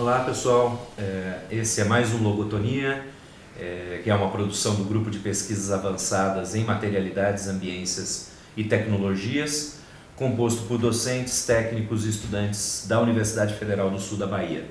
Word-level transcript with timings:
Olá 0.00 0.20
pessoal, 0.20 0.92
é, 0.96 1.40
esse 1.50 1.80
é 1.80 1.84
mais 1.84 2.14
um 2.14 2.22
Logotonia, 2.22 3.04
é, 3.58 4.00
que 4.04 4.08
é 4.08 4.14
uma 4.14 4.30
produção 4.30 4.76
do 4.76 4.84
Grupo 4.84 5.10
de 5.10 5.18
Pesquisas 5.18 5.72
Avançadas 5.72 6.54
em 6.54 6.62
Materialidades, 6.62 7.48
Ambiências 7.48 8.30
e 8.56 8.62
Tecnologias, 8.62 9.80
composto 10.14 10.62
por 10.68 10.78
docentes, 10.78 11.44
técnicos 11.44 12.06
e 12.06 12.10
estudantes 12.10 12.86
da 12.88 13.00
Universidade 13.00 13.54
Federal 13.54 13.90
do 13.90 13.98
Sul 13.98 14.16
da 14.16 14.28
Bahia. 14.28 14.66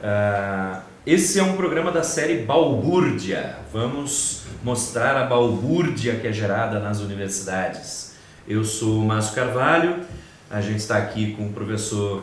Ah, 0.00 0.82
esse 1.04 1.40
é 1.40 1.42
um 1.42 1.56
programa 1.56 1.90
da 1.90 2.04
série 2.04 2.44
Balbúrdia. 2.44 3.56
Vamos 3.72 4.44
mostrar 4.62 5.16
a 5.16 5.26
balbúrdia 5.26 6.14
que 6.20 6.28
é 6.28 6.32
gerada 6.32 6.78
nas 6.78 7.00
universidades. 7.00 8.14
Eu 8.46 8.62
sou 8.62 9.02
Márcio 9.02 9.34
Carvalho, 9.34 10.04
a 10.48 10.60
gente 10.60 10.78
está 10.78 10.96
aqui 10.96 11.34
com 11.34 11.48
o 11.48 11.52
professor 11.52 12.22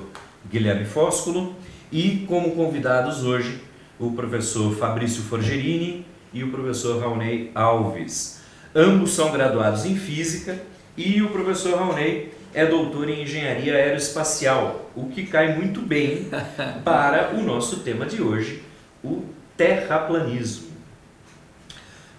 Guilherme 0.49 0.85
Fósculo 0.85 1.59
e 1.91 2.25
como 2.27 2.51
convidados 2.51 3.23
hoje 3.23 3.61
o 3.99 4.11
professor 4.11 4.75
Fabrício 4.75 5.21
Forgerini 5.23 6.05
e 6.33 6.43
o 6.43 6.49
professor 6.49 6.99
Raonei 6.99 7.51
Alves. 7.53 8.41
Ambos 8.73 9.11
são 9.11 9.31
graduados 9.31 9.85
em 9.85 9.95
Física 9.95 10.57
e 10.95 11.21
o 11.21 11.29
professor 11.29 11.77
Raonei 11.77 12.33
é 12.53 12.65
doutor 12.65 13.09
em 13.09 13.23
Engenharia 13.23 13.75
Aeroespacial, 13.75 14.89
o 14.95 15.05
que 15.05 15.25
cai 15.25 15.55
muito 15.55 15.81
bem 15.81 16.29
para 16.83 17.33
o 17.35 17.41
nosso 17.43 17.79
tema 17.79 18.05
de 18.05 18.21
hoje, 18.21 18.63
o 19.03 19.23
terraplanismo. 19.55 20.71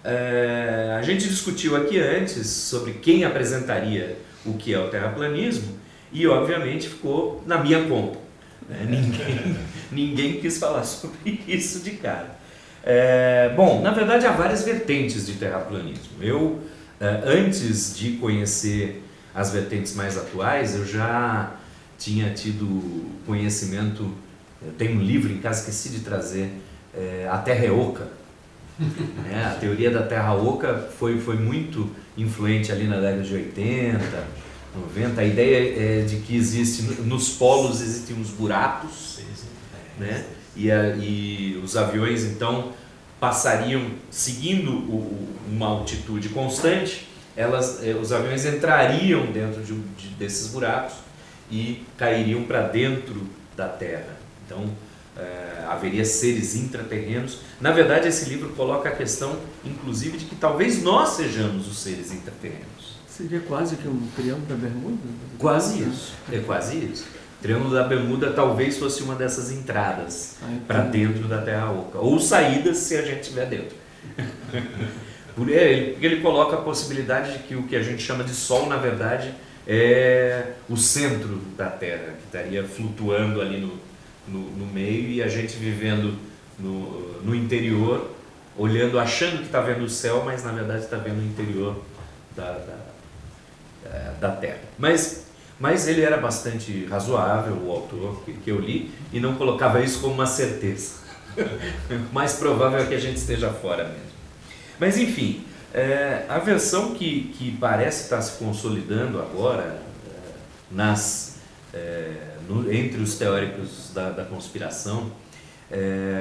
É, 0.03 0.95
a 0.97 1.01
gente 1.01 1.27
discutiu 1.27 1.75
aqui 1.77 1.99
antes 1.99 2.47
sobre 2.47 2.93
quem 2.93 3.23
apresentaria 3.23 4.17
o 4.45 4.53
que 4.53 4.73
é 4.73 4.79
o 4.79 4.89
terraplanismo 4.89 5.77
e, 6.11 6.27
obviamente, 6.27 6.89
ficou 6.89 7.41
na 7.45 7.57
minha 7.57 7.83
conta. 7.85 8.22
Né? 8.69 8.85
Ninguém, 8.89 9.55
ninguém 9.91 10.41
quis 10.41 10.57
falar 10.57 10.83
sobre 10.83 11.43
isso 11.47 11.79
de 11.79 11.91
cara. 11.91 12.37
É, 12.83 13.53
bom, 13.55 13.81
na 13.81 13.91
verdade 13.91 14.25
há 14.25 14.31
várias 14.31 14.63
vertentes 14.63 15.25
de 15.25 15.33
terraplanismo. 15.33 16.21
Eu, 16.21 16.59
é, 16.99 17.21
antes 17.25 17.95
de 17.97 18.13
conhecer 18.13 19.03
as 19.33 19.51
vertentes 19.51 19.95
mais 19.95 20.17
atuais, 20.17 20.75
eu 20.75 20.85
já 20.85 21.55
tinha 21.97 22.33
tido 22.33 23.09
conhecimento. 23.25 24.13
Tenho 24.77 24.97
um 24.97 25.01
livro 25.01 25.31
em 25.31 25.37
casa, 25.37 25.59
esqueci 25.61 25.89
de 25.89 25.99
trazer, 25.99 26.51
é, 26.95 27.27
A 27.31 27.37
Terra 27.37 27.65
é 27.65 27.71
Oca. 27.71 28.07
É, 29.31 29.45
a 29.45 29.51
teoria 29.51 29.89
da 29.89 30.03
Terra 30.03 30.33
Oca 30.33 30.89
foi, 30.97 31.19
foi 31.19 31.35
muito 31.37 31.89
influente 32.17 32.71
ali 32.71 32.85
na 32.85 32.99
década 32.99 33.23
de 33.23 33.33
80, 33.33 33.99
90, 34.75 35.21
a 35.21 35.23
ideia 35.23 36.01
é 36.01 36.05
de 36.05 36.17
que 36.17 36.35
existe, 36.35 36.81
nos 37.01 37.29
polos 37.29 37.81
existem 37.81 38.15
uns 38.15 38.29
buracos, 38.29 39.19
né? 39.99 40.25
E, 40.55 40.71
a, 40.71 40.95
e 40.95 41.59
os 41.63 41.75
aviões 41.75 42.23
então 42.23 42.73
passariam 43.19 43.91
seguindo 44.11 44.71
o, 44.71 45.27
uma 45.51 45.67
altitude 45.67 46.29
constante, 46.29 47.07
elas, 47.35 47.83
eh, 47.83 47.95
os 47.95 48.11
aviões 48.11 48.45
entrariam 48.45 49.31
dentro 49.31 49.63
de, 49.63 49.73
de, 49.73 50.09
desses 50.15 50.47
buracos 50.47 50.93
e 51.49 51.83
cairiam 51.97 52.43
para 52.43 52.67
dentro 52.67 53.27
da 53.55 53.67
Terra. 53.67 54.17
Então 54.45 54.69
é, 55.17 55.65
haveria 55.67 56.03
seres 56.05 56.55
intraterrenos. 56.55 57.39
Na 57.61 57.71
verdade, 57.71 58.07
esse 58.07 58.29
livro 58.29 58.49
coloca 58.49 58.89
a 58.89 58.91
questão, 58.91 59.37
inclusive, 59.63 60.17
de 60.17 60.25
que 60.25 60.35
talvez 60.35 60.81
nós 60.81 61.09
sejamos 61.09 61.67
os 61.67 61.77
seres 61.79 62.11
intraterrenos. 62.11 62.72
Seria 63.15 63.41
quase 63.41 63.75
que 63.75 63.87
um 63.87 64.07
triângulo 64.15 64.47
da 64.47 64.55
Bermuda? 64.55 64.97
Quase 65.37 65.83
isso, 65.83 66.15
é 66.31 66.39
quase 66.39 66.77
isso. 66.77 67.05
O 67.37 67.43
triângulo 67.43 67.71
da 67.71 67.83
Bermuda 67.83 68.31
talvez 68.31 68.79
fosse 68.79 69.03
uma 69.03 69.13
dessas 69.13 69.51
entradas 69.51 70.37
ah, 70.41 70.57
para 70.67 70.79
dentro 70.81 71.27
da 71.27 71.39
Terra 71.39 71.71
Oca, 71.71 71.99
ou 71.99 72.19
saídas 72.19 72.77
se 72.77 72.95
a 72.95 73.03
gente 73.03 73.21
estiver 73.21 73.45
dentro. 73.45 73.75
Por 75.35 75.47
ele, 75.47 75.95
ele 76.01 76.21
coloca 76.21 76.55
a 76.55 76.61
possibilidade 76.61 77.33
de 77.33 77.39
que 77.43 77.55
o 77.55 77.67
que 77.67 77.75
a 77.75 77.83
gente 77.83 78.01
chama 78.01 78.23
de 78.23 78.33
Sol, 78.33 78.65
na 78.65 78.77
verdade, 78.77 79.31
é 79.67 80.53
o 80.67 80.75
centro 80.75 81.39
da 81.55 81.67
Terra, 81.67 82.15
que 82.17 82.25
estaria 82.25 82.63
flutuando 82.63 83.41
ali 83.41 83.59
no, 83.59 83.73
no, 84.27 84.49
no 84.57 84.65
meio 84.65 85.09
e 85.09 85.21
a 85.21 85.27
gente 85.27 85.55
vivendo 85.55 86.17
no, 86.57 87.21
no 87.21 87.35
interior, 87.35 88.09
olhando, 88.57 88.99
achando 88.99 89.37
que 89.37 89.45
está 89.45 89.61
vendo 89.61 89.83
o 89.83 89.89
céu, 89.89 90.23
mas 90.25 90.43
na 90.43 90.51
verdade 90.51 90.83
está 90.83 90.97
vendo 90.97 91.19
o 91.19 91.23
interior 91.23 91.79
da, 92.35 92.53
da 92.53 92.82
é, 92.82 92.82
da 94.19 94.31
Terra. 94.31 94.59
Mas, 94.77 95.25
mas 95.59 95.87
ele 95.87 96.01
era 96.01 96.17
bastante 96.17 96.85
razoável, 96.85 97.53
o 97.55 97.71
autor 97.71 98.23
que, 98.23 98.49
eu 98.49 98.59
li, 98.59 98.91
e 99.11 99.19
não 99.19 99.35
colocava 99.35 99.81
isso 99.81 100.01
como 100.01 100.13
uma 100.13 100.25
certeza. 100.25 100.95
Mais 102.11 102.33
provável 102.33 102.79
é 102.79 102.85
que 102.85 102.95
a 102.95 102.99
gente 102.99 103.17
esteja 103.17 103.49
fora 103.49 103.83
mesmo. 103.83 104.13
Mas 104.79 104.97
enfim, 104.97 105.45
é, 105.73 106.25
a 106.27 106.39
versão 106.39 106.93
que, 106.93 107.33
que 107.37 107.57
parece 107.59 108.03
estar 108.03 108.21
se 108.21 108.37
consolidando 108.37 109.19
agora 109.19 109.63
é, 109.63 110.31
nas, 110.71 111.37
é, 111.73 112.35
no, 112.47 112.71
entre 112.71 113.01
os 113.01 113.17
teóricos 113.17 113.91
da, 113.93 114.09
da 114.09 114.25
conspiração 114.25 115.11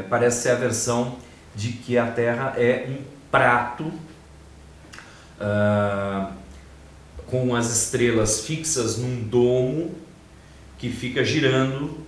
parece 0.09 0.45
ser 0.45 0.51
a 0.51 0.55
versão 0.55 1.19
de 1.55 1.73
que 1.73 1.99
a 1.99 2.07
Terra 2.07 2.55
é 2.57 2.87
um 2.89 2.99
prato 3.31 3.93
uh, 5.41 6.33
com 7.27 7.55
as 7.55 7.71
estrelas 7.71 8.41
fixas 8.41 8.99
num 8.99 9.23
domo 9.23 9.95
que 10.79 10.91
fica 10.91 11.25
girando, 11.25 11.99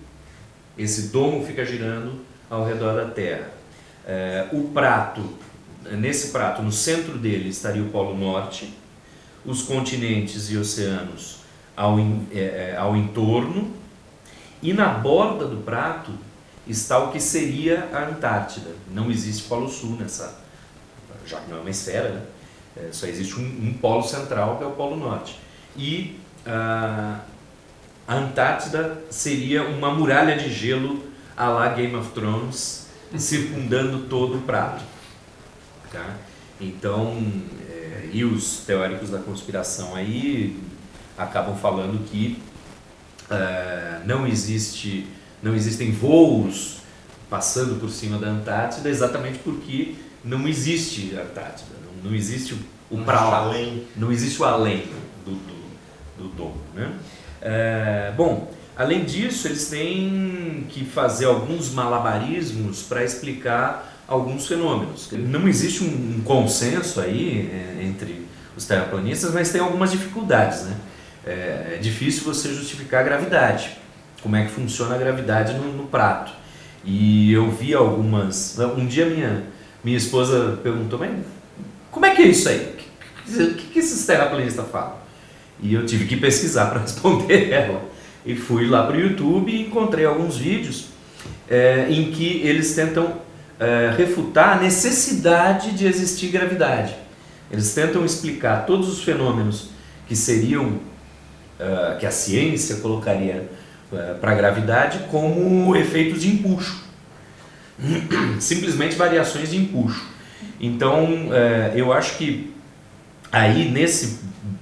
esse 0.77 1.07
domo 1.07 1.45
fica 1.45 1.65
girando 1.65 2.21
ao 2.49 2.65
redor 2.65 2.95
da 2.95 3.09
Terra. 3.09 3.49
É, 4.05 4.47
o 4.51 4.69
prato, 4.69 5.21
nesse 5.91 6.29
prato, 6.29 6.61
no 6.61 6.71
centro 6.71 7.17
dele 7.17 7.49
estaria 7.49 7.81
o 7.81 7.89
Polo 7.89 8.15
Norte, 8.15 8.73
os 9.45 9.61
continentes 9.61 10.49
e 10.51 10.57
oceanos 10.57 11.37
ao, 11.75 11.97
é, 11.99 12.03
é, 12.33 12.75
ao 12.77 12.95
entorno, 12.95 13.71
e 14.61 14.73
na 14.73 14.89
borda 14.89 15.47
do 15.47 15.57
prato 15.57 16.11
está 16.67 16.99
o 16.99 17.11
que 17.11 17.19
seria 17.19 17.89
a 17.93 18.09
Antártida. 18.09 18.71
Não 18.91 19.09
existe 19.09 19.43
Polo 19.43 19.69
Sul 19.69 19.95
nessa, 19.97 20.39
já 21.25 21.39
que 21.39 21.49
não 21.49 21.57
é 21.57 21.61
uma 21.61 21.69
esfera, 21.69 22.09
né? 22.09 22.21
É, 22.77 22.89
só 22.91 23.07
existe 23.07 23.39
um, 23.39 23.43
um, 23.43 23.73
polo 23.73 24.03
central, 24.03 24.57
que 24.57 24.63
é 24.63 24.67
o 24.67 24.71
Polo 24.71 24.95
Norte. 24.97 25.39
E 25.77 26.19
ah, 26.45 27.21
a 28.07 28.15
Antártida 28.15 29.01
seria 29.09 29.63
uma 29.63 29.93
muralha 29.93 30.37
de 30.37 30.53
gelo 30.53 31.03
à 31.35 31.47
la 31.47 31.69
Game 31.69 31.95
of 31.95 32.11
Thrones, 32.11 32.87
circundando 33.17 34.07
todo 34.09 34.37
o 34.37 34.41
prato. 34.41 34.83
Tá? 35.91 36.15
Então, 36.59 37.17
é, 37.69 38.09
e 38.11 38.23
os 38.23 38.59
teóricos 38.65 39.09
da 39.09 39.19
conspiração 39.19 39.95
aí 39.95 40.59
acabam 41.17 41.55
falando 41.55 42.05
que 42.05 42.41
é, 43.29 44.01
não 44.05 44.27
existe 44.27 45.07
não 45.41 45.53
existem 45.53 45.91
voos 45.91 46.77
passando 47.29 47.79
por 47.79 47.89
cima 47.89 48.17
da 48.17 48.27
Antártida 48.27 48.89
exatamente 48.89 49.39
porque 49.39 49.95
não 50.23 50.47
existe 50.47 51.15
Antártida 51.15 51.74
não 52.05 52.15
existe 52.15 52.53
o, 52.53 52.57
o 52.91 53.03
para 53.03 53.19
além. 53.19 53.83
Não 53.95 54.11
existe 54.11 54.41
o 54.41 54.45
além 54.45 54.83
do, 55.25 55.31
do, 56.17 56.27
do. 56.29 56.51
Né? 56.73 56.93
É, 57.41 58.13
bom, 58.15 58.51
além 58.77 59.03
disso, 59.03 59.47
eles 59.47 59.67
têm 59.69 60.65
que 60.69 60.85
fazer 60.85 61.25
alguns 61.25 61.71
malabarismos 61.71 62.83
para 62.83 63.03
explicar 63.03 64.03
alguns 64.07 64.47
fenômenos. 64.47 65.09
Não 65.11 65.47
existe 65.47 65.83
um, 65.83 66.17
um 66.17 66.21
consenso 66.23 67.01
aí 67.01 67.49
é, 67.51 67.83
entre 67.83 68.25
os 68.55 68.65
terraplanistas, 68.65 69.33
mas 69.33 69.51
tem 69.51 69.59
algumas 69.59 69.91
dificuldades. 69.91 70.63
Né? 70.63 70.75
É, 71.25 71.31
é, 71.73 71.79
difícil 71.81 72.23
você 72.23 72.53
justificar 72.53 73.01
a 73.01 73.03
gravidade. 73.03 73.77
Como 74.21 74.35
é 74.35 74.45
que 74.45 74.51
funciona 74.51 74.95
a 74.95 74.97
gravidade 74.97 75.53
no, 75.53 75.73
no 75.73 75.87
prato? 75.87 76.31
E 76.83 77.33
eu 77.33 77.49
vi 77.49 77.73
algumas. 77.73 78.57
Um 78.59 78.85
dia 78.85 79.07
minha, 79.07 79.43
minha 79.83 79.97
esposa 79.97 80.59
perguntou, 80.61 80.99
mas 80.99 81.11
como 81.95 82.05
é 82.05 82.13
que 82.13 82.23
é 82.23 82.25
isso 82.25 82.49
aí? 82.49 82.75
O 83.25 83.53
que, 83.53 83.67
que 83.67 83.79
esses 83.79 84.05
terraplanistas 84.05 84.65
falam? 84.69 84.97
E 85.61 85.73
eu 85.73 85.85
tive 85.85 86.05
que 86.05 86.17
pesquisar 86.17 86.65
para 86.69 86.81
responder 86.81 87.51
ela. 87.51 87.81
E 88.25 88.35
fui 88.35 88.67
lá 88.67 88.85
para 88.85 88.97
o 88.97 88.99
YouTube 88.99 89.49
e 89.49 89.61
encontrei 89.61 90.05
alguns 90.05 90.35
vídeos 90.35 90.87
é, 91.49 91.87
em 91.89 92.11
que 92.11 92.41
eles 92.43 92.75
tentam 92.75 93.21
é, 93.57 93.93
refutar 93.97 94.57
a 94.57 94.61
necessidade 94.61 95.71
de 95.71 95.87
existir 95.87 96.27
gravidade. 96.27 96.93
Eles 97.49 97.73
tentam 97.73 98.03
explicar 98.03 98.65
todos 98.65 98.89
os 98.89 99.01
fenômenos 99.01 99.69
que 100.05 100.17
seriam, 100.17 100.81
é, 101.57 101.95
que 101.97 102.05
a 102.05 102.11
ciência 102.11 102.75
colocaria 102.77 103.49
para 104.19 104.31
a 104.31 104.35
gravidade 104.35 104.99
como 105.09 105.73
efeitos 105.77 106.21
de 106.21 106.29
empuxo. 106.29 106.83
Simplesmente 108.41 108.97
variações 108.97 109.51
de 109.51 109.57
empuxo. 109.57 110.14
Então, 110.59 111.29
é, 111.31 111.73
eu 111.75 111.91
acho 111.91 112.17
que 112.17 112.53
aí 113.31 113.69
nesse 113.69 114.19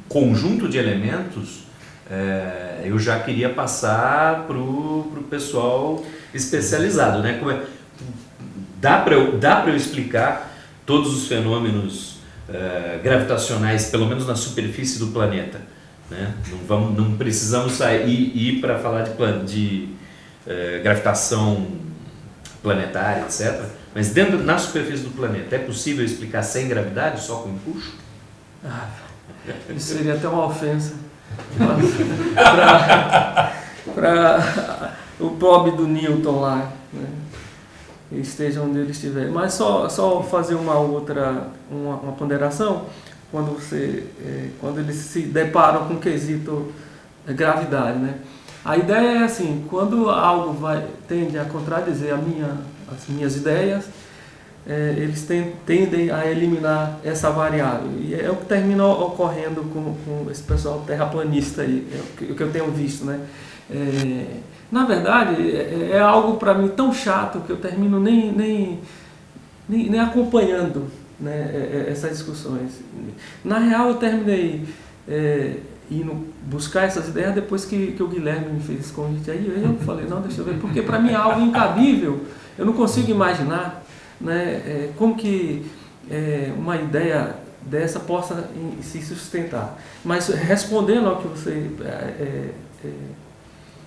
conjunto 0.10 0.68
de 0.68 0.78
elementos 0.78 1.64
é, 2.10 2.82
eu 2.86 3.00
já 3.00 3.20
queria 3.20 3.50
passar 3.50 4.46
para 4.46 4.58
o 4.58 5.26
pessoal 5.30 6.04
especializado, 6.34 7.22
né? 7.22 7.38
Como 7.40 7.52
é, 7.52 7.62
dá 8.82 9.00
para 9.00 9.16
eu, 9.16 9.38
dá 9.38 9.64
eu 9.66 9.76
explicar 9.76 10.52
todos 10.86 11.16
os 11.16 11.28
fenômenos 11.28 12.18
é, 12.50 13.00
gravitacionais, 13.02 13.86
pelo 13.86 14.06
menos 14.06 14.28
na 14.28 14.36
superfície 14.36 15.00
do 15.00 15.08
planeta. 15.08 15.62
Né? 16.10 16.34
Não, 16.52 16.58
vamos, 16.68 16.98
não 16.98 17.18
precisamos 17.18 17.74
sair 17.74 18.36
ir 18.36 18.60
para 18.60 18.78
falar 18.78 19.04
de, 19.04 19.46
de 19.46 19.90
é, 20.46 20.82
gravitação 20.84 21.66
planetária, 22.62 23.22
etc. 23.22 23.64
Mas 23.94 24.10
dentro, 24.10 24.42
na 24.44 24.58
superfície 24.58 25.04
do 25.04 25.12
planeta, 25.12 25.56
é 25.56 25.60
possível 25.60 26.04
explicar 26.04 26.44
sem 26.44 26.68
gravidade, 26.68 27.22
só 27.22 27.38
com 27.38 27.50
empuxo? 27.50 27.94
Ah, 28.66 28.88
isso 29.70 29.96
seria 29.96 30.14
até 30.16 30.28
uma 30.28 30.46
ofensa 30.46 30.96
para 33.94 34.94
o 35.20 35.32
pobre 35.32 35.72
do 35.72 35.88
Newton 35.88 36.40
lá, 36.40 36.72
né? 36.92 37.08
esteja 38.12 38.62
onde 38.62 38.80
ele 38.80 38.92
estiver. 38.92 39.30
Mas 39.30 39.54
só, 39.54 39.90
só 39.90 40.22
fazer 40.24 40.56
uma 40.56 40.78
outra 40.78 41.48
uma, 41.70 41.96
uma 41.96 42.12
ponderação 42.14 42.86
quando 43.32 43.60
você 43.60 44.06
é, 44.24 44.50
quando 44.60 44.80
eles 44.80 44.96
se 44.96 45.22
deparam 45.24 45.88
com 45.88 45.96
o 45.96 46.00
quesito 46.00 46.72
gravidade, 47.26 47.98
né? 47.98 48.16
A 48.64 48.78
ideia 48.78 49.20
é 49.20 49.24
assim, 49.24 49.66
quando 49.70 50.10
algo 50.10 50.54
vai 50.54 50.86
tende 51.08 51.38
a 51.38 51.44
contradizer 51.44 52.14
a 52.14 52.18
minha, 52.18 52.58
as 52.94 53.08
minhas 53.08 53.36
ideias, 53.36 53.86
é, 54.66 54.94
eles 54.98 55.28
tendem 55.66 56.10
a 56.10 56.26
eliminar 56.26 57.00
essa 57.04 57.30
variável. 57.30 57.90
E 58.00 58.16
é 58.16 58.30
o 58.30 58.36
que 58.36 58.46
termina 58.46 58.86
ocorrendo 58.86 59.62
com, 59.74 59.96
com 60.06 60.32
esse 60.32 60.44
pessoal 60.44 60.84
terraplanista 60.88 61.62
aí, 61.62 61.88
é 61.92 61.98
o 61.98 62.18
que, 62.18 62.32
o 62.32 62.36
que 62.36 62.44
eu 62.44 62.52
tenho 62.52 62.72
visto, 62.72 63.06
né? 63.06 63.20
É, 63.70 64.26
na 64.72 64.86
verdade, 64.86 65.56
é, 65.56 65.92
é 65.92 66.00
algo 66.00 66.38
para 66.38 66.54
mim 66.54 66.70
tão 66.70 66.94
chato 66.94 67.42
que 67.42 67.52
eu 67.52 67.58
termino 67.58 68.00
nem, 68.00 68.32
nem, 68.32 68.80
nem, 69.70 69.90
nem 69.90 70.00
acompanhando 70.00 70.88
né, 71.20 71.32
é, 71.32 71.86
é, 71.88 71.92
essas 71.92 72.12
discussões. 72.12 72.82
Na 73.44 73.60
real, 73.60 73.90
eu 73.90 73.96
terminei 73.96 74.66
é, 75.08 75.58
indo 75.92 76.26
buscar 76.46 76.84
essas 76.84 77.08
ideias 77.08 77.36
depois 77.36 77.66
que, 77.66 77.92
que 77.92 78.02
o 78.02 78.08
Guilherme 78.08 78.54
me 78.54 78.60
fez 78.62 78.80
esse 78.80 78.94
convite 78.94 79.30
aí. 79.30 79.62
Eu 79.64 79.76
falei, 79.86 80.06
não, 80.08 80.22
deixa 80.22 80.42
eu 80.42 80.46
ver, 80.46 80.58
porque 80.60 80.82
para 80.82 81.00
mim 81.00 81.12
é 81.12 81.16
algo 81.16 81.42
incabível. 81.42 82.22
Eu 82.58 82.66
não 82.66 82.74
consigo 82.74 83.10
imaginar 83.10 83.84
né, 84.20 84.62
é, 84.66 84.90
como 84.98 85.16
que 85.16 85.66
é, 86.10 86.52
uma 86.58 86.76
ideia 86.78 87.36
dessa 87.62 88.00
possa 88.00 88.50
se 88.82 89.02
sustentar. 89.02 89.80
Mas 90.04 90.28
respondendo 90.28 91.08
ao 91.08 91.22
que 91.22 91.28
você 91.28 91.70
é, 91.82 92.54
é, 92.86 92.90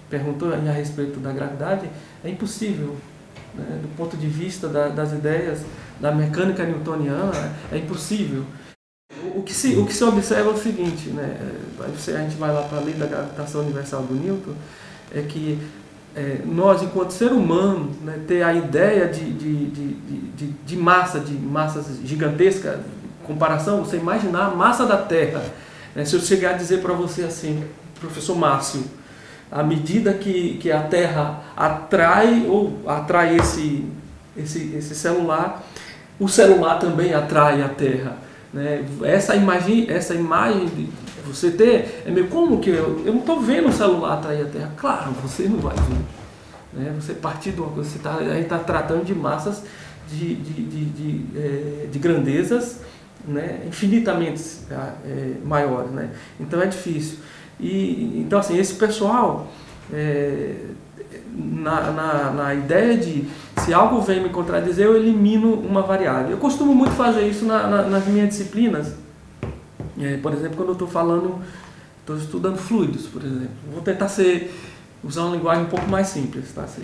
perguntou 0.09 0.53
a 0.53 0.57
respeito 0.73 1.21
da 1.21 1.33
gravidade, 1.33 1.89
é 2.25 2.29
impossível. 2.29 2.97
Né, 3.55 3.81
do 3.83 3.97
ponto 3.97 4.17
de 4.17 4.27
vista 4.27 4.69
da, 4.69 4.89
das 4.89 5.13
ideias 5.13 5.61
da 6.01 6.13
mecânica 6.13 6.65
newtoniana, 6.65 7.53
é 7.73 7.79
impossível. 7.79 8.45
O 9.35 9.43
que 9.43 9.55
se, 9.55 9.77
o 9.77 9.87
que 9.87 9.95
se 9.95 10.05
observa 10.05 10.51
é 10.51 10.53
o 10.53 10.57
seguinte, 10.57 11.09
né, 11.09 11.39
a 11.81 12.21
gente 12.21 12.37
vai 12.37 12.53
lá 12.53 12.63
para 12.63 12.79
a 12.79 12.81
lei 12.83 12.95
da 12.95 13.07
gravitação 13.07 13.63
universal 13.63 14.03
do 14.03 14.15
Newton, 14.15 14.53
é 15.15 15.23
que 15.23 15.59
é, 16.17 16.41
nós, 16.47 16.83
enquanto 16.83 17.11
ser 17.11 17.31
humano, 17.31 17.95
né, 18.03 18.19
ter 18.27 18.43
a 18.43 18.55
ideia 18.55 19.07
de, 19.07 19.33
de, 19.35 19.67
de, 19.67 20.47
de, 20.47 20.77
massa, 20.77 21.21
de 21.21 21.35
massas 21.35 22.01
gigantescas, 22.03 22.79
comparação, 23.23 23.85
você 23.85 23.99
imaginar 23.99 24.47
a 24.47 24.51
massa 24.51 24.87
da 24.87 24.97
Terra. 24.97 25.45
Né, 25.95 26.07
se 26.07 26.17
eu 26.17 26.21
chegar 26.21 26.51
a 26.51 26.53
dizer 26.55 26.81
para 26.81 26.95
você 26.95 27.23
assim, 27.25 27.63
professor 28.01 28.35
Márcio, 28.35 28.83
à 29.53 29.63
medida 29.63 30.15
que, 30.15 30.57
que 30.57 30.73
a 30.73 30.83
Terra 30.85 31.43
atrai 31.55 32.47
ou 32.49 32.81
atrai 32.87 33.37
esse, 33.37 33.85
esse, 34.35 34.75
esse 34.75 34.95
celular, 34.95 35.63
o 36.19 36.29
celular 36.29 36.79
também 36.79 37.13
atrai 37.13 37.61
a 37.61 37.69
Terra. 37.69 38.17
Né? 38.55 38.87
Essa 39.03 39.37
imagem, 39.37 39.85
essa 39.91 40.15
imagem 40.15 40.65
de 40.65 40.89
você 41.26 41.50
ter, 41.50 42.05
é 42.06 42.11
meio 42.11 42.28
como 42.28 42.61
que 42.61 42.70
eu, 42.70 43.02
eu 43.05 43.12
não 43.12 43.20
estou 43.20 43.40
vendo 43.40 43.69
o 43.69 43.73
celular 43.73 44.14
atrair 44.14 44.43
a 44.43 44.49
Terra. 44.49 44.73
Claro, 44.76 45.12
você 45.23 45.49
não 45.49 45.58
vai 45.58 45.75
ver. 45.75 46.05
Né? 46.73 46.94
Você 47.00 47.14
partir 47.14 47.52
de 47.52 47.61
uma 47.61 47.70
coisa, 47.70 47.88
você 47.88 47.99
tá, 47.99 48.17
a 48.17 48.34
gente 48.34 48.43
está 48.43 48.58
tratando 48.58 49.05
de 49.05 49.14
massas 49.14 49.62
de, 50.08 50.34
de, 50.37 50.62
de, 50.62 50.84
de, 50.84 51.38
é, 51.38 51.87
de 51.90 51.99
grandezas 51.99 52.81
né? 53.26 53.62
infinitamente 53.67 54.43
é, 54.70 55.32
maiores. 55.44 55.90
Né? 55.90 56.11
Então 56.38 56.61
é 56.61 56.67
difícil. 56.67 57.19
E, 57.58 58.20
então, 58.20 58.38
assim, 58.38 58.58
esse 58.58 58.75
pessoal, 58.75 59.49
é, 59.93 60.55
na, 61.34 61.90
na, 61.90 62.31
na, 62.31 62.55
ideia 62.55 62.96
de 62.96 63.26
se 63.58 63.72
algo 63.72 64.00
vem 64.00 64.22
me 64.22 64.29
contradizer, 64.29 64.87
eu 64.87 64.96
elimino 64.96 65.55
uma 65.55 65.82
variável. 65.82 66.31
Eu 66.31 66.38
costumo 66.38 66.75
muito 66.75 66.93
fazer 66.93 67.26
isso 67.26 67.44
na, 67.44 67.82
nas 67.82 68.06
minhas 68.06 68.29
disciplinas. 68.29 68.94
É, 69.98 70.16
por 70.19 70.32
exemplo, 70.32 70.56
quando 70.56 70.69
eu 70.69 70.72
estou 70.75 70.88
falando, 70.88 71.40
estou 72.00 72.16
estudando 72.16 72.58
fluidos, 72.58 73.06
por 73.06 73.22
exemplo. 73.22 73.50
Vou 73.72 73.82
tentar 73.82 74.08
ser, 74.08 74.54
usar 75.02 75.22
uma 75.22 75.37
linguagem 75.37 75.64
um 75.64 75.69
pouco 75.69 75.88
mais 75.88 76.08
simples. 76.08 76.52
Tá? 76.52 76.66
Se, 76.66 76.82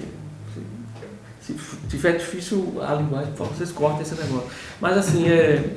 se, 1.42 1.52
se 1.52 1.76
tiver 1.88 2.16
difícil 2.16 2.74
a 2.82 2.94
linguagem, 2.94 3.32
vocês 3.34 3.72
cortem 3.72 4.02
esse 4.02 4.14
negócio. 4.14 4.48
Mas 4.80 4.96
assim, 4.96 5.28
é 5.28 5.76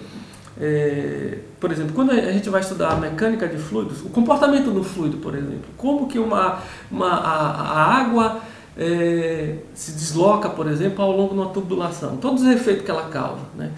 é, 0.60 1.40
por 1.60 1.72
exemplo, 1.72 1.94
quando 1.94 2.12
a 2.12 2.32
gente 2.32 2.50
vai 2.50 2.62
estudar 2.62 2.92
a 2.92 2.96
mecânica 2.96 3.48
de 3.48 3.58
fluidos, 3.58 4.02
o 4.02 4.10
comportamento 4.10 4.72
do 4.72 4.84
fluido, 4.84 5.18
por 5.18 5.36
exemplo, 5.36 5.66
como 5.76 6.08
que 6.08 6.18
uma, 6.18 6.62
uma, 6.90 7.10
a, 7.10 7.62
a 7.62 7.98
água 7.98 8.40
é, 8.78 9.58
se 9.74 9.92
desloca, 9.92 10.50
por 10.50 10.68
exemplo, 10.68 11.04
ao 11.04 11.12
longo 11.12 11.34
de 11.34 11.40
uma 11.42 11.50
tubulação, 11.50 12.18
todos 12.18 12.42
os 12.42 12.48
efeitos 12.48 12.86
que 12.86 12.92
ela 12.92 13.10
causa. 13.10 13.42
Né? 13.58 13.72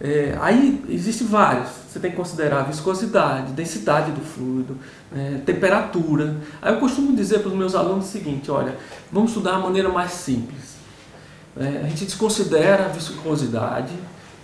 É, 0.00 0.34
aí 0.40 0.82
existem 0.88 1.26
vários, 1.26 1.68
você 1.86 2.00
tem 2.00 2.10
que 2.10 2.16
considerar 2.16 2.60
a 2.60 2.62
viscosidade, 2.62 3.52
densidade 3.52 4.10
do 4.12 4.22
fluido, 4.22 4.78
né, 5.12 5.42
temperatura. 5.44 6.36
Aí 6.62 6.72
eu 6.72 6.80
costumo 6.80 7.14
dizer 7.14 7.40
para 7.40 7.48
os 7.48 7.54
meus 7.54 7.74
alunos 7.74 8.06
o 8.06 8.08
seguinte: 8.08 8.50
olha, 8.50 8.76
vamos 9.12 9.30
estudar 9.30 9.56
a 9.56 9.58
maneira 9.58 9.90
mais 9.90 10.12
simples. 10.12 10.76
É, 11.54 11.82
a 11.84 11.88
gente 11.88 12.06
desconsidera 12.06 12.86
a 12.86 12.88
viscosidade, 12.88 13.92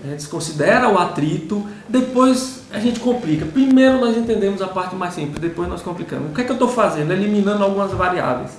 é, 0.04 0.14
desconsidera 0.14 0.90
o 0.90 0.98
atrito, 0.98 1.66
depois 1.88 2.64
a 2.70 2.78
gente 2.78 3.00
complica. 3.00 3.46
Primeiro 3.46 3.98
nós 3.98 4.14
entendemos 4.14 4.60
a 4.60 4.68
parte 4.68 4.94
mais 4.94 5.14
simples, 5.14 5.38
depois 5.38 5.70
nós 5.70 5.80
complicamos. 5.80 6.32
O 6.32 6.34
que 6.34 6.42
é 6.42 6.44
que 6.44 6.50
eu 6.50 6.56
estou 6.56 6.68
fazendo? 6.68 7.12
Eliminando 7.12 7.64
algumas 7.64 7.92
variáveis, 7.92 8.58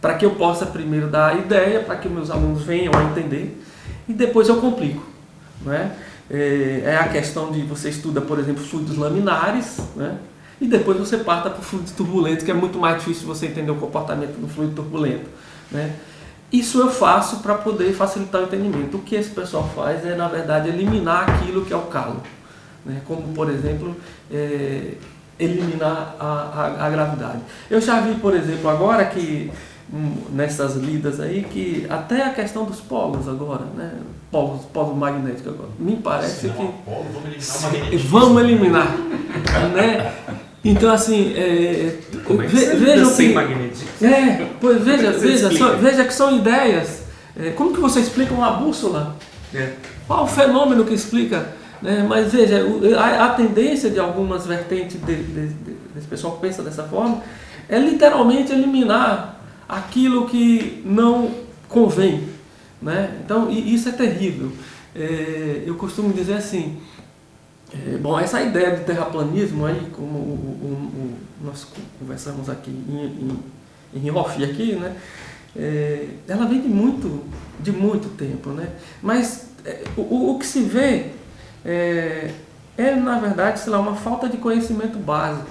para 0.00 0.14
que 0.14 0.24
eu 0.24 0.32
possa 0.32 0.66
primeiro 0.66 1.06
dar 1.06 1.34
a 1.34 1.34
ideia, 1.34 1.80
para 1.80 1.94
que 1.94 2.08
meus 2.08 2.30
alunos 2.30 2.64
venham 2.64 2.92
a 2.96 3.04
entender, 3.04 3.62
e 4.08 4.12
depois 4.12 4.48
eu 4.48 4.56
complico. 4.56 5.06
Né? 5.64 5.92
É, 5.96 6.11
é 6.30 6.96
a 7.00 7.08
questão 7.08 7.50
de 7.50 7.62
você 7.62 7.90
estuda, 7.90 8.20
por 8.20 8.38
exemplo, 8.38 8.62
fluidos 8.64 8.96
laminares, 8.96 9.78
né? 9.96 10.18
e 10.60 10.66
depois 10.66 10.96
você 10.96 11.18
parta 11.18 11.50
para 11.50 11.60
fluidos 11.60 11.90
turbulentos, 11.92 12.44
que 12.44 12.50
é 12.50 12.54
muito 12.54 12.78
mais 12.78 12.98
difícil 12.98 13.26
você 13.26 13.46
entender 13.46 13.72
o 13.72 13.76
comportamento 13.76 14.40
do 14.40 14.46
fluido 14.46 14.74
turbulento. 14.74 15.28
Né? 15.70 15.92
Isso 16.52 16.78
eu 16.78 16.88
faço 16.88 17.38
para 17.40 17.56
poder 17.56 17.92
facilitar 17.92 18.42
o 18.42 18.44
entendimento. 18.44 18.96
O 18.96 19.00
que 19.00 19.16
esse 19.16 19.30
pessoal 19.30 19.68
faz 19.74 20.06
é, 20.06 20.14
na 20.14 20.28
verdade, 20.28 20.68
eliminar 20.68 21.28
aquilo 21.28 21.64
que 21.64 21.72
é 21.72 21.76
o 21.76 21.82
calo. 21.82 22.22
Né? 22.86 23.00
Como, 23.06 23.34
por 23.34 23.50
exemplo, 23.50 23.96
é, 24.30 24.94
eliminar 25.38 26.14
a, 26.20 26.24
a, 26.24 26.86
a, 26.86 26.90
gravidade. 26.90 27.40
Eu 27.68 27.80
já 27.80 28.00
vi, 28.00 28.14
por 28.14 28.34
exemplo, 28.34 28.68
agora 28.70 29.04
que 29.06 29.50
hum, 29.92 30.14
nessas 30.30 30.76
lidas 30.76 31.18
aí, 31.18 31.42
que 31.42 31.86
até 31.90 32.22
a 32.22 32.30
questão 32.30 32.64
dos 32.64 32.80
polos 32.80 33.28
agora, 33.28 33.64
né? 33.76 33.94
Polos, 34.32 34.62
polos 34.72 34.96
magnéticos 34.96 35.54
agora, 35.54 35.68
me 35.78 35.96
parece 35.96 36.48
que... 36.48 36.54
Polo, 36.54 37.06
vamos 37.12 37.26
eliminar, 37.26 38.08
vamos 38.08 38.42
eliminar 38.42 38.96
né? 39.76 40.12
Então, 40.64 40.92
assim, 40.92 41.34
é, 41.36 41.98
Como 42.24 42.42
é 42.42 42.46
que 42.46 42.54
ve, 42.54 42.76
veja 42.76 43.04
sem 43.06 43.32
magnetismo? 43.32 43.88
É, 44.00 44.46
pois 44.60 44.82
veja, 44.82 45.10
veja, 45.12 45.50
só, 45.56 45.74
veja 45.74 46.04
que 46.04 46.14
são 46.14 46.36
ideias. 46.36 47.02
É, 47.36 47.50
como 47.50 47.74
que 47.74 47.80
você 47.80 48.00
explica 48.00 48.32
uma 48.32 48.52
bússola? 48.52 49.16
É. 49.52 49.72
Qual 50.06 50.24
o 50.24 50.26
fenômeno 50.26 50.84
que 50.84 50.94
explica? 50.94 51.48
Né? 51.80 52.06
Mas 52.08 52.32
veja, 52.32 52.64
a, 52.96 53.26
a, 53.26 53.28
tendência 53.30 53.90
de 53.90 53.98
algumas 53.98 54.46
vertentes 54.46 55.04
de, 55.04 55.16
de, 55.16 55.48
de, 55.48 55.72
desse 55.94 56.06
pessoal 56.06 56.34
que 56.34 56.40
pensa 56.40 56.62
dessa 56.62 56.84
forma 56.84 57.20
é 57.68 57.78
literalmente 57.78 58.52
eliminar 58.52 59.40
aquilo 59.68 60.26
que 60.26 60.80
não 60.84 61.30
convém. 61.68 62.28
Né? 62.82 63.20
Então, 63.24 63.50
isso 63.50 63.88
é 63.88 63.92
terrível. 63.92 64.52
É, 64.94 65.62
eu 65.64 65.76
costumo 65.76 66.12
dizer 66.12 66.34
assim, 66.34 66.78
é, 67.72 67.96
bom, 67.96 68.18
essa 68.18 68.42
ideia 68.42 68.76
de 68.76 68.84
terraplanismo 68.84 69.64
aí, 69.64 69.88
como 69.92 70.18
o, 70.18 70.58
o, 70.62 70.66
o, 70.66 71.46
nós 71.46 71.66
conversamos 71.98 72.50
aqui 72.50 72.70
em, 72.70 73.38
em, 73.94 74.06
em 74.06 74.10
off 74.10 74.42
aqui, 74.44 74.74
né? 74.74 74.96
É, 75.54 76.08
ela 76.28 76.46
vem 76.46 76.60
de 76.60 76.68
muito, 76.68 77.24
de 77.60 77.72
muito 77.72 78.08
tempo, 78.16 78.50
né? 78.50 78.68
Mas 79.02 79.46
é, 79.64 79.84
o, 79.96 80.32
o 80.32 80.38
que 80.38 80.46
se 80.46 80.60
vê 80.60 81.10
é, 81.64 82.30
é, 82.76 82.94
na 82.94 83.18
verdade, 83.18 83.60
sei 83.60 83.72
lá, 83.72 83.78
uma 83.78 83.94
falta 83.94 84.28
de 84.28 84.36
conhecimento 84.36 84.98
básico. 84.98 85.50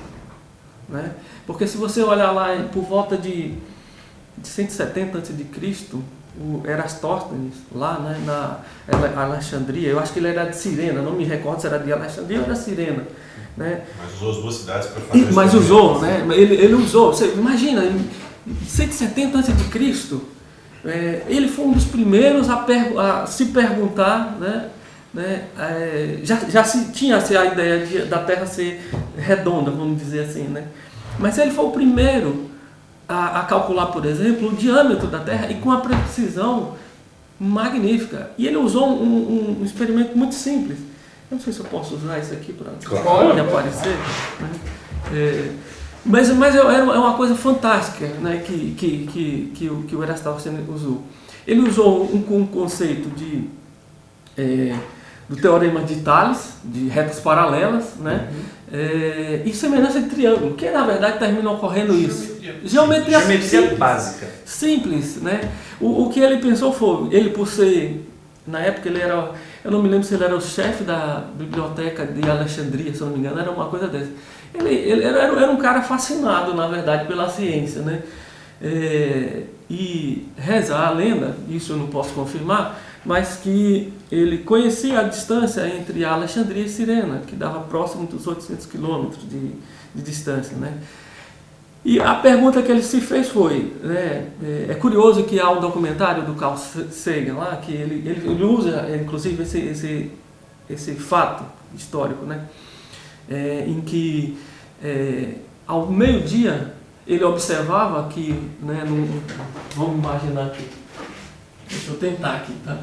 Né? 0.89 1.13
Porque 1.47 1.65
se 1.65 1.77
você 1.77 2.01
olhar 2.03 2.31
lá 2.31 2.47
por 2.71 2.83
volta 2.83 3.17
de, 3.17 3.55
de 4.37 4.47
170 4.47 5.17
a.C., 5.17 5.33
o 6.39 6.61
Erastóstenes, 6.65 7.55
lá 7.73 7.99
né, 7.99 8.21
na 8.25 8.59
Alexandria, 9.21 9.89
eu 9.89 9.99
acho 9.99 10.13
que 10.13 10.19
ele 10.19 10.29
era 10.29 10.45
de 10.45 10.55
Sirena, 10.55 11.01
não 11.01 11.13
me 11.13 11.25
recordo 11.25 11.59
se 11.59 11.67
era 11.67 11.77
de 11.77 11.91
Alexandria 11.91 12.39
ou 12.39 12.45
era 12.45 12.55
Sirena. 12.55 13.05
Né? 13.57 13.81
Mas 14.01 14.13
usou 14.13 14.31
as 14.31 14.37
duas 14.37 14.55
cidades 14.55 14.87
para 14.87 15.01
fazer 15.01 15.33
Mas 15.33 15.53
usou, 15.53 15.99
né? 15.99 16.25
Ele, 16.31 16.55
ele 16.55 16.73
usou. 16.73 17.13
Você 17.13 17.33
imagina, 17.33 17.83
em 17.83 18.09
170 18.65 19.39
a.C., 19.39 19.51
é, 20.83 21.23
ele 21.27 21.47
foi 21.47 21.65
um 21.65 21.73
dos 21.73 21.85
primeiros 21.85 22.49
a, 22.49 22.57
per, 22.57 22.97
a 22.97 23.25
se 23.27 23.45
perguntar, 23.47 24.37
né? 24.39 24.69
Né, 25.13 25.43
é, 25.59 26.19
já, 26.23 26.37
já 26.47 26.63
se 26.63 26.89
tinha 26.93 27.17
assim, 27.17 27.35
a 27.35 27.43
ideia 27.43 27.85
de, 27.85 28.03
da 28.03 28.19
Terra 28.19 28.45
ser 28.45 28.89
redonda, 29.17 29.69
vamos 29.69 29.99
dizer 29.99 30.21
assim, 30.21 30.43
né? 30.43 30.63
Mas 31.19 31.37
ele 31.37 31.51
foi 31.51 31.65
o 31.65 31.71
primeiro 31.71 32.49
a, 33.11 33.39
a, 33.39 33.43
calcular, 33.43 33.87
por 33.87 34.05
exemplo, 34.05 34.49
o 34.49 34.55
diâmetro 34.55 35.07
da 35.07 35.19
Terra 35.19 35.51
e 35.51 35.55
com 35.55 35.71
a 35.71 35.77
precisão 35.77 36.75
magnífica. 37.39 38.31
E 38.37 38.47
ele 38.47 38.57
usou 38.57 38.87
um, 38.87 39.03
um, 39.03 39.61
um 39.61 39.65
experimento 39.65 40.17
muito 40.17 40.35
simples. 40.35 40.79
Eu 41.29 41.37
não 41.37 41.39
sei 41.39 41.53
se 41.53 41.59
eu 41.59 41.65
posso 41.65 41.95
usar 41.95 42.19
isso 42.19 42.33
aqui 42.33 42.53
para 42.53 42.71
claro. 42.83 43.39
aparecer. 43.41 43.97
Né? 44.39 44.49
É, 45.13 45.51
mas 46.05 46.29
mas 46.29 46.55
é, 46.55 46.59
é 46.59 46.83
uma 46.83 47.13
coisa 47.13 47.35
fantástica 47.35 48.07
né, 48.21 48.43
que, 48.45 48.75
que, 48.77 49.07
que, 49.07 49.51
que, 49.55 49.69
o, 49.69 49.83
que 49.83 49.95
o 49.95 50.03
Erastóstenes 50.03 50.67
usou. 50.67 51.03
Ele 51.47 51.67
usou 51.67 52.03
um, 52.03 52.37
um 52.37 52.45
conceito 52.45 53.09
de, 53.09 53.49
é, 54.37 54.75
do 55.31 55.41
teorema 55.41 55.81
de 55.81 55.95
Thales, 56.01 56.57
de 56.63 56.87
retas 56.89 57.19
paralelas, 57.19 57.95
né? 57.95 58.29
Uhum 58.31 58.61
é, 58.71 59.41
e 59.45 59.53
semelhança 59.53 59.99
de 59.99 60.09
triângulo, 60.09 60.53
que 60.53 60.69
na 60.69 60.85
verdade 60.85 61.19
termina 61.19 61.51
ocorrendo 61.51 61.93
isso. 61.93 62.39
Geometria, 62.63 63.19
Geometria 63.19 63.61
simples, 63.61 63.77
básica. 63.77 64.27
Simples, 64.45 65.15
né? 65.17 65.51
O, 65.79 66.03
o 66.03 66.09
que 66.09 66.21
ele 66.21 66.37
pensou 66.37 66.71
foi, 66.71 67.09
ele 67.11 67.31
por 67.31 67.47
ser, 67.47 68.09
na 68.47 68.59
época 68.59 68.87
ele 68.87 69.01
era, 69.01 69.31
eu 69.63 69.71
não 69.71 69.83
me 69.83 69.89
lembro 69.89 70.07
se 70.07 70.13
ele 70.13 70.23
era 70.23 70.35
o 70.35 70.41
chefe 70.41 70.85
da 70.85 71.25
biblioteca 71.37 72.05
de 72.05 72.29
Alexandria, 72.29 72.93
se 72.93 73.01
eu 73.01 73.07
não 73.07 73.13
me 73.13 73.19
engano, 73.19 73.41
era 73.41 73.51
uma 73.51 73.65
coisa 73.65 73.87
dessa. 73.87 74.09
Ele, 74.53 74.73
ele 74.73 75.03
era, 75.03 75.19
era 75.19 75.51
um 75.51 75.57
cara 75.57 75.81
fascinado, 75.81 76.53
na 76.53 76.67
verdade, 76.67 77.07
pela 77.07 77.29
ciência, 77.29 77.81
né? 77.81 78.01
É, 78.61 79.41
e 79.69 80.27
reza 80.37 80.77
a 80.77 80.91
lenda, 80.91 81.35
isso 81.49 81.73
eu 81.73 81.77
não 81.77 81.87
posso 81.87 82.13
confirmar, 82.13 82.79
mas 83.05 83.37
que 83.37 83.93
ele 84.11 84.39
conhecia 84.39 84.99
a 84.99 85.03
distância 85.03 85.67
entre 85.67 86.05
Alexandria 86.05 86.63
e 86.63 86.69
Sirena, 86.69 87.21
que 87.25 87.35
dava 87.35 87.61
próximo 87.61 88.05
dos 88.05 88.27
800 88.27 88.65
quilômetros 88.67 89.27
de, 89.27 89.51
de 89.95 90.01
distância. 90.01 90.55
Né? 90.55 90.77
E 91.83 91.99
a 91.99 92.13
pergunta 92.15 92.61
que 92.61 92.71
ele 92.71 92.83
se 92.83 93.01
fez 93.01 93.29
foi, 93.29 93.73
né, 93.81 94.27
é, 94.43 94.67
é 94.69 94.73
curioso 94.75 95.23
que 95.23 95.39
há 95.39 95.49
um 95.49 95.59
documentário 95.59 96.23
do 96.23 96.35
Carl 96.35 96.55
Sagan 96.55 97.35
lá, 97.35 97.55
que 97.57 97.71
ele, 97.71 98.07
ele, 98.07 98.43
usa 98.43 98.87
inclusive 98.95 99.41
esse, 99.41 99.59
esse, 99.59 100.11
esse 100.69 100.93
fato 100.93 101.43
histórico, 101.75 102.23
né, 102.23 102.45
é, 103.27 103.65
em 103.67 103.81
que 103.81 104.37
é, 104.83 105.29
ao 105.65 105.87
meio-dia 105.87 106.75
ele 107.07 107.23
observava 107.23 108.07
que, 108.09 108.31
né, 108.61 108.83
vamos 109.75 109.97
imaginar 109.97 110.45
aqui, 110.47 110.67
Deixa 111.71 111.91
eu 111.91 111.97
tentar 111.97 112.35
aqui, 112.35 112.53
tá? 112.65 112.77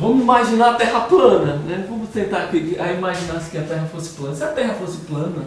Vamos 0.00 0.22
imaginar 0.22 0.70
a 0.70 0.74
Terra 0.74 1.00
plana, 1.02 1.56
né? 1.56 1.86
Vamos 1.88 2.08
tentar 2.10 2.44
aqui, 2.44 2.76
a 2.80 2.92
imaginar 2.92 3.40
se 3.40 3.56
a 3.56 3.62
Terra 3.62 3.86
fosse 3.86 4.14
plana. 4.16 4.34
Se 4.34 4.42
a 4.42 4.48
Terra 4.48 4.74
fosse 4.74 4.98
plana, 4.98 5.44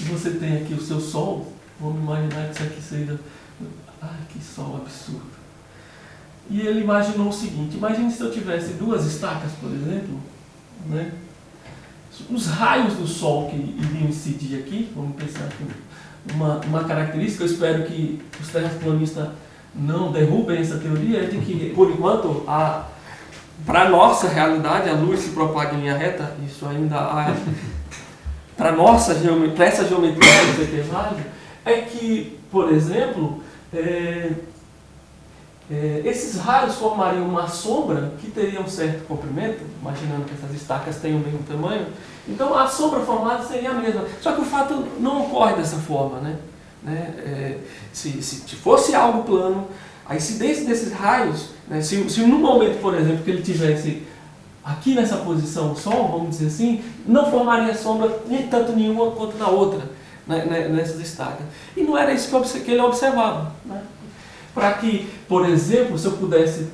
e 0.00 0.04
você 0.04 0.30
tem 0.32 0.58
aqui 0.58 0.74
o 0.74 0.80
seu 0.80 1.00
Sol, 1.00 1.52
vamos 1.80 2.00
imaginar 2.02 2.48
que 2.48 2.54
isso 2.54 2.62
aqui 2.62 2.82
seja... 2.82 3.18
Ai, 4.00 4.10
que 4.28 4.38
Sol 4.42 4.76
absurdo. 4.76 5.34
E 6.50 6.60
ele 6.60 6.80
imaginou 6.80 7.28
o 7.28 7.32
seguinte, 7.32 7.76
imagine 7.76 8.12
se 8.12 8.20
eu 8.20 8.30
tivesse 8.30 8.74
duas 8.74 9.06
estacas, 9.06 9.52
por 9.60 9.72
exemplo, 9.72 10.20
né? 10.86 11.12
Os 12.30 12.46
raios 12.46 12.94
do 12.94 13.06
Sol 13.06 13.48
que 13.48 13.56
iriam 13.56 14.08
incidir 14.08 14.60
aqui, 14.60 14.92
vamos 14.94 15.16
pensar 15.16 15.46
aqui, 15.46 15.64
uma, 16.32 16.60
uma 16.60 16.84
característica, 16.84 17.44
eu 17.44 17.48
espero 17.48 17.84
que 17.84 18.22
os 18.40 18.48
terraplanistas 18.48 19.28
não 19.74 20.12
derrubem 20.12 20.60
essa 20.60 20.78
teoria 20.78 21.24
é 21.24 21.26
de 21.26 21.38
que, 21.38 21.70
por 21.74 21.90
enquanto, 21.90 22.44
a 22.46 22.84
para 23.64 23.88
nossa 23.88 24.28
realidade, 24.28 24.90
a 24.90 24.92
luz 24.92 25.20
se 25.20 25.30
propaga 25.30 25.74
em 25.74 25.80
linha 25.80 25.96
reta, 25.96 26.34
isso 26.44 26.66
ainda 26.66 26.96
há. 26.96 27.34
para 28.56 28.72
nossa 28.72 29.14
geometria, 29.14 29.54
para 29.54 29.64
essa 29.66 29.88
geometria 29.88 30.80
é 30.80 30.82
válido, 30.82 31.22
é 31.64 31.80
que, 31.80 32.38
por 32.50 32.72
exemplo, 32.72 33.42
é, 33.72 34.32
é, 35.70 36.02
esses 36.04 36.38
raios 36.40 36.74
formariam 36.76 37.26
uma 37.26 37.48
sombra 37.48 38.12
que 38.20 38.30
teria 38.30 38.60
um 38.60 38.68
certo 38.68 39.06
comprimento, 39.06 39.62
imaginando 39.80 40.24
que 40.24 40.34
essas 40.34 40.54
estacas 40.54 40.96
têm 40.96 41.14
o 41.14 41.18
mesmo 41.18 41.40
tamanho, 41.48 41.86
então 42.28 42.56
a 42.56 42.66
sombra 42.66 43.00
formada 43.00 43.44
seria 43.44 43.70
a 43.70 43.74
mesma. 43.74 44.04
Só 44.20 44.32
que 44.32 44.42
o 44.42 44.44
fato 44.44 44.86
não 45.00 45.22
ocorre 45.22 45.54
dessa 45.54 45.76
forma, 45.76 46.18
né? 46.18 46.36
Né? 46.84 47.14
É, 47.18 47.58
se, 47.92 48.22
se 48.22 48.56
fosse 48.56 48.94
algo 48.94 49.24
plano, 49.24 49.66
a 50.06 50.14
incidência 50.14 50.66
desses 50.66 50.92
raios, 50.92 51.48
né? 51.66 51.80
se, 51.80 52.08
se 52.10 52.20
num 52.20 52.38
momento, 52.38 52.80
por 52.80 52.94
exemplo, 52.94 53.24
que 53.24 53.30
ele 53.30 53.42
tivesse 53.42 54.02
aqui 54.62 54.94
nessa 54.94 55.16
posição 55.18 55.72
o 55.72 55.76
Sol, 55.76 56.08
vamos 56.08 56.30
dizer 56.30 56.46
assim, 56.46 56.82
não 57.06 57.30
formaria 57.30 57.74
sombra 57.74 58.20
nem 58.26 58.46
tanto 58.48 58.72
nenhuma 58.72 59.10
quanto 59.12 59.36
na 59.38 59.48
outra, 59.48 59.90
né? 60.26 60.44
né 60.44 60.68
nessas 60.68 61.00
estacas. 61.00 61.46
E 61.74 61.82
não 61.82 61.96
era 61.96 62.12
isso 62.12 62.28
que, 62.60 62.70
ele 62.70 62.80
observava. 62.80 63.52
Né? 63.64 63.82
Para 64.54 64.74
que, 64.74 65.10
por 65.26 65.48
exemplo, 65.48 65.98
se 65.98 66.06
eu 66.06 66.12
pudesse 66.12 66.68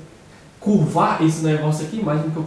curvar 0.59 1.23
esse 1.23 1.43
negócio 1.43 1.87
aqui, 1.87 2.01
imagine 2.01 2.31
que 2.31 2.37
eu 2.37 2.47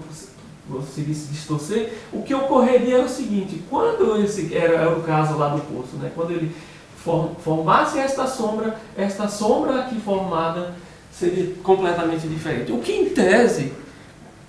conseguisse 0.70 1.28
distorcer, 1.32 1.94
o 2.12 2.22
que 2.22 2.34
ocorreria 2.34 2.96
era 2.96 3.06
o 3.06 3.10
seguinte, 3.10 3.64
quando 3.70 4.22
esse 4.24 4.56
era, 4.56 4.76
era 4.76 4.98
o 4.98 5.04
caso 5.04 5.38
lá 5.38 5.50
do 5.50 5.62
poço, 5.62 5.96
né? 5.98 6.12
quando 6.14 6.32
ele 6.32 6.56
formasse 7.04 8.00
esta 8.00 8.26
sombra, 8.26 8.78
esta 8.98 9.28
sombra 9.28 9.82
aqui 9.82 10.00
formada 10.00 10.74
seria 11.12 11.54
completamente 11.62 12.28
diferente. 12.28 12.72
O 12.72 12.80
que, 12.80 12.94
em 12.94 13.10
tese, 13.10 13.74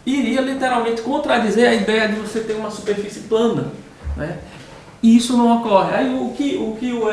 iria 0.06 0.40
literalmente 0.40 1.02
contradizer 1.02 1.68
a 1.68 1.75
ideia 1.75 2.08
de 2.08 2.14
você 2.14 2.40
ter 2.40 2.54
uma 2.54 2.70
superfície 2.70 3.20
plana. 3.20 3.73
Né? 4.16 4.38
E 5.02 5.16
isso 5.16 5.37
não 5.37 5.58
ocorre. 5.58 5.94
Aí 5.94 6.14
o 6.14 6.32
que 6.32 6.56
o, 6.56 6.76
que 6.76 6.92
o 6.92 7.11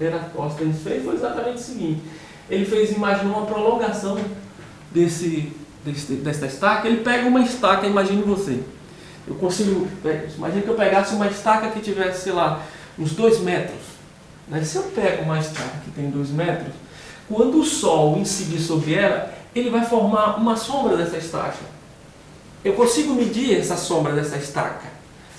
Eratosthenes 0.00 0.82
fez 0.82 1.04
foi 1.04 1.14
exatamente 1.14 1.56
o 1.56 1.62
seguinte. 1.62 2.02
Ele 2.48 2.64
fez, 2.64 2.92
imagina, 2.92 3.30
uma 3.30 3.44
prolongação 3.44 4.16
desse, 4.90 5.52
desse, 5.84 6.46
estaca. 6.46 6.88
Ele 6.88 7.02
pega 7.02 7.28
uma 7.28 7.40
estaca, 7.40 7.86
imagine 7.86 8.22
você. 8.22 8.60
Eu 9.26 9.34
consigo, 9.34 9.86
imagine 10.34 10.62
que 10.62 10.68
eu 10.68 10.74
pegasse 10.74 11.14
uma 11.14 11.26
estaca 11.26 11.68
que 11.68 11.80
tivesse, 11.80 12.22
sei 12.22 12.32
lá, 12.32 12.62
uns 12.98 13.12
dois 13.12 13.38
metros 13.40 13.97
né? 14.50 14.62
Se 14.64 14.76
eu 14.76 14.82
pego 14.84 15.22
uma 15.24 15.38
estaca 15.38 15.78
que 15.84 15.90
tem 15.90 16.10
2 16.10 16.30
metros, 16.30 16.74
quando 17.28 17.60
o 17.60 17.64
sol 17.64 18.16
incidir 18.16 18.60
sobre 18.60 18.94
ela, 18.94 19.32
ele 19.54 19.70
vai 19.70 19.84
formar 19.84 20.36
uma 20.36 20.56
sombra 20.56 20.96
dessa 20.96 21.16
estaca. 21.16 21.78
Eu 22.64 22.72
consigo 22.74 23.14
medir 23.14 23.58
essa 23.58 23.76
sombra 23.76 24.12
dessa 24.12 24.36
estaca, 24.36 24.88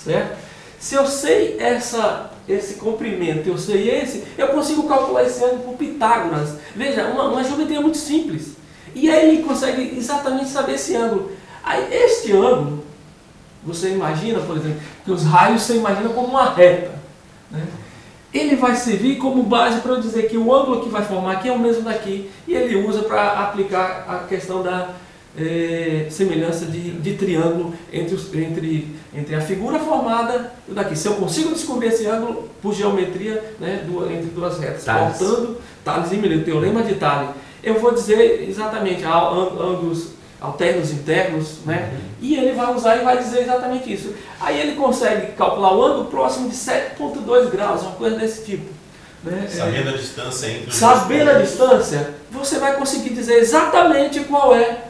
certo? 0.03 0.37
Se 0.79 0.95
eu 0.95 1.05
sei 1.05 1.57
essa, 1.59 2.31
esse 2.47 2.75
comprimento, 2.75 3.49
eu 3.49 3.57
sei 3.57 3.89
esse, 3.89 4.23
eu 4.37 4.47
consigo 4.49 4.87
calcular 4.87 5.23
esse 5.23 5.43
ângulo 5.43 5.63
por 5.63 5.73
Pitágoras. 5.77 6.55
Veja, 6.75 7.07
uma, 7.07 7.25
uma 7.25 7.43
geometria 7.43 7.81
muito 7.81 7.97
simples. 7.97 8.53
E 8.95 9.09
aí 9.09 9.29
ele 9.29 9.43
consegue 9.43 9.97
exatamente 9.97 10.49
saber 10.49 10.75
esse 10.75 10.95
ângulo. 10.95 11.31
Aí 11.63 11.93
este 11.93 12.31
ângulo, 12.31 12.85
você 13.63 13.89
imagina, 13.89 14.39
por 14.39 14.55
exemplo, 14.55 14.79
que 15.03 15.11
os 15.11 15.23
raios 15.23 15.63
você 15.63 15.75
imagina 15.75 16.09
como 16.09 16.27
uma 16.27 16.53
reta. 16.53 16.91
Né? 17.51 17.67
Ele 18.33 18.55
vai 18.55 18.75
servir 18.75 19.17
como 19.17 19.43
base 19.43 19.81
para 19.81 19.93
eu 19.93 20.01
dizer 20.01 20.29
que 20.29 20.37
o 20.37 20.53
ângulo 20.53 20.81
que 20.81 20.89
vai 20.89 21.03
formar 21.03 21.33
aqui 21.33 21.49
é 21.49 21.51
o 21.51 21.59
mesmo 21.59 21.83
daqui. 21.83 22.29
E 22.47 22.53
ele 22.53 22.75
usa 22.75 23.01
para 23.03 23.39
aplicar 23.39 24.05
a 24.07 24.27
questão 24.27 24.61
da 24.61 24.89
é, 25.37 26.07
semelhança 26.09 26.65
de, 26.65 26.91
de 26.91 27.13
triângulo 27.13 27.73
entre, 27.91 28.13
os, 28.13 28.33
entre, 28.33 28.95
entre 29.15 29.35
a 29.35 29.41
figura 29.41 29.79
formada 29.79 30.53
e 30.67 30.71
o 30.71 30.75
daqui. 30.75 30.95
Se 30.95 31.07
eu 31.07 31.15
consigo 31.15 31.53
descobrir 31.53 31.87
esse 31.87 32.05
ângulo 32.05 32.47
por 32.61 32.73
geometria 32.73 33.55
né, 33.59 33.83
do, 33.87 34.05
entre 34.11 34.27
duas 34.27 34.59
retas, 34.59 34.83
Tales. 34.83 35.17
cortando 35.17 35.57
Tales 35.83 36.11
e 36.11 36.15
Millet, 36.17 36.41
o 36.41 36.45
teorema 36.45 36.83
de 36.83 36.95
Tales, 36.95 37.31
eu 37.63 37.79
vou 37.79 37.93
dizer 37.93 38.47
exatamente 38.47 39.03
ângulos 39.03 40.18
alternos 40.39 40.91
internos, 40.91 41.59
né? 41.65 41.91
Uhum. 41.91 41.99
E 42.21 42.35
ele 42.35 42.53
vai 42.53 42.73
usar 42.73 42.97
e 42.97 43.03
vai 43.03 43.17
dizer 43.17 43.41
exatamente 43.41 43.91
isso. 43.91 44.13
Aí 44.39 44.59
ele 44.59 44.75
consegue 44.75 45.33
calcular 45.33 45.73
o 45.73 45.83
ângulo 45.83 46.05
próximo 46.05 46.49
de 46.49 46.55
7,2 46.55 47.49
graus, 47.49 47.81
uma 47.81 47.91
coisa 47.91 48.17
desse 48.17 48.45
tipo. 48.45 48.65
Né? 49.23 49.47
Sabendo 49.49 49.89
é, 49.89 49.93
a 49.93 49.97
distância 49.97 50.47
entre 50.47 50.71
Sabendo 50.71 51.29
a 51.31 51.33
distância, 51.39 52.13
você 52.31 52.57
vai 52.57 52.77
conseguir 52.77 53.09
dizer 53.09 53.35
exatamente 53.39 54.21
qual 54.21 54.55
é 54.55 54.85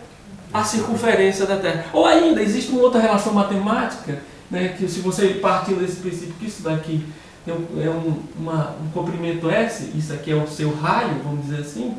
a 0.53 0.63
circunferência 0.63 1.45
da 1.45 1.57
Terra. 1.57 1.85
Ou 1.93 2.05
ainda, 2.05 2.41
existe 2.41 2.71
uma 2.71 2.81
outra 2.81 3.01
relação 3.01 3.33
matemática, 3.33 4.19
né, 4.49 4.75
que 4.77 4.87
se 4.87 4.99
você 4.99 5.27
partir 5.35 5.75
desse 5.75 5.97
princípio 5.97 6.33
que 6.39 6.47
isso 6.47 6.63
daqui 6.63 7.05
é 7.47 7.89
um, 7.89 8.19
uma, 8.39 8.75
um 8.81 8.89
comprimento 8.91 9.49
S, 9.49 9.91
isso 9.95 10.13
aqui 10.13 10.31
é 10.31 10.35
o 10.35 10.47
seu 10.47 10.73
raio, 10.75 11.21
vamos 11.23 11.45
dizer 11.45 11.61
assim, 11.61 11.95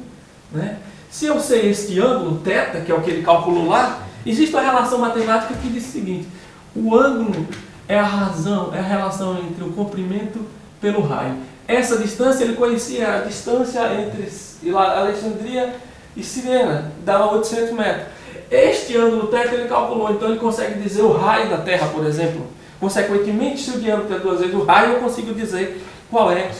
né? 0.52 0.78
Se 1.10 1.26
eu 1.26 1.40
sei 1.40 1.70
este 1.70 1.98
ângulo 2.00 2.40
θ, 2.44 2.84
que 2.84 2.92
é 2.92 2.94
o 2.94 3.00
que 3.00 3.10
ele 3.10 3.22
calculou 3.22 3.68
lá, 3.68 4.06
existe 4.24 4.54
uma 4.54 4.62
relação 4.62 4.98
matemática 4.98 5.54
que 5.54 5.68
diz 5.68 5.88
o 5.88 5.90
seguinte: 5.90 6.28
o 6.74 6.96
ângulo 6.96 7.48
é 7.88 7.98
a 7.98 8.04
razão, 8.04 8.72
é 8.72 8.78
a 8.78 8.82
relação 8.82 9.36
entre 9.38 9.64
o 9.64 9.72
comprimento 9.72 10.46
pelo 10.80 11.02
raio. 11.02 11.34
Essa 11.66 11.98
distância, 11.98 12.44
ele 12.44 12.54
conhecia 12.54 13.16
a 13.16 13.18
distância 13.18 13.80
entre 13.92 14.30
Alexandria 14.72 15.74
e 16.16 16.22
Sirena, 16.22 16.92
dava 17.04 17.32
800 17.34 17.72
metros. 17.72 18.06
Este 18.48 18.96
ângulo 18.96 19.28
θ 19.28 19.52
ele 19.52 19.68
calculou, 19.68 20.10
então 20.10 20.28
ele 20.28 20.38
consegue 20.38 20.80
dizer 20.80 21.02
o 21.02 21.12
raio 21.12 21.50
da 21.50 21.58
Terra, 21.58 21.88
por 21.88 22.06
exemplo. 22.06 22.46
Consequentemente, 22.78 23.62
se 23.62 23.70
o 23.70 23.80
diâmetro 23.80 24.14
é 24.14 24.18
duas 24.18 24.40
vezes 24.40 24.54
o 24.54 24.64
raio, 24.64 24.94
eu 24.94 25.00
consigo 25.00 25.34
dizer 25.34 25.84
qual 26.08 26.30
é 26.32 26.50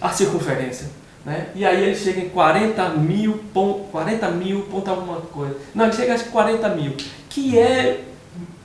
a 0.00 0.10
circunferência. 0.10 1.01
Né? 1.24 1.48
E 1.54 1.64
aí 1.64 1.84
ele 1.84 1.94
chega 1.94 2.20
em 2.20 2.28
40 2.28 2.88
mil, 2.90 3.40
ponto, 3.54 3.84
40 3.92 4.28
mil 4.30 4.62
ponto 4.62 4.90
alguma 4.90 5.20
coisa. 5.20 5.56
Não, 5.74 5.84
ele 5.84 5.94
chega 5.94 6.16
que 6.16 6.30
40 6.30 6.68
mil, 6.70 6.96
que 7.28 7.58
é 7.58 8.00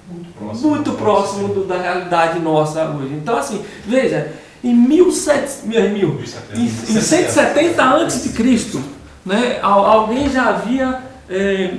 muito 0.10 0.34
próximo, 0.34 0.70
muito 0.70 0.92
próximo 0.94 1.48
do, 1.50 1.66
da 1.66 1.78
realidade 1.78 2.40
nossa 2.40 2.84
hoje. 2.86 3.14
Então, 3.14 3.38
assim, 3.38 3.64
veja, 3.86 4.34
em, 4.64 4.76
17, 4.88 5.68
mil, 5.68 6.20
em, 6.56 6.66
em 6.66 7.02
170 7.02 7.84
antes 7.84 8.24
de 8.24 8.30
Cristo, 8.30 8.82
né, 9.26 9.60
alguém 9.62 10.30
já 10.30 10.50
havia 10.50 11.04
é, 11.30 11.76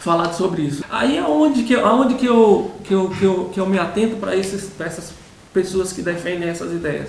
falado 0.00 0.34
sobre 0.34 0.62
isso. 0.62 0.82
Aí 0.90 1.16
é 1.16 1.22
onde 1.22 1.62
que, 1.62 1.76
aonde 1.76 2.14
que, 2.14 2.26
eu, 2.26 2.72
que, 2.82 2.92
eu, 2.92 3.10
que, 3.10 3.24
eu, 3.24 3.50
que 3.52 3.60
eu 3.60 3.66
me 3.66 3.78
atento 3.78 4.16
para 4.16 4.36
essas 4.36 5.12
pessoas 5.52 5.92
que 5.92 6.02
defendem 6.02 6.48
essas 6.48 6.72
ideias. 6.72 7.08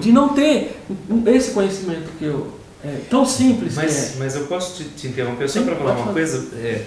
De 0.00 0.12
não 0.12 0.30
ter 0.30 0.80
esse 1.26 1.52
conhecimento 1.52 2.10
que 2.18 2.24
eu. 2.24 2.60
É, 2.84 3.00
tão 3.08 3.24
simples 3.24 3.76
mas, 3.76 4.16
é. 4.16 4.18
Mas 4.18 4.34
eu 4.34 4.46
posso 4.46 4.82
te, 4.82 4.88
te 4.88 5.06
interromper 5.06 5.48
só 5.48 5.62
para 5.62 5.76
falar 5.76 5.92
uma 5.92 6.06
fazer. 6.06 6.12
coisa. 6.12 6.56
É, 6.56 6.84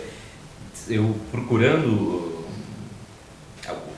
eu 0.90 1.16
procurando 1.32 2.36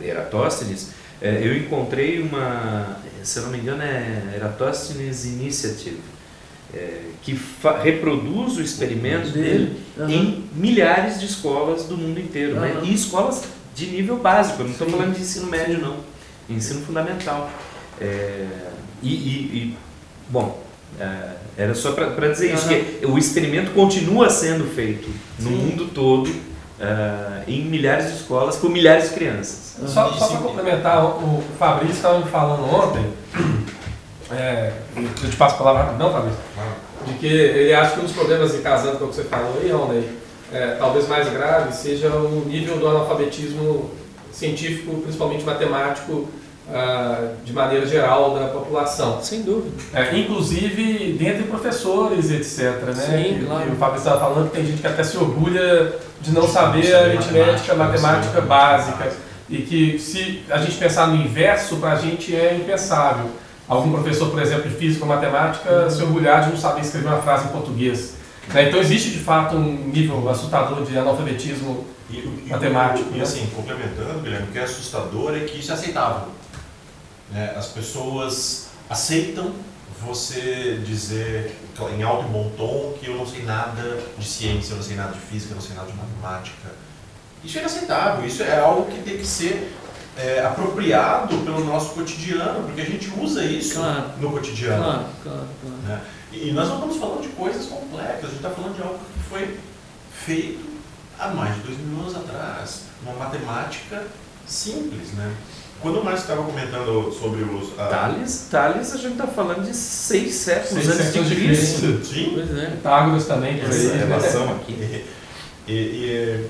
Eratóstenes, 0.01 0.89
é, 1.21 1.41
eu 1.43 1.57
encontrei 1.57 2.21
uma, 2.21 2.97
se 3.23 3.39
eu 3.39 3.43
não 3.43 3.51
me 3.51 3.57
engano, 3.57 3.81
é 3.81 4.33
Eratóstenes 4.35 5.25
Initiative, 5.25 5.99
é, 6.73 7.01
que 7.23 7.39
reproduz 7.83 8.57
o 8.57 8.61
experimento 8.61 9.29
dele 9.29 9.79
uhum. 9.97 10.09
em 10.09 10.49
milhares 10.53 11.19
de 11.19 11.25
escolas 11.25 11.85
do 11.85 11.97
mundo 11.97 12.19
inteiro, 12.19 12.55
uhum. 12.55 12.61
né? 12.61 12.81
e 12.83 12.93
escolas 12.93 13.43
de 13.73 13.87
nível 13.87 14.17
básico, 14.17 14.61
eu 14.61 14.65
não 14.65 14.71
estou 14.71 14.89
falando 14.89 15.15
de 15.15 15.21
ensino 15.21 15.47
médio, 15.47 15.79
não, 15.79 15.97
ensino 16.49 16.81
fundamental. 16.81 17.49
É, 17.99 18.45
e, 19.01 19.09
e, 19.09 19.11
e, 19.11 19.77
bom, 20.29 20.61
é, 20.99 21.29
era 21.57 21.75
só 21.75 21.91
para 21.91 22.29
dizer 22.29 22.53
isso, 22.53 22.67
que 22.67 23.05
o 23.05 23.17
experimento 23.17 23.71
continua 23.71 24.29
sendo 24.29 24.65
feito 24.73 25.09
no 25.39 25.49
Sim. 25.49 25.55
mundo 25.55 25.85
todo, 25.87 26.27
uh, 26.27 27.43
em 27.47 27.65
milhares 27.65 28.07
de 28.07 28.17
escolas, 28.17 28.57
por 28.57 28.69
milhares 28.69 29.09
de 29.09 29.15
crianças. 29.15 29.75
Só, 29.87 30.11
só 30.13 30.27
para 30.27 30.37
complementar, 30.39 31.03
o 31.03 31.43
Fabrício 31.57 31.95
estava 31.95 32.19
me 32.19 32.25
falando 32.29 32.63
ontem, 32.63 33.05
é, 34.31 34.73
eu 34.95 35.29
te 35.29 35.35
passo 35.35 35.55
a 35.55 35.57
palavra 35.57 35.93
não, 35.93 36.11
Fabrício, 36.11 36.39
de 37.05 37.13
que 37.13 37.27
ele 37.27 37.73
acha 37.73 37.91
que 37.91 37.99
um 37.99 38.03
dos 38.03 38.11
problemas 38.11 38.51
de 38.51 38.59
casando 38.59 38.97
com 38.97 39.05
o 39.05 39.09
que 39.09 39.15
você 39.15 39.23
falou 39.23 39.59
aí, 39.61 39.71
Rony, 39.71 40.07
é, 40.51 40.75
talvez 40.79 41.07
mais 41.07 41.29
grave, 41.29 41.73
seja 41.73 42.09
o 42.09 42.45
nível 42.45 42.77
do 42.77 42.87
analfabetismo 42.87 43.91
científico, 44.31 45.01
principalmente 45.01 45.43
matemático, 45.43 46.27
Uh, 46.67 47.33
de 47.45 47.53
maneira 47.53 47.85
geral 47.85 48.37
da 48.37 48.47
população. 48.47 49.21
Sem 49.21 49.41
dúvida. 49.41 49.73
É, 49.93 50.17
inclusive 50.17 51.13
dentre 51.13 51.43
professores, 51.43 52.29
etc. 52.29 52.81
Né? 52.87 52.93
Sim, 52.93 53.45
claro. 53.45 53.69
E 53.69 53.71
o 53.71 53.75
Fábio 53.77 53.97
estava 53.97 54.19
falando 54.19 54.49
que 54.49 54.57
tem 54.57 54.65
gente 54.65 54.81
que 54.81 54.87
até 54.87 55.01
se 55.01 55.15
orgulha 55.15 55.93
de 56.19 56.31
não 56.33 56.45
saber 56.45 56.93
a 56.93 57.05
aritmética, 57.05 57.73
matemática 57.73 58.41
básica. 58.41 59.13
E 59.49 59.59
que 59.59 59.97
se 59.97 60.43
a 60.49 60.57
gente 60.57 60.75
pensar 60.75 61.07
no 61.07 61.15
inverso, 61.15 61.77
para 61.77 61.93
a 61.93 61.95
gente 61.95 62.35
é 62.35 62.55
impensável. 62.55 63.29
Algum 63.65 63.91
professor, 63.91 64.29
por 64.29 64.41
exemplo, 64.41 64.69
de 64.69 64.75
física 64.75 65.05
ou 65.05 65.09
matemática, 65.09 65.71
uhum. 65.71 65.89
se 65.89 66.03
orgulhar 66.03 66.43
de 66.43 66.49
não 66.49 66.57
saber 66.57 66.81
escrever 66.81 67.07
uma 67.07 67.21
frase 67.21 67.45
em 67.47 67.51
português. 67.51 68.15
Né? 68.53 68.67
Então 68.67 68.79
existe 68.79 69.11
de 69.11 69.19
fato 69.19 69.55
um 69.55 69.89
nível 69.93 70.27
assustador 70.29 70.83
de 70.83 70.97
analfabetismo 70.97 71.85
e, 72.09 72.49
matemático. 72.49 73.09
E, 73.11 73.15
e, 73.15 73.17
né? 73.17 73.23
assim, 73.23 73.45
complementando, 73.55 74.19
Guilherme, 74.21 74.47
o 74.47 74.51
que 74.51 74.59
é 74.59 74.63
assustador 74.63 75.35
é 75.35 75.39
que 75.41 75.59
isso 75.59 75.71
é 75.71 75.73
aceitável. 75.73 76.27
Né? 77.31 77.53
As 77.55 77.67
pessoas 77.67 78.67
aceitam 78.89 79.53
você 80.01 80.81
dizer 80.85 81.55
em 81.97 82.03
alto 82.03 82.27
e 82.27 82.29
bom 82.29 82.51
tom 82.57 82.93
que 82.99 83.07
eu 83.07 83.15
não 83.15 83.25
sei 83.25 83.43
nada 83.43 83.99
de 84.17 84.25
ciência, 84.25 84.73
eu 84.73 84.77
não 84.77 84.83
sei 84.83 84.95
nada 84.95 85.13
de 85.13 85.19
física, 85.19 85.51
eu 85.51 85.55
não 85.55 85.61
sei 85.61 85.75
nada 85.75 85.91
de 85.91 85.97
matemática. 85.97 86.71
Isso 87.43 87.57
é 87.57 87.61
inaceitável, 87.61 88.25
isso 88.25 88.43
é 88.43 88.59
algo 88.59 88.91
que 88.91 89.01
tem 89.03 89.17
que 89.17 89.25
ser 89.25 89.73
é, 90.17 90.43
apropriado 90.43 91.37
pelo 91.37 91.63
nosso 91.63 91.93
cotidiano, 91.93 92.63
porque 92.65 92.81
a 92.81 92.85
gente 92.85 93.11
usa 93.19 93.43
isso 93.43 93.75
claro. 93.75 94.11
no 94.19 94.31
cotidiano. 94.31 94.83
Claro, 94.83 95.05
claro, 95.23 95.47
claro. 95.61 95.77
Né? 95.83 96.01
E 96.31 96.51
nós 96.51 96.67
não 96.67 96.75
estamos 96.75 96.97
falando 96.97 97.21
de 97.21 97.29
coisas 97.29 97.65
complexas, 97.67 98.25
a 98.25 98.27
gente 98.27 98.37
está 98.37 98.49
falando 98.49 98.75
de 98.75 98.81
algo 98.81 98.97
que 98.97 99.29
foi 99.29 99.59
feito 100.11 100.65
há 101.19 101.29
mais 101.29 101.55
de 101.55 101.61
dois 101.61 101.77
mil 101.77 101.99
anos 102.01 102.15
atrás, 102.15 102.81
uma 103.03 103.13
matemática 103.13 104.03
simples, 104.45 105.13
né? 105.13 105.33
Quando 105.81 105.99
o 105.99 106.03
Márcio 106.03 106.23
estava 106.23 106.43
comentando 106.43 107.11
sobre 107.11 107.43
os. 107.43 107.79
A... 107.79 107.87
Tales, 107.87 108.47
Tales, 108.49 108.93
a 108.93 108.97
gente 108.97 109.11
está 109.11 109.27
falando 109.27 109.63
de 109.63 109.75
seis 109.75 110.33
séculos 110.33 110.85
seis 110.85 110.99
antes 110.99 111.29
de 111.29 111.35
Cristo. 111.35 112.05
Sim. 112.05 112.31
Pois 112.33 112.57
é. 112.57 112.65
Pitágoras 112.71 113.25
também, 113.27 113.59
por 113.59 113.69
Essa 113.69 113.95
relação 113.95 114.55
aqui. 114.55 115.05
E, 115.69 115.73
e, 115.73 116.49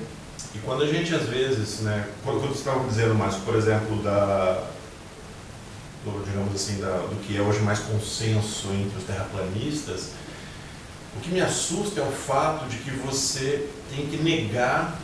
e, 0.54 0.58
quando 0.64 0.84
a 0.84 0.86
gente, 0.86 1.12
às 1.12 1.24
vezes, 1.24 1.80
né, 1.80 2.06
quando, 2.22 2.38
quando 2.38 2.52
você 2.52 2.60
estava 2.60 2.86
dizendo, 2.86 3.16
Márcio, 3.16 3.40
por 3.40 3.56
exemplo, 3.56 4.00
da. 4.00 4.62
Do, 6.04 6.24
digamos 6.24 6.54
assim, 6.54 6.80
da, 6.80 6.98
do 6.98 7.16
que 7.26 7.36
é 7.36 7.40
hoje 7.40 7.58
mais 7.58 7.80
consenso 7.80 8.68
entre 8.68 8.96
os 8.96 9.02
terraplanistas, 9.02 10.10
o 11.16 11.20
que 11.20 11.30
me 11.30 11.40
assusta 11.40 12.00
é 12.00 12.04
o 12.04 12.12
fato 12.12 12.68
de 12.68 12.76
que 12.76 12.92
você 12.92 13.68
tem 13.90 14.06
que 14.06 14.18
negar 14.18 14.96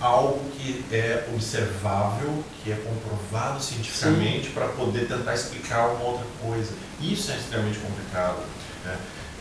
algo 0.00 0.50
que 0.52 0.84
é 0.90 1.28
observável, 1.32 2.42
que 2.62 2.72
é 2.72 2.76
comprovado 2.76 3.62
cientificamente 3.62 4.50
para 4.50 4.68
poder 4.68 5.06
tentar 5.06 5.34
explicar 5.34 5.88
uma 5.88 6.04
outra 6.04 6.26
coisa. 6.40 6.72
Isso 7.00 7.30
é 7.30 7.36
extremamente 7.36 7.78
complicado. 7.78 8.38
Né? 8.84 8.96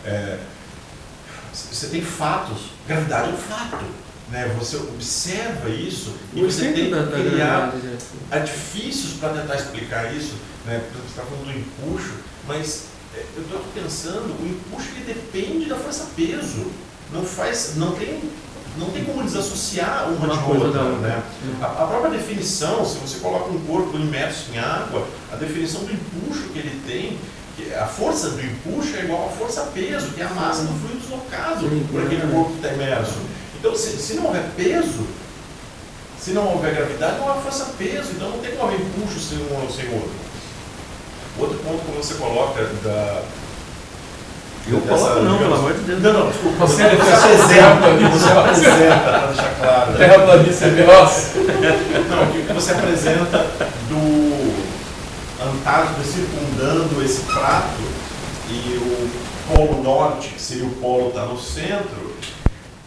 É, 0.05 0.39
você 1.53 1.87
tem 1.87 2.01
fatos, 2.01 2.71
gravidade 2.87 3.29
é 3.29 3.33
um 3.33 3.37
fato. 3.37 3.85
Né? 4.29 4.53
Você 4.59 4.77
observa 4.77 5.69
isso 5.69 6.15
e 6.33 6.41
você 6.41 6.71
tem 6.71 6.91
que 6.91 7.29
criar 7.31 7.73
artifícios 8.29 9.13
para 9.13 9.41
tentar 9.41 9.55
explicar 9.55 10.13
isso. 10.13 10.35
Né? 10.65 10.81
Você 10.93 11.07
está 11.07 11.23
falando 11.23 11.45
do 11.45 11.57
empuxo, 11.57 12.13
mas 12.45 12.85
é, 13.15 13.25
eu 13.35 13.43
estou 13.43 13.61
pensando, 13.73 14.35
o 14.39 14.45
empuxo 14.45 14.89
ele 14.95 15.13
depende 15.13 15.67
da 15.67 15.75
força-peso. 15.75 16.71
Não 17.11 17.25
faz, 17.25 17.75
não 17.75 17.95
tem 17.95 18.21
não 18.79 18.89
tem 18.89 19.03
como 19.03 19.21
desassociar 19.23 20.09
uma, 20.09 20.25
uma 20.25 20.37
de 20.37 20.63
outra. 20.63 20.83
Né? 20.83 21.21
A, 21.61 21.65
a, 21.65 21.87
própria 21.87 22.11
definição, 22.11 22.85
se 22.85 22.97
você 22.97 23.19
coloca 23.19 23.51
um 23.51 23.59
corpo 23.65 23.97
imerso 23.97 24.51
em 24.53 24.57
água, 24.57 25.05
a 25.31 25.35
definição 25.35 25.83
do 25.83 25.91
empuxo 25.91 26.49
que 26.49 26.59
ele 26.59 26.81
tem, 26.87 27.17
que 27.55 27.73
a 27.73 27.85
força 27.85 28.31
do 28.31 28.41
empuxo 28.41 28.95
é 28.95 29.03
igual 29.03 29.27
à 29.27 29.31
força-peso, 29.31 30.11
que 30.11 30.21
é 30.21 30.25
a 30.25 30.29
massa 30.29 30.63
do 30.63 30.79
fluido 30.79 30.99
deslocado 30.99 31.67
por 31.91 32.01
aquele 32.03 32.31
corpo 32.31 32.51
que 32.51 32.57
está 32.57 32.73
imerso. 32.73 33.17
Então, 33.59 33.75
se, 33.75 33.97
se 33.97 34.13
não 34.13 34.27
houver 34.27 34.49
peso, 34.55 35.05
se 36.19 36.31
não 36.31 36.47
houver 36.53 36.75
gravidade, 36.75 37.19
não 37.19 37.29
há 37.29 37.35
força-peso, 37.35 38.11
então 38.15 38.29
não 38.29 38.39
tem 38.39 38.51
como 38.55 38.71
haver 38.71 38.81
empuxo 38.81 39.19
sem 39.19 39.37
um 39.37 39.61
ou 39.61 39.69
sem 39.69 39.85
outro. 39.93 40.11
Outro 41.37 41.57
ponto 41.59 41.85
que 41.85 41.97
você 41.97 42.13
coloca 42.15 42.63
da, 42.83 43.23
eu 44.67 44.81
coloco 44.81 45.19
não, 45.21 45.37
pelo 45.37 45.55
amor 45.55 45.73
de 45.73 45.81
Deus. 45.81 46.01
Não, 46.01 46.13
não, 46.13 46.29
desculpa. 46.29 46.67
Você, 46.67 46.83
você, 46.83 46.97
você 46.97 47.59
apresenta, 47.59 48.09
você 48.09 48.31
apresenta, 48.31 48.97
para 48.97 49.27
deixar 49.27 49.55
claro. 49.59 49.97
Terraplanista 49.97 50.65
é 50.65 50.69
veloz. 50.69 51.31
Não, 52.09 52.23
o 52.23 52.45
que 52.45 52.53
você 52.53 52.71
apresenta 52.71 53.45
do 53.89 54.69
Antártida 55.41 56.03
circundando 56.03 57.03
esse 57.03 57.21
prato 57.21 57.81
e 58.49 58.77
o 58.77 59.09
Polo 59.47 59.81
Norte, 59.81 60.29
que 60.29 60.41
seria 60.41 60.65
o 60.65 60.71
polo 60.71 61.09
está 61.09 61.25
no 61.25 61.39
centro, 61.39 62.13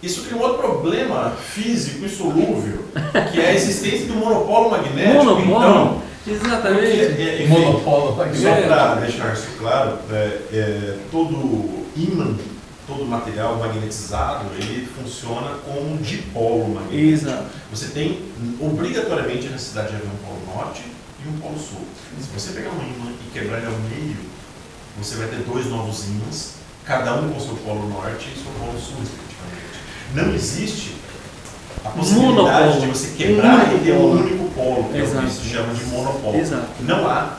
isso 0.03 0.23
cria 0.23 0.37
um 0.37 0.43
outro 0.43 0.59
problema 0.59 1.31
físico 1.31 2.05
insolúvel, 2.05 2.85
que 3.33 3.41
é 3.41 3.51
a 3.51 3.55
existência 3.55 4.07
do 4.07 4.15
monopolo 4.15 4.71
magnético. 4.71 5.25
Monopolo? 5.25 5.43
Então, 5.43 6.03
Exatamente. 6.27 7.07
Porque, 7.07 7.23
é, 7.23 7.47
monopólio. 7.49 8.35
Só 8.37 8.55
para 8.63 8.95
deixar 8.97 9.33
isso 9.33 9.49
claro, 9.59 9.99
é, 10.11 10.15
é, 10.53 10.99
todo 11.11 11.85
ímã, 11.97 12.37
todo 12.87 13.05
material 13.05 13.57
magnetizado, 13.59 14.47
ele 14.57 14.87
funciona 14.97 15.51
como 15.65 15.93
um 15.93 15.97
dipolo 15.97 16.69
magnético. 16.75 17.09
Exato. 17.09 17.45
Você 17.73 17.87
tem 17.89 18.21
obrigatoriamente 18.61 19.47
a 19.49 19.51
necessidade 19.51 19.89
de 19.91 19.97
haver 19.97 20.07
um 20.09 20.27
polo 20.27 20.57
norte 20.57 20.83
e 21.25 21.29
um 21.29 21.33
polo 21.39 21.59
sul. 21.59 21.87
Se 22.21 22.29
você 22.33 22.53
pegar 22.53 22.71
um 22.71 22.83
ímã 22.83 23.11
e 23.27 23.31
quebrar 23.33 23.59
ele 23.59 23.67
ao 23.67 23.73
meio, 23.73 24.17
você 24.99 25.17
vai 25.17 25.29
ter 25.29 25.37
dois 25.39 25.67
novos 25.67 26.05
ímãs, 26.07 26.55
cada 26.85 27.15
um 27.15 27.31
com 27.33 27.41
seu 27.41 27.55
polo 27.57 27.89
norte 27.89 28.29
e 28.35 28.39
seu 28.39 28.53
polo 28.59 28.79
sul, 28.79 28.97
respectivamente. 29.01 29.73
Não 30.15 30.35
existe 30.35 30.97
a 31.85 31.89
possibilidade 31.91 32.37
Monopolo. 32.37 32.81
de 32.81 32.87
você 32.87 33.09
quebrar 33.17 33.73
Um 33.73 33.77
e 33.77 33.81
ter 33.81 33.93
um 33.93 33.99
monopolo. 34.01 34.21
único 34.21 34.42
polo, 34.55 34.85
que 34.91 34.99
é 34.99 35.03
o 35.03 35.05
Exato. 35.05 35.27
que 35.27 35.33
se 35.33 35.45
chama 35.49 35.75
de 35.75 35.85
monopolo. 35.87 36.39
Exato. 36.39 36.67
Não 36.81 37.09
há, 37.09 37.37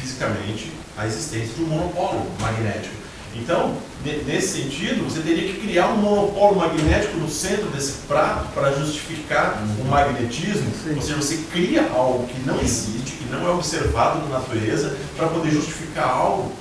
fisicamente, 0.00 0.72
a 0.96 1.06
existência 1.06 1.54
de 1.54 1.62
um 1.62 1.66
monopolo 1.66 2.26
magnético. 2.40 2.94
Então, 3.34 3.74
ne- 4.04 4.22
nesse 4.26 4.62
sentido, 4.62 5.04
você 5.08 5.20
teria 5.20 5.50
que 5.50 5.60
criar 5.60 5.86
um 5.88 5.96
monopolo 5.96 6.56
magnético 6.56 7.16
no 7.16 7.28
centro 7.28 7.66
desse 7.70 7.92
prato 8.06 8.46
para 8.54 8.72
justificar 8.72 9.62
o 9.80 9.84
magnetismo. 9.86 10.70
Sim. 10.84 10.94
Ou 10.96 11.00
seja, 11.02 11.16
você 11.16 11.38
cria 11.50 11.88
algo 11.94 12.26
que 12.26 12.38
não 12.46 12.60
existe, 12.60 13.12
que 13.12 13.24
não 13.30 13.46
é 13.46 13.50
observado 13.50 14.20
na 14.28 14.38
natureza, 14.38 14.96
para 15.16 15.28
poder 15.28 15.50
justificar 15.50 16.08
algo. 16.10 16.52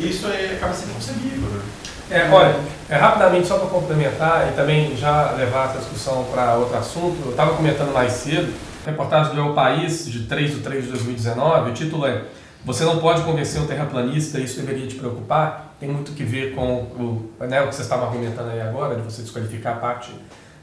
Isso 0.00 0.26
é, 0.26 0.54
acaba 0.56 0.74
sendo 0.74 0.94
concebível. 0.94 1.48
Né? 1.48 1.62
É, 2.10 2.28
olha, 2.28 2.56
é, 2.88 2.96
rapidamente, 2.96 3.46
só 3.46 3.56
para 3.58 3.68
complementar 3.68 4.48
e 4.48 4.56
também 4.56 4.96
já 4.96 5.30
levar 5.32 5.70
essa 5.70 5.78
discussão 5.78 6.24
para 6.32 6.54
outro 6.56 6.76
assunto, 6.76 7.16
eu 7.24 7.30
estava 7.30 7.54
comentando 7.54 7.92
mais 7.92 8.12
cedo, 8.14 8.52
reportagem 8.84 9.34
do 9.34 9.40
El 9.40 9.52
País, 9.52 10.06
de 10.06 10.24
3 10.24 10.56
de 10.56 10.60
3 10.60 10.84
de 10.84 10.90
2019, 10.90 11.70
o 11.70 11.74
título 11.74 12.06
é 12.06 12.22
Você 12.64 12.84
não 12.84 12.98
pode 12.98 13.22
convencer 13.22 13.60
um 13.60 13.66
terraplanista, 13.66 14.38
isso 14.38 14.60
deveria 14.60 14.86
te 14.86 14.94
preocupar, 14.94 15.74
tem 15.78 15.88
muito 15.88 16.12
que 16.12 16.24
ver 16.24 16.54
com 16.54 16.82
o, 16.82 17.30
né, 17.40 17.62
o 17.62 17.68
que 17.68 17.74
você 17.74 17.82
estava 17.82 18.06
argumentando 18.06 18.50
aí 18.50 18.60
agora, 18.60 18.96
de 18.96 19.02
você 19.02 19.22
desqualificar 19.22 19.80
parte 19.80 20.12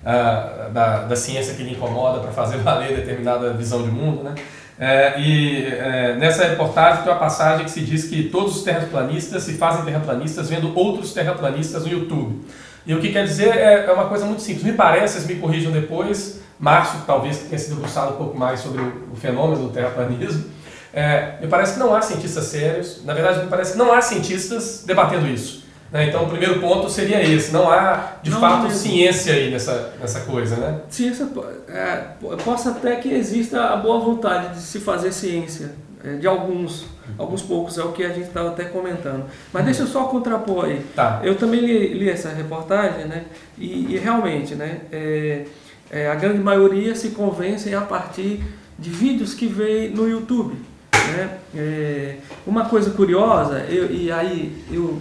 ah, 0.06 0.69
da, 0.71 1.03
da 1.03 1.15
ciência 1.15 1.53
que 1.56 1.63
lhe 1.63 1.71
incomoda 1.71 2.19
para 2.19 2.32
fazer 2.32 2.58
valer 2.63 2.95
determinada 2.95 3.51
visão 3.53 3.84
de 3.84 3.89
mundo, 3.89 4.23
né? 4.23 4.36
É, 4.80 5.19
e 5.19 5.65
é, 5.65 6.15
nessa 6.17 6.45
reportagem 6.45 7.01
tem 7.01 7.12
uma 7.12 7.19
passagem 7.19 7.65
que 7.65 7.71
se 7.71 7.82
diz 7.82 8.06
que 8.06 8.30
todos 8.30 8.58
os 8.58 8.63
terraplanistas 8.63 9.41
se 9.41 9.53
fazem 9.53 9.84
terraplanistas 9.84 10.49
vendo 10.49 10.71
outros 10.77 11.13
terraplanistas 11.13 11.84
no 11.84 11.91
YouTube. 11.91 12.45
E 12.86 12.93
o 12.93 13.01
que 13.01 13.12
quer 13.12 13.25
dizer 13.25 13.58
é, 13.58 13.86
é 13.86 13.91
uma 13.91 14.06
coisa 14.06 14.23
muito 14.25 14.43
simples. 14.43 14.63
Me 14.63 14.73
parece, 14.73 15.15
vocês 15.15 15.27
me 15.27 15.36
corrijam 15.41 15.71
depois, 15.71 16.41
Márcio 16.59 16.99
talvez 17.05 17.37
tenha 17.39 17.57
se 17.59 17.69
debruçado 17.69 18.13
um 18.13 18.17
pouco 18.17 18.37
mais 18.37 18.59
sobre 18.59 18.81
o, 18.81 19.09
o 19.13 19.15
fenômeno 19.15 19.67
do 19.67 19.69
terraplanismo. 19.73 20.45
É, 20.93 21.35
me 21.41 21.47
parece 21.47 21.73
que 21.73 21.79
não 21.79 21.93
há 21.95 22.01
cientistas 22.01 22.45
sérios, 22.45 23.03
na 23.05 23.13
verdade 23.13 23.41
me 23.43 23.47
parece 23.47 23.73
que 23.73 23.77
não 23.77 23.93
há 23.93 24.01
cientistas 24.01 24.83
debatendo 24.85 25.27
isso. 25.27 25.63
né? 25.91 26.07
Então 26.07 26.23
o 26.23 26.29
primeiro 26.29 26.59
ponto 26.59 26.89
seria 26.89 27.21
esse, 27.21 27.51
não 27.53 27.69
há 27.69 28.13
de 28.23 28.31
Não 28.31 28.39
fato 28.39 28.71
ciência 28.71 29.33
aí 29.33 29.51
nessa, 29.51 29.93
nessa 29.99 30.21
coisa, 30.21 30.55
né? 30.55 30.79
Ciência, 30.89 31.27
é, 31.67 31.95
po- 32.19 32.35
possa 32.37 32.71
até 32.71 32.95
que 32.95 33.09
exista 33.13 33.65
a 33.65 33.75
boa 33.75 33.99
vontade 33.99 34.55
de 34.55 34.61
se 34.61 34.79
fazer 34.79 35.11
ciência, 35.11 35.71
é, 36.03 36.15
de 36.15 36.25
alguns, 36.25 36.85
alguns 37.17 37.43
poucos, 37.43 37.77
é 37.77 37.83
o 37.83 37.91
que 37.91 38.03
a 38.03 38.09
gente 38.09 38.29
estava 38.29 38.49
até 38.49 38.63
comentando. 38.63 39.25
Mas 39.53 39.65
deixa 39.65 39.83
eu 39.83 39.87
só 39.87 40.05
contrapor 40.05 40.65
aí. 40.65 40.83
Tá. 40.95 41.19
Eu 41.23 41.35
também 41.35 41.59
li, 41.59 41.93
li 41.93 42.09
essa 42.09 42.29
reportagem, 42.29 43.05
né? 43.05 43.25
E, 43.57 43.93
e 43.93 43.97
realmente, 43.99 44.55
né? 44.55 44.79
é, 44.91 45.45
é, 45.91 46.10
a 46.10 46.15
grande 46.15 46.39
maioria 46.39 46.95
se 46.95 47.10
convencem 47.10 47.73
a 47.73 47.82
partir 47.82 48.43
de 48.78 48.89
vídeos 48.89 49.34
que 49.34 49.47
vê 49.47 49.89
no 49.89 50.08
YouTube. 50.08 50.56
Né? 50.93 51.38
É, 51.56 52.15
uma 52.45 52.65
coisa 52.65 52.91
curiosa, 52.91 53.60
eu, 53.69 53.89
e 53.91 54.12
aí 54.12 54.63
eu, 54.71 55.00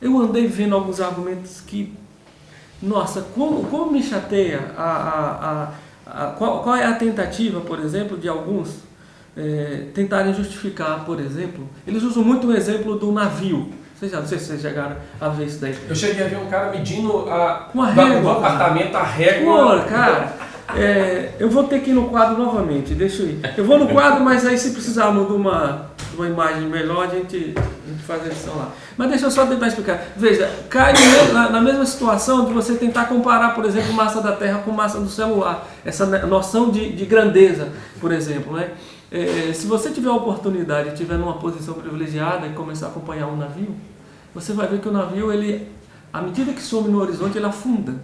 eu 0.00 0.18
andei 0.18 0.46
vendo 0.46 0.74
alguns 0.74 1.00
argumentos 1.00 1.60
que, 1.60 1.92
nossa, 2.82 3.20
como, 3.34 3.64
como 3.64 3.92
me 3.92 4.02
chateia 4.02 4.72
a, 4.76 4.82
a, 4.82 5.72
a, 6.10 6.24
a- 6.28 6.30
qual, 6.32 6.62
qual 6.62 6.76
é 6.76 6.84
a 6.84 6.94
tentativa, 6.94 7.60
por 7.60 7.78
exemplo, 7.78 8.16
de 8.16 8.28
alguns 8.28 8.78
é, 9.36 9.86
tentarem 9.94 10.32
justificar, 10.32 11.04
por 11.04 11.20
exemplo, 11.20 11.68
eles 11.86 12.02
usam 12.02 12.22
muito 12.24 12.46
o 12.48 12.56
exemplo 12.56 12.98
do 12.98 13.12
navio. 13.12 13.68
Vocês 14.04 14.12
já, 14.12 14.20
não 14.20 14.26
sei 14.26 14.38
se 14.38 14.44
vocês 14.46 14.60
chegaram 14.60 14.96
a 15.20 15.28
ver 15.28 15.46
isso 15.46 15.60
daí. 15.60 15.74
Eu 15.88 15.94
cheguei 15.96 16.24
a 16.24 16.28
ver 16.28 16.36
um 16.36 16.46
cara 16.46 16.70
medindo 16.70 17.28
a, 17.30 17.68
Com 17.72 17.82
a 17.82 17.90
do- 17.90 18.00
régua, 18.00 18.20
do 18.20 18.30
apartamento, 18.30 18.94
a 18.96 19.02
régua. 19.02 19.80
Pô, 19.80 19.88
cara, 19.88 20.32
é, 20.76 21.30
eu 21.38 21.48
vou 21.48 21.64
ter 21.64 21.80
que 21.80 21.90
ir 21.90 21.94
no 21.94 22.08
quadro 22.08 22.36
novamente, 22.36 22.94
deixa 22.94 23.22
eu 23.22 23.28
ir. 23.30 23.40
Eu 23.56 23.64
vou 23.64 23.78
no 23.78 23.88
quadro, 23.88 24.22
mas 24.22 24.44
aí 24.46 24.58
se 24.58 24.70
precisarmos 24.72 25.26
de 25.26 25.32
uma, 25.32 25.86
de 26.10 26.16
uma 26.16 26.26
imagem 26.26 26.68
melhor, 26.68 27.04
a 27.06 27.08
gente, 27.08 27.54
a 27.56 27.90
gente 27.90 28.02
faz 28.06 28.22
a 28.22 28.26
edição 28.26 28.56
lá. 28.56 28.72
Mas 28.96 29.08
deixa 29.08 29.24
eu 29.26 29.30
só 29.30 29.46
tentar 29.46 29.68
explicar. 29.68 30.02
Veja, 30.16 30.50
cai 30.68 30.92
na, 31.32 31.48
na 31.50 31.60
mesma 31.60 31.86
situação 31.86 32.44
de 32.44 32.52
você 32.52 32.74
tentar 32.74 33.06
comparar, 33.06 33.54
por 33.54 33.64
exemplo, 33.64 33.92
massa 33.94 34.20
da 34.20 34.32
Terra 34.32 34.58
com 34.64 34.70
massa 34.70 35.00
do 35.00 35.08
celular. 35.08 35.66
Essa 35.84 36.04
noção 36.26 36.70
de, 36.70 36.92
de 36.92 37.04
grandeza, 37.06 37.68
por 38.00 38.12
exemplo, 38.12 38.54
né? 38.56 38.70
É, 39.12 39.52
se 39.52 39.68
você 39.68 39.90
tiver 39.90 40.08
a 40.08 40.12
oportunidade 40.14 40.88
e 40.88 40.92
estiver 40.92 41.16
numa 41.16 41.34
posição 41.34 41.74
privilegiada 41.74 42.48
e 42.48 42.50
começar 42.50 42.86
a 42.86 42.88
acompanhar 42.88 43.28
um 43.28 43.36
navio, 43.36 43.72
você 44.34 44.52
vai 44.52 44.66
ver 44.68 44.80
que 44.80 44.88
o 44.88 44.92
navio, 44.92 45.32
ele, 45.32 45.68
à 46.12 46.20
medida 46.20 46.52
que 46.52 46.62
some 46.62 46.88
no 46.88 47.00
horizonte, 47.00 47.38
ele 47.38 47.46
afunda. 47.46 47.94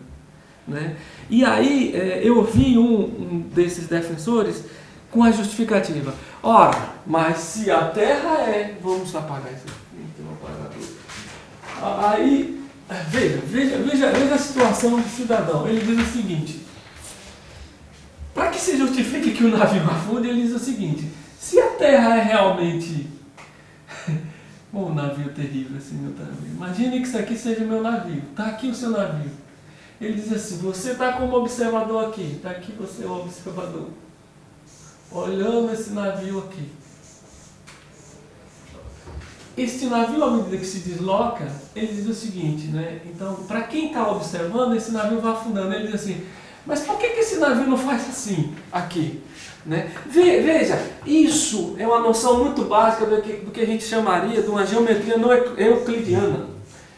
Né? 0.68 0.96
E 1.28 1.44
aí 1.44 1.92
é, 1.94 2.20
eu 2.22 2.44
vi 2.44 2.78
um, 2.78 3.02
um 3.02 3.44
desses 3.52 3.88
defensores 3.88 4.64
com 5.10 5.24
a 5.24 5.30
justificativa. 5.32 6.14
Ora, 6.42 6.90
mas 7.06 7.38
se 7.38 7.70
a 7.70 7.86
Terra 7.88 8.38
é. 8.42 8.76
Vamos 8.82 9.14
apagar 9.16 9.52
isso 9.52 9.64
aqui. 9.66 10.04
Tem 10.16 10.24
um 10.24 10.32
apagador. 10.32 10.70
A- 11.82 12.10
Aí, 12.12 12.62
veja, 13.08 13.38
veja, 13.44 13.78
veja, 13.78 14.10
veja 14.12 14.34
a 14.34 14.38
situação 14.38 15.00
do 15.00 15.08
cidadão. 15.08 15.66
Ele 15.66 15.80
diz 15.84 16.08
o 16.08 16.12
seguinte. 16.12 16.60
Para 18.32 18.48
que 18.50 18.60
se 18.60 18.76
justifique 18.76 19.32
que 19.32 19.44
o 19.44 19.48
navio 19.56 19.82
afunde, 19.90 20.28
ele 20.28 20.42
diz 20.42 20.54
o 20.54 20.58
seguinte: 20.58 21.08
se 21.38 21.58
a 21.60 21.70
Terra 21.70 22.16
é 22.16 22.22
realmente 22.22 23.08
Bom, 24.72 24.90
um 24.90 24.94
navio 24.94 25.32
terrível 25.32 25.76
assim, 25.76 25.96
meu 25.96 26.12
navio. 26.12 26.54
Imagine 26.54 27.00
que 27.00 27.08
isso 27.08 27.18
aqui 27.18 27.36
seja 27.36 27.64
meu 27.64 27.82
navio. 27.82 28.22
Tá 28.36 28.46
aqui 28.46 28.68
o 28.68 28.74
seu 28.74 28.90
navio. 28.90 29.30
Ele 30.00 30.14
diz 30.14 30.32
assim: 30.32 30.58
você 30.58 30.92
está 30.92 31.14
como 31.14 31.36
observador 31.36 32.08
aqui. 32.08 32.34
Está 32.36 32.50
aqui 32.50 32.72
você 32.72 33.04
o 33.04 33.20
observador. 33.20 33.88
Olhando 35.10 35.72
esse 35.72 35.90
navio 35.90 36.38
aqui. 36.38 36.70
Este 39.56 39.86
navio, 39.86 40.22
à 40.22 40.30
medida 40.30 40.56
que 40.56 40.64
se 40.64 40.88
desloca, 40.88 41.50
ele 41.74 41.92
diz 41.92 42.06
o 42.06 42.14
seguinte, 42.14 42.68
né? 42.68 43.02
Então, 43.04 43.34
para 43.48 43.62
quem 43.62 43.88
está 43.88 44.08
observando, 44.10 44.76
esse 44.76 44.92
navio 44.92 45.20
vai 45.20 45.32
afundando. 45.32 45.74
Ele 45.74 45.86
diz 45.88 45.96
assim: 45.96 46.24
mas 46.66 46.80
por 46.80 46.98
que, 46.98 47.08
que 47.08 47.20
esse 47.20 47.36
navio 47.36 47.66
não 47.66 47.76
faz 47.78 48.08
assim, 48.08 48.54
aqui? 48.72 49.20
Né? 49.66 49.90
Ve- 50.06 50.40
Veja, 50.40 50.80
isso 51.06 51.74
é 51.78 51.86
uma 51.86 52.00
noção 52.00 52.42
muito 52.44 52.64
básica 52.64 53.04
do 53.06 53.20
que, 53.20 53.32
do 53.34 53.50
que 53.50 53.60
a 53.60 53.66
gente 53.66 53.84
chamaria 53.84 54.40
de 54.42 54.48
uma 54.48 54.64
geometria 54.66 55.16
não 55.18 55.32
euc- 55.32 55.58
euclidiana. 55.58 56.46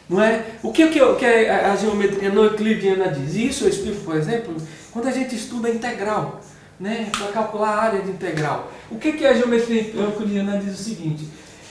Não 0.09 0.21
é? 0.23 0.45
O 0.63 0.73
que, 0.73 0.89
que, 0.89 1.01
que 1.17 1.25
a 1.27 1.73
a 1.73 1.77
geometria 1.77 2.29
não 2.31 2.45
euclidiana 2.45 3.09
diz? 3.09 3.35
Isso 3.35 3.65
eu 3.65 3.69
explico, 3.69 4.01
por 4.03 4.15
exemplo, 4.17 4.55
quando 4.93 5.09
a 5.09 5.11
gente 5.13 5.35
estuda 5.35 5.71
integral, 5.71 6.41
né? 6.79 7.09
para 7.17 7.29
calcular 7.33 7.71
a 7.71 7.83
área 7.83 8.01
de 8.03 8.11
integral. 8.11 8.71
O 8.91 8.99
que, 8.99 9.13
que 9.13 9.25
a 9.27 9.33
geometria 9.33 9.91
euclidiana 9.95 10.59
diz 10.59 10.79
o 10.79 10.83
seguinte? 10.85 11.27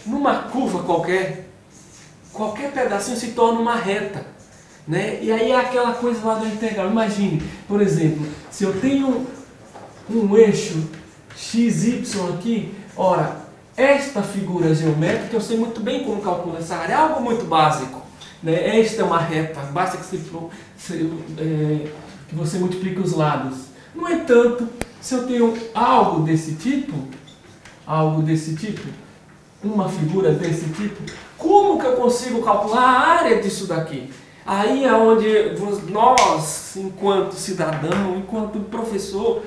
Numa 0.05 0.35
curva 0.49 0.81
qualquer, 0.83 1.45
qualquer 2.33 2.71
pedacinho 2.71 3.15
se 3.17 3.27
torna 3.31 3.59
uma 3.59 3.75
reta. 3.75 4.25
Né? 4.87 5.19
E 5.21 5.31
aí 5.31 5.51
é 5.51 5.59
aquela 5.59 5.93
coisa 5.93 6.25
lá 6.25 6.35
da 6.35 6.47
integral. 6.47 6.89
Imagine, 6.89 7.41
por 7.67 7.81
exemplo, 7.81 8.25
se 8.49 8.63
eu 8.63 8.79
tenho 8.79 9.27
um 10.09 10.35
eixo 10.35 10.87
XY 11.35 12.03
aqui, 12.37 12.73
ora, 12.95 13.41
esta 13.77 14.21
figura 14.21 14.73
geométrica, 14.75 15.35
eu 15.35 15.41
sei 15.41 15.57
muito 15.57 15.79
bem 15.81 16.03
como 16.03 16.21
calcular 16.21 16.59
essa 16.59 16.75
área, 16.75 16.93
é 16.93 16.97
algo 16.97 17.21
muito 17.21 17.45
básico. 17.45 18.01
Né? 18.43 18.79
Esta 18.79 19.01
é 19.01 19.05
uma 19.05 19.19
reta, 19.19 19.59
basta 19.71 19.97
que, 19.97 20.05
se, 20.05 20.17
se- 20.77 21.13
é, 21.37 21.87
que 22.27 22.35
você 22.35 22.57
multiplique 22.57 22.99
os 22.99 23.13
lados. 23.13 23.57
No 23.95 24.09
entanto, 24.09 24.67
se 24.99 25.13
eu 25.13 25.27
tenho 25.27 25.53
algo 25.73 26.23
desse 26.23 26.55
tipo, 26.55 26.93
algo 27.85 28.21
desse 28.23 28.55
tipo, 28.55 28.81
uma 29.63 29.87
figura 29.89 30.31
desse 30.31 30.65
tipo, 30.69 31.01
como 31.37 31.79
que 31.79 31.85
eu 31.85 31.93
consigo 31.95 32.41
calcular 32.41 32.81
a 32.81 32.99
área 33.19 33.41
disso 33.41 33.67
daqui? 33.67 34.11
Aí 34.45 34.85
é 34.85 34.93
onde 34.93 35.27
nós, 35.91 36.75
enquanto 36.75 37.33
cidadão, 37.33 38.17
enquanto 38.17 38.59
professor, 38.59 39.43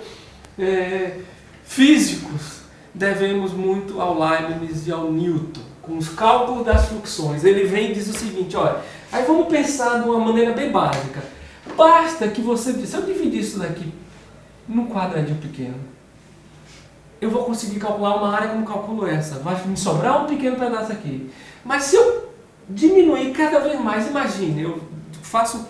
é, 0.58 1.18
físicos, 1.64 2.60
devemos 2.94 3.52
muito 3.52 4.00
ao 4.00 4.18
Leibniz 4.18 4.86
e 4.86 4.92
ao 4.92 5.10
Newton, 5.10 5.62
com 5.82 5.98
os 5.98 6.08
cálculos 6.08 6.64
das 6.64 6.86
fluxões. 6.86 7.44
Ele 7.44 7.64
vem 7.64 7.90
e 7.90 7.94
diz 7.94 8.08
o 8.08 8.16
seguinte, 8.16 8.56
olha, 8.56 8.76
aí 9.10 9.24
vamos 9.24 9.48
pensar 9.48 10.02
de 10.02 10.08
uma 10.08 10.18
maneira 10.18 10.52
bem 10.52 10.70
básica. 10.70 11.22
Basta 11.76 12.28
que 12.28 12.40
você, 12.40 12.72
se 12.86 12.96
eu 12.96 13.02
dividir 13.02 13.40
isso 13.40 13.58
daqui 13.58 13.92
num 14.68 14.86
quadradinho 14.86 15.38
pequeno, 15.38 15.74
eu 17.20 17.30
vou 17.30 17.44
conseguir 17.44 17.80
calcular 17.80 18.16
uma 18.16 18.34
área 18.34 18.48
como 18.50 18.66
calculo 18.66 19.06
essa. 19.06 19.38
Vai 19.38 19.60
me 19.66 19.76
sobrar 19.76 20.22
um 20.22 20.26
pequeno 20.26 20.56
pedaço 20.56 20.92
aqui. 20.92 21.30
Mas 21.64 21.84
se 21.84 21.96
eu 21.96 22.23
diminuir 22.68 23.30
cada 23.32 23.60
vez 23.60 23.80
mais, 23.80 24.06
imagine, 24.06 24.62
eu 24.62 24.80
faço 25.22 25.66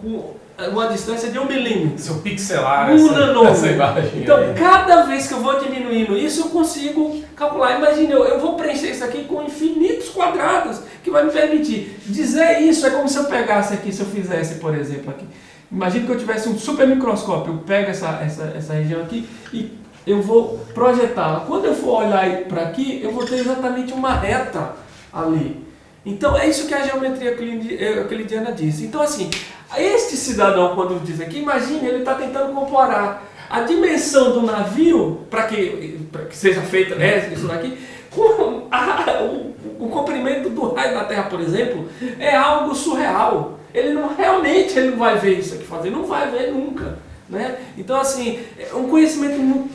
com 0.00 0.34
uma 0.70 0.86
distância 0.86 1.30
de 1.30 1.38
um 1.38 1.46
milímetro. 1.46 1.98
Seu 1.98 2.16
pixelar, 2.16 2.90
Um 2.90 2.94
essa, 2.94 3.12
nanômetro. 3.18 3.48
essa 3.52 3.66
imagem 3.68 4.22
Então, 4.22 4.36
aí. 4.36 4.54
cada 4.54 5.02
vez 5.02 5.26
que 5.26 5.34
eu 5.34 5.40
vou 5.40 5.58
diminuindo 5.58 6.16
isso, 6.16 6.42
eu 6.42 6.48
consigo 6.50 7.22
calcular. 7.34 7.76
Imagine, 7.78 8.12
eu, 8.12 8.24
eu 8.24 8.38
vou 8.40 8.54
preencher 8.54 8.90
isso 8.92 9.02
aqui 9.04 9.24
com 9.24 9.42
infinitos 9.42 10.10
quadrados, 10.10 10.80
que 11.02 11.10
vai 11.10 11.24
me 11.24 11.32
permitir. 11.32 11.98
Dizer 12.06 12.60
isso 12.60 12.86
é 12.86 12.90
como 12.90 13.08
se 13.08 13.16
eu 13.16 13.24
pegasse 13.24 13.74
aqui, 13.74 13.92
se 13.92 14.00
eu 14.00 14.06
fizesse, 14.06 14.56
por 14.56 14.74
exemplo, 14.76 15.10
aqui. 15.10 15.26
Imagine 15.72 16.06
que 16.06 16.12
eu 16.12 16.18
tivesse 16.18 16.48
um 16.48 16.56
super 16.56 16.86
microscópio, 16.86 17.54
eu 17.54 17.58
pego 17.58 17.90
essa, 17.90 18.20
essa, 18.24 18.52
essa 18.56 18.74
região 18.74 19.00
aqui 19.02 19.28
e 19.52 19.72
eu 20.06 20.22
vou 20.22 20.60
projetá-la. 20.72 21.40
Quando 21.40 21.64
eu 21.64 21.74
for 21.74 22.04
olhar 22.04 22.42
para 22.42 22.62
aqui, 22.62 23.00
eu 23.02 23.10
vou 23.10 23.24
ter 23.26 23.36
exatamente 23.40 23.92
uma 23.92 24.14
reta 24.14 24.72
ali. 25.12 25.64
Então 26.04 26.36
é 26.36 26.48
isso 26.48 26.66
que 26.66 26.74
a 26.74 26.82
geometria 26.82 27.30
euclidi- 27.30 27.82
euclidiana 27.82 28.52
diz. 28.52 28.80
Então 28.80 29.00
assim, 29.00 29.30
este 29.76 30.16
cidadão 30.16 30.74
quando 30.74 31.02
diz 31.04 31.20
aqui, 31.20 31.38
imagine, 31.38 31.86
ele 31.86 31.98
está 31.98 32.14
tentando 32.14 32.52
comparar 32.52 33.24
a 33.48 33.60
dimensão 33.62 34.32
do 34.32 34.42
navio 34.42 35.20
para 35.30 35.44
que, 35.44 36.00
que 36.28 36.36
seja 36.36 36.60
feita 36.62 36.94
né, 36.94 37.30
isso 37.34 37.46
daqui 37.46 37.78
com 38.10 38.66
a- 38.70 39.22
o, 39.22 39.54
o 39.84 39.88
comprimento 39.88 40.48
do 40.50 40.72
raio 40.72 40.94
da 40.94 41.04
Terra, 41.04 41.24
por 41.24 41.40
exemplo, 41.40 41.88
é 42.18 42.34
algo 42.34 42.74
surreal. 42.74 43.58
Ele 43.72 43.92
não 43.92 44.14
realmente 44.14 44.78
ele 44.78 44.90
não 44.90 44.98
vai 44.98 45.18
ver 45.18 45.38
isso 45.38 45.54
aqui 45.54 45.64
fazer, 45.64 45.90
não 45.90 46.04
vai 46.04 46.30
ver 46.30 46.52
nunca. 46.52 46.98
Né? 47.28 47.56
Então, 47.76 47.98
assim, 47.98 48.38
é 48.58 48.74
um 48.74 48.88
conhecimento 48.88 49.38
muito, 49.38 49.70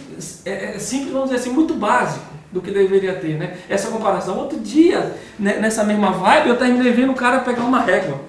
é, 0.45 0.75
é 0.75 0.79
simples, 0.79 1.11
vamos 1.11 1.29
dizer 1.29 1.41
assim, 1.41 1.49
muito 1.49 1.73
básico 1.73 2.25
do 2.51 2.61
que 2.61 2.71
deveria 2.71 3.13
ter, 3.15 3.37
né? 3.37 3.57
Essa 3.69 3.89
comparação. 3.91 4.37
Outro 4.37 4.59
dia, 4.59 5.13
né, 5.37 5.57
nessa 5.59 5.83
mesma 5.83 6.11
vibe, 6.11 6.49
eu 6.49 6.57
terminei 6.57 6.91
vendo 6.91 7.11
o 7.11 7.15
cara 7.15 7.39
pegar 7.39 7.61
uma 7.63 7.79
régua. 7.81 8.21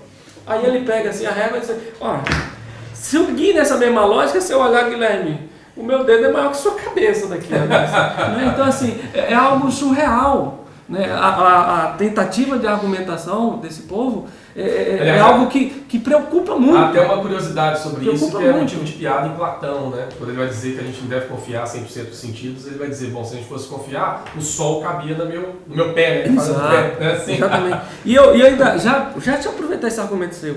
Aí 0.46 0.64
ele 0.64 0.85
pega 0.85 1.11
assim 1.11 1.26
a 1.26 1.30
régua 1.30 1.59
e 1.59 1.61
diz, 1.61 1.72
ó, 2.00 2.18
seguir 2.92 3.54
nessa 3.54 3.76
mesma 3.76 4.04
lógica, 4.04 4.40
se 4.40 4.52
eu 4.52 4.61
olhar, 4.61 4.88
Guilherme, 4.88 5.48
o 5.76 5.83
meu 5.83 6.04
dedo 6.04 6.26
é 6.26 6.33
maior 6.33 6.50
que 6.50 6.56
sua 6.59 6.74
cabeça 6.74 7.26
daqui. 7.28 7.52
né? 7.52 7.66
Né? 8.37 8.50
Então, 8.52 8.66
assim, 8.66 8.98
é, 9.14 9.33
é 9.33 9.35
algo 9.35 9.70
surreal. 9.70 10.64
Né? 10.88 11.11
A, 11.12 11.28
a- 11.28 11.85
a 11.85 11.87
tentativa 11.92 12.59
de 12.59 12.66
argumentação 12.66 13.59
desse 13.59 13.83
povo 13.83 14.26
é, 14.56 14.60
é- 14.62 14.96
é 14.96 15.00
Aliás, 15.02 15.20
algo 15.22 15.46
que, 15.48 15.66
que 15.88 15.98
preocupa 15.98 16.56
muito. 16.56 16.76
Há 16.76 16.88
até 16.88 17.00
uma 17.00 17.18
curiosidade 17.22 17.80
sobre 17.80 18.00
isso, 18.04 18.16
Preocupa 18.18 18.38
que 18.38 18.44
é 18.44 18.52
muito. 18.52 18.62
motivo 18.62 18.84
de 18.84 18.92
piada 18.92 19.28
em 19.28 19.34
Platão, 19.36 19.90
né? 19.90 20.08
Quando 20.18 20.30
ele 20.30 20.38
vai 20.38 20.48
dizer 20.48 20.74
que 20.74 20.80
a 20.80 20.82
gente 20.84 21.00
não 21.02 21.08
deve 21.08 21.26
confiar 21.26 21.64
100% 21.64 22.06
dos 22.08 22.18
sentidos, 22.18 22.66
ele 22.66 22.78
vai 22.78 22.88
dizer, 22.88 23.10
bom, 23.10 23.24
se 23.24 23.34
a 23.34 23.36
gente 23.38 23.48
fosse 23.48 23.68
confiar, 23.68 24.24
o 24.36 24.40
sol 24.40 24.82
cabia 24.82 25.16
no 25.16 25.26
meu, 25.26 25.54
no 25.66 25.76
meu 25.76 25.92
pé, 25.92 26.26
né? 26.26 26.34
Exato, 26.34 26.68
pé, 26.68 26.96
né? 26.98 27.12
Assim. 27.12 27.34
Exatamente. 27.34 27.80
E 28.04 28.14
eu, 28.14 28.36
e 28.36 28.40
eu 28.40 28.46
ainda, 28.46 28.78
já, 28.78 29.12
já 29.18 29.36
te 29.38 29.48
aproveitar 29.48 29.88
esse 29.88 30.00
argumento 30.00 30.34
seu. 30.34 30.56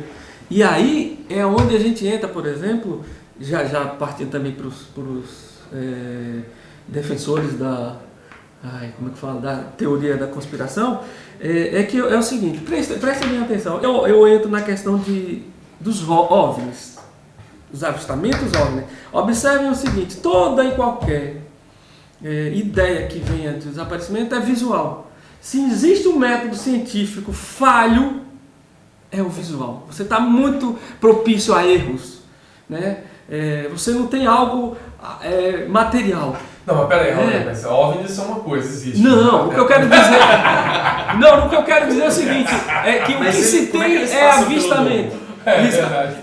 E 0.50 0.62
aí 0.64 1.24
é 1.30 1.46
onde 1.46 1.76
a 1.76 1.80
gente 1.80 2.06
entra, 2.06 2.28
por 2.28 2.46
exemplo, 2.46 3.04
já, 3.40 3.64
já 3.66 3.86
partindo 3.86 4.30
também 4.30 4.52
para 4.52 4.68
os 4.68 4.88
defensores 6.88 7.58
da. 7.58 7.96
Ai, 8.64 8.94
como 8.96 9.10
é 9.10 9.12
que 9.12 9.20
fala? 9.20 9.42
Da 9.42 9.58
teoria 9.58 10.16
da 10.16 10.28
conspiração, 10.28 11.02
é, 11.40 11.80
é 11.80 11.84
que 11.84 11.98
é 11.98 12.18
o 12.18 12.24
seguinte, 12.24 12.60
presta, 12.60 12.94
presta 12.96 13.26
bem 13.28 13.42
atenção. 13.42 13.82
Eu, 13.82 14.08
eu 14.08 14.26
entro 14.28 14.50
na 14.50 14.62
questão 14.62 14.98
de, 14.98 15.44
dos 15.82 16.08
OVNIs, 16.08 16.98
os 17.74 17.84
avistamentos 17.84 18.54
OVNI. 18.54 18.86
Observem 19.12 19.70
o 19.70 19.76
seguinte, 19.76 20.18
toda 20.18 20.64
e 20.64 20.76
qualquer 20.76 21.42
é, 22.24 22.54
ideia 22.56 23.06
que 23.08 23.20
venha 23.20 23.52
de 23.52 23.68
desaparecimento 23.68 24.34
é 24.34 24.40
visual. 24.40 25.12
Se 25.42 25.62
existe 25.62 26.08
um 26.08 26.18
método 26.18 26.56
científico 26.56 27.34
falho, 27.34 28.22
é 29.12 29.22
o 29.22 29.28
visual. 29.28 29.86
Você 29.92 30.04
está 30.04 30.22
muito 30.22 30.80
propício 31.02 31.54
a 31.54 31.68
erros. 31.68 32.20
Né? 32.70 33.04
É, 33.30 33.68
você 33.68 33.92
não 33.92 34.08
tem 34.08 34.26
algo 34.26 34.78
é, 35.22 35.66
material. 35.66 36.38
Não, 36.66 36.76
mas 36.76 36.88
pera 36.88 37.02
aí, 37.04 37.12
Raul, 37.12 37.30
É. 37.30 37.44
mas 37.46 37.66
OVNIs 37.66 38.12
são 38.12 38.26
uma 38.26 38.40
coisa, 38.40 38.68
existe. 38.68 39.02
Não, 39.02 39.48
né? 39.48 39.52
o 39.52 39.54
que 39.54 39.60
eu 39.60 39.68
quero 39.68 39.90
dizer. 39.90 41.20
Não, 41.20 41.46
o 41.46 41.50
que 41.50 41.56
eu 41.56 41.64
quero 41.64 41.88
dizer 41.88 42.04
é 42.04 42.08
o 42.08 42.12
seguinte: 42.12 42.52
é 42.86 43.00
que 43.00 43.14
o 43.14 43.20
Mas 43.20 43.36
que 43.36 43.42
se 43.42 43.64
é 43.64 43.66
tem 43.66 43.98
é 43.98 44.32
avistamento. 44.32 45.24
É, 45.46 45.62
verdade. 45.62 46.16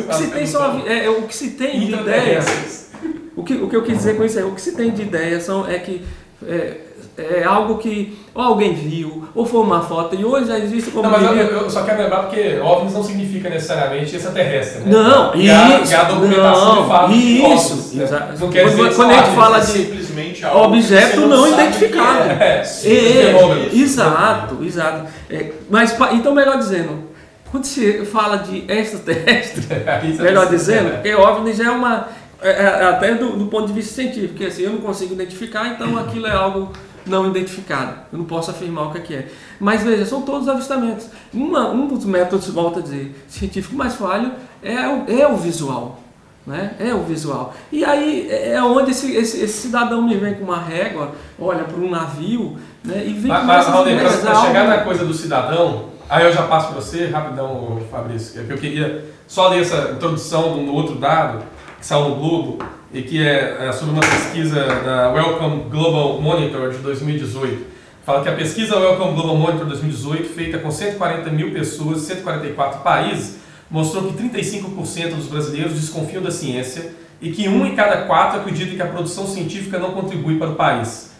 O 0.00 0.08
que 0.08 0.14
se 0.14 0.26
tem 0.28 0.46
são 0.46 0.82
é, 0.86 1.08
o 1.10 1.22
que 1.22 1.36
se 1.36 1.50
tem 1.50 1.80
de 1.80 1.94
ideias. 1.94 2.90
O 3.36 3.42
que, 3.42 3.54
o 3.54 3.68
que 3.68 3.76
eu 3.76 3.82
quis 3.82 3.98
dizer 3.98 4.16
com 4.16 4.24
isso 4.24 4.38
é, 4.38 4.44
o 4.44 4.52
que 4.52 4.60
se 4.60 4.72
tem 4.72 4.90
de 4.90 5.02
ideia 5.02 5.40
são, 5.40 5.68
é 5.68 5.78
que 5.78 6.04
é, 6.46 6.76
é 7.16 7.44
algo 7.44 7.78
que 7.78 8.18
ou 8.34 8.42
alguém 8.42 8.74
viu, 8.74 9.28
ou 9.34 9.46
foi 9.46 9.60
uma 9.60 9.80
foto, 9.80 10.16
e 10.16 10.24
hoje 10.24 10.46
já 10.48 10.58
existe 10.58 10.90
como 10.90 11.04
Não, 11.04 11.10
mas 11.10 11.22
eu, 11.22 11.28
diria- 11.28 11.44
eu 11.44 11.70
só 11.70 11.84
quero 11.84 12.02
lembrar 12.02 12.22
porque 12.24 12.58
OVNIs 12.60 12.92
não 12.94 13.04
significa 13.04 13.48
necessariamente 13.48 14.16
extraterrestre, 14.16 14.80
né? 14.82 14.86
Não, 14.90 15.34
e 15.36 15.48
a, 15.48 15.80
isso, 15.80 15.92
e 15.92 15.94
a 15.94 16.02
documentação 16.04 16.74
não, 16.74 16.82
de 16.82 16.88
fato 16.88 17.12
de 17.12 17.16
isso, 17.18 17.44
OVNIs, 17.74 17.92
né? 17.94 18.04
exato. 18.04 18.40
Não 18.40 18.50
quer 18.50 18.64
dizer 18.68 18.94
Quando- 18.96 19.10
a 19.12 19.14
gente 19.18 19.34
fala 19.36 19.56
é 19.56 19.60
de 19.60 19.66
simplesmente 19.66 20.44
algo 20.44 20.64
objeto 20.64 21.20
não 21.20 21.48
sabe 21.50 21.62
identificado. 21.62 22.30
é. 22.42 22.58
É, 22.60 22.64
Sim, 22.64 22.88
É, 22.96 23.32
fenômeno. 23.32 23.68
exato, 23.72 24.58
exato. 24.64 25.04
É, 25.30 25.52
mas, 25.70 25.96
então, 26.12 26.34
melhor 26.34 26.58
dizendo, 26.58 27.04
quando 27.52 27.64
se 27.64 28.04
fala 28.06 28.38
de 28.38 28.64
extraterrestre, 28.68 29.64
é 29.86 30.22
melhor 30.22 30.48
dizendo, 30.48 30.88
é. 30.88 30.90
porque 30.94 31.14
OVNI 31.14 31.52
já 31.52 31.64
é 31.66 31.70
uma. 31.70 32.08
é- 32.42 32.50
é- 32.50 32.84
até 32.88 33.14
do, 33.14 33.36
do 33.36 33.46
ponto 33.46 33.68
de 33.68 33.72
vista 33.72 33.94
científico, 33.94 34.30
porque 34.34 34.46
assim, 34.46 34.64
eu 34.64 34.72
não 34.72 34.78
consigo 34.80 35.14
identificar, 35.14 35.68
então 35.68 35.96
aquilo 35.96 36.26
é 36.26 36.32
algo 36.32 36.72
não 37.06 37.26
identificado. 37.28 37.94
Eu 38.12 38.18
não 38.18 38.24
posso 38.24 38.50
afirmar 38.50 38.88
o 38.88 38.92
que 38.92 38.98
é 38.98 39.00
que 39.00 39.14
é. 39.14 39.28
Mas 39.60 39.82
veja, 39.82 40.04
são 40.06 40.22
todos 40.22 40.48
avistamentos. 40.48 41.06
Uma- 41.32 41.70
um 41.70 41.86
dos 41.86 42.04
métodos, 42.04 42.48
volto 42.48 42.78
a 42.78 42.82
dizer, 42.82 43.14
científico 43.28 43.74
mais 43.76 43.94
falho 43.94 44.32
é 44.62 44.88
o, 44.88 45.04
é 45.08 45.26
o 45.28 45.36
visual. 45.36 46.00
Né? 46.46 46.74
É 46.78 46.92
o 46.94 47.02
visual. 47.02 47.54
E 47.72 47.82
aí 47.84 48.28
é 48.30 48.50
é 48.54 48.62
onde 48.62 48.90
esse, 48.90 49.16
esse, 49.16 49.40
esse 49.42 49.62
cidadão 49.62 50.02
me 50.02 50.14
vem 50.16 50.34
com 50.34 50.44
uma 50.44 50.60
régua, 50.60 51.12
olha 51.38 51.64
para 51.64 51.78
um 51.80 51.88
navio 51.88 52.58
né? 52.84 53.02
e 53.06 53.14
vem 53.14 53.28
Mas, 53.30 53.40
com 53.40 53.46
mas 53.46 53.66
Raul, 53.66 53.78
algo- 53.88 54.46
chegar 54.46 54.68
na 54.68 54.78
coisa 54.78 55.06
do 55.06 55.14
cidadão, 55.14 55.86
aí 56.06 56.22
eu 56.26 56.30
já 56.32 56.42
passo 56.42 56.66
para 56.68 56.76
você, 56.82 57.06
rapidão, 57.06 57.80
Fabrício, 57.90 58.38
é 58.42 58.44
que 58.44 58.52
eu 58.52 58.58
queria 58.58 59.06
só 59.26 59.48
ler 59.48 59.62
essa 59.62 59.92
introdução 59.92 60.62
do 60.66 60.74
outro 60.74 60.96
dado 60.96 61.38
que 61.78 61.86
saiu 61.86 62.10
no 62.10 62.16
Globo 62.16 62.58
e 62.94 63.02
que 63.02 63.20
é, 63.20 63.66
é 63.66 63.72
sobre 63.72 63.92
uma 63.92 64.00
pesquisa 64.00 64.64
da 64.66 65.10
Welcome 65.10 65.64
Global 65.68 66.22
Monitor 66.22 66.70
de 66.70 66.78
2018. 66.78 67.74
Fala 68.06 68.22
que 68.22 68.28
a 68.28 68.34
pesquisa 68.36 68.78
Welcome 68.78 69.14
Global 69.14 69.36
Monitor 69.36 69.66
2018, 69.66 70.28
feita 70.28 70.58
com 70.58 70.70
140 70.70 71.28
mil 71.30 71.52
pessoas 71.52 72.02
em 72.02 72.14
144 72.14 72.82
países, 72.82 73.38
mostrou 73.68 74.04
que 74.04 74.22
35% 74.22 75.16
dos 75.16 75.26
brasileiros 75.26 75.74
desconfiam 75.74 76.22
da 76.22 76.30
ciência 76.30 76.92
e 77.20 77.32
que 77.32 77.48
um 77.48 77.66
em 77.66 77.74
cada 77.74 78.02
quatro 78.02 78.38
acredita 78.38 78.76
que 78.76 78.82
a 78.82 78.86
produção 78.86 79.26
científica 79.26 79.76
não 79.76 79.90
contribui 79.90 80.38
para 80.38 80.50
o 80.50 80.54
país. 80.54 81.10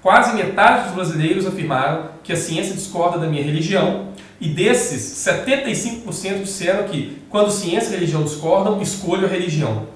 Quase 0.00 0.36
metade 0.36 0.84
dos 0.84 0.94
brasileiros 0.94 1.46
afirmaram 1.46 2.10
que 2.22 2.32
a 2.32 2.36
ciência 2.36 2.74
discorda 2.74 3.18
da 3.18 3.26
minha 3.26 3.42
religião, 3.42 4.14
e 4.40 4.48
desses, 4.48 5.26
75% 5.26 6.42
disseram 6.42 6.84
que, 6.84 7.18
quando 7.28 7.50
ciência 7.50 7.88
e 7.88 7.94
religião 7.94 8.22
discordam, 8.22 8.80
escolho 8.80 9.26
a 9.26 9.30
religião. 9.30 9.88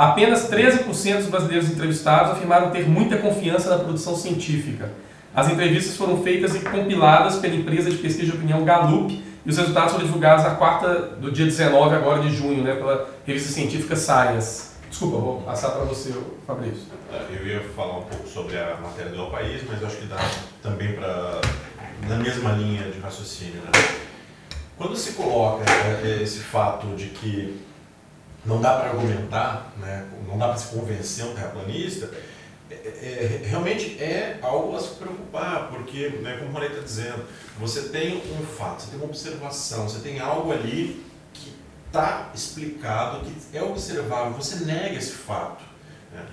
Apenas 0.00 0.48
13% 0.48 1.18
dos 1.18 1.26
brasileiros 1.26 1.68
entrevistados 1.68 2.32
afirmaram 2.32 2.70
ter 2.70 2.88
muita 2.88 3.18
confiança 3.18 3.68
na 3.68 3.84
produção 3.84 4.16
científica. 4.16 4.90
As 5.34 5.50
entrevistas 5.50 5.94
foram 5.94 6.22
feitas 6.22 6.54
e 6.54 6.60
compiladas 6.60 7.36
pela 7.36 7.54
empresa 7.54 7.90
de 7.90 7.98
pesquisa 7.98 8.32
de 8.32 8.38
opinião 8.38 8.64
Gallup, 8.64 9.12
e 9.12 9.50
os 9.50 9.58
resultados 9.58 9.92
foram 9.92 10.06
divulgados 10.06 10.42
na 10.42 10.54
quarta 10.54 11.00
do 11.20 11.30
dia 11.30 11.44
19 11.44 11.94
agora 11.94 12.22
de 12.22 12.34
junho, 12.34 12.64
né, 12.64 12.76
pela 12.76 13.10
revista 13.26 13.52
científica 13.52 13.94
Science. 13.94 14.70
Desculpa, 14.88 15.18
vou 15.18 15.42
passar 15.42 15.72
para 15.72 15.84
você, 15.84 16.14
Fabrício. 16.46 16.84
É, 17.12 17.36
Eu 17.38 17.46
ia 17.46 17.60
falar 17.76 17.98
um 17.98 18.04
pouco 18.04 18.26
sobre 18.26 18.56
a 18.56 18.78
matéria 18.82 19.12
do 19.12 19.26
País, 19.26 19.60
mas 19.68 19.84
acho 19.84 19.98
que 19.98 20.06
dá 20.06 20.16
também 20.62 20.94
para 20.94 21.42
na 22.08 22.16
mesma 22.16 22.52
linha 22.52 22.84
de 22.84 22.98
raciocínio. 23.00 23.56
Né? 23.56 23.70
Quando 24.78 24.96
se 24.96 25.12
coloca 25.12 25.62
é, 25.70 26.22
esse 26.22 26.38
fato 26.38 26.86
de 26.96 27.08
que 27.08 27.68
não 28.44 28.60
dá 28.60 28.74
para 28.78 28.90
argumentar, 28.90 29.72
né, 29.78 30.06
não 30.26 30.38
dá 30.38 30.48
para 30.48 30.56
se 30.56 30.74
convencer 30.74 31.24
um 31.26 31.34
terraplanista, 31.34 32.10
é, 32.70 32.74
é, 32.74 33.40
realmente 33.48 34.00
é 34.02 34.38
algo 34.42 34.76
a 34.76 34.80
se 34.80 34.94
preocupar, 34.94 35.68
porque, 35.68 36.08
né, 36.22 36.36
como 36.38 36.50
o 36.50 36.52
Rony 36.54 36.66
está 36.66 36.80
dizendo, 36.80 37.24
você 37.58 37.82
tem 37.88 38.16
um 38.38 38.44
fato, 38.46 38.82
você 38.82 38.90
tem 38.90 38.96
uma 38.98 39.06
observação, 39.06 39.88
você 39.88 39.98
tem 40.00 40.20
algo 40.20 40.52
ali 40.52 41.04
que 41.34 41.52
está 41.88 42.30
explicado, 42.34 43.20
que 43.50 43.58
é 43.58 43.62
observável, 43.62 44.32
você 44.34 44.64
nega 44.64 44.96
esse 44.96 45.12
fato. 45.12 45.62
né? 46.12 46.24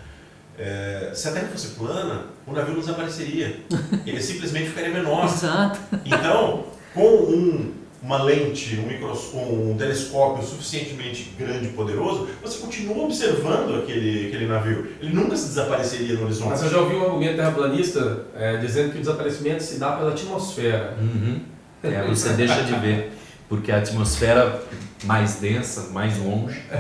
É, 0.60 1.12
se 1.14 1.28
a 1.28 1.32
Terra 1.32 1.48
fosse 1.50 1.70
plana, 1.70 2.28
o 2.46 2.52
navio 2.52 2.74
não 2.76 2.80
desapareceria. 2.82 3.60
Ele 4.06 4.22
simplesmente 4.22 4.70
ficaria 4.70 4.90
menor. 4.92 5.26
Exato. 5.26 5.80
Então, 6.06 6.66
com 6.94 7.02
um- 7.08 7.74
uma 8.02 8.22
lente, 8.22 8.76
um, 8.80 8.88
micros- 8.88 9.34
um 9.34 9.76
telescópio 9.78 10.46
suficientemente 10.46 11.34
grande 11.38 11.66
e 11.68 11.70
poderoso, 11.70 12.28
você 12.44 12.60
continua 12.60 13.06
observando 13.06 13.76
aquele, 13.82 14.28
aquele 14.28 14.46
navio. 14.48 14.92
Ele 15.02 15.14
nunca 15.16 15.36
se 15.36 15.48
desapareceria 15.48 16.16
no 16.16 16.26
horizonte. 16.26 16.50
Mas 16.50 16.64
eu 16.64 16.70
já 16.70 16.78
ouvi 16.78 16.96
um 16.96 17.04
argumento 17.06 17.36
terraplanista 17.38 18.26
é, 18.36 18.58
dizendo 18.58 18.92
que 18.92 18.98
o 18.98 19.02
desaparecimento 19.02 19.64
se 19.64 19.80
dá 19.80 19.94
pela 19.94 20.12
atmosfera. 20.12 20.96
Uhum. 21.02 21.40
É, 21.84 22.04
você 22.08 22.30
deixa 22.34 22.64
de 22.64 22.74
ver. 22.76 23.12
porque 23.50 23.72
a 23.72 23.78
atmosfera 23.78 24.62
mais 25.04 25.36
densa, 25.36 25.90
mais 25.92 26.18
longe. 26.18 26.62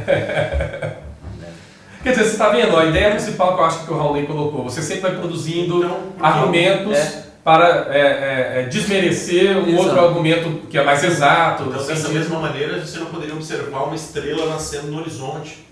Quer 2.03 2.11
dizer, 2.11 2.23
você 2.25 2.31
está 2.31 2.49
vendo, 2.49 2.77
a 2.77 2.85
ideia 2.85 3.11
principal 3.11 3.55
que 3.55 3.61
eu 3.61 3.65
acho 3.65 3.85
que 3.85 3.91
o 3.91 3.97
Raul 3.97 4.25
colocou, 4.25 4.63
você 4.63 4.81
sempre 4.81 5.01
vai 5.01 5.15
produzindo 5.15 5.83
Então, 5.83 5.99
argumentos 6.19 6.95
É. 6.97 7.26
para 7.47 7.95
é, 7.95 7.99
é, 8.01 8.59
é, 8.59 8.63
desmerecer 8.65 9.55
um 9.57 9.69
Exato. 9.69 9.81
outro 9.83 10.05
argumento 10.05 10.67
que 10.67 10.77
é 10.77 10.83
mais 10.83 11.01
exato. 11.01 11.63
Então, 11.63 11.79
no 11.81 11.87
dessa 11.87 12.09
mesma 12.09 12.39
maneira, 12.41 12.77
você 12.85 12.99
não 12.99 13.05
poderia 13.05 13.33
observar 13.33 13.83
uma 13.85 13.95
estrela 13.95 14.47
nascendo 14.47 14.87
no 14.87 14.99
horizonte, 14.99 15.65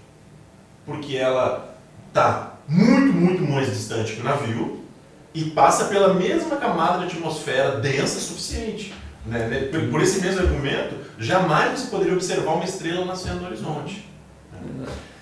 porque 0.85 1.17
ela 1.17 1.75
está 2.07 2.53
muito, 2.65 3.11
muito 3.11 3.43
mais 3.43 3.67
distante 3.67 4.13
que 4.13 4.21
o 4.21 4.23
navio 4.23 4.85
e 5.33 5.43
passa 5.49 5.85
pela 5.85 6.13
mesma 6.13 6.55
camada 6.55 6.99
de 6.99 7.11
atmosfera 7.17 7.71
densa 7.81 8.21
suficiente. 8.21 8.93
né? 9.25 9.39
Né? 9.49 9.59
Por- 9.69 9.89
Por 9.89 10.01
esse 10.01 10.21
mesmo 10.21 10.39
argumento, 10.43 10.95
jamais 11.19 11.77
você 11.77 11.87
poderia 11.87 12.13
observar 12.13 12.53
uma 12.53 12.63
estrela 12.63 13.03
nascendo 13.03 13.41
no 13.41 13.47
horizonte. 13.47 14.07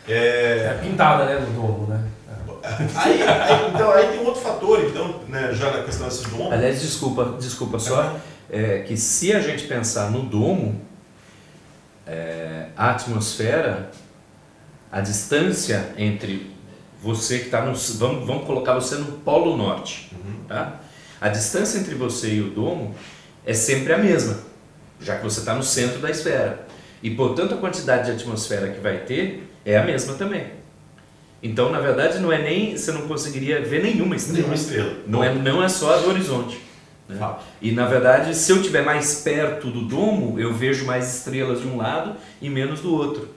É, 0.07 0.75
É 0.75 0.79
pintada, 0.83 1.25
né, 1.25 1.39
no 1.39 1.47
domo, 1.59 1.87
né? 1.87 1.99
Aí, 2.63 3.21
aí- 3.21 3.69
então, 3.73 3.91
aí 3.91 4.07
tem 4.07 4.19
um 4.19 4.25
outro 4.25 4.41
fator, 4.41 4.83
então, 4.85 5.19
né, 5.27 5.51
já 5.53 5.71
na 5.71 5.83
questão 5.83 6.07
desse 6.07 6.27
domo. 6.29 6.51
Aliás, 6.51 6.81
desculpa, 6.81 7.35
desculpa 7.39 7.77
só, 7.79 8.17
é, 8.49 8.79
que 8.79 8.95
se 8.95 9.33
a 9.33 9.39
gente 9.39 9.65
pensar 9.67 10.09
no 10.11 10.21
domo, 10.23 10.81
é, 12.07 12.67
a 12.75 12.91
atmosfera, 12.91 13.91
a 14.91 15.01
distância 15.01 15.93
entre 15.97 16.51
você 17.01 17.39
que 17.39 17.45
está 17.45 17.61
no. 17.61 17.73
Vamos, 17.75 18.25
vamos 18.27 18.45
colocar 18.45 18.73
você 18.75 18.95
no 18.95 19.05
Polo 19.19 19.57
Norte. 19.57 20.11
Uhum. 20.13 20.43
Tá? 20.47 20.79
A 21.19 21.29
distância 21.29 21.79
entre 21.79 21.95
você 21.95 22.35
e 22.35 22.41
o 22.41 22.49
domo 22.49 22.93
é 23.45 23.53
sempre 23.53 23.93
a 23.93 23.97
mesma, 23.97 24.37
já 25.01 25.17
que 25.17 25.23
você 25.23 25.39
está 25.39 25.53
no 25.55 25.63
centro 25.63 25.99
da 25.99 26.09
esfera. 26.09 26.65
E, 27.01 27.09
portanto, 27.11 27.55
a 27.55 27.57
quantidade 27.57 28.05
de 28.05 28.11
atmosfera 28.11 28.69
que 28.69 28.79
vai 28.79 28.99
ter 28.99 29.49
é 29.65 29.77
a 29.77 29.83
mesma 29.83 30.13
também. 30.13 30.45
Então, 31.43 31.69
na 31.69 31.79
verdade, 31.79 32.19
não 32.19 32.31
é 32.31 32.41
nem. 32.41 32.77
Você 32.77 32.91
não 32.93 33.01
conseguiria 33.01 33.61
ver 33.61 33.83
nenhuma 33.83 34.15
estrela. 34.15 34.37
Nenhuma 34.37 34.55
estrela. 34.55 34.93
Não 35.05 35.21
é, 35.23 35.33
não 35.33 35.61
é 35.61 35.67
só 35.67 35.93
a 35.93 35.97
do 35.97 36.09
horizonte. 36.09 36.57
né? 37.09 37.35
E 37.61 37.73
na 37.73 37.85
verdade, 37.85 38.33
se 38.33 38.49
eu 38.49 38.57
estiver 38.57 38.83
mais 38.83 39.15
perto 39.15 39.69
do 39.69 39.81
domo, 39.81 40.39
eu 40.39 40.53
vejo 40.53 40.85
mais 40.85 41.17
estrelas 41.17 41.59
de 41.61 41.67
um 41.67 41.75
lado 41.77 42.15
e 42.41 42.49
menos 42.49 42.79
do 42.79 42.93
outro. 42.95 43.27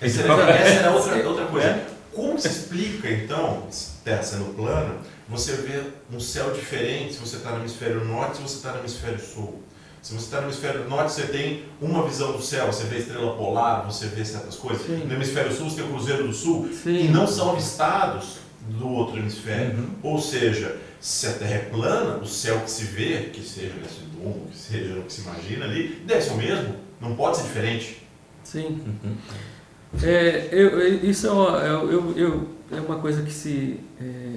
Essa 0.00 0.22
era, 0.22 0.50
essa 0.50 0.74
era 0.78 0.90
outra, 0.92 1.28
outra 1.28 1.46
coisa. 1.46 1.80
Como 2.12 2.38
se 2.38 2.48
explica, 2.48 3.10
então, 3.10 3.66
Terra 4.04 4.22
sendo 4.22 4.54
plana, 4.54 4.94
você 5.28 5.52
vê 5.52 5.82
um 6.12 6.20
céu 6.20 6.52
diferente 6.52 7.14
se 7.14 7.20
você 7.20 7.36
está 7.36 7.50
no 7.50 7.58
hemisfério 7.58 8.04
norte 8.04 8.36
se 8.36 8.42
você 8.42 8.56
está 8.56 8.72
no 8.72 8.78
hemisfério 8.78 9.18
sul? 9.20 9.62
Se 10.02 10.14
você 10.14 10.24
está 10.24 10.40
no 10.40 10.46
hemisfério 10.46 10.88
norte, 10.88 11.12
você 11.12 11.26
tem 11.26 11.64
uma 11.80 12.06
visão 12.06 12.32
do 12.32 12.40
céu, 12.42 12.66
você 12.66 12.84
vê 12.84 12.98
estrela 12.98 13.34
polar, 13.36 13.84
você 13.84 14.06
vê 14.06 14.24
certas 14.24 14.54
coisas. 14.56 14.86
Sim. 14.86 15.04
No 15.06 15.14
hemisfério 15.14 15.52
sul, 15.52 15.68
você 15.68 15.76
tem 15.76 15.84
o 15.84 15.88
Cruzeiro 15.92 16.26
do 16.26 16.32
Sul, 16.32 16.68
Sim. 16.72 17.06
e 17.06 17.08
não 17.08 17.26
são 17.26 17.50
avistados 17.52 18.38
do 18.68 18.88
outro 18.88 19.18
hemisfério. 19.18 19.76
Uhum. 19.78 19.90
Ou 20.02 20.18
seja, 20.20 20.76
se 21.00 21.26
a 21.26 21.32
Terra 21.32 21.54
é 21.54 21.58
plana, 21.58 22.16
o 22.18 22.26
céu 22.26 22.60
que 22.60 22.70
se 22.70 22.84
vê, 22.84 23.30
que 23.32 23.42
seja 23.42 23.74
nesse 23.80 24.00
domo, 24.16 24.46
que 24.50 24.56
seja 24.56 24.94
no 24.94 25.02
que 25.02 25.12
se 25.12 25.20
imagina 25.22 25.64
ali, 25.64 26.02
deve 26.06 26.22
ser 26.22 26.30
o 26.32 26.36
mesmo, 26.36 26.74
não 27.00 27.14
pode 27.14 27.36
ser 27.38 27.42
diferente. 27.44 28.02
Sim. 28.44 28.80
É, 30.02 30.48
eu, 30.52 30.68
eu- 30.80 31.04
isso 31.10 31.26
é 31.26 31.30
uma, 31.30 31.58
eu, 31.58 31.90
eu- 31.92 32.14
eu- 32.18 32.48
é 32.70 32.80
uma 32.80 32.96
coisa 32.98 33.22
que, 33.22 33.32
se, 33.32 33.80
é, 34.00 34.36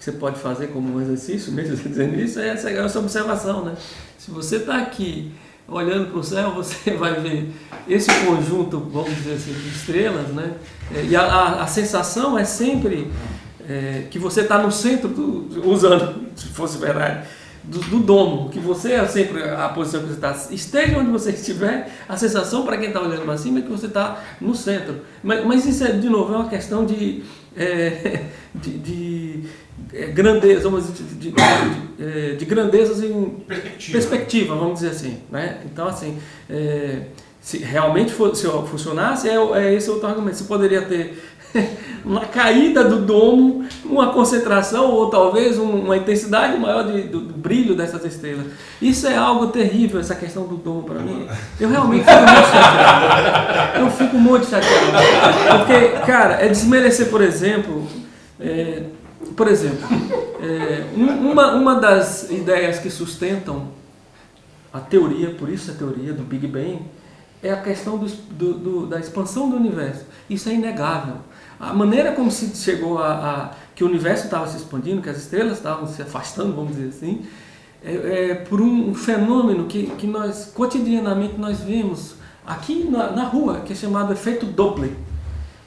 que 0.00 0.04
você 0.06 0.12
pode 0.12 0.40
fazer 0.40 0.68
como 0.68 0.96
um 0.96 1.00
exercício, 1.02 1.52
mesmo 1.52 1.76
dizendo 1.76 2.18
isso, 2.18 2.40
é 2.40 2.48
essa, 2.48 2.70
essa 2.70 2.98
observação. 2.98 3.66
Né? 3.66 3.74
Se 4.16 4.30
você 4.30 4.56
está 4.56 4.78
aqui 4.78 5.30
olhando 5.68 6.10
para 6.10 6.18
o 6.18 6.24
céu, 6.24 6.52
você 6.56 6.92
vai 6.92 7.20
ver 7.20 7.50
esse 7.86 8.10
conjunto, 8.24 8.80
vamos 8.80 9.14
dizer 9.14 9.34
assim, 9.34 9.52
de 9.52 9.68
estrelas, 9.68 10.28
né? 10.28 10.54
É, 10.94 11.04
e 11.04 11.14
a, 11.14 11.22
a, 11.22 11.62
a 11.64 11.66
sensação 11.66 12.38
é 12.38 12.44
sempre 12.44 13.12
é, 13.68 14.06
que 14.10 14.18
você 14.18 14.40
está 14.40 14.58
no 14.58 14.72
centro, 14.72 15.06
do, 15.06 15.70
usando, 15.70 16.28
se 16.34 16.46
fosse 16.46 16.78
verdade, 16.78 17.28
do, 17.62 17.78
do 17.78 17.98
domo, 17.98 18.48
que 18.48 18.58
você 18.58 18.92
é 18.92 19.06
sempre 19.06 19.42
a 19.42 19.68
posição 19.68 20.00
que 20.00 20.06
você 20.06 20.14
está. 20.14 20.32
Esteja 20.50 20.98
onde 20.98 21.10
você 21.10 21.30
estiver, 21.30 21.92
a 22.08 22.16
sensação 22.16 22.64
para 22.64 22.78
quem 22.78 22.88
está 22.88 23.02
olhando 23.02 23.22
para 23.22 23.36
cima 23.36 23.58
é 23.58 23.62
que 23.62 23.68
você 23.68 23.86
está 23.86 24.18
no 24.40 24.54
centro. 24.54 25.02
Mas, 25.22 25.44
mas 25.44 25.66
isso, 25.66 25.84
é, 25.84 25.92
de 25.92 26.08
novo, 26.08 26.32
é 26.32 26.36
uma 26.38 26.48
questão 26.48 26.86
de, 26.86 27.22
é, 27.54 28.24
de, 28.54 28.78
de, 28.78 29.44
grandeza, 30.12 30.62
vamos 30.68 30.86
dizer, 30.86 31.04
de, 31.04 31.14
de, 31.14 31.30
de, 31.32 31.34
é, 32.00 32.34
de 32.36 32.44
grandezas 32.44 33.02
em 33.02 33.24
Perspectiva. 33.46 33.92
perspectiva, 33.98 34.54
vamos 34.54 34.74
dizer 34.74 34.90
assim. 34.90 35.18
Né? 35.30 35.58
Então, 35.64 35.86
assim, 35.88 36.18
é, 36.48 37.02
se 37.40 37.58
realmente 37.58 38.12
for, 38.12 38.34
se 38.36 38.46
funcionasse, 38.46 39.28
é, 39.28 39.34
é 39.34 39.74
esse 39.74 39.90
outro 39.90 40.06
argumento. 40.08 40.36
Você 40.36 40.44
poderia 40.44 40.82
ter 40.82 41.22
uma 42.04 42.20
caída 42.26 42.84
do 42.84 43.00
domo, 43.00 43.64
uma 43.84 44.12
concentração 44.12 44.90
ou 44.92 45.10
talvez 45.10 45.58
um- 45.58 45.80
uma 45.84 45.96
intensidade 45.96 46.56
maior 46.58 46.84
de, 46.90 47.02
do, 47.02 47.20
do 47.20 47.34
brilho 47.34 47.74
dessas 47.74 48.04
estrelas. 48.04 48.46
Isso 48.80 49.06
é 49.08 49.16
algo 49.16 49.48
terrível, 49.48 49.98
essa 49.98 50.14
questão 50.14 50.44
do 50.46 50.56
domo 50.56 50.84
para 50.84 51.00
mim. 51.00 51.26
Eu 51.58 51.68
realmente 51.68 52.04
fico 52.04 52.20
muito 52.20 52.46
chateado. 52.52 53.78
Eu 53.80 53.90
fico 53.90 54.16
muito 54.16 54.46
chateado. 54.46 55.58
Porque, 55.66 55.88
cara, 56.06 56.34
é 56.34 56.48
desmerecer, 56.48 57.08
por 57.08 57.20
exemplo, 57.20 57.84
é, 58.38 58.82
por 59.36 59.48
exemplo, 59.48 59.86
é, 60.40 60.86
um- 60.96 61.30
uma, 61.30 61.52
uma 61.54 61.74
das 61.76 62.30
ideias 62.30 62.78
que 62.78 62.90
sustentam 62.90 63.68
a 64.72 64.78
teoria, 64.80 65.30
por 65.30 65.48
isso 65.48 65.70
a 65.70 65.74
teoria 65.74 66.12
do 66.12 66.22
Big 66.22 66.46
Bang, 66.46 66.80
é 67.42 67.50
a 67.50 67.56
questão 67.60 67.98
dos- 67.98 68.14
do- 68.14 68.54
do- 68.54 68.86
da 68.86 68.98
expansão 69.00 69.48
do 69.50 69.56
universo. 69.56 70.04
Isso 70.28 70.48
é 70.48 70.54
inegável. 70.54 71.14
A 71.58 71.72
maneira 71.74 72.12
como 72.12 72.30
se 72.30 72.54
chegou 72.56 72.98
a, 72.98 73.12
a- 73.12 73.50
que 73.74 73.82
o 73.84 73.86
universo 73.86 74.24
estava 74.26 74.46
se 74.46 74.56
expandindo, 74.58 75.00
que 75.02 75.08
as 75.08 75.16
estrelas 75.18 75.56
estavam 75.58 75.86
se 75.86 76.00
afastando, 76.02 76.52
vamos 76.54 76.76
dizer 76.76 76.88
assim, 76.88 77.24
é, 77.82 78.30
é 78.30 78.34
por 78.34 78.60
um 78.60 78.94
fenômeno 78.94 79.64
que, 79.64 79.86
que 79.98 80.06
nós 80.06 80.52
cotidianamente 80.54 81.34
nós 81.38 81.60
vemos 81.60 82.14
aqui 82.46 82.84
na, 82.90 83.10
na 83.10 83.24
rua, 83.24 83.60
que 83.60 83.72
é 83.72 83.76
chamado 83.76 84.12
efeito 84.12 84.44
Doppler. 84.46 84.92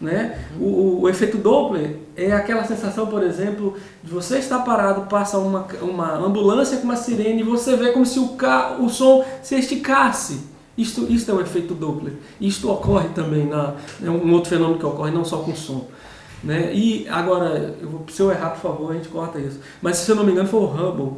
Né? 0.03 0.37
O, 0.59 0.63
o- 0.65 1.01
o 1.03 1.09
efeito 1.09 1.37
Doppler 1.37 1.95
é 2.17 2.33
aquela 2.33 2.65
sensação, 2.65 3.07
por 3.07 3.23
exemplo, 3.23 3.77
de 4.03 4.11
você 4.11 4.37
estar 4.37 4.59
parado, 4.59 5.03
passa 5.03 5.37
uma, 5.39 5.65
uma 5.81 6.17
ambulância 6.17 6.77
com 6.77 6.83
uma 6.83 6.97
sirene 6.97 7.39
e 7.39 7.43
você 7.43 7.77
vê 7.77 7.93
como 7.93 8.05
se 8.05 8.19
o, 8.19 8.29
ca, 8.35 8.75
o 8.81 8.89
som 8.89 9.23
se 9.41 9.55
esticasse. 9.55 10.41
Isto, 10.77 11.09
isto 11.09 11.31
é 11.31 11.33
o 11.33 11.39
efeito 11.39 11.73
Doppler. 11.73 12.15
Isto 12.41 12.69
ocorre 12.69 13.07
também, 13.15 13.45
na, 13.45 13.75
é 14.03 14.09
um 14.09 14.33
outro 14.33 14.49
fenômeno 14.49 14.77
que 14.77 14.85
ocorre 14.85 15.11
não 15.11 15.23
só 15.23 15.37
com 15.37 15.55
som. 15.55 15.87
Né? 16.43 16.73
E 16.73 17.07
agora, 17.07 17.73
eu 17.81 17.87
vou, 17.87 18.03
se 18.09 18.21
eu 18.21 18.29
errar, 18.29 18.49
por 18.49 18.59
favor, 18.59 18.91
a 18.91 18.95
gente 18.95 19.07
corta 19.07 19.39
isso. 19.39 19.59
Mas 19.81 19.97
se 19.97 20.11
eu 20.11 20.15
não 20.17 20.25
me 20.25 20.33
engano, 20.33 20.49
foi 20.49 20.59
o 20.59 20.65
Hubble. 20.65 21.13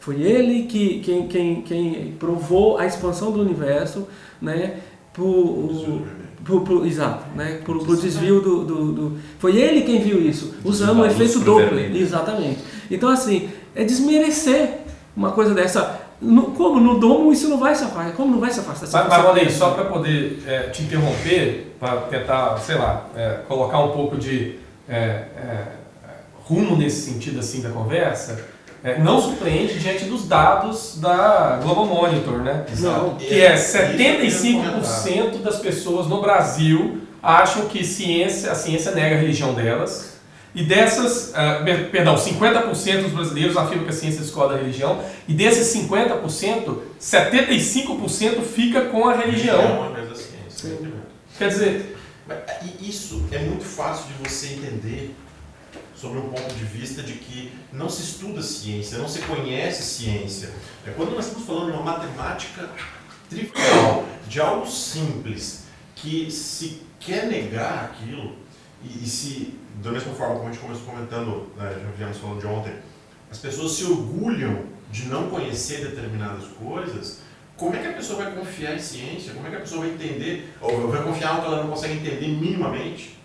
Foi 0.00 0.20
ele 0.20 0.64
que, 0.64 0.98
quem, 1.00 1.28
quem, 1.28 1.60
quem 1.62 2.16
provou 2.18 2.76
a 2.78 2.86
expansão 2.86 3.30
do 3.30 3.40
universo 3.40 4.08
né, 4.42 4.78
por, 5.12 6.02
por, 6.46 6.60
por- 6.62 6.86
exato, 6.86 7.24
né, 7.34 7.60
por, 7.64 7.84
por 7.84 7.96
desvio 7.96 8.40
do, 8.40 8.64
do, 8.64 8.92
do- 8.92 9.18
Foi 9.38 9.56
ele 9.56 9.82
quem 9.82 10.00
viu 10.00 10.20
isso, 10.20 10.54
usando 10.64 10.98
o 11.00 11.02
luz 11.02 11.12
efeito 11.12 11.32
pro 11.40 11.44
Doppler. 11.44 11.68
vermelho. 11.70 11.96
Exatamente. 12.00 12.58
Então, 12.90 13.08
assim, 13.08 13.48
é 13.74 13.82
desmerecer 13.84 14.78
uma 15.16 15.32
coisa 15.32 15.52
dessa. 15.54 16.00
No- 16.20 16.52
como 16.52 16.80
no 16.80 16.98
domo 16.98 17.32
isso 17.32 17.48
não 17.48 17.58
vai 17.58 17.74
se 17.74 17.84
afastar? 17.84 18.12
Como 18.12 18.32
não 18.32 18.40
vai 18.40 18.50
se 18.50 18.60
afastar? 18.60 18.86
Mas, 19.04 19.08
mas 19.08 19.22
Valei, 19.24 19.50
só 19.50 19.70
para 19.72 19.84
poder 19.84 20.42
é, 20.46 20.60
te 20.70 20.82
interromper, 20.82 21.74
para 21.80 21.96
tentar, 22.02 22.56
sei 22.58 22.76
lá, 22.76 23.06
é, 23.16 23.40
colocar 23.48 23.80
um 23.80 23.90
pouco 23.90 24.16
de 24.16 24.54
é, 24.88 24.94
é, 24.94 25.64
rumo 26.44 26.76
nesse 26.76 27.10
sentido 27.10 27.40
assim 27.40 27.60
da 27.60 27.70
conversa, 27.70 28.40
é, 28.86 28.98
não 28.98 29.20
surpreende 29.20 29.78
diante 29.78 30.04
dos 30.04 30.26
dados 30.28 30.98
da 31.00 31.58
Global 31.62 31.86
Monitor, 31.86 32.38
né? 32.38 32.64
Não. 32.78 33.16
Que 33.16 33.40
é 33.42 33.54
Isso 33.56 33.76
eu 33.76 33.90
queria 33.90 34.14
comentar. 34.14 34.82
75% 34.82 35.42
das 35.42 35.56
pessoas 35.58 36.06
no 36.06 36.20
Brasil 36.20 37.00
acham 37.22 37.66
que 37.66 37.84
ciência, 37.84 38.52
a 38.52 38.54
ciência 38.54 38.92
nega 38.92 39.16
a 39.16 39.18
religião 39.18 39.52
delas. 39.54 40.14
E 40.54 40.62
dessas, 40.62 41.32
per- 41.64 41.90
perdão, 41.90 42.14
50% 42.14 43.02
dos 43.02 43.12
brasileiros 43.12 43.56
afirmam 43.58 43.84
que 43.84 43.90
a 43.90 43.94
ciência 43.94 44.20
discorda 44.22 44.54
da 44.54 44.60
religião. 44.60 45.00
E 45.28 45.34
desses 45.34 45.76
50%, 45.82 46.78
75% 46.98 48.40
fica 48.42 48.82
com 48.86 49.06
a 49.08 49.14
religião. 49.14 49.60
É. 49.60 51.36
Quer 51.38 51.48
dizer, 51.48 51.96
Isso 52.80 53.24
é 53.30 53.38
muito 53.40 53.64
fácil 53.64 54.04
de 54.06 54.28
você 54.28 54.54
entender 54.54 55.14
sobre 55.96 56.18
um 56.18 56.28
ponto 56.28 56.54
de 56.54 56.64
vista 56.64 57.02
de 57.02 57.14
que 57.14 57.52
não 57.72 57.88
se 57.88 58.02
estuda 58.02 58.42
ciência, 58.42 58.98
não 58.98 59.08
se 59.08 59.20
conhece 59.22 59.82
ciência. 59.82 60.50
É 60.86 60.90
quando 60.90 61.14
nós 61.14 61.26
estamos 61.26 61.46
falando 61.46 61.72
de 61.72 61.78
uma 61.78 61.82
matemática 61.82 62.68
trivial, 63.28 64.04
de 64.28 64.40
algo 64.40 64.66
simples, 64.66 65.64
que 65.94 66.30
se 66.30 66.82
quer 67.00 67.26
negar 67.26 67.84
aquilo, 67.86 68.36
e, 68.84 69.04
e 69.04 69.06
se, 69.06 69.54
da 69.82 69.90
mesma 69.90 70.12
forma 70.12 70.36
como 70.36 70.48
a 70.48 70.52
gente 70.52 70.60
começou 70.60 70.84
comentando, 70.84 71.50
né, 71.56 71.80
já 71.82 71.90
viemos 71.96 72.18
falando 72.18 72.40
de 72.40 72.46
ontem, 72.46 72.74
as 73.30 73.38
pessoas 73.38 73.72
se 73.72 73.84
orgulham 73.84 74.64
de 74.90 75.06
não 75.06 75.28
conhecer 75.28 75.84
determinadas 75.84 76.44
coisas, 76.58 77.20
como 77.56 77.74
é 77.74 77.78
que 77.78 77.88
a 77.88 77.92
pessoa 77.94 78.22
vai 78.22 78.34
confiar 78.34 78.74
em 78.74 78.78
ciência? 78.78 79.32
Como 79.32 79.46
é 79.46 79.50
que 79.50 79.56
a 79.56 79.60
pessoa 79.60 79.80
vai 79.80 79.90
entender, 79.90 80.52
ou 80.60 80.88
vai 80.88 81.02
confiar 81.02 81.30
algo 81.30 81.42
que 81.42 81.46
ela 81.46 81.62
não 81.62 81.70
consegue 81.70 81.94
entender 81.94 82.28
minimamente? 82.28 83.15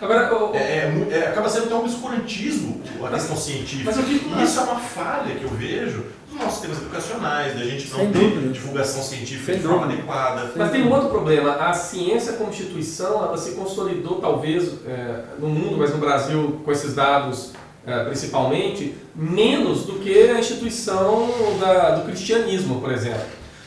Agora, 0.00 0.34
o, 0.34 0.54
É, 0.54 0.58
é 0.58 1.08
é, 1.10 1.26
acaba 1.28 1.48
sendo 1.48 1.66
até 1.66 1.74
um 1.74 1.80
obscurantismo 1.80 2.80
a 3.04 3.08
questão 3.10 3.36
científica. 3.36 3.84
mas 3.86 3.96
eu 3.96 4.02
fico- 4.04 4.38
E 4.38 4.42
isso 4.42 4.58
é 4.60 4.62
uma 4.62 4.76
falha 4.76 5.34
que 5.34 5.44
eu 5.44 5.50
vejo 5.50 6.04
nos 6.30 6.40
nossos 6.40 6.52
sistemas 6.60 6.78
educacionais, 6.78 7.54
da 7.54 7.64
gente 7.64 7.90
não 7.90 7.98
Sem 7.98 8.12
ter 8.12 8.18
dúvida. 8.18 8.52
divulgação 8.52 9.02
científica 9.02 9.52
Sem 9.52 9.56
de 9.56 9.62
forma 9.62 9.86
dúvida. 9.86 10.02
adequada. 10.02 10.52
Mas 10.56 10.70
tem 10.70 10.82
um 10.82 10.92
outro 10.92 11.08
problema. 11.10 11.52
A 11.56 11.72
ciência 11.72 12.34
como 12.34 12.50
instituição, 12.50 13.22
ela 13.24 13.36
se 13.36 13.52
consolidou 13.52 14.20
talvez 14.20 14.70
é, 14.86 15.20
no 15.38 15.48
mundo, 15.48 15.76
mas 15.78 15.90
no 15.92 15.98
Brasil, 15.98 16.60
com 16.64 16.72
esses 16.72 16.94
dados 16.94 17.52
é, 17.86 18.04
principalmente, 18.04 18.94
menos 19.16 19.84
do 19.86 19.94
que 19.94 20.28
a 20.30 20.38
instituição 20.38 21.28
da- 21.58 21.90
do 21.96 22.04
cristianismo, 22.04 22.78
por 22.80 22.92
exemplo. 22.92 23.22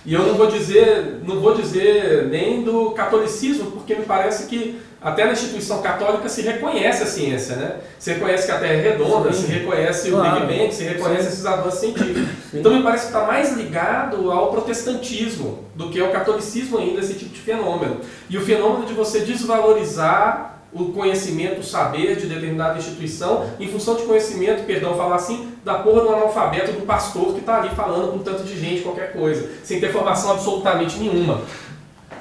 E 0.05 0.13
eu 0.13 0.21
não 0.21 0.35
vou 0.35 0.47
dizer, 0.47 1.21
não 1.25 1.39
vou 1.39 1.55
dizer 1.55 2.27
nem 2.29 2.61
do 2.61 2.91
catolicismo, 2.91 3.71
porque 3.71 3.95
me 3.95 4.05
parece 4.05 4.45
que 4.47 4.79
até 5.03 5.25
na 5.25 5.33
instituição 5.33 5.81
católica 5.81 6.29
se 6.29 6.41
reconhece 6.41 7.03
a 7.03 7.05
ciência, 7.05 7.55
né? 7.57 7.75
Se 7.99 8.13
reconhece 8.13 8.45
que 8.45 8.51
a 8.51 8.59
Terra 8.59 8.73
é 8.73 8.81
redonda, 8.81 9.33
Sim. 9.33 9.45
se 9.45 9.51
reconhece 9.51 10.09
Claro. 10.09 10.37
o 10.43 10.47
Big 10.47 10.59
Bang, 10.59 10.73
se 10.73 10.83
reconhece 10.83 11.23
Sim. 11.23 11.27
esses 11.29 11.45
avanços 11.45 11.79
científicos. 11.79 12.23
Sim. 12.51 12.59
Então 12.59 12.73
me 12.73 12.81
parece 12.81 13.07
que 13.07 13.13
está 13.13 13.27
mais 13.27 13.51
ligado 13.57 14.31
ao 14.31 14.51
protestantismo 14.51 15.65
do 15.75 15.89
que 15.89 15.99
ao 15.99 16.09
catolicismo 16.09 16.77
ainda, 16.77 17.01
esse 17.01 17.15
tipo 17.15 17.33
de 17.33 17.39
fenômeno. 17.41 17.97
E 18.29 18.37
o 18.37 18.41
fenômeno 18.41 18.85
de 18.85 18.93
você 18.93 19.19
desvalorizar 19.19 20.51
o 20.75 20.85
conhecimento, 20.85 21.59
o 21.59 21.63
saber 21.63 22.15
de 22.15 22.25
determinada 22.25 22.79
instituição 22.79 23.45
em 23.59 23.67
função 23.67 23.95
de 23.95 24.03
conhecimento, 24.03 24.65
perdão, 24.65 24.95
falar 24.97 25.17
assim, 25.17 25.49
da 25.63 25.75
porra 25.75 26.01
do 26.01 26.09
analfabeto 26.09 26.71
do 26.71 26.81
pastor 26.85 27.33
que 27.33 27.39
está 27.41 27.57
ali 27.59 27.69
falando 27.75 28.11
com 28.11 28.19
tanto 28.19 28.43
de 28.43 28.59
gente, 28.59 28.81
qualquer 28.81 29.13
coisa, 29.13 29.47
sem 29.63 29.79
ter 29.79 29.91
formação 29.91 30.31
absolutamente 30.31 30.97
nenhuma. 30.97 31.41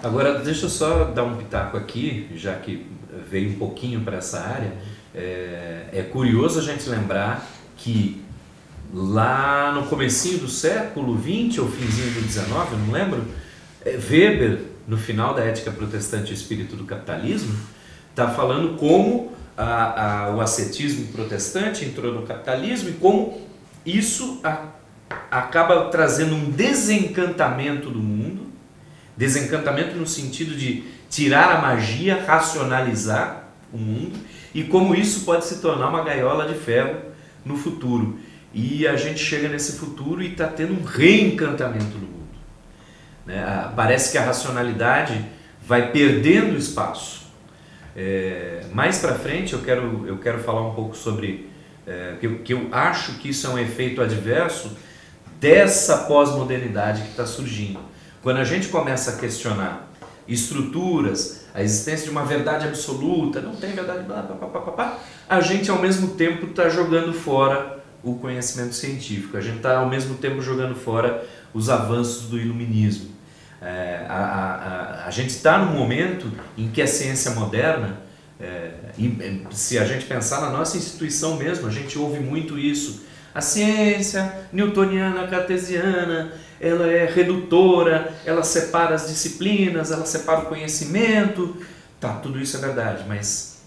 Agora, 0.03 0.39
deixa 0.41 0.67
eu 0.67 0.71
só 0.71 1.05
dar 1.05 1.25
um 1.25 1.37
pitaco 1.37 1.77
aqui, 1.77 2.29
já 2.35 2.55
que 2.55 2.87
veio 3.31 3.51
um 3.51 3.55
pouquinho 3.55 4.01
para 4.01 4.17
essa 4.17 4.41
área. 4.41 4.73
É, 5.15 5.85
é 5.93 6.03
curioso 6.03 6.59
a 6.59 6.63
gente 6.63 6.89
lembrar 6.89 7.47
que 7.77 8.21
lá 8.93 9.73
no 9.73 9.85
comecinho 9.87 10.39
do 10.39 10.49
século 10.49 11.17
XX 11.19 11.59
ou 11.59 11.69
finzinho 11.69 12.13
do 12.15 12.21
XIX, 12.29 12.49
não 12.87 12.93
lembro, 12.93 13.25
é, 13.85 13.91
Weber, 14.11 14.61
no 14.89 14.97
final 14.97 15.35
da 15.35 15.43
Ética 15.45 15.71
Protestante 15.71 16.33
e 16.33 16.35
Espírito 16.35 16.75
do 16.75 16.85
Capitalismo, 16.85 17.55
está 18.11 18.29
falando 18.29 18.77
como 18.77 19.33
a- 19.57 20.25
a- 20.27 20.35
o 20.35 20.41
ascetismo 20.41 21.07
protestante 21.13 21.85
entrou 21.85 22.13
no 22.13 22.23
capitalismo 22.27 22.89
e 22.89 22.93
como 22.95 23.41
isso 23.87 24.41
a- 24.43 24.67
acaba 25.31 25.85
trazendo 25.91 26.35
um 26.35 26.51
desencantamento 26.51 27.91
do 27.91 27.99
mundo, 28.01 28.22
desencantamento 29.17 29.97
no 29.97 30.07
sentido 30.07 30.55
de 30.55 30.85
tirar 31.11 31.57
a 31.57 31.61
magia, 31.61 32.23
racionalizar 32.25 33.49
o 33.73 33.79
mundo 33.79 34.19
e 34.55 34.65
como 34.65 34.95
isso 34.95 35.25
pode 35.25 35.45
se 35.45 35.61
tornar 35.61 35.89
uma 35.89 36.05
gaiola 36.05 36.47
de 36.47 36.55
ferro 36.55 36.97
no 37.45 37.57
futuro. 37.57 38.19
E 38.55 38.87
a 38.87 38.97
gente 38.97 39.19
chega 39.19 39.49
nesse 39.49 39.79
futuro 39.79 40.23
e 40.23 40.33
está 40.33 40.47
tendo 40.47 40.75
um 40.75 40.85
reencantamento 40.85 41.97
no 41.97 42.07
mundo. 42.07 42.37
né? 43.25 43.71
Parece 43.75 44.13
que 44.13 44.19
a 44.19 44.25
racionalidade 44.25 45.25
vai 45.67 45.91
perdendo 45.91 46.59
espaço. 46.59 47.23
É, 47.97 48.63
mais 48.73 48.99
para 48.99 49.15
frente 49.15 49.53
eu 49.53 49.61
quero, 49.61 50.07
eu 50.07 50.19
quero 50.19 50.39
falar 50.41 50.67
um 50.67 50.75
pouco 50.75 50.97
sobre 50.97 51.51
é, 51.87 52.17
que, 52.21 52.27
eu, 52.27 52.39
que 52.39 52.53
eu 52.55 52.69
acho 52.73 53.15
que 53.19 53.31
isso 53.31 53.47
é 53.47 53.51
um 53.51 53.59
efeito 53.59 54.01
adverso 54.01 54.77
dessa 55.41 55.99
pós-modernidade 55.99 57.03
que 57.03 57.11
está 57.11 57.27
surgindo. 57.27 57.81
Quando 58.23 58.39
a 58.39 58.45
gente 58.45 58.69
começa 58.69 59.11
a 59.11 59.17
questionar 59.17 59.91
estruturas, 60.29 61.45
a 61.53 61.63
existência 61.63 62.05
de 62.05 62.11
uma 62.11 62.25
verdade 62.25 62.67
absoluta, 62.67 63.41
não 63.41 63.57
tem 63.57 63.73
verdade, 63.73 64.05
blá, 64.05 64.23
blá, 64.23 64.37
blá, 64.37 64.49
blá, 64.49 64.73
blá, 64.73 64.99
a 65.29 65.41
gente 65.41 65.71
ao 65.71 65.79
mesmo 65.79 66.15
tempo 66.15 66.47
está 66.47 66.69
jogando 66.69 67.13
fora 67.13 67.83
o 68.03 68.15
conhecimento 68.15 68.75
científico, 68.75 69.37
a 69.37 69.41
gente 69.41 69.57
está 69.57 69.79
ao 69.79 69.89
mesmo 69.89 70.15
tempo 70.17 70.41
jogando 70.41 70.75
fora 70.77 71.25
os 71.53 71.69
avanços 71.69 72.29
do 72.29 72.39
iluminismo. 72.39 73.11
É, 73.61 74.07
a, 74.09 74.15
a, 74.15 75.05
a, 75.05 75.07
a 75.07 75.11
gente 75.11 75.31
está 75.31 75.59
num 75.59 75.77
momento 75.77 76.31
em 76.57 76.69
que 76.69 76.81
a 76.81 76.87
ciência 76.87 77.33
moderna, 77.33 78.01
é, 78.41 78.73
é, 78.99 79.41
se 79.51 79.79
a 79.79 79.85
gente 79.85 80.05
pensar 80.05 80.41
na 80.41 80.51
nossa 80.51 80.77
instituição 80.77 81.37
mesmo, 81.37 81.67
a 81.67 81.71
gente 81.71 81.99
ouve 81.99 82.19
muito 82.19 82.59
isso. 82.59 83.05
A 83.35 83.41
ciência 83.41 84.33
newtoniana, 84.53 85.27
cartesiana, 85.27 86.33
ela 86.63 86.87
é 86.87 87.07
redutora, 87.07 88.15
ela 88.25 88.45
separa 88.45 88.95
as 88.95 89.09
disciplinas, 89.09 89.91
ela 89.91 90.07
separa 90.07 90.43
o 90.43 90.47
conhecimento. 90.47 91.57
Tá, 92.01 92.15
tudo 92.15 92.41
isso 92.41 92.57
é 92.57 92.61
verdade, 92.61 93.05
mas 93.09 93.63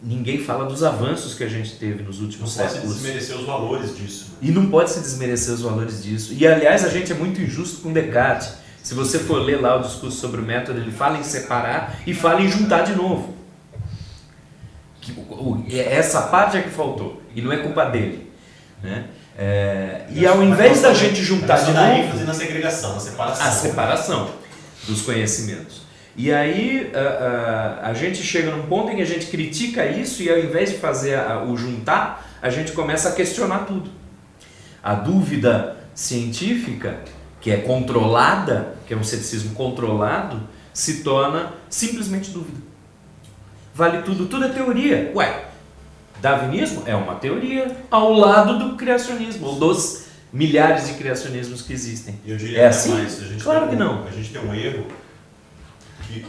ninguém 0.00 0.38
fala 0.38 0.64
dos 0.66 0.84
avanços 0.84 1.34
que 1.34 1.42
a 1.42 1.48
gente 1.48 1.76
teve 1.76 2.04
nos 2.04 2.18
Não 2.18 2.26
últimos 2.26 2.54
pode 2.54 2.68
se 2.68 2.74
séculos. 2.74 2.96
desmerecer 2.96 3.36
os 3.36 3.44
valores 3.44 3.96
disso. 3.96 4.36
E 4.40 4.52
não 4.52 4.70
pode 4.70 4.90
se 4.90 5.00
desmerecer 5.00 5.54
os 5.54 5.62
valores 5.62 6.04
disso. 6.04 6.32
E 6.34 6.46
aliás, 6.46 6.84
a 6.84 6.88
gente 6.88 7.10
é 7.10 7.14
muito 7.16 7.40
injusto 7.40 7.80
com 7.80 7.92
Descartes. 7.92 8.54
Se 8.80 8.94
você 8.94 9.18
for 9.18 9.38
ler 9.38 9.60
lá 9.60 9.76
o 9.76 9.82
discurso 9.82 10.16
sobre 10.16 10.40
o 10.40 10.44
método, 10.44 10.78
ele 10.78 10.92
fala 10.92 11.18
em 11.18 11.24
separar 11.24 12.00
e 12.06 12.14
fala 12.14 12.40
em 12.40 12.48
juntar 12.48 12.82
de 12.82 12.94
novo. 12.94 13.34
Essa 15.68 16.22
parte 16.22 16.56
é 16.56 16.62
que 16.62 16.70
faltou. 16.70 17.20
E 17.34 17.42
não 17.42 17.52
é 17.52 17.56
culpa 17.56 17.86
dele. 17.86 18.30
Né? 18.82 19.08
É, 19.38 20.02
e 20.10 20.26
ao 20.26 20.42
invés 20.42 20.80
da 20.80 20.94
gente 20.94 21.22
juntar 21.22 21.58
de 21.58 21.70
novo 21.72 21.86
ênfase 21.92 22.24
na 22.24 22.32
segregação, 22.32 22.94
na 22.94 23.00
separação. 23.00 23.46
a 23.46 23.50
separação 23.50 24.30
dos 24.86 25.02
conhecimentos. 25.02 25.82
E 26.16 26.32
aí 26.32 26.90
a, 26.94 27.84
a, 27.84 27.90
a 27.90 27.94
gente 27.94 28.22
chega 28.22 28.50
num 28.50 28.62
ponto 28.66 28.90
em 28.90 28.96
que 28.96 29.02
a 29.02 29.06
gente 29.06 29.26
critica 29.26 29.84
isso 29.84 30.22
e 30.22 30.30
ao 30.30 30.38
invés 30.38 30.70
de 30.70 30.78
fazer 30.78 31.16
a- 31.18 31.42
o 31.44 31.54
juntar, 31.56 32.26
a 32.40 32.48
gente 32.48 32.72
começa 32.72 33.10
a 33.10 33.12
questionar 33.12 33.66
tudo. 33.66 33.90
A 34.82 34.94
dúvida 34.94 35.76
científica, 35.94 37.00
que 37.40 37.50
é 37.50 37.58
controlada, 37.58 38.74
que 38.86 38.94
é 38.94 38.96
um 38.96 39.04
ceticismo 39.04 39.54
controlado, 39.54 40.40
se 40.72 41.02
torna 41.02 41.52
simplesmente 41.68 42.30
dúvida. 42.30 42.58
Vale 43.74 44.00
tudo, 44.02 44.24
tudo 44.26 44.46
é 44.46 44.48
teoria. 44.48 45.12
Ué, 45.14 45.44
darwinismo 46.20 46.82
é 46.86 46.94
uma 46.94 47.14
teoria 47.16 47.76
ao 47.90 48.12
lado 48.12 48.58
do 48.58 48.76
criacionismo, 48.76 49.46
ou 49.46 49.54
dos 49.58 50.04
milhares 50.32 50.88
de 50.88 50.94
criacionismos 50.94 51.62
que 51.62 51.72
existem. 51.72 52.18
Eu 52.26 52.36
diria 52.36 52.58
É 52.62 52.66
assim? 52.68 52.92
mais, 52.92 53.18
Claro 53.42 53.68
tem 53.68 53.70
que 53.70 53.74
um- 53.76 53.78
não. 53.86 54.04
A 54.06 54.10
gente 54.10 54.30
tem 54.30 54.40
um 54.42 54.54
erro, 54.54 54.86
que, 56.06 56.24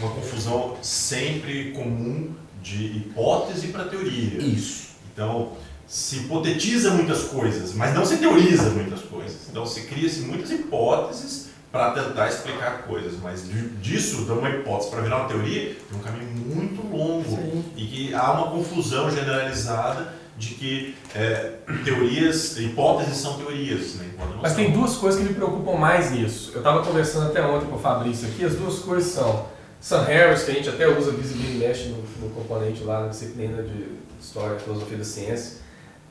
uma 0.00 0.10
confusão 0.10 0.76
sempre 0.82 1.72
comum 1.72 2.30
de 2.62 2.84
hipótese 2.98 3.68
para 3.68 3.84
teoria. 3.84 4.38
Isso. 4.42 4.88
Então, 5.12 5.52
se 5.86 6.16
hipotetiza 6.16 6.90
muitas 6.90 7.22
coisas, 7.24 7.72
mas 7.74 7.94
não 7.94 8.04
se 8.04 8.18
teoriza 8.18 8.70
muitas 8.70 9.00
coisas. 9.00 9.48
Então, 9.50 9.64
se 9.64 9.82
cria-se 9.82 10.20
muitas 10.20 10.50
hipóteses 10.50 11.47
para 11.70 11.90
tentar 11.90 12.28
explicar 12.28 12.82
coisas, 12.86 13.14
mas 13.22 13.44
disso, 13.80 14.24
de 14.24 14.32
uma 14.32 14.48
hipótese 14.48 14.90
para 14.90 15.02
virar 15.02 15.18
uma 15.18 15.28
teoria, 15.28 15.76
tem 15.88 15.98
um 15.98 16.02
caminho 16.02 16.30
muito 16.30 16.86
longo 16.86 17.28
Sim. 17.28 17.64
e 17.76 17.86
que 17.86 18.14
há 18.14 18.32
uma 18.32 18.50
confusão 18.50 19.10
generalizada 19.10 20.14
de 20.38 20.54
que 20.54 20.94
é, 21.14 21.54
teorias, 21.84 22.56
hipóteses 22.58 23.16
são 23.16 23.36
teorias, 23.38 23.96
né, 23.96 24.08
Mas 24.40 24.52
são. 24.52 24.62
tem 24.62 24.72
duas 24.72 24.96
coisas 24.96 25.20
que 25.20 25.28
me 25.28 25.34
preocupam 25.34 25.76
mais 25.76 26.12
nisso. 26.12 26.52
Eu 26.54 26.58
estava 26.58 26.82
conversando 26.84 27.26
até 27.26 27.42
ontem 27.42 27.66
com 27.66 27.76
o 27.76 27.78
Fabrício 27.78 28.28
aqui, 28.28 28.44
as 28.44 28.54
duas 28.54 28.78
coisas 28.78 29.12
são 29.12 29.46
Sam 29.80 30.04
Harris, 30.04 30.44
que 30.44 30.50
a 30.50 30.54
gente 30.54 30.68
até 30.68 30.88
usa 30.88 31.10
visibilidade 31.10 31.48
mexe 31.58 31.88
no, 31.88 32.02
no 32.20 32.34
componente 32.34 32.82
lá 32.84 33.02
na 33.02 33.08
disciplina 33.08 33.62
de 33.62 33.98
História 34.20 34.56
e 34.56 34.60
Filosofia 34.60 34.98
da 34.98 35.04
Ciência. 35.04 35.58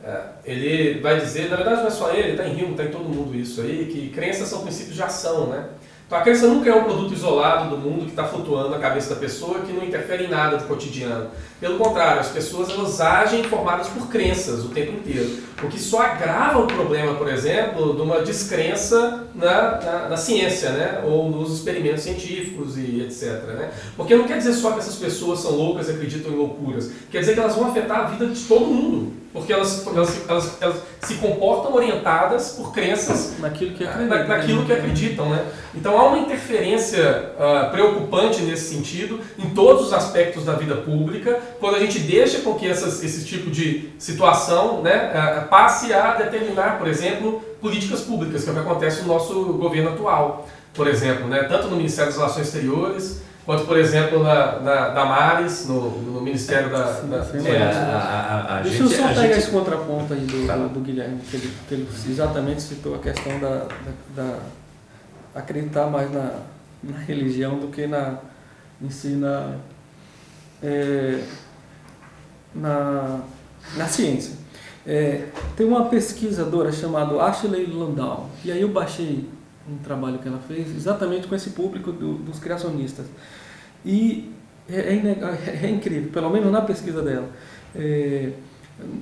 É, 0.03 0.21
ele 0.45 0.99
vai 1.01 1.19
dizer, 1.19 1.49
na 1.49 1.55
verdade 1.55 1.81
não 1.81 1.87
é 1.87 1.91
só 1.91 2.11
ele, 2.11 2.31
está 2.31 2.47
em 2.47 2.53
Hume, 2.53 2.71
está 2.71 2.83
em 2.83 2.91
todo 2.91 3.03
mundo 3.03 3.35
isso 3.35 3.61
aí, 3.61 3.89
que 3.91 4.09
crenças 4.09 4.47
são 4.47 4.61
princípios 4.61 4.95
de 4.95 5.03
ação, 5.03 5.47
né? 5.47 5.65
Então 6.07 6.17
a 6.17 6.21
crença 6.21 6.47
nunca 6.47 6.69
é 6.69 6.73
um 6.73 6.85
produto 6.85 7.13
isolado 7.13 7.69
do 7.69 7.77
mundo 7.77 8.05
que 8.05 8.11
está 8.11 8.23
flutuando 8.23 8.69
na 8.69 8.79
cabeça 8.79 9.13
da 9.13 9.19
pessoa 9.19 9.59
que 9.59 9.73
não 9.73 9.83
interfere 9.83 10.23
em 10.23 10.29
nada 10.29 10.55
do 10.55 10.63
cotidiano. 10.63 11.29
Pelo 11.59 11.77
contrário, 11.77 12.21
as 12.21 12.29
pessoas 12.29 12.69
elas 12.69 13.01
agem 13.01 13.43
formadas 13.43 13.89
por 13.89 14.07
crenças 14.07 14.63
o 14.63 14.69
tempo 14.69 14.93
inteiro. 14.93 15.29
O 15.61 15.67
que 15.67 15.77
só 15.77 16.01
agrava 16.01 16.59
o 16.59 16.67
problema, 16.67 17.15
por 17.15 17.27
exemplo, 17.27 17.93
de 17.93 18.01
uma 18.01 18.21
descrença 18.21 19.27
na, 19.35 19.81
na, 19.81 20.09
na 20.09 20.15
ciência, 20.15 20.69
né? 20.69 21.03
ou 21.03 21.29
nos 21.29 21.51
experimentos 21.51 22.03
científicos 22.03 22.77
e 22.77 23.01
etc. 23.01 23.43
Né? 23.43 23.71
Porque 23.97 24.15
não 24.15 24.25
quer 24.25 24.37
dizer 24.37 24.53
só 24.53 24.71
que 24.71 24.79
essas 24.79 24.95
pessoas 24.95 25.39
são 25.39 25.51
loucas 25.51 25.89
e 25.89 25.91
acreditam 25.91 26.31
em 26.31 26.37
loucuras. 26.37 26.89
Quer 27.11 27.19
dizer 27.19 27.33
que 27.33 27.39
elas 27.41 27.55
vão 27.55 27.67
afetar 27.67 27.99
a 27.99 28.03
vida 28.05 28.27
de 28.27 28.39
todo 28.45 28.65
mundo. 28.65 29.11
Porque 29.37 29.53
elas, 29.53 29.85
elas, 29.87 30.21
elas, 30.29 30.57
elas 30.61 30.75
se 31.01 31.15
comportam 31.15 31.73
orientadas 31.73 32.51
por 32.51 32.73
crenças 32.73 33.35
Naquilo 33.39 33.71
que 33.75 33.83
na- 33.83 33.91
acredita. 33.91 34.27
naquilo 34.27 34.65
que 34.65 34.73
acreditam, 34.73 35.29
né? 35.29 35.45
Então 35.73 35.97
há 35.97 36.07
uma 36.07 36.17
interferência 36.19 37.31
ah, 37.39 37.69
preocupante 37.71 38.41
nesse 38.41 38.73
sentido 38.75 39.19
em 39.37 39.49
todos 39.51 39.87
os 39.87 39.93
aspectos 39.93 40.43
da 40.43 40.53
vida 40.53 40.75
pública, 40.75 41.39
quando 41.59 41.75
a 41.75 41.79
gente 41.79 41.99
deixa 41.99 42.39
com 42.39 42.55
que 42.55 42.67
essas, 42.67 43.03
esse 43.03 43.23
tipo 43.25 43.49
de 43.49 43.89
situação 43.99 44.81
né, 44.81 45.11
ah, 45.13 45.45
passe 45.49 45.93
a 45.93 46.13
determinar, 46.15 46.77
por 46.79 46.87
exemplo, 46.87 47.41
políticas 47.61 48.01
públicas, 48.01 48.43
que 48.43 48.49
é 48.49 48.51
o 48.51 48.55
que 48.55 48.61
acontece 48.61 49.01
no 49.01 49.07
nosso 49.07 49.33
governo 49.53 49.91
atual. 49.91 50.47
por 50.73 50.87
exemplo, 50.87 51.27
né, 51.27 51.43
tanto 51.43 51.67
no 51.69 51.75
Ministério 51.75 52.11
das 52.11 52.19
Relações 52.19 52.47
Exteriores, 52.47 53.21
quanto, 53.47 53.65
por 53.65 53.77
exemplo, 53.79 54.21
na, 54.23 54.59
na 54.59 54.89
Damares, 54.89 55.67
no, 55.67 55.89
no 56.01 56.21
Ministério 56.21 56.69
da... 56.69 56.83
da 56.83 57.17
É, 57.49 57.63
a, 57.63 57.69
a, 57.69 58.57
a 58.57 58.61
Deixa 58.61 58.77
gente, 58.83 58.91
eu 58.93 58.97
só 58.99 59.05
a 59.05 59.07
pegar 59.07 59.21
gente- 59.23 59.37
esse 59.39 59.49
contraponto 59.51 60.13
aí 60.13 60.19
do, 60.19 60.45
do, 60.45 60.69
do 60.73 60.79
Guilherme, 60.81 61.19
que 61.21 61.37
ele, 61.37 61.53
que 61.67 61.73
ele 61.73 61.87
exatamente 62.09 62.61
citou 62.61 62.93
a 62.95 62.99
questão 62.99 63.39
da, 63.39 63.65
da- 64.15 64.23
da 64.23 64.37
acreditar 65.33 65.87
mais 65.87 66.11
na, 66.11 66.41
na 66.83 66.97
religião 66.99 67.57
do 67.57 67.69
que 67.69 67.87
na, 67.87 68.15
em 68.81 68.89
si 68.89 69.09
na, 69.15 69.55
é, 70.61 71.23
na, 72.53 73.19
na 73.75 73.85
ciência. 73.87 74.35
É, 74.85 75.25
tem 75.55 75.65
uma 75.67 75.85
pesquisadora 75.85 76.71
chamada 76.71 77.21
Ashley 77.21 77.65
Landau, 77.65 78.29
e 78.43 78.51
aí 78.51 78.61
eu 78.61 78.69
baixei 78.69 79.27
um 79.69 79.77
trabalho 79.77 80.19
que 80.19 80.27
ela 80.27 80.39
fez 80.39 80.75
exatamente 80.75 81.27
com 81.27 81.35
esse 81.35 81.51
público 81.51 81.91
do- 81.91 82.15
dos 82.15 82.39
criacionistas. 82.39 83.05
E 83.85 84.31
é, 84.69 84.93
é 84.95 85.63
é 85.65 85.69
incrível, 85.69 86.09
pelo 86.11 86.29
menos 86.29 86.51
na 86.51 86.61
pesquisa 86.61 87.01
dela. 87.01 87.29
É, 87.75 88.31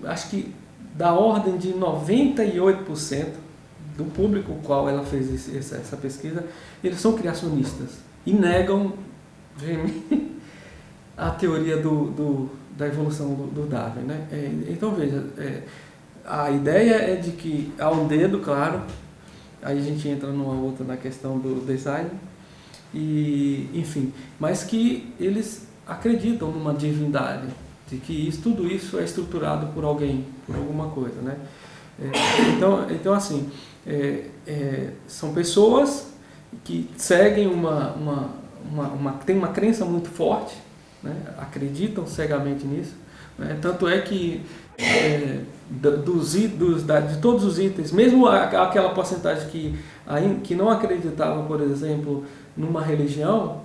acho 0.06 0.30
que 0.30 0.54
da 0.96 1.14
ordem 1.14 1.58
de 1.58 1.74
98% 1.74 3.26
do 3.98 4.06
público 4.06 4.52
com 4.54 4.60
o 4.60 4.62
qual 4.62 4.90
ela 4.90 5.04
fez 5.06 5.34
esse- 5.34 5.58
essa, 5.58 5.76
essa 5.78 5.98
pesquisa, 5.98 6.44
eles 6.84 7.00
são 7.00 7.14
criacionistas 7.14 7.90
e 8.26 8.34
negam 8.34 8.94
a 11.18 11.30
teoria 11.32 11.78
do, 11.78 12.06
do- 12.12 12.50
da 12.78 12.88
evolução 12.88 13.34
do, 13.34 13.48
do 13.48 13.68
Darwin. 13.68 14.02
Né? 14.02 14.28
É, 14.32 14.52
então 14.70 14.92
veja, 14.94 15.24
é, 15.38 15.62
a 16.26 16.52
ideia 16.52 16.96
é 16.96 17.16
de 17.16 17.32
que 17.32 17.72
há 17.80 17.90
um 17.90 18.08
dedo, 18.08 18.40
claro, 18.40 18.82
aí 19.66 19.80
a 19.80 19.82
gente 19.82 20.08
entra 20.08 20.30
numa 20.32 20.54
outra 20.54 20.86
na 20.86 20.96
questão 20.96 21.40
do 21.40 21.66
design, 21.66 22.12
e 22.94 23.68
enfim, 23.74 24.14
mas 24.40 24.64
que 24.64 25.12
eles 25.20 25.68
acreditam 25.88 26.52
numa 26.52 26.72
divindade, 26.72 27.48
de 27.90 27.98
que 27.98 28.28
isso, 28.28 28.42
tudo 28.44 28.68
isso 28.68 29.00
é 29.00 29.04
estruturado 29.04 29.68
por 29.74 29.84
alguém, 29.84 30.26
por 30.46 30.56
alguma 30.56 30.90
coisa, 30.90 31.20
né? 31.22 31.38
É, 32.00 32.52
então, 32.56 32.92
então 32.92 33.14
assim, 33.14 33.50
é, 33.88 34.26
é, 34.46 34.90
são 35.08 35.34
pessoas 35.34 36.14
que 36.64 36.88
seguem 36.96 37.48
uma, 37.48 37.94
uma, 37.94 38.30
uma, 38.72 38.88
uma 38.90 39.12
tem 39.14 39.36
uma 39.36 39.50
crença 39.50 39.84
muito 39.84 40.10
forte, 40.10 40.56
né? 41.02 41.16
acreditam 41.40 42.06
cegamente 42.06 42.66
nisso, 42.66 42.94
né? 43.38 43.58
tanto 43.62 43.88
é 43.88 44.00
que 44.02 44.42
é, 44.78 45.42
dos, 45.70 46.34
dos, 46.34 46.84
da, 46.84 47.00
de 47.00 47.18
todos 47.20 47.44
os 47.44 47.60
itens, 47.60 47.92
mesmo 47.92 48.28
aquela 48.28 48.90
porcentagem 48.90 49.50
que, 49.50 49.76
que 50.44 50.56
não 50.56 50.70
acreditava, 50.70 51.44
por 51.44 51.62
exemplo, 51.62 52.24
numa 52.56 52.82
religião, 52.82 53.62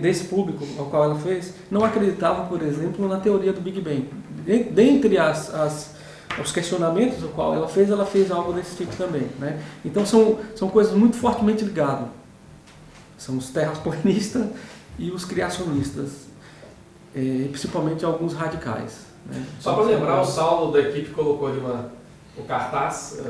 desse 0.00 0.24
público 0.24 0.64
ao 0.78 0.86
qual 0.86 1.04
ela 1.04 1.16
fez, 1.16 1.52
não 1.70 1.84
acreditava, 1.84 2.44
por 2.46 2.62
exemplo, 2.62 3.08
na 3.08 3.18
teoria 3.18 3.52
do 3.52 3.60
Big 3.60 3.80
Bang. 3.80 4.08
De- 4.44 4.64
Dentre 4.64 5.18
as, 5.18 5.52
as, 5.52 5.96
os 6.40 6.52
questionamentos 6.52 7.22
ao 7.24 7.30
qual 7.30 7.54
ela 7.54 7.66
fez, 7.66 7.90
ela 7.90 8.06
fez 8.06 8.30
algo 8.30 8.52
desse 8.52 8.76
tipo 8.76 8.94
também. 8.94 9.26
Né? 9.38 9.60
Então 9.84 10.06
são, 10.06 10.38
são 10.54 10.68
coisas 10.68 10.92
muito 10.94 11.16
fortemente 11.16 11.64
ligadas. 11.64 12.06
São 13.16 13.36
os 13.36 13.48
terraplanistas 13.50 14.46
e 14.96 15.10
os 15.10 15.24
criacionistas, 15.24 16.28
eh, 17.16 17.48
principalmente 17.50 18.04
alguns 18.04 18.34
radicais. 18.34 19.07
Né? 19.28 19.44
Só 19.60 19.74
para 19.74 19.84
lembrar, 19.84 20.20
o 20.20 20.24
Saulo 20.24 20.72
da 20.72 20.80
equipe 20.80 21.10
colocou 21.10 21.48
ali 21.48 21.58
uma, 21.58 21.92
o 22.36 22.42
cartaz, 22.42 23.20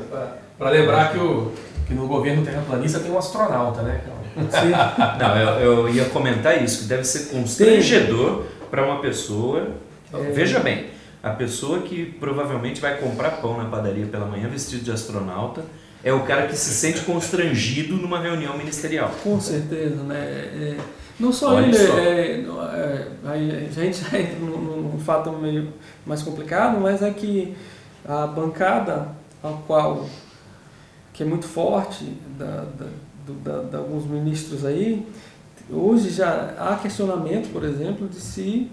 para 0.57 0.69
lembrar 0.69 1.11
que, 1.11 1.19
o, 1.19 1.51
que 1.87 1.93
no 1.93 2.07
governo 2.07 2.43
terraplanista 2.43 2.99
tem 2.99 3.11
um 3.11 3.17
astronauta, 3.17 3.81
né? 3.81 4.01
Não, 5.19 5.37
eu, 5.37 5.49
eu 5.59 5.89
ia 5.89 6.05
comentar 6.05 6.63
isso, 6.63 6.83
que 6.83 6.85
deve 6.85 7.03
ser 7.03 7.29
constrangedor 7.35 8.43
para 8.69 8.85
uma 8.85 9.01
pessoa. 9.01 9.67
É. 10.13 10.17
Veja 10.31 10.59
bem, 10.59 10.87
a 11.21 11.31
pessoa 11.31 11.81
que 11.81 12.05
provavelmente 12.05 12.79
vai 12.79 12.97
comprar 12.97 13.41
pão 13.41 13.57
na 13.57 13.65
padaria 13.65 14.05
pela 14.05 14.25
manhã 14.25 14.47
vestido 14.47 14.83
de 14.83 14.91
astronauta 14.91 15.63
é 16.03 16.13
o 16.13 16.21
cara 16.21 16.47
que 16.47 16.55
se 16.55 16.73
sente 16.73 17.01
constrangido 17.01 17.95
numa 17.95 18.19
reunião 18.19 18.57
ministerial. 18.57 19.11
Com 19.21 19.39
certeza, 19.41 20.01
né? 20.03 20.17
É, 20.17 20.77
não 21.19 21.31
só 21.33 21.55
Olha 21.55 21.65
ele, 21.65 21.77
só. 21.77 21.97
é, 21.97 22.41
é, 22.75 23.07
a 23.25 23.83
gente 23.83 23.97
já 24.09 24.19
entra 24.19 24.39
num, 24.39 24.81
num 24.93 24.99
fato 24.99 25.31
meio 25.31 25.73
mais 26.05 26.21
complicado, 26.23 26.79
mas 26.79 27.01
é 27.01 27.11
que 27.11 27.55
a 28.07 28.25
bancada 28.27 29.09
a 29.43 29.49
qual 29.67 30.05
que 31.13 31.23
é 31.23 31.25
muito 31.25 31.45
forte 31.47 32.05
da, 32.37 32.65
da, 32.65 32.85
do- 33.25 33.33
da- 33.43 33.61
da 33.63 33.77
alguns 33.79 34.05
ministros 34.05 34.65
aí, 34.65 35.05
hoje 35.69 36.09
já 36.09 36.53
há 36.57 36.75
questionamento, 36.77 37.51
por 37.51 37.63
exemplo, 37.63 38.07
de 38.07 38.15
se 38.19 38.69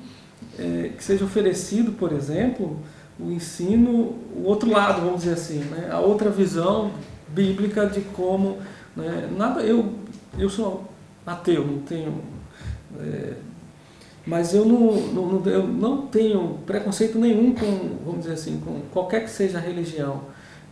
é, 0.59 0.91
que 0.97 1.03
seja 1.03 1.25
oferecido, 1.25 1.93
por 1.93 2.13
exemplo, 2.13 2.79
o 3.19 3.31
ensino, 3.31 4.15
o 4.37 4.43
outro 4.45 4.71
lado, 4.71 5.01
vamos 5.03 5.21
dizer 5.23 5.33
assim, 5.35 5.59
né? 5.61 5.89
a 5.91 5.99
outra 6.01 6.31
visão 6.31 6.91
bíblica 7.29 7.87
de 7.87 8.01
como 8.03 8.59
né? 8.95 9.29
nada 9.37 9.63
eu 9.63 9.93
eu 10.39 10.49
sou 10.51 10.85
ateu 11.27 11.67
não 11.67 11.79
tenho 11.79 12.23
é, 13.01 13.35
mas 14.27 14.55
eu 14.55 14.65
não, 14.65 14.93
não, 15.13 15.47
eu 15.47 15.67
não 15.67 16.07
tenho 16.09 16.59
preconceito 16.67 17.19
nenhum 17.19 17.55
com 17.55 17.97
vamos 18.05 18.21
dizer 18.23 18.35
assim 18.35 18.61
com 18.65 18.81
qualquer 18.93 19.23
que 19.25 19.31
seja 19.31 19.59
a 19.59 19.61
religião. 19.61 20.23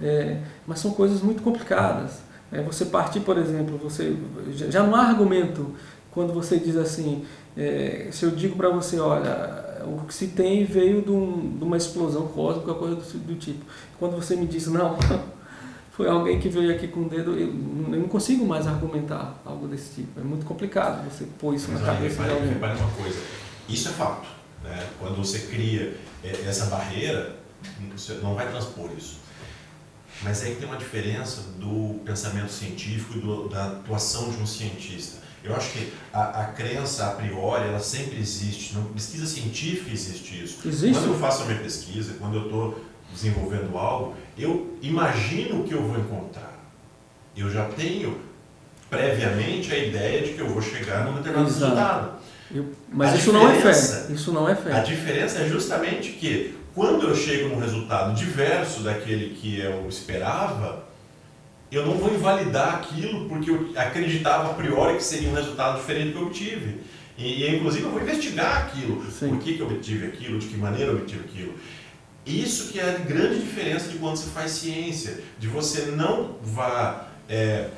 É, 0.00 0.38
mas 0.66 0.80
são 0.80 0.90
coisas 0.92 1.22
muito 1.22 1.42
complicadas. 1.42 2.18
É, 2.52 2.60
você 2.62 2.86
partir 2.86 3.20
por 3.20 3.38
exemplo 3.38 3.78
você 3.78 4.16
já, 4.52 4.68
já 4.70 4.82
não 4.82 4.94
há 4.94 5.02
argumento 5.02 5.70
quando 6.10 6.32
você 6.32 6.58
diz 6.58 6.76
assim 6.76 7.24
é, 7.56 8.08
se 8.12 8.24
eu 8.24 8.30
digo 8.30 8.56
para 8.56 8.68
você 8.70 8.98
olha 8.98 9.62
o 9.86 10.04
que 10.06 10.14
se 10.14 10.28
tem 10.28 10.64
veio 10.64 11.02
de, 11.02 11.10
um- 11.10 11.56
de 11.58 11.64
uma 11.64 11.76
explosão 11.76 12.26
cósmica 12.28 12.74
coisa 12.74 12.96
do, 12.96 13.02
do 13.18 13.34
tipo. 13.36 13.64
Quando 13.98 14.16
você 14.16 14.34
me 14.36 14.46
diz 14.46 14.66
não 14.66 14.96
foi 15.96 16.08
alguém 16.08 16.40
que 16.40 16.48
veio 16.48 16.74
aqui 16.74 16.88
com 16.88 17.02
o 17.02 17.08
dedo, 17.08 17.32
eu 17.38 17.52
não 17.52 18.08
consigo 18.08 18.44
mais 18.46 18.66
argumentar 18.66 19.40
algo 19.44 19.66
desse 19.68 19.94
tipo. 19.94 20.20
É 20.20 20.24
muito 20.24 20.44
complicado 20.44 21.08
você 21.08 21.24
pôr 21.38 21.54
isso 21.54 21.68
na 21.68 21.74
Mas 21.78 21.82
olha, 21.88 21.92
cabeça 21.96 22.14
de 22.16 22.20
repare, 22.22 22.32
alguém. 22.38 22.54
repare 22.54 22.78
uma 22.80 22.90
coisa, 22.90 23.18
isso 23.68 23.88
é 23.88 23.92
fato. 23.92 24.26
Né? 24.62 24.86
Quando 24.98 25.16
você 25.16 25.38
cria 25.40 25.96
eh, 26.24 26.44
essa 26.46 26.66
barreira, 26.66 27.36
você 27.96 28.14
não 28.14 28.34
vai 28.34 28.48
transpor 28.50 28.90
isso. 28.96 29.18
Mas 30.22 30.42
aí 30.42 30.54
tem 30.56 30.66
uma 30.66 30.76
diferença 30.76 31.42
do 31.58 32.00
pensamento 32.04 32.50
científico 32.50 33.18
e 33.18 33.20
do- 33.20 33.48
da 33.48 33.66
atuação 33.66 34.30
de 34.30 34.36
um 34.42 34.46
cientista. 34.46 35.18
Eu 35.42 35.54
acho 35.54 35.72
que 35.72 35.92
a, 36.12 36.40
a 36.40 36.44
crença 36.46 37.06
a 37.06 37.10
priori, 37.10 37.68
ela 37.68 37.78
sempre 37.80 38.18
existe. 38.18 38.74
Na 38.74 38.82
pesquisa 38.94 39.26
científica 39.26 39.90
existe 39.92 40.42
isso. 40.42 40.58
Existe? 40.66 40.94
Quando 40.98 41.12
eu 41.12 41.18
faço 41.18 41.42
a 41.42 41.46
minha 41.46 41.58
pesquisa, 41.58 42.14
quando 42.18 42.36
eu 42.36 42.44
estou 42.44 42.80
desenvolvendo 43.14 43.76
algo, 43.78 44.14
eu 44.36 44.76
imagino 44.82 45.60
o 45.60 45.64
que 45.64 45.72
eu 45.72 45.82
vou 45.82 45.98
encontrar. 45.98 46.52
Eu 47.36 47.48
já 47.50 47.64
tenho 47.66 48.18
previamente 48.90 49.72
a 49.72 49.78
ideia 49.78 50.22
de 50.22 50.34
que 50.34 50.40
eu 50.40 50.48
vou 50.48 50.60
chegar 50.60 51.04
num 51.06 51.14
determinado 51.14 51.48
Exato. 51.48 51.64
resultado. 51.74 52.14
Eu- 52.54 52.66
mas 52.92 53.12
A 53.12 53.16
isso 53.16 53.32
não 53.32 53.48
é 53.48 53.54
fé. 53.54 54.12
Isso 54.12 54.32
não 54.32 54.48
é 54.48 54.52
A 54.52 54.56
fé. 54.56 54.80
diferença 54.82 55.38
é 55.40 55.48
justamente 55.48 56.10
que 56.12 56.54
quando 56.74 57.08
eu 57.08 57.14
chego 57.14 57.48
num 57.48 57.58
resultado 57.58 58.14
diverso 58.14 58.82
daquele 58.82 59.34
que 59.34 59.58
eu 59.60 59.86
esperava, 59.88 60.84
eu 61.72 61.86
não 61.86 61.94
vou 61.94 62.12
invalidar 62.14 62.74
aquilo 62.74 63.28
porque 63.28 63.50
eu 63.50 63.70
acreditava 63.76 64.50
a 64.50 64.54
priori 64.54 64.96
que 64.96 65.02
seria 65.02 65.28
um 65.30 65.34
resultado 65.34 65.78
diferente 65.78 66.08
do 66.08 66.12
que 66.12 66.18
eu 66.18 66.26
obtive. 66.26 66.80
E, 67.16 67.44
e, 67.44 67.56
inclusive 67.56 67.84
eu 67.84 67.90
vou 67.90 68.00
investigar 68.02 68.58
aquilo. 68.66 69.02
Sim. 69.10 69.28
Por 69.30 69.38
que, 69.38 69.54
que 69.54 69.60
eu 69.60 69.66
obtive 69.66 70.06
aquilo, 70.06 70.38
de 70.38 70.46
que 70.48 70.56
maneira 70.56 70.92
eu 70.92 70.96
obtive 70.98 71.20
aquilo. 71.24 71.54
Isso 72.26 72.72
que 72.72 72.80
é 72.80 72.88
a 72.88 72.98
grande 72.98 73.40
diferença 73.40 73.88
de 73.88 73.98
quando 73.98 74.16
se 74.16 74.30
faz 74.30 74.52
ciência, 74.52 75.20
de 75.38 75.46
você 75.46 75.92
não 75.92 76.36
vá 76.42 77.08
é, 77.28 77.68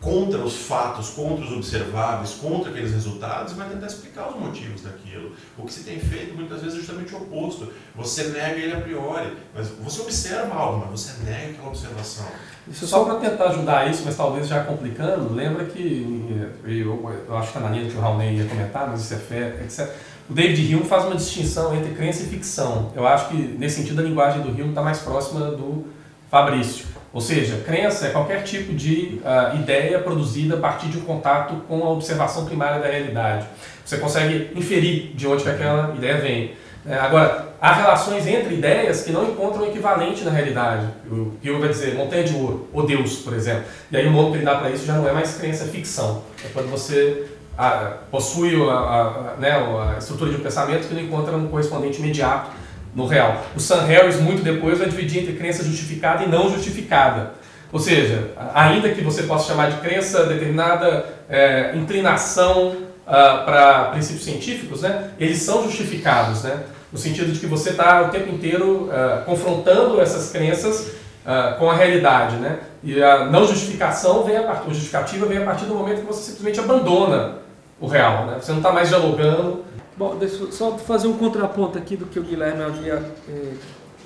contra 0.00 0.38
os 0.40 0.56
fatos, 0.56 1.10
contra 1.10 1.44
os 1.44 1.52
observáveis, 1.52 2.34
contra 2.34 2.70
aqueles 2.70 2.92
resultados, 2.92 3.54
vai 3.54 3.68
tentar 3.68 3.86
explicar 3.86 4.28
os 4.28 4.38
motivos 4.38 4.82
daquilo. 4.82 5.32
O 5.56 5.64
que 5.64 5.72
se 5.72 5.84
tem 5.84 5.98
feito 5.98 6.34
muitas 6.34 6.60
vezes 6.60 6.74
é 6.74 6.78
justamente 6.78 7.14
o 7.14 7.18
oposto. 7.18 7.72
Você 7.94 8.24
nega 8.28 8.56
ele 8.56 8.72
a 8.72 8.80
priori, 8.80 9.36
mas 9.54 9.68
você 9.68 10.02
observa 10.02 10.54
algo, 10.54 10.86
mas 10.90 11.00
você 11.00 11.24
nega 11.24 11.52
aquela 11.52 11.68
observação. 11.68 12.26
Deixa 12.66 12.84
eu 12.84 12.88
Só 12.88 13.04
para 13.04 13.16
tentar 13.16 13.48
ajudar 13.50 13.90
isso, 13.90 14.02
mas 14.04 14.16
talvez 14.16 14.48
já 14.48 14.64
complicando, 14.64 15.32
lembra 15.32 15.64
que, 15.64 16.28
eh, 16.64 16.70
eu, 16.70 17.24
eu 17.28 17.36
acho 17.36 17.52
que 17.52 17.58
está 17.58 17.68
na 17.68 17.74
linha 17.74 17.90
que 17.90 17.96
o 17.96 18.00
Raulney 18.00 18.36
ia 18.36 18.44
comentar, 18.44 18.88
mas 18.88 19.02
isso 19.02 19.14
é 19.14 19.18
fé, 19.18 19.60
etc. 19.64 19.92
O 20.28 20.32
David 20.32 20.74
Hume 20.74 20.84
faz 20.84 21.04
uma 21.04 21.14
distinção 21.14 21.74
entre 21.76 21.94
crença 21.94 22.24
e 22.24 22.26
ficção. 22.26 22.90
Eu 22.96 23.06
acho 23.06 23.28
que, 23.28 23.36
nesse 23.36 23.76
sentido, 23.76 24.00
a 24.00 24.04
linguagem 24.04 24.42
do 24.42 24.48
Hume 24.48 24.70
está 24.70 24.82
mais 24.82 24.98
próxima 24.98 25.52
do 25.52 25.86
Fabrício. 26.30 26.86
Ou 27.12 27.20
seja, 27.20 27.62
crença 27.64 28.08
é 28.08 28.10
qualquer 28.10 28.42
tipo 28.42 28.74
de 28.74 29.20
ah, 29.24 29.54
ideia 29.54 30.00
produzida 30.00 30.56
a 30.56 30.58
partir 30.58 30.88
de 30.88 30.98
um 30.98 31.02
contato 31.02 31.54
com 31.68 31.82
a 31.84 31.90
observação 31.90 32.44
primária 32.44 32.80
da 32.80 32.88
realidade. 32.88 33.46
Você 33.84 33.98
consegue 33.98 34.50
inferir 34.54 35.12
de 35.14 35.26
onde 35.26 35.44
que 35.44 35.48
aquela 35.48 35.94
ideia 35.94 36.18
vem. 36.18 36.52
É, 36.84 36.94
agora, 36.94 37.48
há 37.60 37.72
relações 37.72 38.26
entre 38.26 38.54
ideias 38.54 39.02
que 39.02 39.12
não 39.12 39.24
encontram 39.30 39.66
equivalente 39.66 40.24
na 40.24 40.30
realidade. 40.30 40.86
O 41.10 41.32
eu 41.42 41.58
vai 41.58 41.68
dizer, 41.68 41.94
montanha 41.94 42.24
de 42.24 42.34
ouro, 42.34 42.68
ou 42.72 42.84
Deus, 42.84 43.16
por 43.16 43.32
exemplo. 43.32 43.64
E 43.90 43.96
aí 43.96 44.06
o 44.06 44.12
nome 44.12 44.32
que 44.32 44.36
ele 44.38 44.44
dá 44.44 44.56
para 44.56 44.70
isso 44.70 44.84
já 44.84 44.94
não 44.94 45.08
é 45.08 45.12
mais 45.12 45.36
crença, 45.36 45.64
é 45.64 45.68
ficção. 45.68 46.22
É 46.44 46.48
quando 46.52 46.70
você 46.70 47.26
ah, 47.58 47.94
possui 48.10 48.54
a, 48.68 48.72
a, 48.72 49.00
a, 49.00 49.34
né, 49.38 49.52
a 49.52 49.98
estrutura 49.98 50.30
de 50.30 50.36
um 50.36 50.40
pensamento 50.40 50.88
que 50.88 50.94
não 50.94 51.00
encontra 51.00 51.36
um 51.36 51.48
correspondente 51.48 51.98
imediato 51.98 52.50
no 52.94 53.06
real. 53.06 53.42
O 53.54 53.60
Sam 53.60 53.82
Harris, 53.82 54.20
muito 54.20 54.42
depois, 54.42 54.78
vai 54.78 54.88
dividir 54.88 55.22
entre 55.22 55.34
crença 55.34 55.62
justificada 55.62 56.24
e 56.24 56.28
não 56.28 56.50
justificada. 56.50 57.34
Ou 57.72 57.78
seja, 57.78 58.30
ainda 58.54 58.90
que 58.90 59.02
você 59.02 59.24
possa 59.24 59.48
chamar 59.48 59.70
de 59.70 59.78
crença 59.78 60.24
determinada 60.24 61.04
é, 61.28 61.72
inclinação 61.76 62.68
uh, 62.68 63.44
para 63.44 63.90
princípios 63.92 64.24
científicos, 64.24 64.82
né, 64.82 65.10
eles 65.18 65.38
são 65.38 65.64
justificados, 65.64 66.44
né, 66.44 66.62
no 66.92 66.98
sentido 66.98 67.32
de 67.32 67.40
que 67.40 67.46
você 67.46 67.70
está 67.70 68.02
o 68.02 68.08
tempo 68.08 68.32
inteiro 68.32 68.84
uh, 68.84 69.24
confrontando 69.24 70.00
essas 70.00 70.30
crenças 70.30 70.92
uh, 71.26 71.58
com 71.58 71.70
a 71.70 71.74
realidade. 71.74 72.36
Né, 72.36 72.60
e 72.82 73.02
a 73.02 73.26
não 73.26 73.46
justificação 73.46 74.22
vem 74.24 74.36
a 74.36 74.42
partir, 74.44 74.70
a 74.70 74.72
justificativa 74.72 75.26
vem 75.26 75.38
a 75.38 75.44
partir 75.44 75.64
do 75.64 75.74
momento 75.74 76.00
que 76.00 76.06
você 76.06 76.30
simplesmente 76.30 76.60
abandona 76.60 77.45
o 77.80 77.86
real. 77.86 78.26
Né, 78.26 78.38
você 78.40 78.52
não 78.52 78.58
está 78.58 78.72
mais 78.72 78.88
dialogando. 78.88 79.64
Bom, 79.96 80.16
deixa 80.16 80.36
eu 80.36 80.52
só 80.52 80.76
fazer 80.76 81.08
um 81.08 81.16
contraponto 81.16 81.78
aqui 81.78 81.96
do 81.96 82.06
que 82.06 82.18
o 82.18 82.22
Guilherme 82.22 82.62
havia 82.62 83.02
eh 83.28 83.54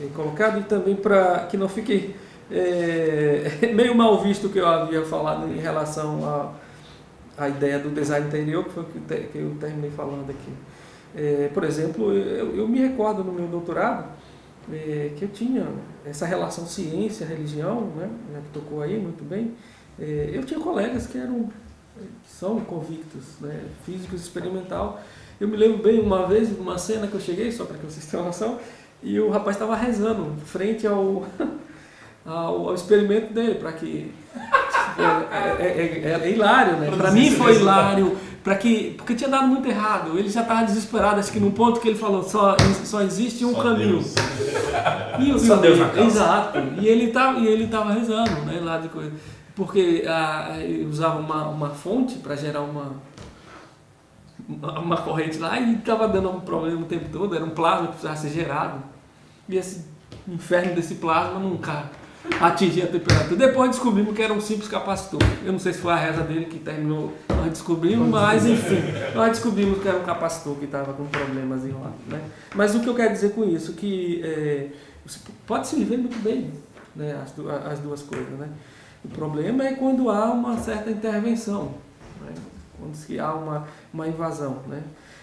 colocado 0.08 0.60
e 0.60 0.62
também 0.62 0.96
para 0.96 1.46
que 1.50 1.56
não 1.56 1.68
fique 1.68 2.14
é, 2.50 3.70
meio 3.74 3.94
mal 3.94 4.20
visto 4.22 4.46
o 4.46 4.50
que 4.50 4.58
eu 4.58 4.66
havia 4.66 5.04
falado 5.04 5.46
em 5.46 5.58
relação 5.58 6.52
à, 7.36 7.48
ideia 7.48 7.78
do 7.78 7.88
design 7.88 8.26
interior, 8.26 8.64
que 8.64 8.70
foi 8.70 8.82
o 8.82 8.86
que, 8.86 9.00
que 9.00 9.38
eu 9.38 9.56
terminei 9.58 9.90
falando 9.90 10.28
aqui. 10.28 10.52
É, 11.16 11.50
por 11.54 11.64
exemplo, 11.64 12.12
eu, 12.12 12.54
eu, 12.54 12.68
me 12.68 12.78
recordo 12.78 13.24
no 13.24 13.32
meu 13.32 13.46
doutorado 13.46 14.04
é, 14.70 15.10
que 15.16 15.24
eu 15.24 15.28
tinha 15.28 15.66
essa 16.04 16.26
relação 16.26 16.66
ciência-religião, 16.66 17.92
né, 17.96 18.10
né, 18.30 18.40
que 18.44 18.50
tocou 18.60 18.82
aí 18.82 18.98
muito 18.98 19.24
bem. 19.24 19.54
É, 19.98 20.30
eu 20.32 20.44
tinha 20.44 20.60
colegas 20.60 21.06
que 21.06 21.16
eram 21.16 21.48
são 22.26 22.60
convictos, 22.60 23.38
né, 23.40 23.64
físicos 23.84 24.22
experimental. 24.22 25.00
Eu 25.40 25.48
me 25.48 25.56
lembro 25.56 25.82
bem 25.82 26.00
uma 26.00 26.26
vez, 26.26 26.50
uma 26.58 26.78
cena 26.78 27.06
que 27.06 27.14
eu 27.14 27.20
cheguei, 27.20 27.50
só 27.50 27.64
para 27.64 27.78
que 27.78 27.86
vocês 27.86 28.06
tenham 28.06 28.26
noção, 28.26 28.58
e 29.02 29.18
o 29.18 29.30
rapaz 29.30 29.56
estava 29.56 29.74
rezando 29.74 30.34
frente 30.44 30.86
ao 30.86 31.26
ao, 32.24 32.68
ao 32.68 32.74
experimento 32.74 33.32
dele, 33.32 33.54
para 33.54 33.72
que. 33.72 34.12
É, 34.98 35.62
é, 35.62 36.12
é, 36.12 36.20
é, 36.22 36.30
hilário, 36.30 36.76
né? 36.76 36.90
Para 36.94 37.10
mim 37.10 37.30
foi 37.30 37.54
hilário, 37.54 38.16
para 38.44 38.54
que 38.56 38.94
porque 38.96 39.14
tinha 39.14 39.30
dado 39.30 39.46
muito 39.46 39.66
errado. 39.66 40.18
Ele 40.18 40.28
já 40.28 40.42
estava 40.42 40.64
desesperado, 40.64 41.20
acho 41.20 41.32
que 41.32 41.40
num 41.40 41.52
ponto 41.52 41.80
que 41.80 41.88
ele 41.88 41.98
falou 41.98 42.22
só 42.22 42.56
só 42.84 43.00
existe 43.00 43.44
um 43.44 43.54
só 43.54 43.62
caminho. 43.62 43.98
Deus. 43.98 44.14
E, 45.18 45.46
só 45.46 45.56
Deus 45.56 45.78
na. 45.78 46.02
Exato. 46.02 46.58
E 46.80 46.86
ele 46.86 47.06
estava 47.06 47.38
e 47.38 47.46
ele 47.46 47.66
tava 47.68 47.92
rezando, 47.92 48.44
né? 48.44 48.60
Lá 48.62 48.78
de 48.78 48.88
coisa, 48.88 49.12
porque 49.60 50.04
ah, 50.08 50.56
usava 50.88 51.20
uma, 51.20 51.48
uma 51.48 51.68
fonte 51.68 52.14
para 52.14 52.34
gerar 52.34 52.62
uma 52.62 52.92
uma 54.48 54.96
corrente 54.96 55.36
lá 55.36 55.60
e 55.60 55.74
estava 55.74 56.08
dando 56.08 56.30
um 56.30 56.40
problema 56.40 56.80
o 56.80 56.86
tempo 56.86 57.10
todo. 57.12 57.36
Era 57.36 57.44
um 57.44 57.50
plasma 57.50 57.88
que 57.88 57.92
precisava 57.92 58.16
ser 58.16 58.30
gerado. 58.30 58.82
E 59.46 59.58
esse 59.58 59.84
inferno 60.26 60.74
desse 60.74 60.94
plasma 60.94 61.38
nunca 61.38 61.90
atingir 62.40 62.84
a 62.84 62.86
temperatura. 62.86 63.36
Depois 63.36 63.72
descobrimos 63.72 64.16
que 64.16 64.22
era 64.22 64.32
um 64.32 64.40
simples 64.40 64.66
capacitor. 64.66 65.20
Eu 65.44 65.52
não 65.52 65.58
sei 65.58 65.74
se 65.74 65.80
foi 65.80 65.92
a 65.92 65.96
reza 65.96 66.22
dele 66.22 66.46
que 66.46 66.58
terminou, 66.58 67.12
nós 67.28 67.50
descobrimos, 67.50 68.08
mas 68.08 68.46
enfim, 68.46 68.80
nós 69.14 69.28
descobrimos 69.28 69.82
que 69.82 69.88
era 69.88 69.98
um 69.98 70.04
capacitor 70.04 70.56
que 70.56 70.64
estava 70.64 70.94
com 70.94 71.04
problemas 71.04 71.66
enrolados. 71.66 72.00
Né? 72.08 72.18
Mas 72.54 72.74
o 72.74 72.80
que 72.80 72.88
eu 72.88 72.94
quero 72.94 73.12
dizer 73.12 73.32
com 73.34 73.44
isso, 73.44 73.74
que 73.74 74.22
é, 74.24 74.68
pode 75.46 75.68
se 75.68 75.76
viver 75.76 75.98
muito 75.98 76.18
bem 76.22 76.50
né, 76.96 77.16
as, 77.22 77.34
as, 77.70 77.78
duas 77.78 78.02
coisas. 78.02 78.38
Né? 78.38 78.48
O 79.04 79.08
problema 79.08 79.64
é 79.64 79.72
quando 79.74 80.10
há 80.10 80.26
uma 80.30 80.58
certa 80.58 80.90
intervenção, 80.90 81.72
né? 82.20 82.32
quando 82.78 82.94
se 82.94 83.18
há 83.18 83.32
uma, 83.32 83.66
uma 83.92 84.06
invasão. 84.06 84.58
Né? 84.66 84.82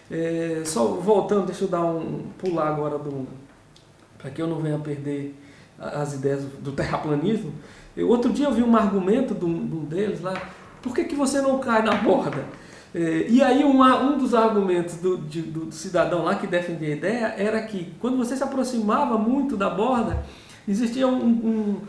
É, 0.09 0.63
só 0.65 0.85
voltando, 0.85 1.45
deixa 1.45 1.65
eu 1.65 1.67
dar 1.67 1.83
um 1.83 2.23
pular 2.37 2.69
agora 2.69 2.99
para 4.17 4.31
que 4.31 4.41
eu 4.41 4.47
não 4.47 4.59
venha 4.59 4.79
perder 4.79 5.35
as 5.79 6.13
ideias 6.13 6.43
do 6.59 6.71
terraplanismo. 6.71 7.53
Eu, 7.95 8.09
outro 8.09 8.31
dia 8.31 8.45
eu 8.45 8.53
vi 8.53 8.63
um 8.63 8.75
argumento 8.75 9.33
de 9.33 9.45
um, 9.45 9.85
deles 9.85 10.21
lá, 10.21 10.33
por 10.81 10.93
que, 10.93 11.03
que 11.03 11.15
você 11.15 11.41
não 11.41 11.59
cai 11.59 11.83
na 11.83 11.95
borda? 11.95 12.45
É, 12.95 13.25
e 13.27 13.43
aí 13.43 13.63
uma, 13.63 14.01
um 14.01 14.17
dos 14.17 14.33
argumentos 14.33 14.95
do, 14.95 15.17
de, 15.17 15.41
do, 15.41 15.71
cidadão 15.71 16.23
lá 16.23 16.35
que 16.35 16.47
defendia 16.47 16.87
a 16.87 16.91
ideia 16.97 17.25
era 17.37 17.61
que 17.63 17.93
quando 17.99 18.17
você 18.17 18.35
se 18.35 18.43
aproximava 18.43 19.17
muito 19.17 19.57
da 19.57 19.69
borda, 19.69 20.23
existia 20.67 21.07
um, 21.07 21.25
um 21.25 21.81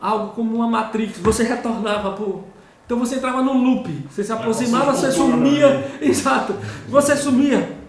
algo 0.00 0.28
como 0.34 0.56
uma 0.56 0.66
matrix, 0.66 1.18
você 1.18 1.42
retornava 1.42 2.12
por, 2.12 2.44
então 2.86 2.98
você 2.98 3.16
entrava 3.16 3.42
no 3.42 3.52
loop, 3.52 3.88
você 4.10 4.24
se 4.24 4.32
aproximava, 4.32 4.92
você 4.92 5.12
sumia, 5.12 5.92
exato, 6.00 6.54
você 6.88 7.16
sumia, 7.16 7.80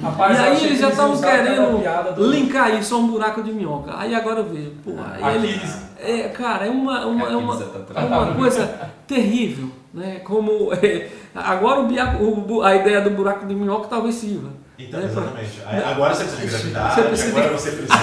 Rapaz, 0.00 0.38
e 0.38 0.40
aí 0.40 0.64
eles 0.64 0.78
já 0.78 0.88
estavam 0.88 1.20
querendo 1.20 2.14
do... 2.14 2.30
linkar 2.30 2.74
isso 2.78 2.94
a 2.94 2.98
um 2.98 3.08
buraco 3.08 3.42
de 3.42 3.52
minhoca. 3.52 3.92
Aí 3.96 4.14
agora 4.14 4.40
eu 4.40 4.48
vejo, 4.48 4.72
pô, 4.84 4.92
aí 5.20 5.36
ele, 5.36 5.60
é, 5.98 6.28
cara, 6.28 6.66
é 6.66 6.70
uma, 6.70 7.06
uma, 7.06 7.28
é 7.28 7.36
uma, 7.36 7.54
é 7.94 8.04
uma 8.04 8.34
coisa 8.34 8.90
terrível, 9.06 9.70
né? 9.92 10.20
Como 10.20 10.72
é, 10.82 11.08
agora 11.34 11.80
o, 11.80 11.86
biaco, 11.86 12.24
o, 12.24 12.62
a 12.62 12.74
ideia 12.74 13.00
do 13.00 13.10
buraco 13.10 13.46
de 13.46 13.54
minhoca 13.54 13.88
talvez 13.88 14.16
sirva. 14.16 14.50
Então, 14.78 15.00
né? 15.00 15.06
exatamente. 15.06 15.62
Agora 15.84 16.14
você 16.14 16.24
precisa 16.24 16.58
de 16.58 16.70
gravidade, 16.72 16.94
você 16.94 17.02
precisa 17.02 17.38
agora 17.38 17.52
você 17.58 17.70
precisa 17.70 17.98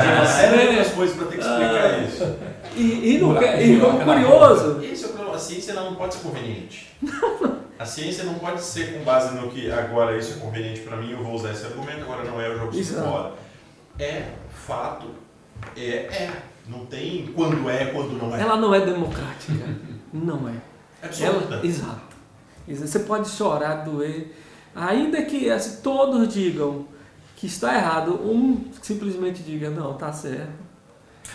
de 0.00 0.12
uma 0.12 0.26
série 0.26 0.58
de 0.58 0.66
outras 0.68 0.92
coisas 0.92 1.16
para 1.16 1.26
ter 1.26 1.34
que 1.36 1.42
explicar 1.42 1.84
ah. 1.84 1.98
isso. 1.98 2.36
E, 2.76 3.14
e, 3.14 3.18
no, 3.18 3.36
e 3.42 4.04
curioso. 4.04 4.80
Esse 4.82 5.04
é 5.04 5.06
o 5.06 5.10
problema, 5.10 5.36
a 5.36 5.38
ciência 5.38 5.74
não 5.74 5.94
pode 5.94 6.14
ser 6.14 6.20
conveniente. 6.20 6.96
A 7.78 7.84
ciência 7.84 8.24
não 8.24 8.34
pode 8.34 8.60
ser 8.60 8.92
com 8.92 9.04
base 9.04 9.36
no 9.36 9.48
que 9.50 9.70
agora 9.70 10.16
isso 10.16 10.38
é 10.38 10.40
conveniente 10.40 10.80
para 10.80 10.96
mim, 10.96 11.12
eu 11.12 11.22
vou 11.22 11.34
usar 11.34 11.52
esse 11.52 11.64
argumento, 11.64 12.02
agora 12.02 12.24
não 12.24 12.40
é, 12.40 12.48
eu 12.48 12.58
jogo 12.58 12.76
isso 12.76 12.94
fora. 12.94 13.32
É 13.98 14.24
fato, 14.66 15.06
é, 15.76 15.80
é. 15.80 16.42
Não 16.68 16.84
tem 16.84 17.32
quando 17.34 17.68
é, 17.70 17.86
quando 17.86 18.18
não 18.18 18.36
é. 18.36 18.40
Ela 18.40 18.56
não 18.56 18.74
é 18.74 18.80
democrática. 18.80 19.64
não 20.12 20.48
é. 20.48 20.52
É 21.02 21.06
absoluta. 21.06 21.54
Ela, 21.54 21.66
exato. 21.66 22.16
Você 22.68 22.98
pode 23.00 23.28
chorar, 23.28 23.84
doer. 23.84 24.34
Ainda 24.74 25.22
que 25.22 25.50
assim, 25.50 25.80
todos 25.82 26.32
digam 26.32 26.86
que 27.36 27.46
está 27.46 27.74
errado, 27.74 28.14
um 28.14 28.64
simplesmente 28.82 29.42
diga, 29.42 29.70
não, 29.70 29.92
está 29.92 30.12
certo. 30.12 30.68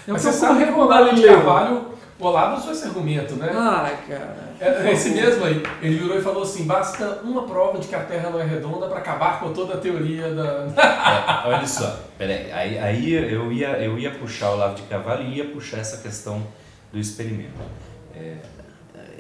É 0.07 0.11
Mas 0.11 0.21
você 0.21 0.33
sabe 0.33 0.65
que 0.65 0.71
o 0.71 0.79
Olavo 0.79 1.15
de 1.15 1.23
Carvalho, 1.23 1.85
o 2.19 2.25
Olavo 2.25 2.57
usou 2.57 2.71
esse 2.71 2.85
argumento, 2.85 3.35
né? 3.35 3.49
Ah, 3.53 3.89
cara. 4.07 4.53
É, 4.59 4.91
esse 4.91 5.09
mesmo 5.11 5.45
aí, 5.45 5.63
ele 5.81 5.97
virou 5.97 6.17
e 6.17 6.21
falou 6.21 6.43
assim, 6.43 6.65
basta 6.65 7.21
uma 7.23 7.43
prova 7.43 7.79
de 7.79 7.87
que 7.87 7.95
a 7.95 8.01
Terra 8.01 8.29
não 8.29 8.39
é 8.39 8.43
redonda 8.43 8.87
para 8.87 8.99
acabar 8.99 9.39
com 9.39 9.53
toda 9.53 9.75
a 9.75 9.77
teoria 9.77 10.33
da... 10.33 11.43
é, 11.45 11.47
olha 11.47 11.67
só, 11.67 11.99
peraí, 12.17 12.51
aí, 12.51 12.77
aí 12.77 13.13
eu, 13.13 13.51
ia, 13.51 13.69
eu 13.81 13.97
ia 13.97 14.11
puxar 14.11 14.51
o 14.51 14.53
Olavo 14.53 14.75
de 14.75 14.83
Carvalho 14.83 15.23
e 15.23 15.37
ia 15.37 15.45
puxar 15.45 15.77
essa 15.77 15.97
questão 15.97 16.45
do 16.91 16.99
experimento. 16.99 17.53
É, 18.15 18.35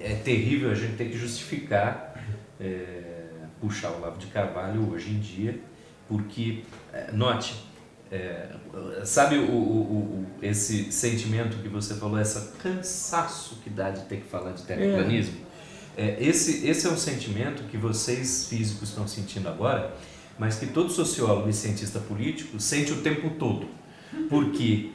é 0.03 0.15
terrível 0.15 0.69
a 0.69 0.75
gente 0.75 0.97
ter 0.97 1.05
que 1.05 1.17
justificar 1.17 2.13
é, 2.59 3.23
puxar 3.59 3.91
o 3.91 3.97
Olavo 3.97 4.17
de 4.17 4.27
Carvalho 4.27 4.91
hoje 4.91 5.09
em 5.11 5.19
dia, 5.19 5.59
porque, 6.07 6.63
é, 6.91 7.11
note, 7.13 7.55
é, 8.11 8.49
sabe 9.05 9.37
o, 9.37 9.51
o, 9.51 10.01
o, 10.01 10.27
esse 10.41 10.91
sentimento 10.91 11.57
que 11.57 11.69
você 11.69 11.95
falou, 11.95 12.19
essa 12.19 12.53
cansaço 12.61 13.59
que 13.63 13.69
dá 13.69 13.89
de 13.89 14.01
ter 14.05 14.17
que 14.17 14.27
falar 14.27 14.51
de 14.51 14.63
terraplanismo? 14.63 15.37
É. 15.95 16.03
é. 16.03 16.17
esse, 16.23 16.67
esse 16.67 16.85
é 16.85 16.89
um 16.89 16.97
sentimento 16.97 17.63
que 17.63 17.77
vocês 17.77 18.47
físicos 18.49 18.89
estão 18.89 19.07
sentindo 19.07 19.47
agora, 19.47 19.95
mas 20.37 20.57
que 20.59 20.67
todo 20.67 20.89
sociólogo 20.91 21.49
e 21.49 21.53
cientista 21.53 21.99
político 21.99 22.59
sente 22.59 22.91
o 22.91 23.01
tempo 23.01 23.29
todo. 23.39 23.67
Porque 24.29 24.91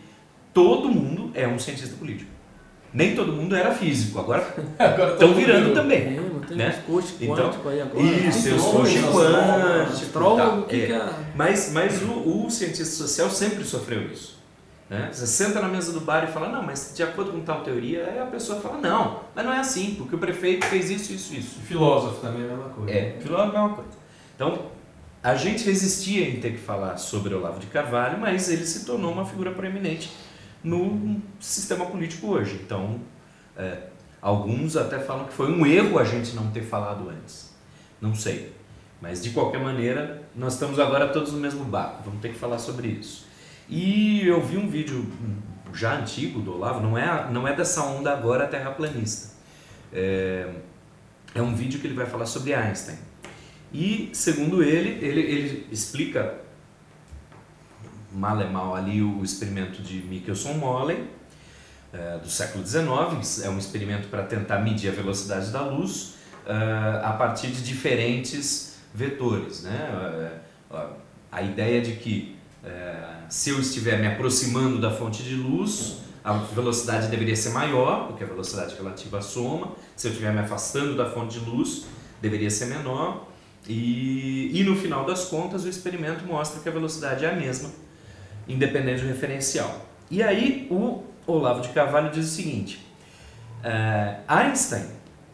todo 0.52 0.88
mundo 0.88 1.32
é 1.34 1.48
um 1.48 1.58
cientista 1.58 1.96
político. 1.96 2.30
Nem 2.92 3.14
todo 3.14 3.32
mundo 3.32 3.54
era 3.54 3.72
físico, 3.74 4.18
agora 4.18 4.42
estão 5.12 5.34
virando 5.34 5.74
também. 5.74 5.98
É, 5.98 6.20
tem 6.48 6.56
né? 6.56 6.82
coach 6.86 7.14
então, 7.20 7.52
aí 7.66 7.80
agora. 7.82 8.02
Isso, 8.02 8.54
os 8.54 8.62
coach 8.62 8.98
quântico. 9.12 10.36
Tá, 10.36 10.62
que 10.66 10.82
é. 10.82 10.86
que 10.86 10.92
é? 10.92 11.10
Mas, 11.34 11.70
mas 11.72 12.02
o, 12.02 12.46
o, 12.46 12.50
cientista 12.50 12.96
social 12.96 13.30
sempre 13.30 13.62
sofreu 13.64 14.10
isso. 14.10 14.38
Né? 14.88 15.10
Você 15.12 15.26
senta 15.26 15.60
na 15.60 15.68
mesa 15.68 15.92
do 15.92 16.00
bar 16.00 16.24
e 16.24 16.32
fala, 16.32 16.48
não, 16.48 16.62
mas 16.62 16.92
de 16.96 17.02
acordo 17.02 17.32
com 17.32 17.40
tal 17.40 17.60
teoria, 17.60 18.06
aí 18.06 18.18
a 18.18 18.24
pessoa 18.24 18.58
fala, 18.58 18.78
não, 18.78 19.20
mas 19.34 19.44
não 19.44 19.52
é 19.52 19.58
assim, 19.58 19.94
porque 19.98 20.14
o 20.14 20.18
prefeito 20.18 20.64
fez 20.64 20.88
isso, 20.88 21.12
isso, 21.12 21.34
isso. 21.34 21.60
filósofo 21.60 22.22
também 22.22 22.42
é 22.42 22.44
a 22.46 22.48
mesma 22.48 22.70
coisa. 22.70 22.90
É, 22.90 23.16
filósofo 23.20 23.54
é 23.54 23.58
a 23.58 23.62
mesma 23.62 23.76
coisa. 23.76 23.90
Então, 24.34 24.62
a 25.22 25.34
gente 25.34 25.64
resistia 25.64 26.26
em 26.26 26.40
ter 26.40 26.52
que 26.52 26.58
falar 26.58 26.96
sobre 26.96 27.34
Olavo 27.34 27.60
de 27.60 27.66
Carvalho, 27.66 28.18
mas 28.18 28.48
ele 28.48 28.64
se 28.64 28.86
tornou 28.86 29.12
uma 29.12 29.26
figura 29.26 29.50
proeminente 29.50 30.10
no 30.62 31.20
sistema 31.40 31.86
político 31.86 32.28
hoje. 32.28 32.60
Então, 32.64 33.00
é, 33.56 33.88
alguns 34.20 34.76
até 34.76 34.98
falam 34.98 35.26
que 35.26 35.32
foi 35.32 35.52
um 35.52 35.66
erro 35.66 35.98
a 35.98 36.04
gente 36.04 36.34
não 36.34 36.50
ter 36.50 36.62
falado 36.62 37.08
antes. 37.08 37.54
Não 38.00 38.14
sei. 38.14 38.52
Mas 39.00 39.22
de 39.22 39.30
qualquer 39.30 39.60
maneira, 39.60 40.22
nós 40.34 40.54
estamos 40.54 40.78
agora 40.78 41.08
todos 41.08 41.32
no 41.32 41.38
mesmo 41.38 41.64
barco, 41.64 42.02
vamos 42.04 42.20
ter 42.20 42.30
que 42.30 42.38
falar 42.38 42.58
sobre 42.58 42.88
isso. 42.88 43.26
E 43.68 44.26
eu 44.26 44.40
vi 44.40 44.56
um 44.56 44.68
vídeo 44.68 45.06
já 45.72 45.94
antigo 45.96 46.40
do 46.40 46.54
Olavo, 46.54 46.80
não 46.80 46.96
é, 46.96 47.30
não 47.30 47.46
é 47.46 47.54
dessa 47.54 47.82
onda 47.82 48.12
agora 48.12 48.46
terraplanista. 48.46 49.34
É, 49.92 50.50
é 51.34 51.42
um 51.42 51.54
vídeo 51.54 51.78
que 51.78 51.86
ele 51.86 51.94
vai 51.94 52.06
falar 52.06 52.26
sobre 52.26 52.54
Einstein. 52.54 52.98
E, 53.72 54.10
segundo 54.12 54.62
ele, 54.62 55.04
ele, 55.04 55.20
ele 55.20 55.66
explica 55.70 56.34
mal 58.12 58.40
é 58.40 58.48
mal 58.48 58.74
ali 58.74 59.02
o 59.02 59.22
experimento 59.22 59.82
de 59.82 59.98
Michelson-Morley, 60.02 61.08
é, 61.92 62.18
do 62.18 62.28
século 62.28 62.66
XIX, 62.66 63.44
é 63.44 63.48
um 63.48 63.58
experimento 63.58 64.08
para 64.08 64.22
tentar 64.22 64.58
medir 64.58 64.90
a 64.90 64.92
velocidade 64.92 65.50
da 65.50 65.62
luz 65.62 66.14
é, 66.46 66.52
a 67.04 67.12
partir 67.12 67.48
de 67.48 67.62
diferentes 67.62 68.76
vetores. 68.94 69.62
Né? 69.62 70.40
É, 70.72 70.86
a 71.30 71.42
ideia 71.42 71.80
de 71.80 71.92
que 71.92 72.36
se 73.28 73.50
eu 73.50 73.60
estiver 73.60 73.98
me 73.98 74.06
aproximando 74.06 74.80
da 74.80 74.90
fonte 74.90 75.22
de 75.22 75.34
luz, 75.34 75.98
a 76.24 76.32
velocidade 76.34 77.08
deveria 77.08 77.36
ser 77.36 77.50
maior, 77.50 78.08
porque 78.08 78.24
a 78.24 78.26
velocidade 78.26 78.74
relativa 78.74 79.18
à 79.18 79.22
soma. 79.22 79.72
Se 79.96 80.08
eu 80.08 80.10
estiver 80.10 80.32
me 80.32 80.40
afastando 80.40 80.96
da 80.96 81.08
fonte 81.08 81.38
de 81.38 81.44
luz, 81.48 81.86
deveria 82.20 82.50
ser 82.50 82.66
menor. 82.66 83.28
E, 83.66 84.50
e 84.52 84.62
no 84.64 84.76
final 84.76 85.04
das 85.04 85.26
contas, 85.26 85.64
o 85.64 85.68
experimento 85.68 86.24
mostra 86.24 86.60
que 86.60 86.68
a 86.68 86.72
velocidade 86.72 87.24
é 87.24 87.30
a 87.30 87.36
mesma, 87.36 87.70
independente 88.48 89.02
do 89.02 89.08
referencial. 89.08 89.86
E 90.10 90.22
aí 90.22 90.66
o 90.70 91.04
Olavo 91.26 91.60
de 91.60 91.68
Carvalho 91.68 92.10
diz 92.10 92.26
o 92.26 92.28
seguinte: 92.28 92.84
uh, 93.62 94.22
Einstein, 94.26 94.86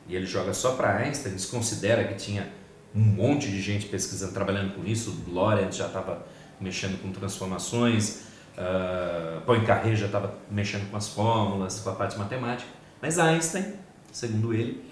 e 0.08 0.16
ele 0.16 0.26
joga 0.26 0.52
só 0.52 0.72
para 0.72 0.96
Einstein, 0.98 1.34
desconsidera 1.34 2.04
que 2.04 2.14
tinha 2.14 2.48
um 2.94 3.00
monte 3.00 3.48
de 3.48 3.60
gente 3.60 3.86
pesquisando, 3.86 4.32
trabalhando 4.32 4.74
com 4.74 4.84
isso, 4.84 5.24
Lorentz 5.28 5.76
já 5.76 5.86
estava 5.86 6.26
mexendo 6.60 7.00
com 7.00 7.10
transformações, 7.10 8.22
uh, 8.56 9.40
Poincaré 9.42 9.94
já 9.96 10.06
estava 10.06 10.34
mexendo 10.50 10.90
com 10.90 10.96
as 10.96 11.08
fórmulas, 11.08 11.80
com 11.80 11.90
a 11.90 11.94
parte 11.94 12.18
matemática, 12.18 12.70
mas 13.00 13.18
Einstein, 13.18 13.74
segundo 14.12 14.54
ele, 14.54 14.84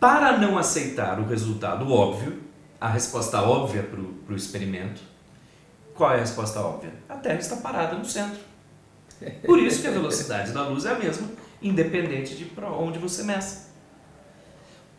para 0.00 0.38
não 0.38 0.58
aceitar 0.58 1.18
o 1.20 1.26
resultado 1.26 1.90
óbvio, 1.90 2.42
a 2.80 2.88
resposta 2.88 3.40
óbvia 3.40 3.82
para 3.82 4.00
o 4.34 4.36
experimento, 4.36 5.00
qual 5.96 6.12
é 6.12 6.16
a 6.16 6.20
resposta 6.20 6.60
óbvia? 6.60 6.92
A 7.08 7.16
Terra 7.16 7.38
está 7.38 7.56
parada 7.56 7.96
no 7.96 8.04
centro. 8.04 8.38
Por 9.44 9.58
isso 9.58 9.80
que 9.80 9.88
a 9.88 9.90
velocidade 9.90 10.52
da 10.52 10.62
luz 10.68 10.84
é 10.84 10.90
a 10.90 10.98
mesma, 10.98 11.28
independente 11.62 12.36
de 12.36 12.44
para 12.44 12.70
onde 12.70 12.98
você 12.98 13.22
meça. 13.22 13.70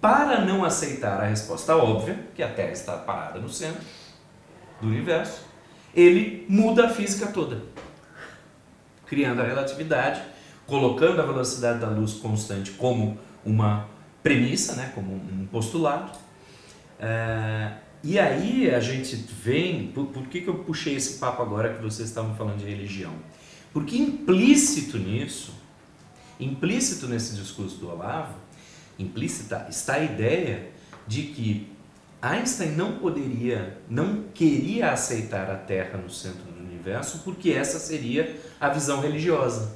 Para 0.02 0.43
não 0.43 0.66
aceitar 0.66 1.22
a 1.22 1.28
resposta 1.28 1.76
óbvia, 1.76 2.20
que 2.36 2.41
a 2.41 2.52
Terra 2.52 2.72
está 2.72 2.98
parada 2.98 3.39
no 3.39 3.50
centro 3.50 3.82
do 4.82 4.88
universo, 4.88 5.41
ele 5.93 6.45
muda 6.50 6.88
a 6.88 6.89
física 6.89 7.28
toda, 7.28 7.62
criando 9.06 9.41
a 9.41 9.45
relatividade, 9.45 10.22
colocando 10.66 11.22
a 11.22 11.26
velocidade 11.26 11.80
da 11.80 11.88
luz 11.88 12.14
constante 12.14 12.72
como 12.72 13.18
uma 13.45 13.88
premissa, 14.22 14.76
né, 14.76 14.91
como 14.93 15.14
um 15.14 15.48
postulado. 15.52 16.12
É, 17.00 17.72
e 18.08 18.18
aí 18.18 18.74
a 18.74 18.80
gente 18.80 19.18
vem, 19.18 19.91
por, 19.91 20.05
por 20.05 20.28
que, 20.28 20.39
que 20.39 20.47
eu 20.47 20.60
puxei 20.60 20.95
esse 20.95 21.20
papo 21.20 21.41
agora 21.41 21.74
que 21.74 21.84
vocês 21.84 22.08
estavam 22.08 22.34
falando 22.36 22.60
de 22.60 22.64
religião? 22.64 23.12
Porque 23.74 23.97
implícito 23.97 24.97
nisso, 24.97 25.53
implícito 26.39 27.05
nesse 27.05 27.36
discurso 27.36 27.76
do 27.76 27.89
Olavo, 27.89 28.36
implícita 28.97 29.68
está 29.70 29.95
a 29.95 30.03
ideia 30.05 30.70
de 31.05 31.24
que 31.24 31.70
Einstein 32.22 32.78
não 32.78 32.97
poderia, 32.97 33.78
não 33.89 34.24
queria 34.34 34.93
aceitar 34.93 35.51
a 35.51 35.58
Terra 35.58 35.97
no 35.97 36.10
centro 36.10 36.43
do 36.43 36.62
universo 36.62 37.24
porque 37.26 37.51
essa 37.51 37.78
seria 37.78 38.39
a 38.58 38.70
visão 38.70 39.01
religiosa 39.01 39.76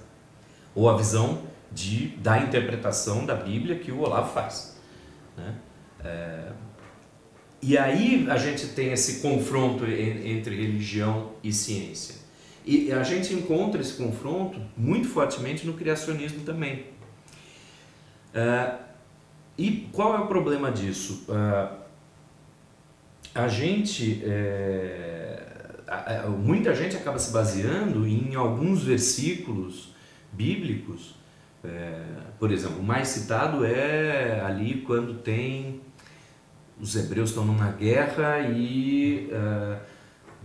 ou 0.73 0.89
a 0.89 0.95
visão 0.95 1.41
de, 1.69 2.07
da 2.15 2.37
interpretação 2.37 3.25
da 3.25 3.35
Bíblia 3.35 3.77
que 3.77 3.91
o 3.91 3.99
Olavo 3.99 4.33
faz. 4.33 4.79
Né? 5.35 5.53
É, 6.01 6.51
e 7.61 7.77
aí 7.77 8.27
a 8.29 8.37
gente 8.37 8.67
tem 8.67 8.91
esse 8.91 9.21
confronto 9.21 9.85
entre 9.85 10.55
religião 10.55 11.31
e 11.43 11.53
ciência. 11.53 12.15
E 12.65 12.91
a 12.91 13.03
gente 13.03 13.33
encontra 13.33 13.81
esse 13.81 13.93
confronto 13.93 14.59
muito 14.77 15.07
fortemente 15.07 15.65
no 15.65 15.73
criacionismo 15.73 16.43
também. 16.43 16.85
Uh, 18.33 18.79
e 19.57 19.89
qual 19.91 20.15
é 20.15 20.19
o 20.19 20.27
problema 20.27 20.71
disso? 20.71 21.25
Uh, 21.27 21.81
a 23.33 23.47
gente, 23.47 24.21
é, 24.25 25.41
muita 26.43 26.75
gente 26.75 26.97
acaba 26.97 27.17
se 27.17 27.31
baseando 27.31 28.07
em 28.07 28.35
alguns 28.35 28.83
versículos 28.83 29.93
bíblicos. 30.31 31.15
É, 31.63 32.01
por 32.39 32.51
exemplo, 32.51 32.79
o 32.79 32.83
mais 32.83 33.07
citado 33.07 33.63
é 33.65 34.41
ali 34.41 34.81
quando 34.81 35.19
tem 35.19 35.79
os 36.81 36.95
hebreus 36.95 37.29
estão 37.29 37.45
numa 37.45 37.71
guerra 37.71 38.39
e 38.39 39.29
uh, 39.31 39.79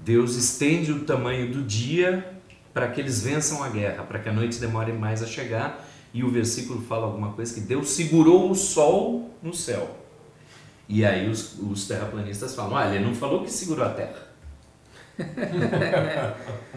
Deus 0.05 0.37
estende 0.37 0.93
o 0.93 1.05
tamanho 1.05 1.51
do 1.51 1.62
dia 1.62 2.34
para 2.74 2.89
que 2.89 3.01
eles 3.01 3.22
vençam 3.22 3.62
a 3.62 3.70
guerra, 3.70 4.05
para 4.05 4.18
que 4.18 4.28
a 4.28 4.32
noite 4.32 4.61
demore 4.61 4.93
mais 4.93 5.22
a 5.22 5.26
chegar. 5.26 5.82
E 6.12 6.22
o 6.22 6.30
versículo 6.30 6.82
fala 6.82 7.07
alguma 7.07 7.32
coisa 7.32 7.55
que 7.55 7.61
Deus 7.61 7.89
segurou 7.89 8.51
o 8.51 8.55
sol 8.55 9.34
no 9.43 9.55
céu. 9.55 9.97
E 10.87 11.05
aí 11.05 11.28
os, 11.28 11.59
os 11.59 11.89
terraplanistas 11.89 12.55
falam: 12.55 12.76
ah, 12.76 12.95
ele 12.95 13.05
não 13.05 13.14
falou 13.14 13.43
que 13.43 13.51
segurou 13.51 13.84
a 13.84 13.91
terra. 13.91 14.26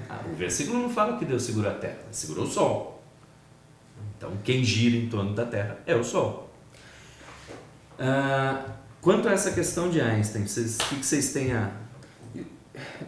ah, 0.10 0.22
o 0.32 0.36
versículo 0.36 0.80
não 0.80 0.89
fala 0.89 1.18
que 1.18 1.26
Deus 1.26 1.43
segurou 1.43 1.70
a 1.70 1.76
terra, 1.76 1.99
segurou 2.12 2.45
o 2.45 2.49
sol. 2.49 3.03
Então 4.18 4.32
quem 4.43 4.64
gira 4.64 4.95
em 4.95 5.10
torno 5.10 5.34
da 5.34 5.45
terra 5.45 5.80
é 5.86 5.95
o 5.95 6.03
sol. 6.03 6.49
Ah, 7.99 8.79
quanto 9.02 9.28
a 9.28 9.32
essa 9.32 9.52
questão 9.52 9.89
de 9.89 10.02
Einstein, 10.02 10.45
vocês, 10.45 10.78
o 10.78 10.89
que 10.89 11.06
vocês 11.06 11.34
têm 11.34 11.54
a. 11.54 11.72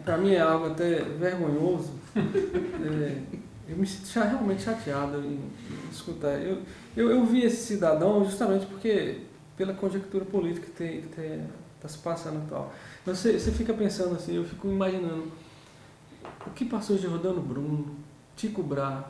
Para 0.04 0.18
mim 0.18 0.32
é 0.32 0.40
algo 0.40 0.66
até 0.66 1.02
vergonhoso. 1.02 1.92
é, 2.14 3.18
eu 3.68 3.76
me 3.76 3.86
sinto 3.86 4.12
realmente 4.20 4.62
chateado 4.62 5.18
em, 5.18 5.34
em 5.34 5.90
escutar. 5.90 6.40
Eu, 6.42 6.62
eu, 6.96 7.10
eu 7.10 7.24
vi 7.24 7.42
esse 7.42 7.64
cidadão 7.64 8.24
justamente 8.24 8.66
porque 8.66 9.20
pela 9.56 9.72
conjectura 9.74 10.24
política 10.24 10.66
que 10.76 11.04
está 11.76 11.88
se 11.88 11.98
passando 11.98 12.38
atual. 12.38 12.72
Você, 13.04 13.38
você 13.38 13.50
fica 13.50 13.72
pensando 13.72 14.14
assim, 14.14 14.36
eu 14.36 14.44
fico 14.44 14.68
imaginando 14.68 15.30
o 16.46 16.50
que 16.50 16.64
passou 16.64 16.96
de 16.96 17.06
Rodano 17.06 17.40
Bruno, 17.40 17.96
Tico 18.36 18.62
Bra, 18.62 19.08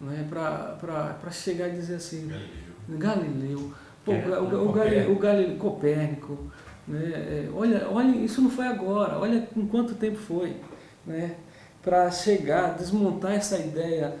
né, 0.00 0.26
para 0.30 1.30
chegar 1.30 1.68
e 1.68 1.72
dizer 1.72 1.96
assim, 1.96 2.28
Galileu, 2.88 2.98
Galileu 2.98 3.74
pô, 4.04 4.12
é, 4.12 4.38
o, 4.38 4.44
o, 4.44 4.68
o, 4.68 4.72
Galileu, 4.72 5.12
o 5.12 5.18
Galileu, 5.18 5.56
Copérnico, 5.56 6.38
né, 6.86 7.00
é, 7.04 7.48
olha, 7.54 7.88
olha, 7.90 8.16
isso 8.16 8.40
não 8.40 8.50
foi 8.50 8.66
agora, 8.66 9.18
olha 9.18 9.40
com 9.42 9.66
quanto 9.66 9.94
tempo 9.94 10.18
foi, 10.18 10.56
né, 11.06 11.36
para 11.82 12.10
chegar, 12.10 12.76
desmontar 12.76 13.32
essa 13.32 13.58
ideia 13.58 14.16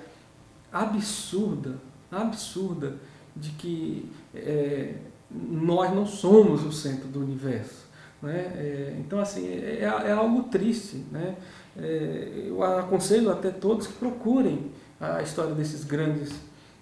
absurda, 0.72 1.76
absurda, 2.10 2.96
de 3.36 3.50
que 3.50 4.10
é, 4.34 4.94
nós 5.30 5.92
não 5.94 6.06
somos 6.06 6.64
o 6.64 6.72
centro 6.72 7.08
do 7.08 7.20
universo. 7.20 7.84
Né? 8.22 8.52
É, 8.56 8.96
então, 8.98 9.20
assim, 9.20 9.46
é, 9.46 9.80
é, 9.80 10.08
é, 10.08 10.12
algo 10.12 10.44
triste. 10.44 11.04
Né? 11.10 11.36
É, 11.76 12.44
eu 12.46 12.62
aconselho 12.62 13.30
até 13.30 13.50
todos 13.50 13.86
que 13.86 13.92
procurem 13.94 14.70
a 15.00 15.22
história 15.22 15.54
desses 15.54 15.84
grandes 15.84 16.32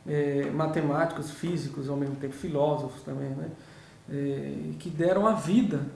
é, 0.07 0.51
matemáticos, 0.51 1.31
físicos, 1.31 1.89
ao 1.89 1.97
mesmo 1.97 2.17
tempo 2.17 2.35
filósofos 2.35 3.03
também, 3.03 3.31
né? 3.31 3.49
É, 4.11 4.75
que 4.79 4.91
deram 4.91 5.27
a 5.27 5.33
vida 5.33 5.87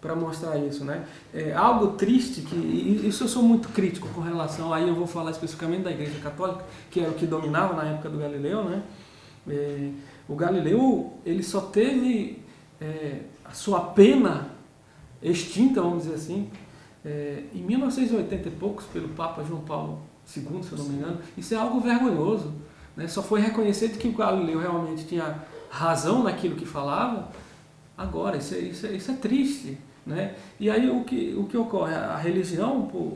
para 0.00 0.14
mostrar 0.14 0.56
isso, 0.58 0.84
né? 0.84 1.04
É 1.34 1.52
algo 1.52 1.94
triste 1.96 2.42
que 2.42 2.54
isso 2.54 3.24
eu 3.24 3.28
sou 3.28 3.42
muito 3.42 3.68
crítico 3.70 4.08
com 4.08 4.20
relação 4.20 4.72
aí 4.72 4.88
eu 4.88 4.94
vou 4.94 5.06
falar 5.06 5.32
especificamente 5.32 5.82
da 5.82 5.90
Igreja 5.90 6.20
Católica 6.20 6.64
que 6.88 7.00
era 7.00 7.10
o 7.10 7.14
que 7.14 7.26
dominava 7.26 7.74
na 7.74 7.84
época 7.90 8.08
do 8.08 8.18
Galileu, 8.18 8.64
né? 8.64 8.82
É, 9.48 9.90
o 10.28 10.36
Galileu 10.36 11.14
ele 11.26 11.42
só 11.42 11.60
teve 11.62 12.42
é, 12.80 13.22
a 13.44 13.52
sua 13.52 13.80
pena 13.80 14.50
extinta, 15.20 15.82
vamos 15.82 16.04
dizer 16.04 16.14
assim, 16.14 16.48
é, 17.04 17.44
em 17.54 17.62
1980 17.62 18.48
e 18.48 18.52
poucos 18.52 18.84
pelo 18.86 19.08
Papa 19.08 19.42
João 19.42 19.62
Paulo 19.62 20.00
II, 20.24 20.62
se 20.62 20.72
eu 20.72 20.78
não 20.78 20.84
me 20.84 20.96
engano. 20.96 21.18
Isso 21.36 21.54
é 21.54 21.56
algo 21.56 21.80
vergonhoso. 21.80 22.52
Né? 22.98 23.06
Só 23.06 23.22
foi 23.22 23.40
reconhecido 23.40 23.96
que 23.96 24.08
o 24.08 24.12
Galileu 24.12 24.58
realmente 24.58 25.06
tinha 25.06 25.38
razão 25.70 26.24
naquilo 26.24 26.56
que 26.56 26.66
falava. 26.66 27.28
Agora, 27.96 28.36
isso 28.36 28.54
é, 28.56 28.58
isso 28.58 28.86
é, 28.86 28.90
isso 28.90 29.10
é 29.12 29.14
triste. 29.14 29.78
Né? 30.04 30.34
E 30.58 30.68
aí 30.68 30.90
o 30.90 31.04
que, 31.04 31.32
o 31.38 31.44
que 31.44 31.56
ocorre? 31.56 31.94
A 31.94 32.16
religião, 32.16 32.88
pô, 32.88 33.12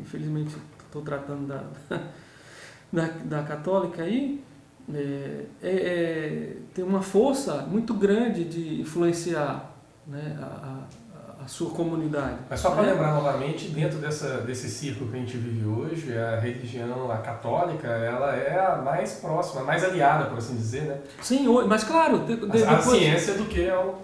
infelizmente 0.00 0.54
estou 0.86 1.02
tratando 1.02 1.48
da, 1.48 1.64
da, 2.92 3.08
da 3.24 3.42
católica 3.42 4.04
aí, 4.04 4.40
é, 4.94 5.44
é, 5.60 5.70
é, 5.70 6.56
tem 6.72 6.84
uma 6.84 7.02
força 7.02 7.62
muito 7.62 7.92
grande 7.94 8.44
de 8.44 8.80
influenciar 8.80 9.72
né, 10.06 10.38
a, 10.40 10.44
a, 10.44 10.86
a 11.46 11.48
sua 11.48 11.70
comunidade. 11.70 12.34
Mas 12.50 12.58
só 12.58 12.72
para 12.72 12.82
né? 12.82 12.90
lembrar 12.92 13.14
novamente, 13.14 13.68
dentro 13.68 13.98
dessa, 13.98 14.38
desse 14.38 14.68
círculo 14.68 15.08
que 15.10 15.16
a 15.16 15.20
gente 15.20 15.36
vive 15.36 15.64
hoje, 15.64 16.12
a 16.18 16.40
religião, 16.40 17.08
a 17.10 17.18
católica, 17.18 17.86
ela 17.86 18.34
é 18.34 18.58
a 18.58 18.82
mais 18.82 19.12
próxima, 19.12 19.60
a 19.60 19.64
mais 19.64 19.84
aliada, 19.84 20.24
por 20.26 20.38
assim 20.38 20.56
dizer, 20.56 20.82
né? 20.82 20.98
Sim, 21.22 21.46
mas 21.68 21.84
claro, 21.84 22.18
de, 22.18 22.34
de- 22.34 22.64
A, 22.64 22.70
a 22.72 22.74
depois, 22.74 22.98
ciência 22.98 23.34
do 23.34 23.44
que 23.44 23.64
é 23.64 23.76
o... 23.78 23.94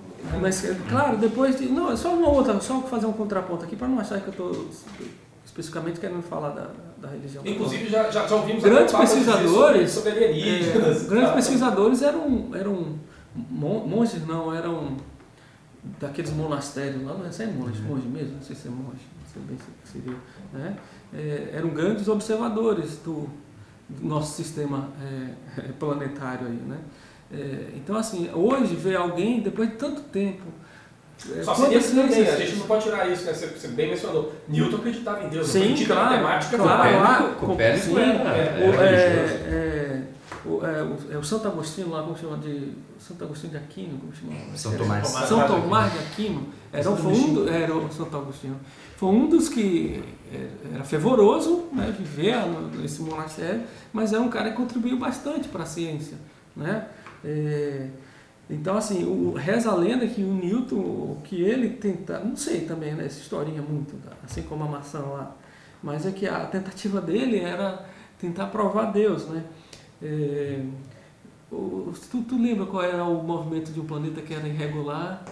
mas 0.41 0.65
é, 0.65 0.77
claro, 0.89 1.17
depois 1.17 1.59
de, 1.59 1.67
não, 1.67 1.97
só 1.97 2.11
uma 2.15 2.29
outra, 2.29 2.61
só 2.61 2.81
fazer 2.83 3.07
um 3.07 3.13
contraponto 3.13 3.65
aqui 3.65 3.75
para 3.75 3.89
não 3.89 3.99
achar 3.99 4.21
que 4.21 4.29
eu 4.29 4.31
estou 4.53 4.69
especificamente 5.45 5.99
querendo 5.99 6.23
falar 6.23 6.51
da, 6.51 6.69
da 6.99 7.09
religião. 7.09 7.43
Inclusive, 7.45 7.89
já, 7.91 8.09
já, 8.11 8.27
já 8.27 8.37
ouvimos 8.37 8.63
Grandes 8.63 8.95
pesquisadores, 8.95 9.91
sobre, 9.91 10.11
sobre 10.13 10.25
alienígenas. 10.27 11.05
É, 11.05 11.09
grandes 11.09 11.27
tal. 11.29 11.35
pesquisadores 11.37 12.03
eram, 12.03 12.51
eram 12.55 12.95
mon- 13.35 13.85
monges, 13.87 14.25
não, 14.27 14.55
eram 14.55 14.97
daqueles 16.01 16.31
monastérios 16.33 17.03
lá, 17.03 17.15
não 17.15 17.25
é, 17.27 17.29
é 17.29 17.47
monge, 17.47 17.83
monge 17.83 18.07
mesmo, 18.07 18.35
não 18.37 18.43
sei 18.43 18.55
se 18.55 18.69
é 18.69 18.71
monge, 18.71 19.03
não 19.19 19.33
sei 19.33 19.43
bem 19.43 19.59
se 19.59 19.93
seria, 19.93 20.17
né? 20.53 20.77
É, 21.13 21.51
eram 21.55 21.71
grandes 21.71 22.07
observadores 22.09 22.99
do, 22.99 23.29
do 23.89 24.07
nosso 24.07 24.35
sistema 24.37 24.89
é, 25.59 25.73
planetário 25.79 26.47
aí, 26.47 26.55
né? 26.55 26.79
É, 27.33 27.73
então, 27.77 27.97
assim, 27.97 28.31
hoje 28.33 28.75
ver 28.77 28.97
alguém, 28.97 29.41
depois 29.41 29.71
de 29.71 29.77
tanto 29.77 30.03
tempo, 30.03 30.43
é, 31.37 31.43
Só 31.43 31.55
seria 31.55 31.81
também, 31.81 32.29
a 32.29 32.37
gente 32.37 32.57
não 32.57 32.67
pode 32.67 32.83
tirar 32.85 33.09
isso, 33.09 33.25
né? 33.25 33.33
Você, 33.33 33.69
bem 33.69 33.91
mencionou. 33.91 34.33
Newton 34.49 34.77
acreditava 34.79 35.23
em 35.23 35.29
Deus, 35.29 35.47
Sim, 35.47 35.77
não 35.77 35.87
claro, 35.87 36.11
matemática, 36.11 36.57
claro, 36.57 37.01
lá- 37.01 37.17
Copérnico, 37.19 37.47
Copérnico 37.47 37.85
sim, 37.87 37.99
era, 37.99 38.37
é, 38.37 38.67
era 38.67 38.87
é, 38.87 38.97
é, 38.97 40.03
o, 40.45 40.65
é, 40.65 40.83
o, 40.83 41.13
é 41.13 41.19
o 41.19 41.23
Santo 41.23 41.47
Agostinho 41.49 41.91
lá, 41.91 42.03
como 42.03 42.17
chama 42.17 42.37
de. 42.39 42.73
Santo 42.99 43.25
Agostinho 43.25 43.53
de 43.53 43.59
Aquino, 43.59 43.99
como 43.99 44.13
chama? 44.13 44.57
São 44.57 44.77
Tomás. 44.77 45.09
São 45.09 45.47
Tomás 45.47 45.93
de 45.93 45.99
Aquino, 45.99 46.49
era, 46.73 46.83
Santo 46.83 47.03
foi 47.03 47.13
um, 47.13 47.49
era 47.49 47.77
o 47.77 47.93
Santo 47.93 48.17
Agostinho. 48.17 48.57
Foi 48.97 49.09
um 49.09 49.29
dos 49.29 49.49
que 49.49 50.03
é, 50.33 50.75
era 50.75 50.85
fervoroso, 50.85 51.65
né, 51.73 51.95
viver 51.97 52.37
nesse 52.81 53.03
monastério, 53.03 53.63
mas 53.93 54.13
é 54.13 54.19
um 54.19 54.29
cara 54.29 54.51
que 54.51 54.57
contribuiu 54.57 54.97
bastante 54.99 55.49
para 55.49 55.65
a 55.65 55.67
ciência. 55.67 56.17
Né? 56.55 56.87
É, 57.25 57.89
então, 58.49 58.77
assim, 58.77 59.05
o, 59.05 59.33
reza 59.33 59.71
a 59.71 59.75
lenda 59.75 60.07
que 60.07 60.23
o 60.23 60.33
Newton, 60.33 60.77
o 60.77 61.19
que 61.25 61.43
ele 61.43 61.71
tenta, 61.71 62.21
não 62.21 62.37
sei 62.37 62.61
também, 62.61 62.95
né, 62.95 63.07
essa 63.07 63.21
historinha 63.21 63.63
muito, 63.63 63.97
tá? 64.05 64.13
assim 64.25 64.43
como 64.43 64.65
a 64.65 64.69
maçã 64.69 65.01
lá, 65.01 65.37
mas 65.83 66.07
é 66.07 66.13
que 66.13 66.29
a 66.29 66.45
tentativa 66.47 67.01
dele 67.01 67.41
era 67.41 67.85
tentar 68.21 68.47
provar 68.47 68.93
Deus, 68.93 69.27
né? 69.27 69.43
É, 70.03 70.61
o- 71.51 71.93
tu, 72.11 72.23
tu 72.23 72.41
lembra 72.43 72.67
qual 72.67 72.83
era 72.83 73.05
o 73.05 73.23
movimento 73.23 73.71
de 73.73 73.81
um 73.81 73.85
planeta 73.85 74.21
que 74.23 74.33
era 74.35 74.47
irregular, 74.49 75.23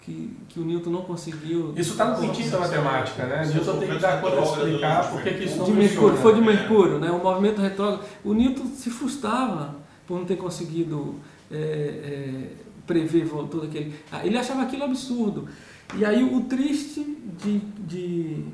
que, 0.00 0.36
que 0.48 0.58
o 0.58 0.64
Newton 0.64 0.90
não 0.90 1.02
conseguiu... 1.02 1.72
Isso 1.76 1.92
está 1.92 2.06
no 2.10 2.16
princípio 2.16 2.50
da 2.50 2.60
matemática, 2.60 3.26
né? 3.26 3.46
Newton 3.46 3.78
tem 3.78 3.88
que 3.90 3.98
dar 3.98 4.20
conta 4.22 4.36
de 4.36 4.42
explicar 4.48 5.10
por 5.10 5.22
que 5.22 5.30
que 5.34 5.44
isso 5.44 5.58
não 5.58 5.64
de 5.66 5.70
funciona. 5.72 5.88
Mercúrio, 5.90 6.16
foi 6.16 6.34
de 6.34 6.40
Mercúrio, 6.40 6.98
né? 6.98 7.10
o 7.10 7.22
movimento 7.22 7.60
retrógrado. 7.60 8.04
O 8.24 8.32
Newton 8.32 8.66
se 8.74 8.90
frustrava 8.90 9.76
por 10.06 10.18
não 10.18 10.24
ter 10.24 10.36
conseguido 10.36 11.16
é, 11.50 11.56
é, 11.56 12.50
prever 12.86 13.28
todo 13.28 13.64
aquele. 13.64 13.94
Ah, 14.10 14.24
Ele 14.26 14.38
achava 14.38 14.62
aquilo 14.62 14.84
absurdo. 14.84 15.46
E 15.94 16.04
aí 16.04 16.24
o 16.24 16.40
triste 16.42 17.04
de. 17.44 17.58
de- 17.58 18.44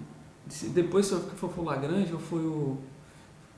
de- 0.46 0.68
depois, 0.70 1.08
foi 1.36 1.48
o 1.56 1.62
Lagrange 1.62 2.12
ou 2.12 2.18
foi 2.18 2.40
o. 2.40 2.76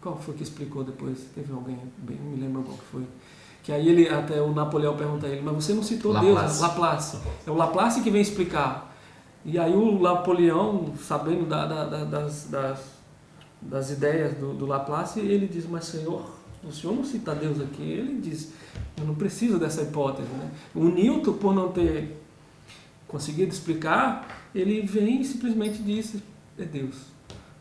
Qual 0.07 0.17
foi 0.17 0.35
que 0.35 0.45
explicou 0.45 0.85
depois? 0.85 1.19
Teve 1.35 1.53
alguém, 1.53 1.77
bem, 1.99 2.17
não 2.23 2.31
me 2.31 2.41
lembro 2.41 2.63
qual 2.63 2.79
que 2.79 2.85
foi. 2.85 3.03
Que 3.65 3.73
aí 3.73 3.89
ele, 3.89 4.09
até 4.09 4.41
o 4.41 4.53
Napoleão 4.55 4.97
pergunta 4.97 5.27
a 5.27 5.29
ele, 5.29 5.43
mas 5.43 5.53
você 5.65 5.75
não 5.75 5.83
citou 5.83 6.13
Laplace. 6.13 6.47
Deus, 6.47 6.61
Laplace. 6.61 7.19
É 7.45 7.51
o 7.51 7.55
Laplace 7.55 8.01
que 8.03 8.11
vem 8.11 8.21
explicar. 8.23 8.97
E 9.45 9.59
aí 9.59 9.75
o 9.75 9.99
Napoleão, 10.01 10.93
sabendo 10.97 11.45
da- 11.47 11.67
da- 11.67 11.85
da- 11.87 12.05
das, 12.05 12.45
das, 12.49 12.79
das 13.61 13.91
ideias 13.91 14.37
do, 14.37 14.55
do 14.55 14.65
Laplace, 14.65 15.19
ele 15.19 15.49
diz, 15.49 15.69
mas 15.69 15.87
senhor, 15.87 16.31
o 16.63 16.71
senhor 16.71 16.95
não 16.95 17.03
cita 17.05 17.35
Deus 17.35 17.61
aqui. 17.61 17.83
Ele 17.83 18.21
diz, 18.21 18.53
eu 18.97 19.05
não 19.05 19.15
preciso 19.17 19.59
dessa 19.59 19.83
hipótese. 19.83 20.29
Né? 20.29 20.51
O 20.73 20.85
Newton, 20.85 21.33
por 21.33 21.53
não 21.53 21.73
ter 21.73 22.17
conseguido 23.09 23.53
explicar, 23.53 24.49
ele 24.55 24.83
vem 24.83 25.21
e 25.23 25.25
simplesmente 25.25 25.83
diz, 25.83 26.15
é 26.57 26.65
Deus. 26.65 26.95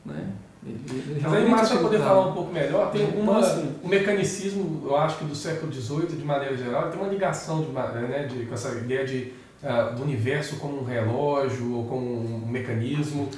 Né? 0.05 0.31
Ele, 0.65 0.79
ele 0.89 1.19
Mas 1.21 1.49
Márcio, 1.49 1.67
para 1.77 1.83
poder 1.83 1.97
acreditava. 1.97 2.03
falar 2.15 2.27
um 2.27 2.33
pouco 2.33 2.51
melhor, 2.53 2.91
tem 2.91 3.03
Então, 3.03 3.19
uma, 3.21 3.39
assim- 3.39 3.75
o 3.83 3.87
mecanismo, 3.87 4.81
eu 4.85 4.97
acho 4.97 5.17
que 5.19 5.25
do 5.25 5.35
século 5.35 5.71
XVIII, 5.71 6.07
de 6.17 6.25
maneira 6.25 6.57
geral, 6.57 6.89
tem 6.89 6.99
uma 6.99 7.09
ligação 7.09 7.61
de, 7.61 7.69
né, 7.69 8.27
de, 8.27 8.45
com 8.47 8.53
essa 8.53 8.69
ideia 8.69 9.05
de, 9.05 9.31
ah, 9.63 9.83
do 9.95 10.01
universo 10.01 10.57
como 10.57 10.81
um 10.81 10.83
relógio 10.83 11.71
ou 11.71 11.85
como 11.85 12.05
um 12.45 12.47
mecanismo. 12.47 13.29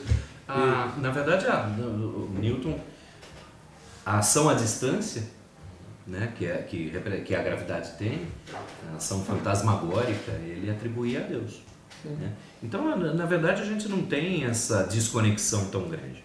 Ah, 0.48 0.94
na 0.98 1.12
verdade, 1.12 1.46
a, 1.48 1.66
o 1.68 2.30
Newton, 2.40 2.80
a 4.06 4.20
ação 4.20 4.50
à 4.50 4.54
distância, 4.54 5.24
né, 6.08 6.32
que, 6.38 6.46
é, 6.46 6.56
que, 6.60 6.90
que 7.26 7.36
a 7.36 7.44
gravidade 7.44 7.92
tem, 7.98 8.22
a 8.94 8.96
ação 8.96 9.22
fantasmagórica, 9.26 10.32
ele 10.32 10.70
atribuía 10.72 11.20
a 11.20 11.24
Deus. 11.24 11.62
Né? 12.06 12.32
Então, 12.64 12.86
na, 12.86 13.14
na 13.14 13.26
verdade, 13.26 13.62
a 13.62 13.66
gente 13.66 13.90
não 13.90 14.04
tem 14.04 14.46
essa 14.46 14.84
desconexão 14.84 15.66
tão 15.66 15.90
grande. 15.90 16.24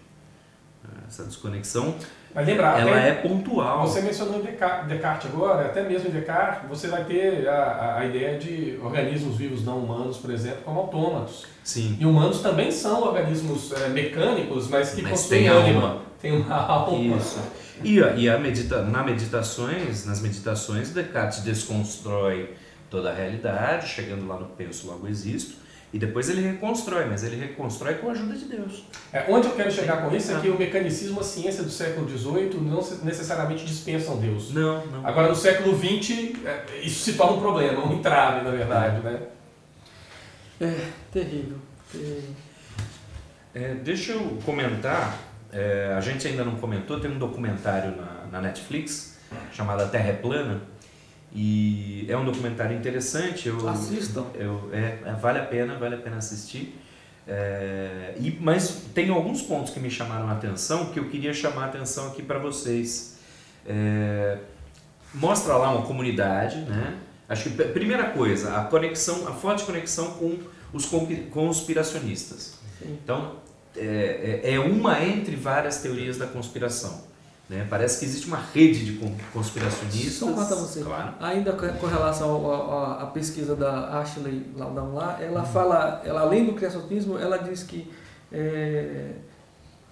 Essa 1.13 1.25
desconexão, 1.25 1.93
Mas 2.33 2.47
lembrar, 2.47 2.79
ela 2.79 2.97
até- 2.97 3.09
é 3.09 3.13
pontual. 3.13 3.85
Você 3.87 4.01
mencionou 4.01 4.41
Descartes, 4.41 5.29
agora, 5.31 5.67
até 5.67 5.83
mesmo 5.83 6.09
Descartes, 6.09 6.67
você 6.67 6.87
vai 6.87 7.03
ter 7.03 7.47
a, 7.47 7.97
a- 7.99 8.05
ideia 8.05 8.39
de 8.39 8.79
organismos 8.83 9.37
vivos 9.37 9.63
não 9.63 9.77
humanos, 9.77 10.17
por 10.17 10.31
exemplo, 10.31 10.61
como 10.65 10.79
autômatos. 10.79 11.45
Sim. 11.63 11.95
E 11.99 12.05
humanos 12.05 12.41
também 12.41 12.71
são 12.71 13.03
organismos 13.03 13.71
eh, 13.73 13.89
mecânicos, 13.89 14.67
mas 14.69 14.93
que 14.95 15.03
Mas 15.03 15.11
possuem 15.11 15.47
alma. 15.47 16.01
Tem 16.19 16.31
uma 16.31 16.55
alma. 16.55 17.15
Isso. 17.17 17.39
E, 17.83 17.99
e 17.99 18.27
a 18.29 18.39
medita, 18.39 18.81
na 18.81 19.03
meditações, 19.03 20.05
nas 20.07 20.19
meditações, 20.19 20.89
Descartes 20.89 21.41
desconstrói 21.41 22.55
toda 22.89 23.11
a 23.11 23.13
realidade, 23.13 23.87
chegando 23.87 24.27
lá 24.27 24.37
no 24.39 24.47
penso, 24.47 24.87
logo 24.87 25.07
existo, 25.07 25.55
e 25.93 25.99
depois 25.99 26.27
ele 26.27 26.41
reconstrói, 26.41 27.05
mas 27.05 27.23
ele 27.23 27.35
reconstrói 27.35 27.93
com 27.95 28.09
a 28.09 28.13
ajuda 28.13 28.35
de 28.35 28.45
Deus. 28.45 28.83
É, 29.13 29.25
onde 29.29 29.47
eu 29.47 29.53
quero 29.53 29.71
chegar 29.71 30.01
com 30.01 30.15
isso 30.15 30.31
é 30.31 30.39
que 30.41 30.49
o 30.49 30.57
mecanicismo, 30.57 31.19
a 31.19 31.23
ciência 31.23 31.61
do 31.61 31.69
século 31.69 32.09
XVIII 32.09 32.59
não 32.59 32.81
necessariamente 33.03 33.63
dispensam 33.63 34.17
Deus. 34.17 34.51
Não, 34.51 34.83
não. 34.87 35.05
Agora, 35.05 35.29
no 35.29 35.35
século 35.35 35.77
XX, 35.77 36.35
é, 36.43 36.79
isso 36.81 37.03
se 37.03 37.13
torna 37.13 37.33
um 37.37 37.39
problema, 37.39 37.85
um 37.85 37.93
entrave, 37.93 38.43
na 38.43 38.49
verdade, 38.49 39.03
né? 39.03 39.21
É, 40.59 40.75
terrível. 41.11 41.59
terrível. 41.91 42.35
É, 43.53 43.75
deixa 43.75 44.13
eu 44.13 44.39
comentar, 44.43 45.19
é, 45.51 45.93
a 45.95 46.01
gente 46.01 46.27
ainda 46.27 46.43
não 46.43 46.55
comentou, 46.55 46.99
tem 46.99 47.11
um 47.11 47.19
documentário 47.19 47.95
na, 47.95 48.25
na 48.31 48.41
Netflix 48.41 49.19
chamado 49.51 49.83
A 49.83 49.87
Terra 49.87 50.09
é 50.09 50.13
Plana, 50.13 50.61
e 51.35 52.05
é 52.07 52.15
um 52.17 52.25
documentário 52.25 52.75
interessante. 52.77 53.47
Eu, 53.47 53.67
Assistam. 53.67 54.25
Eu, 54.35 54.69
é, 54.71 54.99
é, 55.05 55.13
vale 55.19 55.39
a 55.39 55.45
pena, 55.45 55.75
vale 55.77 55.95
a 55.95 55.97
pena 55.97 56.17
assistir. 56.17 56.79
É, 57.27 58.15
e, 58.19 58.37
mas 58.41 58.83
tem 58.93 59.09
alguns 59.09 59.41
pontos 59.41 59.73
que 59.73 59.79
me 59.79 59.89
chamaram 59.89 60.27
a 60.27 60.33
atenção 60.33 60.87
que 60.87 60.99
eu 60.99 61.09
queria 61.09 61.33
chamar 61.33 61.63
a 61.63 61.65
atenção 61.67 62.07
aqui 62.07 62.21
para 62.21 62.37
vocês. 62.37 63.17
É, 63.65 64.37
mostra 65.13 65.55
lá 65.55 65.71
uma 65.71 65.85
comunidade, 65.85 66.57
né? 66.57 66.97
Acho 67.29 67.49
que 67.49 67.63
primeira 67.63 68.09
coisa, 68.09 68.57
a 68.57 68.65
conexão, 68.65 69.27
a 69.27 69.31
forte 69.31 69.63
conexão 69.63 70.11
com 70.11 70.37
os 70.73 70.85
con- 70.85 71.07
conspiracionistas. 71.31 72.59
Então 72.81 73.37
é, 73.75 74.41
é 74.43 74.53
é 74.55 74.59
uma 74.59 75.01
entre 75.03 75.35
várias 75.35 75.77
teorias 75.81 76.17
da 76.17 76.27
conspiração. 76.27 77.05
Né? 77.49 77.67
Parece 77.69 77.99
que 77.99 78.05
existe 78.05 78.25
uma 78.27 78.39
rede 78.53 78.85
de 78.85 78.93
con- 78.93 79.15
conspiracionistas. 79.33 80.13
Só 80.13 80.27
contar 80.31 80.55
você. 80.55 80.81
Claro. 80.81 81.13
Ainda 81.19 81.51
com 81.53 81.87
relação 81.87 82.49
à 83.01 83.05
pesquisa 83.07 83.55
da 83.55 83.99
Ashley 83.99 84.45
Laudão 84.55 84.93
lá, 84.95 85.17
ela 85.21 85.43
fala, 85.43 86.01
ela, 86.05 86.21
além 86.21 86.45
do 86.45 86.53
criacionismo, 86.53 87.17
ela 87.17 87.37
diz 87.37 87.61
que 87.63 87.91
é, 88.31 89.11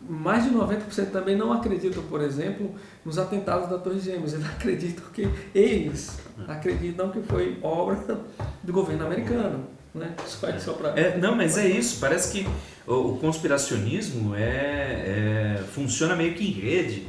mais 0.02 0.46
de 0.46 0.50
90% 0.52 1.12
também 1.12 1.36
não 1.36 1.52
acreditam, 1.54 2.02
por 2.04 2.22
exemplo, 2.22 2.74
nos 3.06 3.20
atentados 3.20 3.70
da 3.70 3.78
Torre 3.78 4.00
Gêmeas. 4.00 4.34
Eles 4.34 4.46
acreditam 4.50 5.04
que 5.14 5.30
eles 5.54 6.18
acreditam 6.48 7.10
que 7.12 7.22
foi 7.22 7.60
obra 7.62 8.18
do 8.64 8.72
governo 8.74 9.06
americano. 9.06 9.66
Né? 9.94 10.16
Só, 10.26 10.48
só 10.58 10.72
pra... 10.74 10.92
É, 10.98 11.18
não, 11.18 11.36
mas 11.36 11.58
é 11.58 11.68
isso. 11.68 12.00
Parece 12.00 12.32
que 12.32 12.48
o, 12.88 12.94
o 12.94 13.18
conspiracionismo 13.20 14.34
é, 14.34 15.58
é- 15.60 15.64
funciona 15.74 16.16
meio 16.16 16.34
que 16.34 16.48
em 16.48 16.52
rede. 16.54 17.08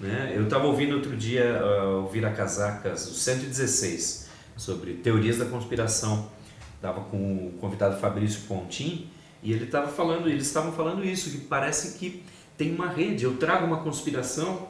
Né? 0.00 0.32
Eu 0.34 0.44
estava 0.44 0.66
ouvindo 0.66 0.94
outro 0.94 1.16
dia 1.16 1.60
uh, 1.62 2.04
o 2.04 2.08
Vira 2.08 2.30
Casacas, 2.30 3.08
o 3.08 3.14
116, 3.14 4.28
sobre 4.56 4.94
teorias 4.94 5.38
da 5.38 5.44
conspiração. 5.44 6.30
Estava 6.76 7.00
com 7.02 7.16
o 7.16 7.52
convidado 7.60 7.98
Fabrício 8.00 8.42
Pontin 8.42 9.08
e 9.42 9.52
ele 9.52 9.64
estava 9.64 9.88
falando, 9.88 10.28
eles 10.28 10.46
estavam 10.46 10.72
falando 10.72 11.04
isso, 11.04 11.30
que 11.30 11.38
parece 11.38 11.98
que 11.98 12.22
tem 12.56 12.74
uma 12.74 12.88
rede. 12.88 13.24
Eu 13.24 13.36
trago 13.36 13.66
uma 13.66 13.78
conspiração 13.78 14.68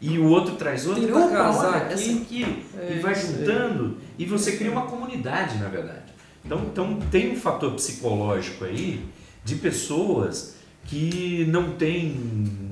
e 0.00 0.18
o 0.18 0.26
outro 0.28 0.56
traz 0.56 0.86
outra. 0.86 1.02
Tenta 1.02 1.18
Opa, 1.18 1.30
casar 1.30 1.68
olha, 1.68 1.94
aqui. 1.94 2.22
aqui. 2.22 2.66
É 2.78 2.96
e 2.96 3.00
vai 3.00 3.14
juntando 3.14 3.96
e 4.18 4.24
você 4.26 4.56
cria 4.56 4.70
uma 4.70 4.82
comunidade, 4.82 5.58
na 5.58 5.68
verdade. 5.68 6.12
Então, 6.44 6.60
então 6.70 6.98
tem 7.10 7.32
um 7.32 7.36
fator 7.36 7.72
psicológico 7.72 8.64
aí 8.64 9.04
de 9.44 9.56
pessoas 9.56 10.56
que 10.84 11.44
não 11.48 11.72
têm. 11.72 12.65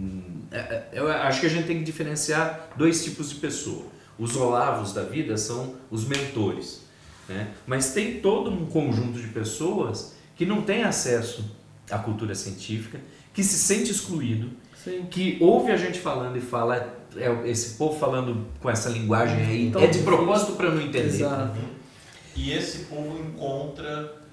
É, 0.55 0.59
é, 0.59 0.89
Eu 0.93 1.11
acho 1.11 1.41
que 1.41 1.47
a 1.47 1.51
gente 1.51 1.67
tem 1.67 1.79
que 1.79 1.85
diferenciar 1.85 2.69
dois 2.77 3.03
tipos 3.03 3.31
de 3.31 3.37
pessoa. 3.37 3.87
Os 4.19 4.37
olavos 4.37 4.93
da 4.93 5.03
vida 5.03 5.37
são 5.37 5.75
os 5.91 6.07
mentores, 6.07 6.83
né? 7.29 7.49
mas 7.67 7.93
tem 7.93 8.21
todo 8.21 8.49
um 8.51 8.65
conjunto 8.67 9.21
de 9.21 9.27
pessoas 9.29 10.15
que 10.37 10.47
não 10.47 10.63
tem 10.63 10.85
acesso 10.85 11.45
à 11.91 11.99
cultura 11.99 12.35
científica, 12.35 13.01
que 13.33 13.43
se 13.43 13.59
sente 13.59 13.91
excluído, 13.91 14.51
Sim. 14.83 15.07
que 15.11 15.37
ouve 15.41 15.73
a 15.73 15.77
gente 15.77 15.99
falando 15.99 16.37
e 16.37 16.41
fala, 16.41 16.97
é, 17.17 17.51
esse 17.51 17.75
povo 17.77 17.99
falando 17.99 18.47
com 18.61 18.71
essa 18.71 18.89
linguagem 18.89 19.45
aí, 19.45 19.67
Então, 19.67 19.83
é 19.83 19.89
de 19.89 19.99
propósito 20.01 20.53
para 20.53 20.71
não 20.71 20.81
entender. 20.81 21.07
Exato. 21.07 21.59
E 22.37 22.53
esse 22.53 22.85
povo 22.85 23.19
encontra 23.19 24.24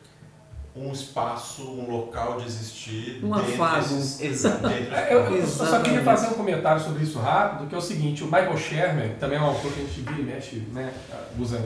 um 0.75 0.91
espaço, 0.91 1.63
um 1.63 1.91
local 1.91 2.37
de 2.39 2.45
existir 2.47 3.19
Um 3.23 3.33
afago. 3.33 3.79
esses- 3.79 4.21
Exato. 4.21 4.67
É, 4.67 5.13
Eu, 5.13 5.19
eu 5.35 5.45
só 5.45 5.81
queria 5.81 6.01
fazer 6.01 6.27
um 6.27 6.33
comentário 6.33 6.81
sobre 6.81 7.03
isso 7.03 7.19
rápido, 7.19 7.67
que 7.67 7.75
é 7.75 7.77
o 7.77 7.81
seguinte, 7.81 8.23
o 8.23 8.27
Michael 8.27 8.57
Shermer, 8.57 9.09
que 9.09 9.19
também 9.19 9.37
é 9.37 9.41
um 9.41 9.45
autor 9.45 9.71
que 9.73 9.81
a 9.81 9.83
gente 9.83 9.99
vira 10.01 10.19
e 10.21 10.23
mexe, 10.23 10.55
né, 10.73 10.93
usa 11.37 11.57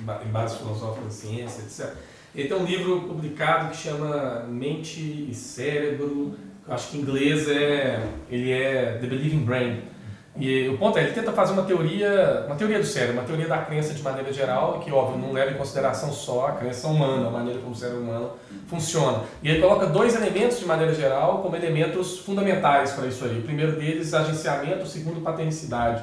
em 0.00 0.04
ba- 0.04 0.20
em 0.24 0.28
bases 0.30 0.58
filosóficas 0.58 1.04
da 1.04 1.10
ciência, 1.10 1.62
etc. 1.62 1.94
Ele 2.34 2.48
tem 2.48 2.56
um 2.56 2.64
livro 2.64 3.00
publicado 3.02 3.70
que 3.70 3.76
chama 3.76 4.44
Mente 4.48 5.00
e 5.00 5.34
Cérebro, 5.34 6.34
eu 6.66 6.74
acho 6.74 6.88
que 6.90 6.98
em 6.98 7.00
inglês 7.00 7.48
é, 7.48 8.04
ele 8.30 8.50
é 8.52 8.98
The 9.00 9.06
Believing 9.06 9.44
Brain. 9.44 9.82
E 10.36 10.68
o 10.68 10.76
ponto 10.76 10.98
é, 10.98 11.02
ele 11.02 11.12
tenta 11.12 11.30
fazer 11.30 11.52
uma 11.52 11.62
teoria, 11.62 12.44
uma 12.46 12.56
teoria 12.56 12.80
do 12.80 12.84
cérebro, 12.84 13.18
uma 13.18 13.22
teoria 13.22 13.46
da 13.46 13.58
crença 13.58 13.94
de 13.94 14.02
maneira 14.02 14.32
geral, 14.32 14.80
que 14.80 14.90
óbvio 14.90 15.16
não 15.16 15.32
leva 15.32 15.52
em 15.52 15.54
consideração 15.54 16.12
só 16.12 16.48
a 16.48 16.52
crença 16.52 16.88
humana, 16.88 17.28
a 17.28 17.30
maneira 17.30 17.60
como 17.60 17.72
o 17.72 17.76
cérebro 17.76 18.02
humano 18.02 18.32
funciona. 18.66 19.22
E 19.42 19.48
ele 19.48 19.60
coloca 19.60 19.86
dois 19.86 20.16
elementos 20.16 20.58
de 20.58 20.66
maneira 20.66 20.92
geral 20.92 21.38
como 21.38 21.54
elementos 21.54 22.18
fundamentais 22.18 22.92
para 22.92 23.06
isso 23.06 23.24
aí. 23.24 23.38
O 23.38 23.42
primeiro 23.42 23.76
deles, 23.76 24.12
agenciamento, 24.12 24.82
o 24.82 24.86
segundo, 24.86 25.20
patenicidade. 25.20 26.02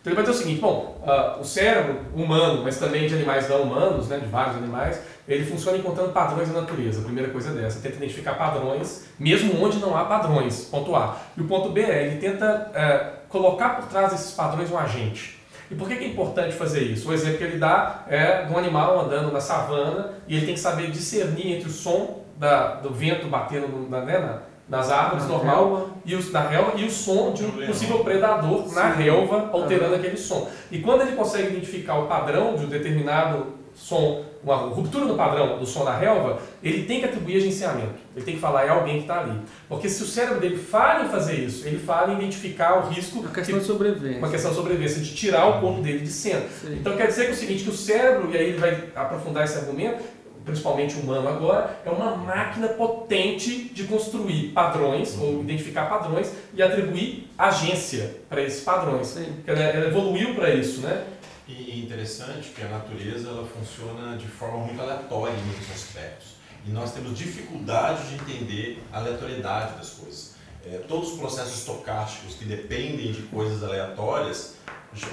Então 0.00 0.12
ele 0.12 0.14
vai 0.14 0.24
dizer 0.24 0.36
o 0.36 0.42
seguinte, 0.42 0.60
bom, 0.60 0.98
ah, 1.06 1.36
o 1.40 1.44
cérebro 1.44 2.00
humano, 2.14 2.62
mas 2.64 2.78
também 2.78 3.06
de 3.06 3.14
animais 3.14 3.48
não 3.48 3.62
humanos, 3.62 4.08
né, 4.08 4.18
de 4.18 4.26
vários 4.26 4.56
animais, 4.56 5.00
ele 5.28 5.44
funciona 5.44 5.78
encontrando 5.78 6.10
padrões 6.10 6.48
na 6.48 6.62
natureza. 6.62 7.02
A 7.02 7.04
primeira 7.04 7.30
coisa 7.30 7.52
dessa, 7.52 7.80
tenta 7.80 7.96
identificar 7.96 8.34
padrões, 8.34 9.04
mesmo 9.16 9.62
onde 9.62 9.78
não 9.78 9.96
há 9.96 10.06
padrões, 10.06 10.64
ponto 10.64 10.96
A. 10.96 11.18
E 11.36 11.40
o 11.40 11.44
ponto 11.46 11.68
B 11.68 11.82
é, 11.82 12.06
ele 12.06 12.16
tenta 12.16 12.72
eh, 12.74 13.19
colocar 13.30 13.76
por 13.76 13.86
trás 13.88 14.10
desses 14.10 14.32
padrões 14.32 14.70
um 14.70 14.78
agente. 14.78 15.38
E 15.70 15.74
por 15.74 15.86
que 15.88 15.94
é 15.94 16.06
importante 16.08 16.54
fazer 16.54 16.82
isso? 16.82 17.08
O 17.08 17.12
exemplo 17.14 17.38
que 17.38 17.44
ele 17.44 17.58
dá 17.58 18.04
é 18.08 18.42
de 18.42 18.52
um 18.52 18.58
animal 18.58 19.00
andando 19.00 19.32
na 19.32 19.40
savana 19.40 20.14
e 20.26 20.36
ele 20.36 20.46
tem 20.46 20.54
que 20.54 20.60
saber 20.60 20.90
discernir 20.90 21.56
entre 21.56 21.68
o 21.68 21.72
som 21.72 22.24
da- 22.36 22.74
do 22.76 22.90
vento 22.90 23.28
batendo 23.28 23.68
no- 23.68 23.88
na, 23.88 24.00
né, 24.00 24.18
na- 24.18 24.38
nas 24.68 24.90
árvores, 24.90 25.24
Na 25.24 25.30
normal, 25.30 25.64
relva. 25.66 25.86
e 26.04 26.14
o, 26.16 26.22
da 26.32 26.40
relva 26.42 26.72
e 26.76 26.84
o 26.84 26.90
som 26.90 27.32
de 27.32 27.44
um 27.44 27.66
possível 27.66 28.00
predador 28.04 28.72
na 28.72 28.92
Sim. 28.94 29.02
relva, 29.02 29.50
alterando 29.52 29.94
aquele 29.96 30.16
som. 30.16 30.48
E 30.70 30.78
quando 30.80 31.02
ele 31.02 31.16
consegue 31.16 31.48
identificar 31.48 31.98
o 31.98 32.06
padrão 32.06 32.54
de 32.56 32.64
um 32.64 32.68
determinado 32.68 33.54
som, 33.74 34.24
uma 34.42 34.56
ruptura 34.56 35.04
no 35.04 35.16
padrão 35.16 35.58
do 35.58 35.66
som 35.66 35.84
da 35.84 35.94
relva, 35.96 36.40
ele 36.62 36.84
tem 36.84 37.00
que 37.00 37.06
atribuir 37.06 37.36
agenciamento. 37.36 37.92
Ele 38.16 38.24
tem 38.24 38.34
que 38.36 38.40
falar, 38.40 38.64
é 38.64 38.68
alguém 38.70 38.96
que 38.96 39.02
está 39.02 39.20
ali. 39.20 39.38
Porque 39.68 39.88
se 39.88 40.02
o 40.02 40.06
cérebro 40.06 40.40
dele 40.40 40.56
falha 40.56 41.04
em 41.04 41.08
fazer 41.08 41.34
isso, 41.34 41.66
ele 41.66 41.78
falha 41.78 42.12
em 42.12 42.16
identificar 42.16 42.78
o 42.78 42.88
risco, 42.88 43.20
Uma 43.20 43.30
questão 43.30 43.54
de 43.54 43.60
que, 43.60 43.66
sobrevivência. 43.66 44.18
uma 44.18 44.30
questão 44.30 44.50
de 44.50 44.56
sobrevivência, 44.56 45.00
de 45.02 45.14
tirar 45.14 45.46
o 45.46 45.60
corpo 45.60 45.82
dele 45.82 45.98
de 46.00 46.10
cena. 46.10 46.42
Sim. 46.60 46.76
Então 46.80 46.96
quer 46.96 47.08
dizer 47.08 47.24
que 47.24 47.30
é 47.30 47.34
o 47.34 47.36
seguinte, 47.36 47.64
que 47.64 47.70
o 47.70 47.74
cérebro, 47.76 48.30
e 48.32 48.36
aí 48.36 48.48
ele 48.50 48.58
vai 48.58 48.84
aprofundar 48.96 49.44
esse 49.44 49.58
argumento, 49.58 50.02
principalmente 50.42 50.96
humano 50.96 51.28
agora, 51.28 51.78
é 51.84 51.90
uma 51.90 52.16
máquina 52.16 52.68
potente 52.68 53.64
de 53.74 53.84
construir 53.84 54.48
padrões, 54.52 55.16
ou 55.18 55.42
identificar 55.42 55.84
padrões, 55.86 56.32
e 56.54 56.62
atribuir 56.62 57.28
agência 57.38 58.16
para 58.28 58.42
esses 58.42 58.64
padrões. 58.64 59.06
Sim. 59.08 59.26
Porque 59.36 59.50
Ela, 59.50 59.60
ela 59.60 59.86
evoluiu 59.88 60.34
para 60.34 60.50
isso, 60.50 60.80
né? 60.80 61.04
E 61.50 61.80
interessante 61.84 62.50
que 62.50 62.62
a 62.62 62.68
natureza 62.68 63.28
ela 63.28 63.44
funciona 63.44 64.16
de 64.16 64.26
forma 64.28 64.58
muito 64.58 64.80
aleatória 64.80 65.32
em 65.32 65.42
muitos 65.42 65.68
aspectos. 65.70 66.28
E 66.64 66.70
nós 66.70 66.92
temos 66.92 67.18
dificuldade 67.18 68.08
de 68.08 68.14
entender 68.14 68.82
a 68.92 68.98
aleatoriedade 68.98 69.76
das 69.76 69.90
coisas. 69.90 70.34
É, 70.64 70.78
todos 70.86 71.12
os 71.12 71.18
processos 71.18 71.58
estocásticos 71.58 72.34
que 72.34 72.44
dependem 72.44 73.12
de 73.12 73.22
coisas 73.22 73.64
aleatórias 73.64 74.56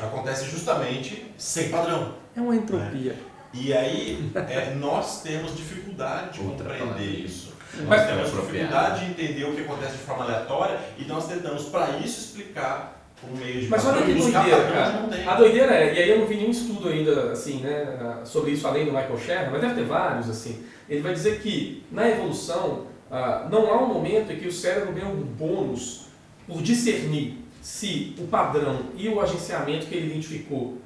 acontecem 0.04 0.50
justamente 0.50 1.26
sem 1.38 1.70
padrão. 1.70 2.16
É 2.36 2.42
uma 2.42 2.56
entropia. 2.56 3.16
E 3.54 3.74
aí 3.74 4.32
é, 4.36 4.76
nós 4.76 5.22
temos 5.24 5.56
dificuldade 5.56 6.40
de 6.40 6.46
Outra 6.46 6.66
compreender 6.66 6.94
palavra. 6.94 7.06
isso. 7.06 7.54
Mas 7.74 7.88
Nós 7.88 8.02
é 8.02 8.06
temos 8.08 8.32
dificuldade 8.32 9.06
de 9.06 9.12
entender 9.12 9.44
o 9.46 9.56
que 9.56 9.62
acontece 9.62 9.94
de 9.94 10.04
forma 10.04 10.24
aleatória 10.24 10.80
e 10.98 11.06
nós 11.06 11.28
tentamos, 11.28 11.64
para 11.66 11.98
isso, 11.98 12.20
explicar 12.20 12.97
por 13.20 13.32
meio 13.38 13.62
de 13.62 13.68
Mas 13.68 13.86
olha 13.86 14.06
que 14.06 14.14
doideira, 14.14 14.72
cara. 14.72 15.32
A 15.32 15.36
doideira 15.36 15.74
é, 15.74 15.94
e 15.96 16.04
aí 16.04 16.10
eu 16.10 16.20
não 16.20 16.28
vi 16.28 16.36
nenhum 16.36 16.52
estudo 16.52 16.88
ainda 16.88 17.32
assim, 17.32 17.60
né, 17.60 18.22
sobre 18.24 18.52
isso 18.52 18.68
além 18.68 18.86
do 18.86 18.92
Michael 18.92 19.18
Sherman, 19.18 19.52
mas 19.52 19.62
deve 19.62 19.76
ter 19.76 19.86
vários 19.86 20.30
assim. 20.30 20.64
Ele 20.88 21.02
vai 21.02 21.14
dizer 21.14 21.40
que 21.40 21.84
na 21.92 22.08
evolução 22.08 22.86
ah, 23.12 23.48
não 23.50 23.72
há 23.72 23.82
um 23.82 23.88
momento 23.88 24.32
em 24.32 24.38
que 24.38 24.48
o 24.48 24.52
cérebro 24.52 24.94
ganha 24.94 25.08
um 25.08 25.24
bônus 25.24 26.08
por 26.46 26.62
discernir 26.62 27.38
se 27.62 28.16
o 28.20 28.28
padrão 28.28 28.80
e 28.96 29.10
o 29.10 29.20
agenciamento 29.20 29.88
que 29.88 29.96
ele 29.96 30.08
identificou 30.08 30.78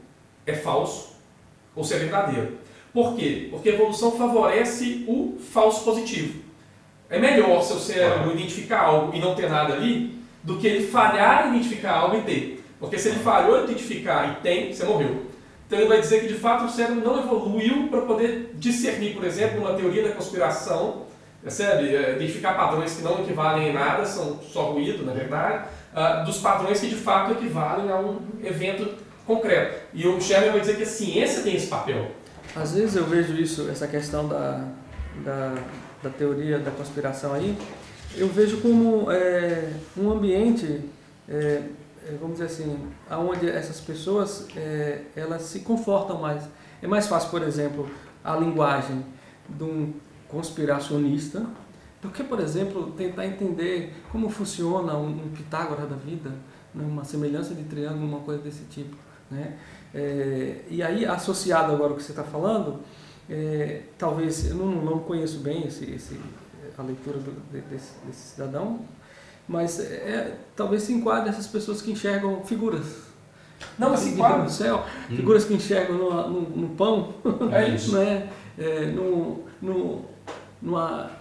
é 0.45 0.53
falso 0.53 1.15
ou 1.75 1.83
se 1.83 1.93
é 1.93 1.99
verdadeiro. 1.99 2.57
Por 2.93 3.15
quê? 3.15 3.47
Porque 3.51 3.69
a 3.69 3.73
evolução 3.73 4.11
favorece 4.11 5.05
o 5.07 5.37
falso 5.39 5.83
positivo. 5.83 6.41
É 7.09 7.19
melhor 7.19 7.61
seu 7.61 7.77
cérebro 7.77 8.31
identificar 8.31 8.81
algo 8.81 9.15
e 9.15 9.19
não 9.19 9.35
ter 9.35 9.49
nada 9.49 9.73
ali 9.73 10.20
do 10.43 10.57
que 10.57 10.67
ele 10.67 10.87
falhar 10.87 11.47
em 11.47 11.57
identificar 11.57 11.93
algo 11.93 12.17
e 12.17 12.21
ter. 12.21 12.63
Porque 12.79 12.97
se 12.97 13.09
ele 13.09 13.19
falhou 13.19 13.59
em 13.59 13.63
identificar 13.65 14.27
e 14.27 14.41
tem, 14.41 14.73
você 14.73 14.83
morreu. 14.83 15.25
Então 15.67 15.79
ele 15.79 15.87
vai 15.87 16.01
dizer 16.01 16.21
que 16.21 16.27
de 16.27 16.33
fato 16.33 16.65
o 16.65 16.69
cérebro 16.69 17.01
não 17.01 17.19
evoluiu 17.19 17.87
para 17.87 18.01
poder 18.01 18.51
discernir, 18.55 19.13
por 19.13 19.23
exemplo, 19.23 19.61
uma 19.61 19.73
teoria 19.73 20.03
da 20.03 20.13
conspiração, 20.13 21.03
percebe? 21.41 21.95
É, 21.95 22.15
Identificar 22.15 22.55
padrões 22.55 22.93
que 22.93 23.03
não 23.03 23.21
equivalem 23.21 23.69
em 23.69 23.73
nada, 23.73 24.05
são 24.05 24.39
só 24.41 24.71
ruído, 24.71 25.05
na 25.05 25.13
verdade, 25.13 25.65
ah, 25.95 26.23
dos 26.23 26.39
padrões 26.39 26.79
que 26.79 26.87
de 26.87 26.95
fato 26.95 27.31
equivalem 27.33 27.89
a 27.89 27.97
um 27.97 28.19
evento 28.43 28.95
concreto. 29.25 29.79
E 29.93 30.07
o 30.07 30.19
Sherman 30.19 30.51
vai 30.51 30.59
dizer 30.59 30.75
que 30.75 30.83
a 30.83 30.87
ciência 30.87 31.43
tem 31.43 31.55
esse 31.55 31.67
papel. 31.67 32.11
Às 32.55 32.73
vezes 32.73 32.95
eu 32.95 33.05
vejo 33.05 33.33
isso, 33.35 33.69
essa 33.69 33.87
questão 33.87 34.27
da, 34.27 34.65
da, 35.23 35.55
da 36.03 36.09
teoria 36.09 36.59
da 36.59 36.71
conspiração 36.71 37.33
aí, 37.33 37.55
eu 38.15 38.27
vejo 38.27 38.61
como 38.61 39.11
é, 39.11 39.73
um 39.97 40.11
ambiente, 40.11 40.81
é, 41.27 41.63
é, 42.05 42.17
vamos 42.19 42.33
dizer 42.33 42.45
assim, 42.45 42.77
onde 43.09 43.49
essas 43.49 43.79
pessoas 43.79 44.47
é, 44.55 45.03
elas 45.15 45.43
se 45.43 45.59
confortam 45.59 46.19
mais. 46.19 46.43
É 46.81 46.87
mais 46.87 47.07
fácil, 47.07 47.29
por 47.29 47.43
exemplo, 47.43 47.89
a 48.23 48.35
linguagem 48.35 49.05
de 49.47 49.63
um 49.63 49.93
conspiracionista 50.27 51.45
do 52.01 52.09
que, 52.09 52.23
por 52.23 52.39
exemplo, 52.39 52.91
tentar 52.91 53.27
entender 53.27 53.93
como 54.11 54.29
funciona 54.29 54.95
um, 54.97 55.09
um 55.09 55.29
Pitágoras 55.29 55.87
da 55.87 55.95
vida, 55.95 56.31
né, 56.73 56.83
uma 56.83 57.03
semelhança 57.03 57.53
de 57.53 57.63
triângulo, 57.63 58.07
uma 58.07 58.21
coisa 58.21 58.41
desse 58.41 58.63
tipo. 58.65 58.95
Né? 59.29 59.57
É, 59.93 60.61
e 60.69 60.81
aí, 60.81 61.05
associado 61.05 61.71
agora 61.73 61.91
ao 61.91 61.97
que 61.97 62.03
você 62.03 62.11
está 62.11 62.23
falando, 62.23 62.79
é, 63.29 63.83
talvez, 63.97 64.49
eu 64.49 64.55
não, 64.55 64.83
não 64.83 64.99
conheço 64.99 65.39
bem 65.39 65.67
esse, 65.67 65.85
esse, 65.91 66.19
a 66.81 66.83
leitura 66.85 67.17
do, 67.19 67.31
de- 67.51 67.61
desse, 67.61 67.93
desse 68.05 68.33
cidadão, 68.33 68.81
mas 69.47 69.79
é, 69.79 70.37
talvez 70.55 70.83
se 70.83 70.93
enquadre 70.93 71.29
essas 71.29 71.47
pessoas 71.47 71.81
que 71.81 71.91
enxergam 71.91 72.43
figuras. 72.43 73.09
Não, 73.77 73.91
mas 73.91 73.99
se 74.01 74.09
enquadra. 74.09 74.43
no 74.43 74.49
céu, 74.49 74.83
Hum. 75.09 75.15
figuras 75.15 75.45
que 75.45 75.53
enxergam 75.53 75.97
no, 75.97 76.29
no, 76.29 76.41
no 76.41 76.69
pão, 76.75 77.13
É 77.51 77.69
isso. 77.69 77.93
né? 77.97 78.29
É, 78.57 78.85
no, 78.87 79.43
no, 79.61 80.05
numa, 80.61 81.09
é, 81.09 81.20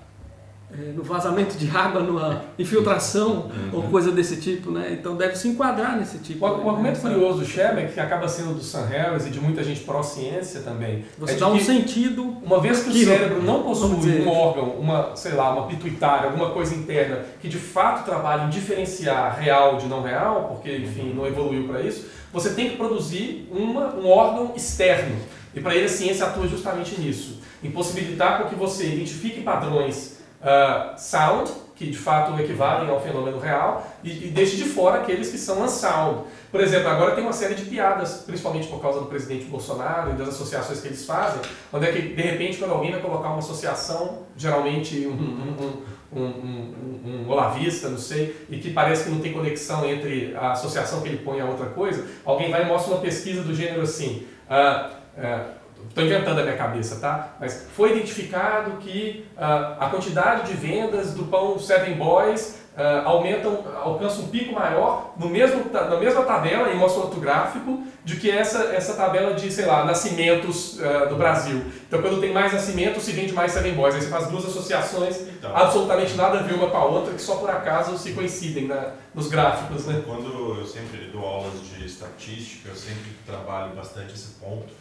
no 0.94 1.02
vazamento 1.02 1.58
de 1.58 1.68
água, 1.76 2.00
numa 2.02 2.42
infiltração 2.58 3.50
ou 3.72 3.82
coisa 3.84 4.12
desse 4.12 4.36
tipo, 4.36 4.70
né? 4.70 4.96
Então 4.98 5.16
deve 5.16 5.36
se 5.36 5.48
enquadrar 5.48 5.96
nesse 5.98 6.18
tipo. 6.18 6.46
O, 6.46 6.48
o 6.64 6.70
argumento 6.70 7.02
né? 7.04 7.12
curioso 7.12 7.38
do 7.40 7.44
Sherman, 7.44 7.88
que 7.88 7.98
acaba 7.98 8.28
sendo 8.28 8.54
do 8.54 8.62
Sam 8.62 8.86
Harris 8.86 9.26
e 9.26 9.30
de 9.30 9.40
muita 9.40 9.64
gente 9.64 9.80
pró-ciência 9.80 10.60
também, 10.60 11.04
Você 11.18 11.34
é 11.34 11.36
dá 11.36 11.48
um 11.48 11.58
sentido. 11.58 12.36
uma 12.42 12.60
vez 12.60 12.82
que 12.84 12.90
o 12.90 12.92
que- 12.92 13.04
cérebro 13.04 13.42
não 13.42 13.62
possui 13.62 13.96
dizer- 13.96 14.22
um 14.26 14.28
órgão, 14.30 14.70
uma, 14.78 15.16
sei 15.16 15.32
lá, 15.32 15.52
uma 15.52 15.66
pituitária, 15.66 16.26
alguma 16.30 16.50
coisa 16.50 16.74
interna 16.74 17.24
que 17.40 17.48
de 17.48 17.58
fato 17.58 18.04
trabalhe 18.04 18.44
em 18.44 18.50
diferenciar 18.50 19.38
real 19.40 19.76
de 19.76 19.86
não 19.86 20.02
real, 20.02 20.44
porque 20.54 20.76
enfim 20.76 21.12
não 21.14 21.26
evoluiu 21.26 21.66
para 21.66 21.80
isso, 21.82 22.06
você 22.32 22.50
tem 22.50 22.70
que 22.70 22.76
produzir 22.76 23.48
uma, 23.50 23.94
um 23.96 24.08
órgão 24.08 24.52
externo. 24.54 25.16
E 25.52 25.60
para 25.60 25.74
ele 25.74 25.86
a 25.86 25.88
ciência 25.88 26.24
atua 26.26 26.46
justamente 26.46 27.00
nisso, 27.00 27.40
em 27.62 27.72
possibilitar 27.72 28.40
com 28.40 28.48
que 28.48 28.54
você 28.54 28.86
identifique 28.86 29.40
padrões 29.40 30.19
ah, 30.42 30.94
sound, 30.96 31.50
que 31.76 31.90
de 31.90 31.96
fato 31.96 32.38
equivalem 32.38 32.90
ao 32.90 33.00
fenômeno 33.00 33.38
real, 33.38 33.86
e, 34.04 34.26
e 34.26 34.30
deixe 34.30 34.56
de 34.56 34.64
fora 34.64 35.00
aqueles 35.00 35.30
que 35.30 35.38
são 35.38 35.62
unsound. 35.62 36.24
Por 36.50 36.60
exemplo, 36.60 36.88
agora 36.88 37.14
tem 37.14 37.24
uma 37.24 37.32
série 37.32 37.54
de 37.54 37.64
piadas, 37.64 38.22
principalmente 38.26 38.68
por 38.68 38.82
causa 38.82 39.00
do 39.00 39.06
presidente 39.06 39.44
Bolsonaro 39.44 40.10
e 40.10 40.14
das 40.14 40.28
associações 40.28 40.80
que 40.80 40.88
eles 40.88 41.06
fazem, 41.06 41.40
onde 41.72 41.86
é 41.86 41.92
que, 41.92 42.02
de 42.02 42.22
repente, 42.22 42.58
quando 42.58 42.72
alguém 42.72 42.90
vai 42.90 43.00
colocar 43.00 43.28
uma 43.28 43.38
associação, 43.38 44.26
geralmente 44.36 45.06
um, 45.06 45.12
um, 45.12 46.20
um, 46.20 46.22
um, 46.22 47.24
um 47.26 47.30
olavista, 47.30 47.88
não 47.88 47.98
sei, 47.98 48.46
e 48.50 48.58
que 48.58 48.72
parece 48.72 49.04
que 49.04 49.10
não 49.10 49.20
tem 49.20 49.32
conexão 49.32 49.88
entre 49.88 50.34
a 50.36 50.52
associação 50.52 51.00
que 51.00 51.08
ele 51.08 51.18
põe 51.18 51.40
a 51.40 51.46
outra 51.46 51.66
coisa, 51.66 52.06
alguém 52.24 52.50
vai 52.50 52.64
e 52.64 52.66
mostra 52.66 52.92
uma 52.92 53.00
pesquisa 53.00 53.42
do 53.42 53.54
gênero 53.54 53.82
assim. 53.82 54.26
Uh, 54.50 54.90
uh, 55.18 55.59
Estou 55.88 56.04
inventando 56.04 56.38
a 56.38 56.42
minha 56.42 56.56
cabeça, 56.56 56.96
tá? 56.96 57.36
Mas 57.40 57.66
foi 57.74 57.92
identificado 57.92 58.72
que 58.78 59.26
uh, 59.36 59.82
a 59.82 59.88
quantidade 59.90 60.46
de 60.48 60.54
vendas 60.54 61.14
do 61.14 61.24
pão 61.24 61.58
Seven 61.58 61.94
Boys 61.94 62.60
uh, 62.76 63.06
aumentam, 63.06 63.64
alcança 63.82 64.20
um 64.20 64.28
pico 64.28 64.54
maior 64.54 65.14
no 65.16 65.28
mesmo, 65.28 65.64
na 65.72 65.96
mesma 65.96 66.22
tabela, 66.22 66.70
e 66.70 66.76
mostra 66.76 67.02
outro 67.02 67.20
gráfico, 67.20 67.82
de 68.04 68.16
que 68.16 68.30
essa, 68.30 68.72
essa 68.72 68.94
tabela 68.94 69.34
de, 69.34 69.50
sei 69.50 69.66
lá, 69.66 69.84
nascimentos 69.84 70.78
uh, 70.78 71.08
do 71.08 71.16
Brasil. 71.16 71.64
Então, 71.86 72.00
quando 72.00 72.20
tem 72.20 72.32
mais 72.32 72.52
nascimentos, 72.52 73.02
se 73.02 73.12
vende 73.12 73.32
mais 73.32 73.52
Seven 73.52 73.74
Boys. 73.74 73.94
Aí 73.94 74.00
você 74.00 74.08
faz 74.08 74.28
duas 74.28 74.44
associações, 74.44 75.20
então, 75.20 75.54
absolutamente 75.54 76.14
nada 76.14 76.38
a 76.38 76.42
ver 76.42 76.54
uma 76.54 76.70
com 76.70 76.76
a 76.76 76.84
outra, 76.84 77.14
que 77.14 77.20
só 77.20 77.36
por 77.36 77.50
acaso 77.50 77.98
se 77.98 78.12
coincidem 78.12 78.68
na, 78.68 78.92
nos 79.14 79.28
gráficos. 79.28 79.86
Né? 79.86 80.02
Quando 80.06 80.60
eu 80.60 80.66
sempre 80.66 81.10
dou 81.12 81.24
aulas 81.24 81.54
de 81.68 81.84
estatística, 81.84 82.68
eu 82.68 82.76
sempre 82.76 83.10
trabalho 83.26 83.74
bastante 83.74 84.14
esse 84.14 84.34
ponto 84.34 84.80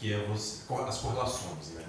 que 0.00 0.12
é 0.12 0.18
você, 0.26 0.62
as 0.88 0.98
correlações. 0.98 1.72
Né? 1.74 1.84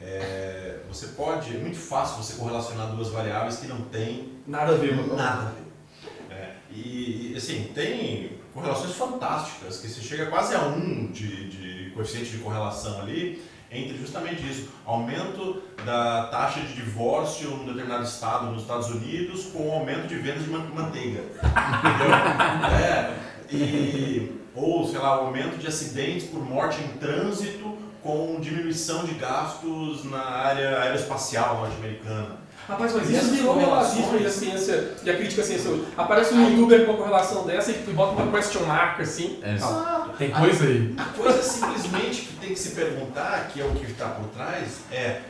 É, 0.00 0.80
você 0.88 1.08
pode, 1.08 1.54
é 1.54 1.58
muito 1.58 1.78
fácil 1.78 2.22
você 2.22 2.34
correlacionar 2.34 2.88
duas 2.88 3.08
variáveis 3.08 3.58
que 3.58 3.68
não 3.68 3.82
têm 3.82 4.32
nada 4.46 4.72
a 4.72 4.76
ver. 4.76 4.96
Nada 5.06 5.42
a 5.42 5.50
ver. 5.50 6.34
É, 6.34 6.54
e, 6.72 7.34
assim, 7.36 7.70
tem 7.72 8.38
correlações 8.52 8.94
fantásticas, 8.96 9.78
que 9.78 9.88
se 9.88 10.02
chega 10.02 10.26
quase 10.26 10.56
a 10.56 10.62
um 10.64 11.06
de, 11.12 11.48
de 11.48 11.90
coeficiente 11.92 12.32
de 12.32 12.38
correlação 12.38 13.00
ali, 13.00 13.42
entre 13.70 13.96
justamente 13.96 14.46
isso, 14.46 14.68
aumento 14.84 15.62
da 15.86 16.26
taxa 16.26 16.60
de 16.60 16.74
divórcio 16.74 17.48
num 17.50 17.66
determinado 17.66 18.04
estado 18.04 18.50
nos 18.50 18.62
Estados 18.62 18.90
Unidos 18.90 19.46
com 19.46 19.68
o 19.68 19.72
aumento 19.72 20.08
de 20.08 20.16
vendas 20.16 20.44
de 20.44 20.50
manteiga. 20.50 21.22
Entendeu? 21.78 22.14
É, 22.76 23.16
e 23.50 24.41
ou, 24.54 24.86
sei 24.86 24.98
lá, 24.98 25.08
aumento 25.08 25.58
de 25.58 25.66
acidentes 25.66 26.28
por 26.28 26.44
morte 26.44 26.80
em 26.82 26.88
trânsito 26.98 27.78
com 28.02 28.38
diminuição 28.40 29.04
de 29.04 29.14
gastos 29.14 30.04
na 30.10 30.22
área 30.22 30.80
aeroespacial 30.80 31.60
norte-americana. 31.60 32.42
Rapaz, 32.68 32.94
mas 32.94 33.10
isso 33.10 33.30
virou 33.32 33.58
relação 33.58 34.18
da 34.18 34.30
ciência, 34.30 34.94
e 35.02 35.10
a 35.10 35.16
crítica 35.16 35.42
à 35.42 35.44
ciência 35.44 35.70
hoje. 35.70 35.86
Aparece 35.96 36.34
um 36.34 36.48
youtuber 36.48 36.86
com 36.86 36.92
uma 36.92 36.98
correlação 36.98 37.44
dessa 37.44 37.72
e 37.72 37.74
bota 37.92 38.22
uma 38.22 38.30
question 38.30 38.64
mark 38.64 39.00
assim. 39.00 39.40
É. 39.42 39.56
Tem 40.16 40.30
coisa 40.30 40.64
aí. 40.64 40.94
A 40.96 41.04
coisa 41.04 41.42
simplesmente 41.42 42.22
que 42.22 42.36
tem 42.36 42.50
que 42.50 42.58
se 42.58 42.70
perguntar, 42.70 43.48
que 43.52 43.60
é 43.60 43.64
o 43.64 43.70
que 43.72 43.90
está 43.90 44.08
por 44.08 44.28
trás, 44.28 44.80
é 44.92 45.22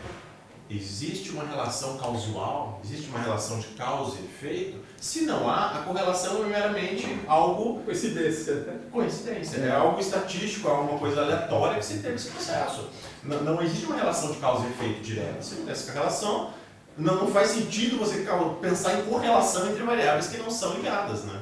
existe 0.77 1.31
uma 1.31 1.45
relação 1.45 1.97
causal, 1.99 2.81
existe 2.85 3.09
uma 3.09 3.21
relação 3.21 3.59
de 3.59 3.67
causa 3.69 4.17
e 4.21 4.25
efeito? 4.25 4.79
Se 4.97 5.23
não 5.23 5.49
há, 5.49 5.79
a 5.79 5.83
correlação 5.83 6.45
é 6.45 6.47
meramente 6.47 7.21
algo. 7.27 7.81
Coincidência. 7.81 8.81
Coincidência. 8.91 9.59
É, 9.59 9.69
é 9.69 9.73
algo 9.73 10.01
estatístico, 10.01 10.69
é 10.69 10.73
uma 10.73 10.99
coisa 10.99 11.23
aleatória 11.23 11.79
que 11.79 11.85
se 11.85 11.99
tem 11.99 12.13
nesse 12.13 12.31
processo. 12.31 12.89
Não, 13.25 13.43
não, 13.43 13.63
existe 13.63 13.87
uma 13.87 13.97
relação 13.97 14.33
de 14.33 14.39
causa 14.39 14.65
e 14.65 14.71
efeito 14.71 15.01
direta. 15.03 15.43
Se 15.43 15.55
acontece 15.55 15.91
a 15.91 15.95
relação, 15.95 16.51
não, 16.97 17.17
não 17.17 17.29
faz 17.29 17.49
sentido 17.49 17.99
você 17.99 18.25
pensar 18.61 18.99
em 18.99 19.03
correlação 19.03 19.71
entre 19.71 19.83
variáveis 19.83 20.29
que 20.29 20.39
não 20.39 20.51
são 20.51 20.75
ligadas. 20.75 21.25
Né? 21.25 21.41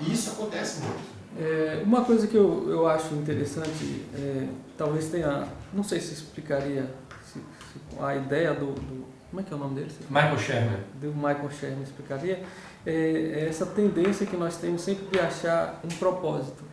E 0.00 0.12
isso 0.12 0.30
acontece 0.30 0.80
muito. 0.80 1.16
É, 1.38 1.82
uma 1.84 2.02
coisa 2.02 2.26
que 2.26 2.34
eu, 2.34 2.70
eu 2.70 2.86
acho 2.88 3.14
interessante, 3.14 4.06
é, 4.14 4.46
talvez 4.76 5.10
tenha, 5.10 5.46
não 5.72 5.82
sei 5.82 6.00
se 6.00 6.14
explicaria 6.14 6.90
a 8.00 8.16
ideia 8.16 8.54
do, 8.54 8.72
do, 8.72 9.06
Como 9.30 9.40
é 9.40 9.44
que 9.44 9.52
é 9.52 9.56
o 9.56 9.58
nome 9.58 9.74
dele? 9.76 9.90
Michael 10.08 10.38
Sherman. 10.38 10.80
Do 11.00 11.14
Michael 11.14 11.50
Sherman 11.50 11.82
explicaria. 11.82 12.42
É, 12.84 12.92
é 12.92 13.48
essa 13.48 13.66
tendência 13.66 14.26
que 14.26 14.36
nós 14.36 14.56
temos 14.56 14.82
sempre 14.82 15.06
de 15.06 15.18
achar 15.18 15.80
um 15.84 15.88
propósito 15.88 16.64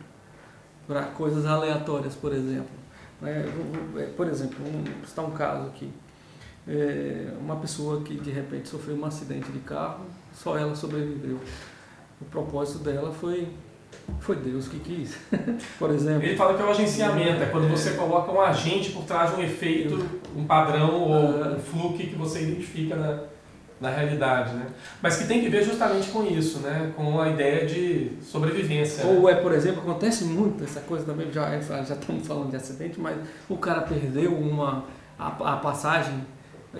para 0.86 1.02
coisas 1.06 1.46
aleatórias, 1.46 2.14
por 2.14 2.32
exemplo. 2.32 2.84
É, 3.22 4.06
por 4.16 4.26
exemplo, 4.28 4.58
um, 4.64 4.84
está 5.02 5.22
um 5.22 5.30
caso 5.30 5.68
aqui. 5.68 5.90
É, 6.66 7.28
uma 7.40 7.56
pessoa 7.56 8.02
que 8.02 8.14
de 8.14 8.30
repente 8.30 8.68
sofreu 8.68 8.96
um 8.96 9.04
acidente 9.04 9.50
de 9.52 9.58
carro, 9.60 10.04
só 10.32 10.56
ela 10.56 10.74
sobreviveu. 10.74 11.38
O 12.20 12.24
propósito 12.26 12.78
dela 12.78 13.12
foi 13.12 13.48
foi 14.20 14.36
Deus 14.36 14.68
que 14.68 14.78
quis, 14.78 15.16
por 15.78 15.90
exemplo. 15.90 16.22
Ele 16.22 16.36
fala 16.36 16.54
que 16.54 16.62
é 16.62 16.64
o 16.64 16.70
agenciamento, 16.70 17.42
é 17.42 17.46
quando 17.46 17.68
você 17.68 17.92
coloca 17.92 18.32
um 18.32 18.40
agente 18.40 18.90
por 18.90 19.04
trás 19.04 19.30
de 19.30 19.40
um 19.40 19.44
efeito, 19.44 20.04
um 20.36 20.44
padrão 20.44 20.94
ou 20.94 21.54
um 21.54 21.58
fluxo 21.58 21.98
que 21.98 22.16
você 22.16 22.42
identifica 22.42 22.96
na, 22.96 23.20
na 23.80 23.90
realidade, 23.90 24.54
né? 24.54 24.66
Mas 25.02 25.16
que 25.16 25.26
tem 25.26 25.42
que 25.42 25.48
ver 25.48 25.62
justamente 25.62 26.08
com 26.10 26.24
isso, 26.24 26.60
né? 26.60 26.92
Com 26.96 27.20
a 27.20 27.28
ideia 27.28 27.66
de 27.66 28.12
sobrevivência. 28.22 29.06
Ou 29.06 29.24
né? 29.24 29.32
é, 29.32 29.34
por 29.34 29.52
exemplo, 29.52 29.80
acontece 29.82 30.24
muito 30.24 30.64
essa 30.64 30.80
coisa 30.80 31.04
também, 31.04 31.30
já, 31.30 31.58
já 31.60 31.94
estamos 31.94 32.26
falando 32.26 32.50
de 32.50 32.56
acidente, 32.56 32.98
mas 33.00 33.16
o 33.48 33.56
cara 33.56 33.82
perdeu 33.82 34.34
uma, 34.34 34.84
a, 35.18 35.28
a 35.28 35.56
passagem, 35.56 36.24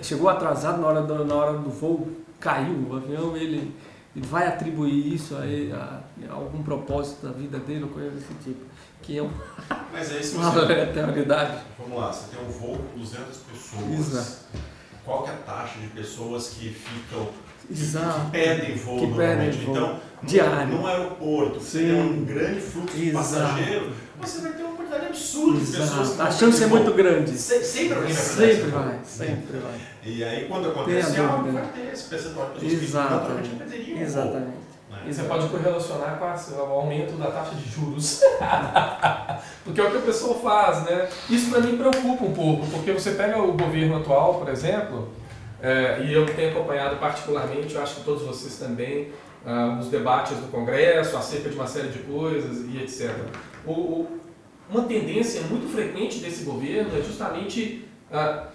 chegou 0.00 0.28
atrasado 0.28 0.80
na 0.80 0.86
hora 0.86 1.02
do, 1.02 1.24
na 1.24 1.34
hora 1.34 1.58
do 1.58 1.68
voo, 1.68 2.08
caiu 2.40 2.86
o 2.90 2.96
avião, 2.96 3.36
ele 3.36 3.74
ele 4.16 4.26
vai 4.26 4.46
atribuir 4.46 5.14
isso 5.14 5.34
a, 5.36 5.40
a, 5.40 6.00
a, 6.30 6.32
algum 6.32 6.62
propósito 6.62 7.26
da 7.26 7.32
vida 7.32 7.58
dele 7.58 7.84
ou 7.84 7.90
coisa 7.90 8.10
desse 8.10 8.32
tipo. 8.44 8.64
Que 9.02 9.18
é 9.18 9.22
um, 9.22 9.30
Mas 9.92 10.12
é 10.12 10.20
isso 10.20 10.38
uma 10.38 10.50
realidade. 10.50 11.62
Vamos 11.78 11.98
lá, 11.98 12.12
você 12.12 12.36
tem 12.36 12.46
um 12.46 12.50
voo 12.50 12.78
com 12.78 12.98
200 12.98 13.36
pessoas. 13.38 13.98
Exato. 13.98 14.36
Qual 15.04 15.22
que 15.24 15.30
é 15.30 15.32
a 15.34 15.36
taxa 15.36 15.78
de 15.80 15.88
pessoas 15.88 16.48
que 16.50 16.70
ficam 16.70 17.28
Exato. 17.70 18.20
que 18.26 18.30
pedem 18.30 18.76
voo 18.76 18.98
que 18.98 19.06
normalmente. 19.06 19.58
Pedem 19.58 19.66
voo. 19.66 19.76
Então, 19.76 20.00
Diário. 20.22 20.68
num 20.74 20.86
aeroporto, 20.86 21.60
você 21.60 21.78
tem 21.80 22.00
um 22.00 22.24
grande 22.24 22.60
fluxo 22.60 22.96
de 22.96 23.08
Exato. 23.08 23.28
passageiro, 23.28 23.92
você 24.20 24.40
vai 24.40 24.52
ter 24.52 24.62
uma 24.62 24.73
quantidade 24.94 25.06
absurda 25.06 25.60
de 25.60 25.76
pessoas. 25.76 26.20
A 26.20 26.30
chance 26.30 26.64
é 26.64 26.66
muito 26.66 26.92
grande. 26.92 27.36
Se, 27.36 27.64
sempre 27.64 27.94
alguém 27.94 28.12
vai 28.12 28.24
Sempre 28.24 28.70
vai, 28.70 29.00
sempre 29.04 29.58
vai. 29.58 29.80
E 30.04 30.24
aí, 30.24 30.46
quando 30.48 30.68
acontece 30.68 31.18
algo, 31.18 31.52
vai 31.52 31.66
ter 31.68 31.92
esse 31.92 32.08
percentual 32.08 32.52
de 32.52 32.60
pessoas 32.60 32.80
que 32.80 32.92
naturalmente 32.92 33.48
perderiam 33.50 34.00
Exatamente. 34.00 34.46
Né? 34.90 35.02
E 35.06 35.12
você 35.12 35.22
pode 35.24 35.48
correlacionar 35.48 36.18
com 36.18 36.24
a, 36.24 36.64
o 36.64 36.72
aumento 36.72 37.12
da 37.18 37.30
taxa 37.30 37.54
de 37.56 37.68
juros. 37.68 38.20
porque 39.64 39.80
é 39.80 39.84
o 39.84 39.90
que 39.90 39.98
a 39.98 40.02
pessoa 40.02 40.38
faz, 40.38 40.84
né? 40.84 41.08
Isso 41.28 41.50
para 41.50 41.60
mim 41.60 41.76
preocupa 41.76 42.24
um 42.24 42.32
pouco, 42.32 42.66
porque 42.68 42.92
você 42.92 43.12
pega 43.12 43.42
o 43.42 43.52
governo 43.52 43.96
atual, 43.96 44.34
por 44.38 44.48
exemplo, 44.48 45.08
é, 45.60 46.02
e 46.04 46.12
eu 46.12 46.26
tenho 46.26 46.50
acompanhado 46.50 46.96
particularmente, 46.96 47.74
eu 47.74 47.82
acho 47.82 47.96
que 47.96 48.04
todos 48.04 48.22
vocês 48.22 48.56
também, 48.56 49.10
ah, 49.44 49.74
nos 49.76 49.88
debates 49.88 50.36
do 50.38 50.50
Congresso 50.50 51.16
acerca 51.16 51.50
de 51.50 51.54
uma 51.54 51.66
série 51.66 51.88
de 51.88 51.98
coisas 52.00 52.64
e 52.66 52.78
etc. 52.78 53.10
O, 53.66 53.72
o, 53.72 54.20
uma 54.70 54.82
tendência 54.84 55.42
muito 55.42 55.70
frequente 55.72 56.18
desse 56.18 56.44
governo 56.44 56.96
é 56.98 57.02
justamente 57.02 57.84
ah, 58.12 58.48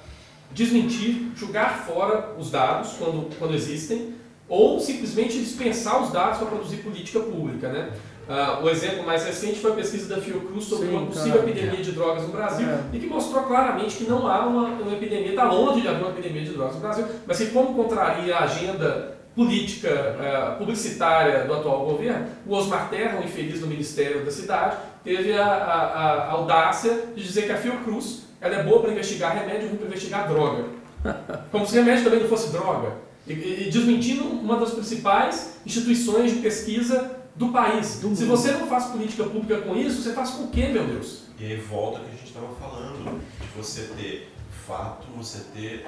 desmentir, 0.51 1.31
jogar 1.35 1.85
fora 1.85 2.35
os 2.37 2.49
dados 2.49 2.93
quando, 2.97 3.29
quando 3.37 3.53
existem, 3.53 4.15
ou 4.47 4.79
simplesmente 4.79 5.39
dispensar 5.39 6.01
os 6.01 6.11
dados 6.11 6.39
para 6.39 6.47
produzir 6.47 6.77
política 6.77 7.19
pública. 7.19 7.69
Né? 7.69 7.91
Uh, 8.27 8.63
o 8.63 8.69
exemplo 8.69 9.03
mais 9.05 9.25
recente 9.25 9.59
foi 9.59 9.71
a 9.71 9.75
pesquisa 9.75 10.15
da 10.15 10.21
Fiocruz 10.21 10.65
sobre 10.65 10.87
Sim, 10.87 10.93
uma 10.93 11.07
possível 11.07 11.41
epidemia 11.41 11.83
de 11.83 11.91
drogas 11.91 12.23
no 12.23 12.29
Brasil 12.29 12.67
é. 12.67 12.83
e 12.93 12.99
que 12.99 13.07
mostrou 13.07 13.43
claramente 13.43 13.97
que 13.97 14.03
não 14.03 14.27
há 14.27 14.45
uma, 14.45 14.67
uma 14.67 14.93
epidemia, 14.93 15.29
está 15.29 15.51
longe 15.51 15.81
de 15.81 15.87
haver 15.87 16.03
uma 16.03 16.11
epidemia 16.11 16.43
de 16.43 16.51
drogas 16.51 16.75
no 16.75 16.81
Brasil, 16.81 17.05
mas 17.25 17.37
que 17.37 17.47
como 17.47 17.73
contraria 17.73 18.35
a 18.35 18.43
agenda 18.43 19.18
política 19.39 19.87
uh, 19.89 20.57
publicitária 20.57 21.45
do 21.45 21.53
atual 21.53 21.85
governo, 21.85 22.27
o 22.45 22.53
Osmar 22.53 22.89
Terra, 22.89 23.21
um 23.21 23.23
infeliz 23.23 23.61
do 23.61 23.67
Ministério 23.67 24.25
da 24.25 24.31
Cidade, 24.31 24.75
teve 25.01 25.31
a, 25.31 25.45
a, 25.45 26.13
a 26.25 26.31
audácia 26.31 27.05
de 27.15 27.23
dizer 27.23 27.43
que 27.43 27.51
a 27.53 27.57
Fiocruz 27.57 28.23
ela 28.41 28.55
é 28.55 28.63
boa 28.63 28.81
para 28.81 28.91
investigar 28.91 29.33
remédio 29.33 29.67
e 29.67 29.69
ruim 29.69 29.77
para 29.77 29.87
investigar 29.87 30.27
droga. 30.27 30.65
Como 31.53 31.65
se 31.65 31.73
remédio 31.73 32.03
também 32.03 32.19
não 32.19 32.27
fosse 32.27 32.51
droga. 32.51 32.97
E, 33.25 33.31
e 33.31 33.69
desmentindo 33.71 34.25
uma 34.25 34.57
das 34.57 34.71
principais 34.71 35.61
instituições 35.65 36.33
de 36.33 36.39
pesquisa 36.41 37.09
do 37.33 37.47
país. 37.53 38.01
Do 38.01 38.13
Se 38.13 38.25
você 38.25 38.51
não 38.51 38.67
faz 38.67 38.87
política 38.87 39.23
pública 39.23 39.61
com 39.61 39.73
isso, 39.73 40.01
você 40.01 40.11
faz 40.11 40.31
com 40.31 40.43
o 40.43 40.47
quê, 40.49 40.67
meu 40.67 40.83
Deus? 40.83 41.29
E 41.39 41.45
aí 41.45 41.55
volta 41.55 41.99
o 41.99 42.03
que 42.03 42.07
a 42.09 42.17
gente 42.17 42.27
estava 42.27 42.47
falando, 42.55 43.21
de 43.39 43.47
você 43.57 43.83
ter 43.95 44.33
fato, 44.67 45.07
você 45.15 45.39
ter 45.55 45.87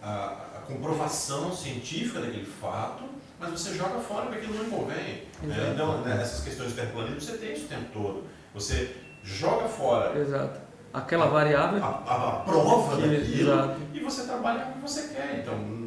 a, 0.00 0.55
comprovação 0.66 1.54
científica 1.54 2.20
daquele 2.20 2.44
fato, 2.44 3.04
mas 3.38 3.50
você 3.50 3.74
joga 3.74 3.98
fora 4.00 4.26
porque 4.26 4.38
aquilo 4.38 4.54
não 4.62 4.70
convém. 4.70 5.22
Né? 5.42 5.70
Então, 5.74 6.00
né, 6.02 6.18
essas 6.20 6.42
questões 6.44 6.70
de 6.70 6.74
terraplanismo, 6.76 7.20
você 7.20 7.36
tem 7.38 7.52
isso 7.52 7.66
o 7.66 7.68
tempo 7.68 7.84
todo. 7.92 8.24
Você 8.54 8.96
joga 9.22 9.68
fora. 9.68 10.18
Exato. 10.18 10.60
Aquela 10.92 11.26
variável. 11.26 11.82
A, 11.82 11.88
a, 11.88 12.28
a 12.28 12.32
prova 12.40 12.96
que, 12.96 13.08
daquilo 13.08 13.52
exato. 13.52 13.80
e 13.92 14.00
você 14.00 14.22
trabalha 14.24 14.64
como 14.64 14.86
você 14.88 15.08
quer. 15.08 15.40
Então, 15.42 15.86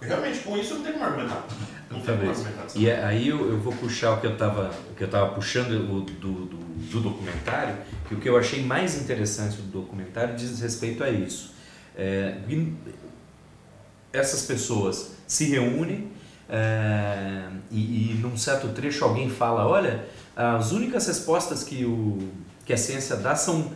Realmente, 0.00 0.40
com 0.40 0.56
isso 0.56 0.74
não 0.74 0.82
tem 0.82 0.92
como 0.92 1.04
argumentar. 1.04 1.44
Não 1.90 2.00
tem 2.00 2.16
como 2.16 2.30
argumentar. 2.30 2.66
E 2.74 2.88
é- 2.88 3.02
aí 3.04 3.28
eu, 3.28 3.50
eu 3.50 3.58
vou 3.58 3.72
puxar 3.72 4.12
o 4.12 4.20
que 4.20 4.26
eu 4.26 4.34
estava 4.34 4.70
que 4.96 5.02
eu 5.02 5.08
tava 5.08 5.32
puxando 5.32 5.72
o- 5.72 6.00
do, 6.02 6.44
do, 6.46 6.56
do 6.56 7.00
documentário, 7.00 7.76
que 8.06 8.14
o 8.14 8.20
que 8.20 8.28
eu 8.28 8.36
achei 8.36 8.62
mais 8.62 9.00
interessante 9.00 9.56
do 9.56 9.80
documentário 9.80 10.36
diz 10.36 10.60
respeito 10.60 11.02
a 11.02 11.10
isso. 11.10 11.54
É, 11.96 12.36
essas 14.16 14.42
pessoas 14.42 15.12
se 15.26 15.44
reúnem 15.46 16.10
é, 16.48 17.48
e, 17.70 18.12
e 18.12 18.14
num 18.20 18.36
certo 18.36 18.68
trecho 18.68 19.04
alguém 19.04 19.28
fala, 19.28 19.66
olha, 19.66 20.06
as 20.34 20.72
únicas 20.72 21.06
respostas 21.06 21.62
que, 21.64 21.84
o, 21.84 22.18
que 22.64 22.72
a 22.72 22.76
ciência 22.76 23.16
dá 23.16 23.34
são, 23.34 23.72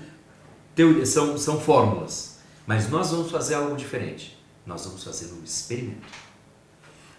teori- 0.74 1.06
são, 1.06 1.36
são 1.36 1.60
fórmulas, 1.60 2.38
mas 2.66 2.88
nós 2.88 3.10
vamos 3.10 3.30
fazer 3.30 3.54
algo 3.54 3.76
diferente. 3.76 4.38
Nós 4.66 4.84
vamos 4.84 5.02
fazer 5.02 5.32
um 5.32 5.42
experimento. 5.42 6.06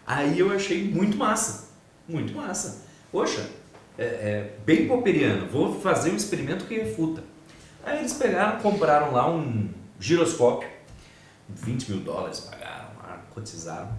Aí 0.06 0.40
eu 0.40 0.52
achei 0.54 0.90
muito 0.90 1.18
massa, 1.18 1.70
muito 2.08 2.34
massa. 2.36 2.86
Poxa, 3.12 3.50
é, 3.98 4.04
é 4.04 4.54
bem 4.66 4.88
popperiano, 4.88 5.48
vou 5.48 5.80
fazer 5.82 6.12
um 6.12 6.16
experimento 6.16 6.66
que 6.66 6.76
refuta. 6.76 7.24
Aí 7.84 8.00
eles 8.00 8.14
pegaram, 8.14 8.60
compraram 8.62 9.12
lá 9.12 9.30
um 9.30 9.70
giroscópio, 10.00 10.70
20 11.50 11.92
mil 11.92 12.00
dólares 12.02 12.40
cotizaram. 13.34 13.90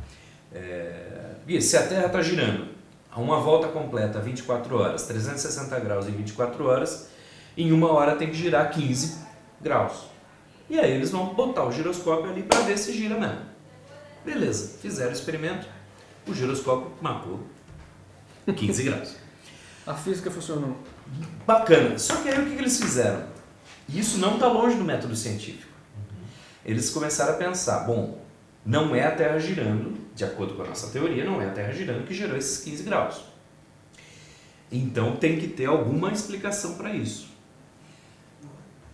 É, 0.55 1.35
e 1.47 1.61
se 1.61 1.77
a 1.77 1.87
Terra 1.87 2.07
está 2.07 2.23
girando 2.23 2.69
a 3.11 3.21
uma 3.21 3.41
volta 3.41 3.69
completa, 3.69 4.21
24 4.21 4.77
horas, 4.77 5.05
360 5.05 5.79
graus 5.81 6.07
em 6.07 6.13
24 6.13 6.67
horas, 6.67 7.09
em 7.57 7.73
uma 7.73 7.93
hora 7.93 8.17
tem 8.17 8.29
que 8.29 8.35
girar 8.35 8.71
15 8.71 9.19
graus. 9.61 10.07
E 10.69 10.79
aí 10.79 10.93
eles 10.93 11.11
vão 11.11 11.35
botar 11.35 11.65
o 11.65 11.73
giroscópio 11.73 12.31
ali 12.31 12.43
para 12.43 12.61
ver 12.61 12.79
se 12.79 12.93
gira 12.93 13.19
mesmo. 13.19 13.41
Beleza, 14.25 14.79
fizeram 14.79 15.11
o 15.11 15.15
experimento, 15.15 15.67
o 16.27 16.35
giroscópio 16.35 16.93
marcou 17.01 17.41
15 18.47 18.83
graus. 18.85 19.17
A 19.85 19.95
física 19.95 20.31
funcionou. 20.31 20.77
Bacana. 21.45 21.99
Só 21.99 22.15
que 22.17 22.29
aí 22.29 22.41
o 22.41 22.47
que, 22.47 22.55
que 22.55 22.63
eles 22.63 22.81
fizeram? 22.81 23.25
Isso 23.89 24.19
não 24.19 24.35
está 24.35 24.47
longe 24.47 24.77
do 24.77 24.85
método 24.85 25.17
científico. 25.17 25.73
Eles 26.65 26.91
começaram 26.91 27.33
a 27.33 27.37
pensar, 27.37 27.81
bom, 27.81 28.22
não 28.65 28.95
é 28.95 29.05
a 29.05 29.11
Terra 29.11 29.39
girando, 29.39 29.95
de 30.15 30.25
acordo 30.25 30.55
com 30.55 30.63
a 30.63 30.67
nossa 30.69 30.91
teoria, 30.91 31.25
não 31.25 31.41
é 31.41 31.49
a 31.49 31.53
Terra 31.53 31.73
girando 31.73 32.07
que 32.07 32.15
gerou 32.15 32.37
esses 32.37 32.63
15 32.65 32.83
graus. 32.85 33.25
Então 34.71 35.17
tem 35.17 35.39
que 35.39 35.49
ter 35.49 35.67
alguma 35.67 36.13
explicação 36.13 36.75
para 36.75 36.95
isso. 36.95 37.31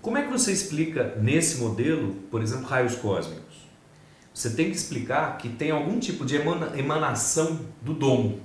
Como 0.00 0.16
é 0.16 0.22
que 0.22 0.30
você 0.30 0.52
explica 0.52 1.14
nesse 1.20 1.58
modelo, 1.58 2.14
por 2.30 2.40
exemplo, 2.42 2.66
raios 2.66 2.94
cósmicos? 2.96 3.48
Você 4.32 4.50
tem 4.50 4.70
que 4.70 4.76
explicar 4.76 5.36
que 5.38 5.48
tem 5.48 5.70
algum 5.70 5.98
tipo 5.98 6.24
de 6.24 6.36
emana- 6.36 6.78
emanação 6.78 7.60
do 7.82 7.92
domo. 7.92 8.40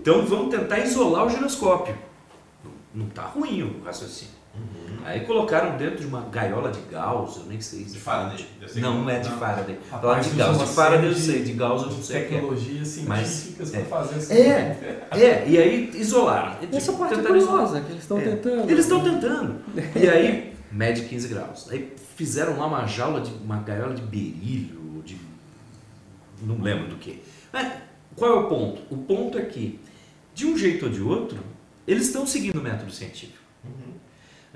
Então 0.00 0.24
vamos 0.24 0.54
tentar 0.54 0.78
isolar 0.78 1.26
o 1.26 1.28
giroscópio. 1.28 1.96
Não 2.94 3.08
está 3.08 3.22
ruim 3.26 3.62
o 3.62 3.82
raciocínio. 3.84 4.37
Aí 5.08 5.20
colocaram 5.20 5.78
dentro 5.78 6.00
de 6.00 6.06
uma 6.06 6.20
gaiola 6.30 6.70
de 6.70 6.80
Gauss, 6.90 7.38
eu 7.38 7.44
nem 7.44 7.58
sei. 7.62 7.84
De 7.84 7.98
Faraday. 7.98 8.46
Não, 8.76 9.00
não 9.00 9.08
é 9.08 9.18
de. 9.20 9.30
Faraday. 9.30 9.78
Falar 9.88 10.20
de 10.20 10.30
Gauss, 10.30 10.58
de 10.58 10.66
Faraday 10.66 11.08
eu 11.08 11.14
sei, 11.14 11.42
de 11.42 11.52
Gauss 11.54 11.82
eu 11.82 11.90
não 11.90 12.02
sei 12.02 12.16
é. 12.16 12.20
tecnologias 12.24 12.88
científicas 12.88 13.72
é. 13.74 13.80
para 13.80 13.84
fazer 13.86 14.18
esse 14.18 14.32
É, 14.34 15.06
é, 15.12 15.48
e 15.48 15.56
aí 15.56 15.90
isolaram. 15.94 16.58
Essa 16.70 16.92
parte 16.92 17.14
é 17.14 17.22
curiosa, 17.22 17.80
que 17.80 17.90
eles 17.90 18.02
estão 18.02 18.18
É. 18.18 18.22
tentando. 18.22 18.70
Eles 18.70 18.84
estão 18.84 19.02
tentando. 19.02 19.60
E 19.96 20.06
aí, 20.06 20.54
mede 20.70 21.02
15 21.02 21.28
graus. 21.28 21.68
Aí 21.70 21.94
fizeram 22.14 22.58
lá 22.58 22.66
uma 22.66 22.86
jaula 22.86 23.22
de 23.22 23.32
uma 23.42 23.62
gaiola 23.62 23.94
de 23.94 24.02
berílio, 24.02 25.02
de 25.06 25.16
não 26.42 26.60
lembro 26.60 26.86
do 26.88 26.96
que. 26.96 27.22
Mas 27.50 27.72
qual 28.14 28.30
é 28.30 28.34
o 28.40 28.48
ponto? 28.48 28.82
O 28.90 28.98
ponto 28.98 29.38
é 29.38 29.42
que, 29.42 29.80
de 30.34 30.44
um 30.44 30.58
jeito 30.58 30.84
ou 30.84 30.92
de 30.92 31.00
outro, 31.00 31.38
eles 31.86 32.08
estão 32.08 32.26
seguindo 32.26 32.58
o 32.58 32.62
método 32.62 32.92
científico. 32.92 33.38
Uhum. 33.64 33.97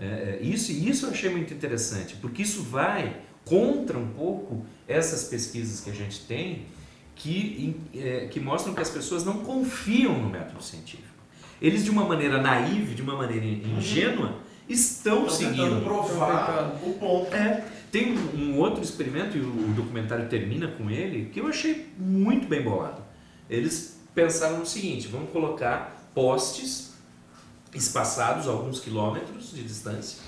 É, 0.02 0.04
é, 0.04 0.38
isso, 0.42 0.72
isso 0.72 1.06
eu 1.06 1.10
achei 1.10 1.30
muito 1.30 1.54
interessante, 1.54 2.16
porque 2.16 2.42
isso 2.42 2.60
vai 2.64 3.20
contra 3.44 3.96
um 3.96 4.08
pouco 4.08 4.66
essas 4.88 5.24
pesquisas 5.24 5.80
que 5.80 5.90
a 5.90 5.94
gente 5.94 6.20
tem 6.22 6.66
que, 7.14 7.76
é, 7.94 8.26
que 8.26 8.40
mostram 8.40 8.74
que 8.74 8.80
as 8.80 8.90
pessoas 8.90 9.24
não 9.24 9.38
confiam 9.44 10.20
no 10.20 10.28
método 10.28 10.60
científico. 10.60 11.06
Eles, 11.60 11.84
de 11.84 11.90
uma 11.90 12.04
maneira 12.04 12.42
naive, 12.42 12.96
de 12.96 13.02
uma 13.02 13.14
maneira 13.14 13.46
ingênua, 13.46 14.38
estão 14.68 15.26
Estão 15.26 15.30
seguindo. 15.30 15.84
provar 15.84 16.80
o 16.82 16.94
ponto. 16.94 17.32
É, 17.32 17.64
tem 17.92 18.18
um, 18.18 18.58
outro 18.58 18.82
experimento, 18.82 19.36
e 19.36 19.40
o 19.40 19.72
documentário 19.76 20.28
termina 20.28 20.66
com 20.66 20.90
ele, 20.90 21.30
que 21.32 21.40
eu 21.40 21.46
achei 21.46 21.92
muito 21.96 22.48
bem 22.48 22.62
bolado. 22.62 23.02
Eles 23.48 24.00
pensaram 24.12 24.58
no 24.58 24.66
seguinte: 24.66 25.06
vamos 25.06 25.30
colocar 25.30 26.10
postes 26.12 26.91
espaçados 27.74 28.46
alguns 28.46 28.80
quilômetros 28.80 29.52
de 29.52 29.62
distância 29.62 30.18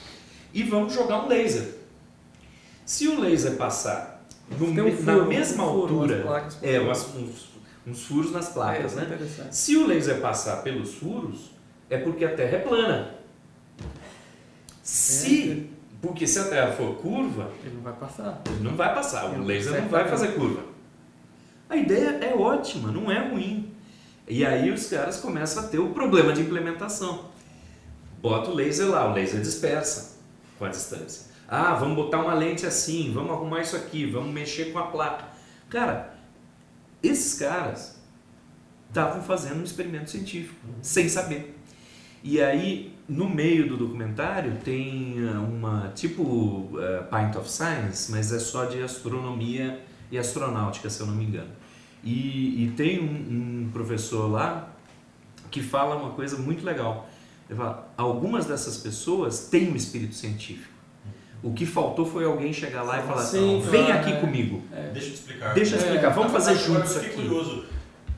e 0.53 0.62
vamos 0.62 0.93
jogar 0.95 1.25
um 1.25 1.29
laser. 1.29 1.75
Se 2.87 3.09
o 3.09 3.21
laser 3.21 3.57
passar 3.57 4.25
no 4.59 4.66
um 4.66 4.75
furo, 4.75 5.03
na 5.05 5.16
um 5.16 5.27
mesma 5.27 5.65
furo, 5.65 5.95
altura, 5.95 6.23
placas 6.23 6.59
é, 6.62 6.79
umas- 6.81 7.15
uns, 7.15 7.49
uns 7.87 8.03
furos 8.05 8.31
nas 8.33 8.49
placas, 8.51 8.93
é, 8.97 9.03
né? 9.07 9.49
Se 9.51 9.77
o 9.77 9.87
laser 9.87 10.21
passar 10.21 10.62
pelos 10.62 10.95
furos, 10.95 11.51
é 11.91 11.99
porque 11.99 12.25
a 12.25 12.35
Terra 12.35 12.57
é 12.57 12.61
plana. 12.61 13.15
Se, 14.83 15.71
porque 16.03 16.27
se 16.27 16.39
a 16.39 16.45
Terra 16.45 16.73
for 16.73 16.97
curva, 16.97 17.51
Ele 17.65 17.75
não 17.77 17.83
vai 17.83 17.95
passar. 17.95 18.43
ele 18.47 18.62
não 18.62 18.77
vai 18.77 18.95
passar, 18.95 19.31
o 19.31 19.35
Ele 19.37 19.45
laser 19.45 19.81
não 19.83 19.89
vai 19.89 20.09
fazer 20.09 20.29
curva. 20.35 20.62
A 21.69 21.77
ideia 21.77 22.19
é 22.23 22.35
ótima, 22.35 22.91
não 22.93 23.11
é 23.11 23.29
ruim. 23.29 23.73
E 24.29 24.45
aí 24.45 24.71
os 24.71 24.87
caras 24.89 25.19
começam 25.19 25.65
a 25.65 25.66
ter 25.66 25.79
o 25.79 25.91
problema 25.91 26.33
de 26.33 26.43
implementação. 26.43 27.33
Bota 28.24 28.51
o 28.51 28.55
laser 28.55 28.88
lá, 28.88 29.10
o 29.10 29.12
laser 29.12 29.42
dispersa 29.42 30.16
com 30.59 30.64
a 30.64 30.70
distância. 30.70 31.30
Ah, 31.46 31.74
vamos 31.74 31.94
botar 31.94 32.22
uma 32.22 32.32
lente 32.32 32.64
assim, 32.64 33.12
vamos 33.12 33.32
arrumar 33.32 33.60
isso 33.60 33.76
aqui, 33.76 34.06
vamos 34.06 34.32
mexer 34.32 34.72
com 34.72 34.78
a 34.78 34.86
placa. 34.86 35.26
Cara, 35.68 36.16
esses 37.02 37.38
caras 37.38 38.01
estavam 38.88 39.20
fazendo 39.22 39.60
um 39.60 39.62
experimento 39.62 40.10
científico, 40.10 40.56
sem 40.80 41.06
saber. 41.06 41.55
E 42.22 42.40
aí, 42.40 42.94
no 43.06 43.28
meio 43.28 43.68
do 43.68 43.76
documentário, 43.76 44.56
tem 44.64 45.16
ah, 45.28 45.40
uma 45.40 45.92
tipo 45.94 46.70
ah, 46.78 47.02
Pint 47.02 47.36
of 47.36 47.51
Science, 47.51 48.10
mas 48.10 48.32
é 48.32 48.38
só 48.38 48.64
de 48.64 48.82
astronomia 48.82 49.84
e 50.10 50.16
astronáutica, 50.16 50.88
se 50.88 50.98
eu 50.98 51.06
não 51.06 51.14
me 51.14 51.24
engano. 51.24 51.51
E, 52.02 52.64
e 52.64 52.70
tem 52.74 53.01
um, 53.01 53.66
um 53.66 53.70
professor 53.70 54.30
lá 54.30 54.70
que 55.51 55.62
fala 55.62 55.94
uma 55.96 56.12
coisa 56.12 56.38
muito 56.38 56.64
legal. 56.64 57.10
Ele 57.49 57.59
fala, 57.59 57.93
algumas 57.97 58.47
dessas 58.47 58.77
pessoas 58.79 59.49
têm 59.49 59.71
um 59.71 59.77
espírito 59.77 60.15
científico. 60.15 60.73
O 61.43 61.53
que 61.53 61.66
faltou 61.66 62.07
foi 62.07 62.25
alguém 62.25 62.53
chegar 62.55 62.83
lá 62.83 63.01
e 63.01 63.03
falar 63.07 63.23
Sim, 63.23 63.61
assim, 63.61 63.71
vem 63.71 63.93
aqui 63.93 64.12
é. 64.12 64.16
comigo. 64.21 64.62
Deixa 64.95 65.09
eu 65.09 65.12
te 65.12 65.15
explicar. 65.19 65.53
Deixa 65.55 65.75
eu 65.77 65.81
É, 65.81 65.83
explicar, 65.85 66.09
vamos 66.11 66.33
fazer 66.33 66.55
juntos 66.57 66.71
eu 66.75 66.85
isso 66.85 66.95
fiquei 67.01 67.09
aqui. 67.11 67.29
curioso. 67.29 67.65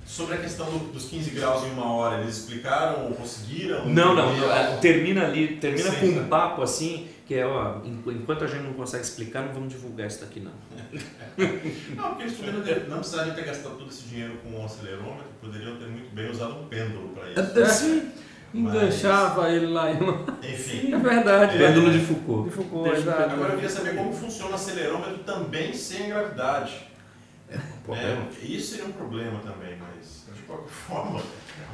Sobre 0.06 0.36
a 0.36 0.38
questão 0.38 0.66
do- 0.66 0.92
dos 0.92 1.06
15 1.06 1.30
graus 1.30 1.64
em 1.64 1.70
uma 1.72 1.90
hora, 1.92 2.22
eles 2.22 2.36
explicaram 2.36 3.06
ou 3.06 3.10
conseguiram? 3.16 3.84
Não, 3.88 4.14
não, 4.14 4.36
não, 4.36 4.78
termina 4.78 5.24
ali, 5.26 5.56
termina 5.56 5.90
Sim, 5.90 5.96
com 5.98 6.06
sim. 6.06 6.18
um 6.20 6.28
papo 6.28 6.62
assim, 6.62 7.08
que 7.26 7.34
é, 7.34 7.44
ó, 7.44 7.78
en- 7.84 8.00
enquanto 8.12 8.44
a 8.44 8.46
gente 8.46 8.62
não 8.62 8.74
consegue 8.74 9.02
explicar, 9.02 9.42
não 9.44 9.52
vamos 9.52 9.72
divulgar 9.72 10.06
isso 10.06 10.20
daqui 10.20 10.38
não. 10.38 10.52
Não, 11.96 12.08
porque 12.10 12.22
eles 12.22 12.34
poderiam 12.36 12.62
ter, 12.62 12.88
não 12.88 12.98
precisariam 12.98 13.34
ter 13.34 13.44
gastado 13.44 13.76
todo 13.76 13.90
esse 13.90 14.02
dinheiro 14.04 14.34
com 14.44 14.50
um 14.60 14.64
acelerômetro, 14.64 15.26
poderiam 15.40 15.76
ter 15.76 15.86
muito 15.88 16.14
bem 16.14 16.30
usado 16.30 16.54
um 16.60 16.66
pêndulo 16.68 17.08
para 17.08 17.28
isso. 17.30 17.60
Assim, 17.60 18.08
Enganchava 18.56 19.50
ele 19.50 19.66
lá 19.66 19.92
em 19.92 20.00
uma. 20.00 20.24
Enfim. 20.42 20.94
É 20.94 20.98
verdade. 20.98 21.58
pêndulo 21.58 21.90
de 21.90 22.00
De 22.00 22.06
Foucault. 22.06 22.50
Foucault, 22.50 22.90
Deixa 22.90 23.02
exato. 23.02 23.32
Agora 23.34 23.50
eu 23.50 23.54
queria 23.56 23.70
saber 23.70 23.94
como 23.94 24.12
funciona 24.12 24.52
o 24.52 24.54
acelerômetro 24.54 25.18
também 25.18 25.72
sem 25.72 26.08
gravidade. 26.08 26.86
Problema. 27.84 28.26
É, 28.42 28.44
isso 28.44 28.72
seria 28.72 28.86
um 28.86 28.92
problema 28.92 29.38
também, 29.40 29.76
mas 29.78 30.26
de 30.34 30.42
qualquer 30.42 30.68
forma. 30.68 31.22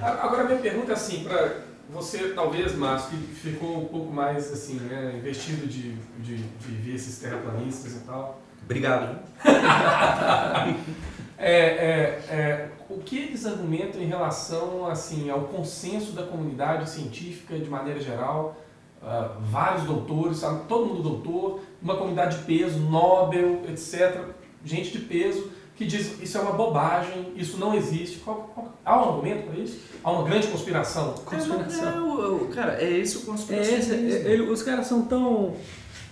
Agora 0.01 0.45
minha 0.45 0.59
pergunta 0.59 0.93
é 0.93 0.95
assim, 0.95 1.25
para 1.25 1.63
você 1.89 2.31
talvez, 2.31 2.75
Márcio, 2.75 3.11
que 3.11 3.35
ficou 3.35 3.83
um 3.83 3.87
pouco 3.87 4.13
mais 4.13 4.53
assim, 4.53 4.75
né, 4.81 5.15
investido 5.17 5.67
de, 5.67 5.93
de, 6.19 6.37
de 6.37 6.75
ver 6.75 6.95
esses 6.95 7.19
terraplanistas 7.19 7.93
e 7.97 8.01
tal. 8.01 8.43
Obrigado. 8.65 9.19
É, 11.45 11.57
é, 11.57 12.25
é, 12.31 12.69
o 12.97 13.03
que 13.05 13.19
eles 13.19 13.45
argumentam 13.47 14.01
em 14.01 14.07
relação 14.07 14.87
assim, 14.87 15.31
ao 15.31 15.43
consenso 15.45 16.13
da 16.13 16.23
comunidade 16.25 16.89
científica 16.91 17.59
de 17.59 17.69
maneira 17.69 18.01
geral? 18.01 18.57
ah, 19.05 19.37
vários 19.41 19.83
doutores, 19.83 20.37
sabe? 20.39 20.63
todo 20.69 20.87
mundo 20.87 21.03
doutor, 21.03 21.61
uma 21.83 21.97
comunidade 21.97 22.39
de 22.39 22.45
peso, 22.45 22.79
Nobel, 22.79 23.63
etc. 23.69 24.17
Gente 24.65 24.93
de 24.93 25.01
peso 25.01 25.51
que 25.75 25.85
diz 25.85 26.23
isso 26.23 26.39
é 26.39 26.41
uma 26.41 26.53
bobagem, 26.53 27.33
isso 27.35 27.57
não 27.59 27.75
existe. 27.75 28.19
Qual- 28.21 28.49
qual- 28.55 28.73
há 28.85 28.97
um 29.05 29.09
argumento 29.15 29.49
para 29.51 29.59
isso? 29.59 29.81
Há 30.05 30.13
uma 30.13 30.23
grande 30.23 30.47
conspiração? 30.47 31.15
Conspiração. 31.25 31.89
É, 31.93 32.01
o- 32.01 32.45
o- 32.45 32.49
cara, 32.49 32.81
é 32.81 32.89
esse 32.93 33.17
o 33.29 33.35
É 33.51 33.61
esse, 33.61 33.93
é- 33.93 34.33
ele- 34.33 34.43
os 34.49 34.63
caras 34.63 34.87
são 34.87 35.03
tão 35.03 35.57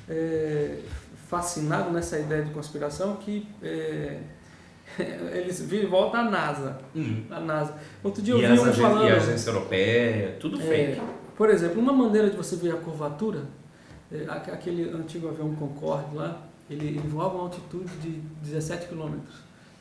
é, 0.09 0.78
fascinados 1.28 1.93
nessa 1.93 2.19
ideia 2.19 2.43
de 2.43 2.51
conspiração 2.51 3.15
que 3.16 3.47
é, 3.62 4.19
eles 5.33 5.61
viram 5.62 5.91
volta 5.91 6.19
à 6.19 6.25
NASA. 6.31 6.79
Hum. 6.95 7.23
A 7.31 7.41
NASA. 7.41 7.75
Outro 8.03 8.23
dia 8.23 8.35
eu 8.35 8.39
E, 8.39 8.47
vi 8.47 8.53
as 8.53 8.61
um 8.61 8.65
agen- 8.65 8.83
falando. 8.83 9.05
e 9.09 9.12
a 9.12 9.17
agência 9.17 9.51
europeia, 9.51 10.37
tudo 10.41 10.61
É, 10.61 10.65
fake. 10.65 11.01
por 11.37 11.51
exemplo, 11.51 11.81
uma 11.81 11.93
maneira 11.93 12.29
de 12.31 12.37
você 12.37 12.57
ver 12.57 12.73
a 12.73 12.77
curvatura, 12.77 13.43
é, 14.12 14.25
aque- 14.29 14.51
aquele 14.51 14.91
antigo 14.91 15.29
avião 15.29 15.55
Concorde 15.55 16.15
lá, 16.17 16.43
ele, 16.69 16.87
ele 16.89 17.09
voava 17.09 17.35
a 17.35 17.35
uma 17.37 17.45
altitude 17.45 17.91
de 18.03 18.11
17 18.43 18.89
km. 18.89 19.19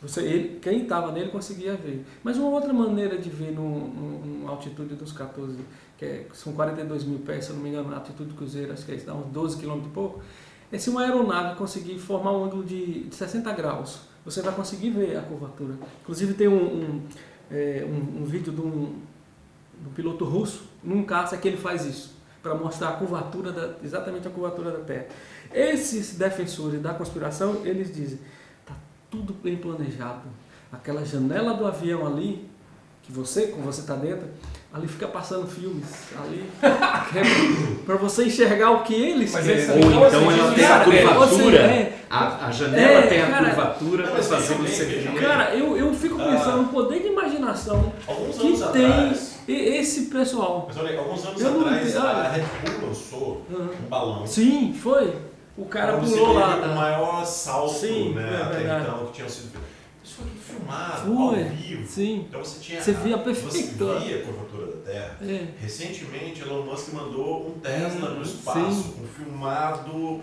Você, 0.01 0.21
ele, 0.21 0.59
quem 0.61 0.83
estava 0.83 1.11
nele 1.11 1.29
conseguia 1.29 1.75
ver. 1.75 2.05
Mas 2.23 2.37
uma 2.37 2.47
outra 2.49 2.71
maneira 2.71 3.17
de 3.17 3.29
ver 3.29 3.51
num- 3.51 3.87
num- 3.87 4.21
numa 4.25 4.51
altitude 4.51 4.95
dos 4.95 5.11
14, 5.11 5.57
que 5.97 6.05
é- 6.05 6.25
são 6.33 6.53
42 6.53 7.03
mil 7.03 7.19
pés, 7.19 7.43
se 7.45 7.51
eu 7.51 7.57
não 7.57 7.63
me 7.63 7.69
engano, 7.69 7.91
a 7.93 7.97
altitude 7.97 8.29
do 8.29 8.35
cruzeiro, 8.35 8.71
acho 8.71 8.85
que 8.85 8.93
é, 8.93 8.95
dá 8.95 9.13
uns 9.13 9.25
12 9.27 9.57
km 9.57 9.81
e 9.85 9.89
pouco, 9.89 10.21
é 10.71 10.77
se 10.77 10.89
uma 10.89 11.01
aeronave 11.01 11.57
conseguir 11.57 11.99
formar 11.99 12.31
um 12.31 12.45
ângulo 12.45 12.63
de, 12.63 13.03
de 13.09 13.13
60 13.15 13.51
graus, 13.51 13.99
você 14.25 14.41
vai 14.41 14.53
conseguir 14.53 14.89
ver 14.91 15.17
a 15.17 15.21
curvatura. 15.21 15.75
Inclusive 16.01 16.33
tem 16.33 16.47
um, 16.47 16.53
um, 16.63 17.01
é, 17.51 17.85
um- 17.87 18.21
um 18.21 18.25
vídeo 18.25 18.51
de 18.53 18.61
um, 18.61 18.95
do 19.81 19.89
piloto 19.95 20.25
russo, 20.25 20.63
num 20.83 21.03
caça 21.03 21.37
que 21.37 21.47
ele 21.47 21.57
faz 21.57 21.85
isso, 21.85 22.15
para 22.43 22.53
mostrar 22.55 22.89
a 22.89 22.93
curvatura, 22.93 23.51
da, 23.51 23.75
exatamente 23.83 24.27
a 24.27 24.31
curvatura 24.31 24.71
da 24.71 24.79
Terra. 24.79 25.07
Esses 25.53 26.15
defensores 26.15 26.81
da 26.81 26.93
conspiração, 26.93 27.61
eles 27.65 27.93
dizem, 27.93 28.19
tá 28.65 28.73
tudo 29.09 29.33
bem 29.33 29.55
planejado. 29.57 30.23
Aquela 30.71 31.03
janela 31.05 31.53
do 31.55 31.65
avião 31.65 32.05
ali, 32.05 32.47
que 33.03 33.11
você, 33.11 33.47
como 33.47 33.63
você 33.63 33.81
está 33.81 33.95
dentro, 33.95 34.27
ali 34.71 34.87
fica 34.87 35.07
passando 35.07 35.47
filmes 35.47 35.85
ali, 36.21 36.47
para 37.85 37.95
você 37.95 38.25
enxergar 38.25 38.71
o 38.71 38.83
que 38.83 38.93
eles 38.93 39.31
Mas 39.31 39.45
querem. 39.45 39.61
eles 39.63 39.69
Ou 39.85 40.07
Então, 40.07 40.31
ela 40.31 40.53
tem 40.53 40.65
a 40.65 40.75
é, 40.81 40.83
curvatura, 40.83 41.27
você- 41.27 41.57
é. 41.57 41.98
A, 42.09 42.47
a 42.47 42.51
janela 42.51 42.99
É, 42.99 43.07
tem 43.07 43.21
a 43.21 43.27
cara, 43.29 43.45
curvatura 43.53 44.03
não, 44.05 44.11
para 44.13 44.23
fazer 44.23 44.53
você 44.55 44.85
ver. 44.85 45.13
Cara, 45.19 45.55
eu, 45.55 45.77
eu 45.77 45.93
fico 45.93 46.15
pensando 46.17 46.49
Ah. 46.49 46.57
no 46.57 46.67
poder 46.69 47.01
de 47.01 47.07
imaginação 47.09 47.93
Alguns 48.07 48.37
que 48.37 48.47
anos 48.47 48.59
tem 48.71 48.85
atrás, 48.85 49.39
esse 49.47 50.01
pessoal. 50.05 50.65
mas 50.67 50.77
olha, 50.77 50.97
alguns 50.99 51.25
anos 51.25 51.41
Eu 51.41 51.51
não 51.51 51.61
atrás, 51.61 51.87
entendo, 51.89 52.05
a. 52.07 52.27
Red 52.29 52.41
Bull 52.41 52.87
lançou 52.89 53.45
Uhum. 53.49 53.69
um 53.85 53.89
balão. 53.89 54.25
Sim, 54.27 54.73
foi. 54.73 55.15
O 55.57 55.65
cara 55.65 55.97
onde 55.97 56.09
pulou 56.09 56.33
lá. 56.33 56.55
o 56.57 56.61
da- 56.61 56.67
maior 56.69 57.25
salto 57.25 57.73
Sim, 57.73 58.13
né, 58.13 58.39
é 58.39 58.43
até 58.43 58.61
então 58.81 59.05
que 59.07 59.11
tinham 59.13 59.29
sido 59.29 59.51
feitos. 59.51 59.69
Isso 60.01 60.15
foi 60.15 60.25
tudo 60.27 60.39
filmado, 60.41 61.13
Foi, 61.15 61.43
ao 61.43 61.49
vivo. 61.49 61.85
sim. 61.87 62.25
Então 62.29 62.39
você 62.43 62.59
tinha. 62.61 62.81
Você 62.81 62.93
via 62.93 63.17
Você 63.17 63.23
perfeito. 63.23 63.99
via 63.99 64.17
a 64.17 64.21
curvatura 64.23 64.65
da 64.67 64.91
Terra. 64.91 65.17
É. 65.21 65.45
Recentemente, 65.61 66.41
Elon 66.41 66.63
Musk 66.63 66.93
mandou 66.93 67.47
um 67.49 67.59
Tesla 67.59 68.09
Hum, 68.11 68.15
no 68.15 68.21
espaço, 68.23 68.71
sim. 68.71 68.93
com 68.93 69.07
filmado 69.23 70.21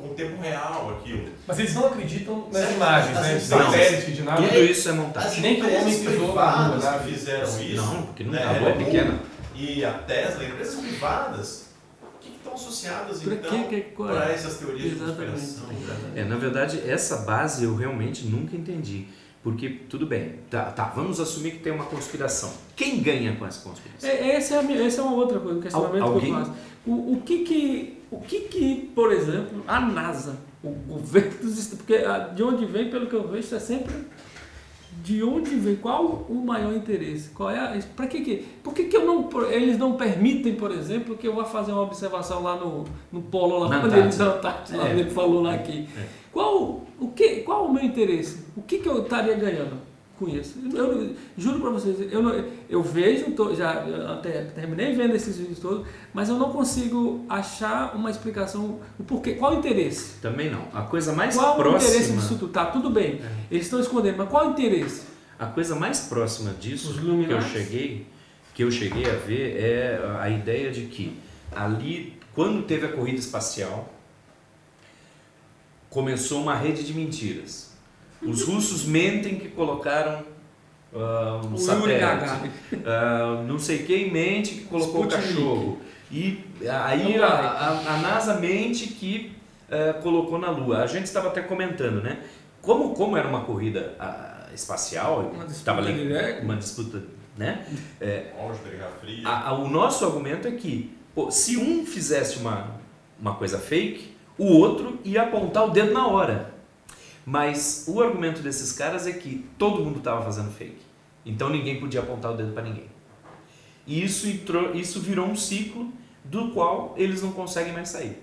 com 0.00 0.14
tempo 0.14 0.40
real 0.40 0.98
aquilo. 1.00 1.28
Mas 1.46 1.58
eles 1.58 1.74
não 1.74 1.86
acreditam 1.86 2.46
nas 2.52 2.56
Certo. 2.62 2.74
imagens, 2.76 3.14
né? 3.16 3.22
De 3.22 3.36
As 3.36 3.44
empresas- 3.50 3.66
satélite, 3.72 4.12
de 4.12 4.22
nada. 4.22 4.42
Tudo 4.42 4.58
isso 4.64 4.88
é 4.88 4.92
montagem. 4.92 5.30
As 5.30 5.38
Nem 5.38 5.54
que 5.56 5.62
o 5.62 5.74
homem 5.74 5.98
pisou 6.04 6.34
na 6.34 6.66
lua, 6.68 6.76
né? 6.78 7.02
fizeram 7.06 7.60
isso. 7.60 7.76
Não, 7.76 8.02
porque 8.02 8.24
não 8.24 8.32
né, 8.32 8.42
a 8.44 8.52
lua 8.60 8.68
é 8.70 8.72
pequena. 8.72 9.18
E 9.54 9.84
a 9.84 9.92
Tesla, 9.92 10.44
empresas 10.44 10.74
privadas, 10.80 11.66
o 12.02 12.18
que 12.18 12.30
estão 12.36 12.54
associadas 12.54 13.20
Pra 13.22 13.34
então 13.34 13.64
que- 13.64 13.80
que- 13.80 13.90
qual 13.90 14.10
é? 14.10 14.12
para 14.14 14.32
essas 14.32 14.56
teorias 14.58 14.92
Exatamente. 14.92 15.32
de 15.40 15.46
conspiração? 15.46 16.10
É, 16.16 16.24
na 16.24 16.36
verdade, 16.36 16.82
essa 16.90 17.16
base 17.18 17.64
eu 17.64 17.74
realmente 17.76 18.24
nunca 18.26 18.56
entendi. 18.56 19.06
Porque, 19.42 19.70
tudo 19.88 20.04
bem, 20.06 20.34
tá, 20.50 20.64
tá, 20.64 20.84
vamos 20.94 21.18
assumir 21.18 21.52
que 21.52 21.58
tem 21.60 21.72
uma 21.72 21.86
conspiração. 21.86 22.52
Quem 22.76 23.00
ganha 23.00 23.34
com 23.36 23.46
essa 23.46 23.60
conspiração? 23.66 24.10
É, 24.10 24.32
essa, 24.32 24.54
é 24.56 24.58
a 24.58 24.86
essa 24.86 25.00
é 25.00 25.04
uma 25.04 25.14
outra 25.14 25.40
coisa, 25.40 25.58
um 25.58 25.62
questionamento 25.62 26.02
Al- 26.02 26.08
que 26.20 26.26
eu 26.28 26.34
alguém? 26.34 26.34
faço. 26.34 26.52
O, 26.86 27.12
o, 27.14 27.22
que 27.24 27.38
que, 27.38 27.99
o 28.10 28.20
que 28.20 28.40
que, 28.40 28.90
por 28.94 29.12
exemplo, 29.12 29.62
a 29.66 29.80
NASA, 29.80 30.36
o 30.62 30.70
governo 30.70 31.38
dos 31.40 31.58
Estados 31.58 31.78
porque 31.78 31.94
ah, 31.96 32.18
de 32.34 32.42
onde 32.42 32.64
vem, 32.66 32.90
pelo 32.90 33.06
que 33.06 33.14
eu 33.14 33.26
vejo, 33.28 33.54
é 33.54 33.58
sempre 33.58 33.94
de 35.02 35.22
onde 35.22 35.54
vem, 35.54 35.76
qual 35.76 36.26
o 36.28 36.34
maior 36.44 36.74
interesse? 36.74 37.30
Qual 37.30 37.48
é 37.50 37.80
para 37.96 38.06
que 38.06 38.20
que, 38.20 38.36
por 38.62 38.74
que 38.74 38.84
que 38.84 38.96
eu 38.96 39.06
não, 39.06 39.28
eles 39.50 39.78
não 39.78 39.94
permitem, 39.96 40.56
por 40.56 40.70
exemplo, 40.72 41.16
que 41.16 41.26
eu 41.26 41.34
vá 41.34 41.44
fazer 41.44 41.72
uma 41.72 41.82
observação 41.82 42.42
lá 42.42 42.56
no, 42.56 42.84
no 43.10 43.22
polo 43.22 43.60
lá, 43.60 43.68
Na 43.68 43.80
quando 43.80 43.94
ele, 43.94 44.14
na 44.16 44.24
Antártida, 44.24 44.78
lá 44.78 44.88
É. 44.88 44.92
ele 44.98 45.10
falou 45.10 45.42
lá 45.42 45.54
aqui. 45.54 45.88
É. 45.96 46.04
Qual, 46.32 46.82
o 46.98 47.08
que, 47.08 47.36
qual 47.40 47.66
o 47.66 47.72
meu 47.72 47.82
interesse? 47.84 48.44
O 48.56 48.62
que, 48.62 48.78
que 48.78 48.88
eu 48.88 49.02
estaria 49.02 49.34
ganhando 49.34 49.76
isso? 50.28 50.58
Eu, 50.74 51.14
juro 51.38 51.60
para 51.60 51.70
vocês, 51.70 52.12
eu, 52.12 52.22
não- 52.22 52.44
eu 52.68 52.82
vejo, 52.82 53.30
tô- 53.32 53.54
já 53.54 53.74
eu 53.86 54.10
até 54.12 54.42
terminei 54.44 54.94
vendo 54.94 55.14
esses 55.14 55.36
vídeos 55.38 55.58
todos, 55.58 55.86
mas 56.12 56.28
eu 56.28 56.36
não 56.36 56.50
consigo 56.52 57.24
achar 57.28 57.94
uma 57.96 58.10
explicação, 58.10 58.80
o 58.98 59.04
porquê, 59.04 59.34
qual 59.34 59.54
o 59.54 59.58
interesse? 59.58 60.18
Também 60.20 60.50
não. 60.50 60.64
A 60.72 60.82
coisa 60.82 61.12
mais 61.12 61.34
Qual 61.36 61.56
o 61.56 61.60
interesse 61.60 61.92
próxima. 61.94 62.16
disso 62.20 62.36
tudo? 62.38 62.52
Tá, 62.52 62.66
tudo 62.66 62.90
bem, 62.90 63.20
eles 63.50 63.64
estão 63.64 63.80
escondendo, 63.80 64.16
mas 64.18 64.28
qual 64.28 64.48
o 64.48 64.50
interesse? 64.50 65.02
A 65.38 65.46
coisa 65.46 65.74
mais 65.74 66.00
próxima 66.00 66.52
disso 66.60 66.92
que 66.94 67.32
eu 67.32 67.40
cheguei, 67.40 68.06
que 68.54 68.62
eu 68.64 68.70
cheguei 68.70 69.08
a 69.10 69.14
ver 69.14 69.56
é 69.58 70.16
a 70.20 70.28
ideia 70.28 70.70
de 70.70 70.82
que 70.82 71.16
ali, 71.54 72.18
quando 72.34 72.62
teve 72.66 72.84
a 72.86 72.92
corrida 72.92 73.18
espacial, 73.18 73.90
começou 75.88 76.40
uma 76.42 76.54
rede 76.54 76.84
de 76.84 76.94
mentiras. 76.94 77.69
Os 78.22 78.42
russos 78.42 78.84
mentem 78.84 79.36
que 79.38 79.48
colocaram 79.48 80.22
ah, 80.94 81.40
um 81.44 81.54
O 81.54 81.58
satélite. 81.58 82.50
Ah, 82.84 83.42
não 83.46 83.58
sei 83.58 83.78
quem 83.84 84.10
mente 84.10 84.54
que 84.56 84.64
colocou 84.64 85.02
o 85.04 85.08
Sputnik. 85.08 85.28
cachorro. 85.34 85.78
E 86.10 86.44
aí 86.68 87.16
a, 87.22 87.26
a- 87.26 87.94
a 87.94 87.96
NASA 87.98 88.34
mente 88.34 88.88
que 88.88 89.32
eh, 89.70 89.92
colocou 90.02 90.38
na 90.38 90.50
Lua. 90.50 90.82
A 90.82 90.86
gente 90.86 91.04
estava 91.04 91.28
até 91.28 91.40
comentando, 91.40 92.02
né? 92.02 92.18
Como, 92.60 92.92
como 92.94 93.16
era 93.16 93.28
uma 93.28 93.42
corrida 93.42 93.94
ah, 93.98 94.48
espacial, 94.54 95.20
Uma 95.20 95.44
disputa 95.44 95.52
estava 95.52 95.78
ali 95.80 95.94
direta. 95.94 96.42
uma 96.42 96.56
disputa, 96.56 97.02
né? 97.38 97.64
Fria. 99.00 99.26
A- 99.28 99.48
a- 99.50 99.52
o 99.54 99.68
nosso 99.68 100.04
argumento 100.04 100.48
é 100.48 100.50
que 100.50 100.92
pô, 101.14 101.30
se 101.30 101.56
um 101.56 101.86
fizesse 101.86 102.38
uma, 102.38 102.66
uma 103.20 103.34
coisa 103.36 103.58
fake, 103.58 104.14
o 104.36 104.46
outro 104.46 104.98
ia 105.04 105.22
apontar 105.22 105.64
o 105.66 105.70
dedo 105.70 105.92
na 105.92 106.06
hora. 106.08 106.52
Mas 107.30 107.84
o 107.86 108.02
argumento 108.02 108.42
desses 108.42 108.72
caras 108.72 109.06
é 109.06 109.12
que 109.12 109.46
todo 109.56 109.84
mundo 109.84 109.98
estava 109.98 110.20
fazendo 110.24 110.50
fake. 110.50 110.80
Então 111.24 111.48
ninguém 111.48 111.78
podia 111.78 112.00
apontar 112.00 112.32
o 112.32 112.36
dedo 112.36 112.52
para 112.52 112.64
ninguém. 112.64 112.86
E 113.86 114.02
isso, 114.02 114.26
entrou, 114.26 114.74
isso 114.74 114.98
virou 114.98 115.26
um 115.28 115.36
ciclo 115.36 115.92
do 116.24 116.50
qual 116.50 116.92
eles 116.96 117.22
não 117.22 117.30
conseguem 117.30 117.72
mais 117.72 117.88
sair. 117.90 118.20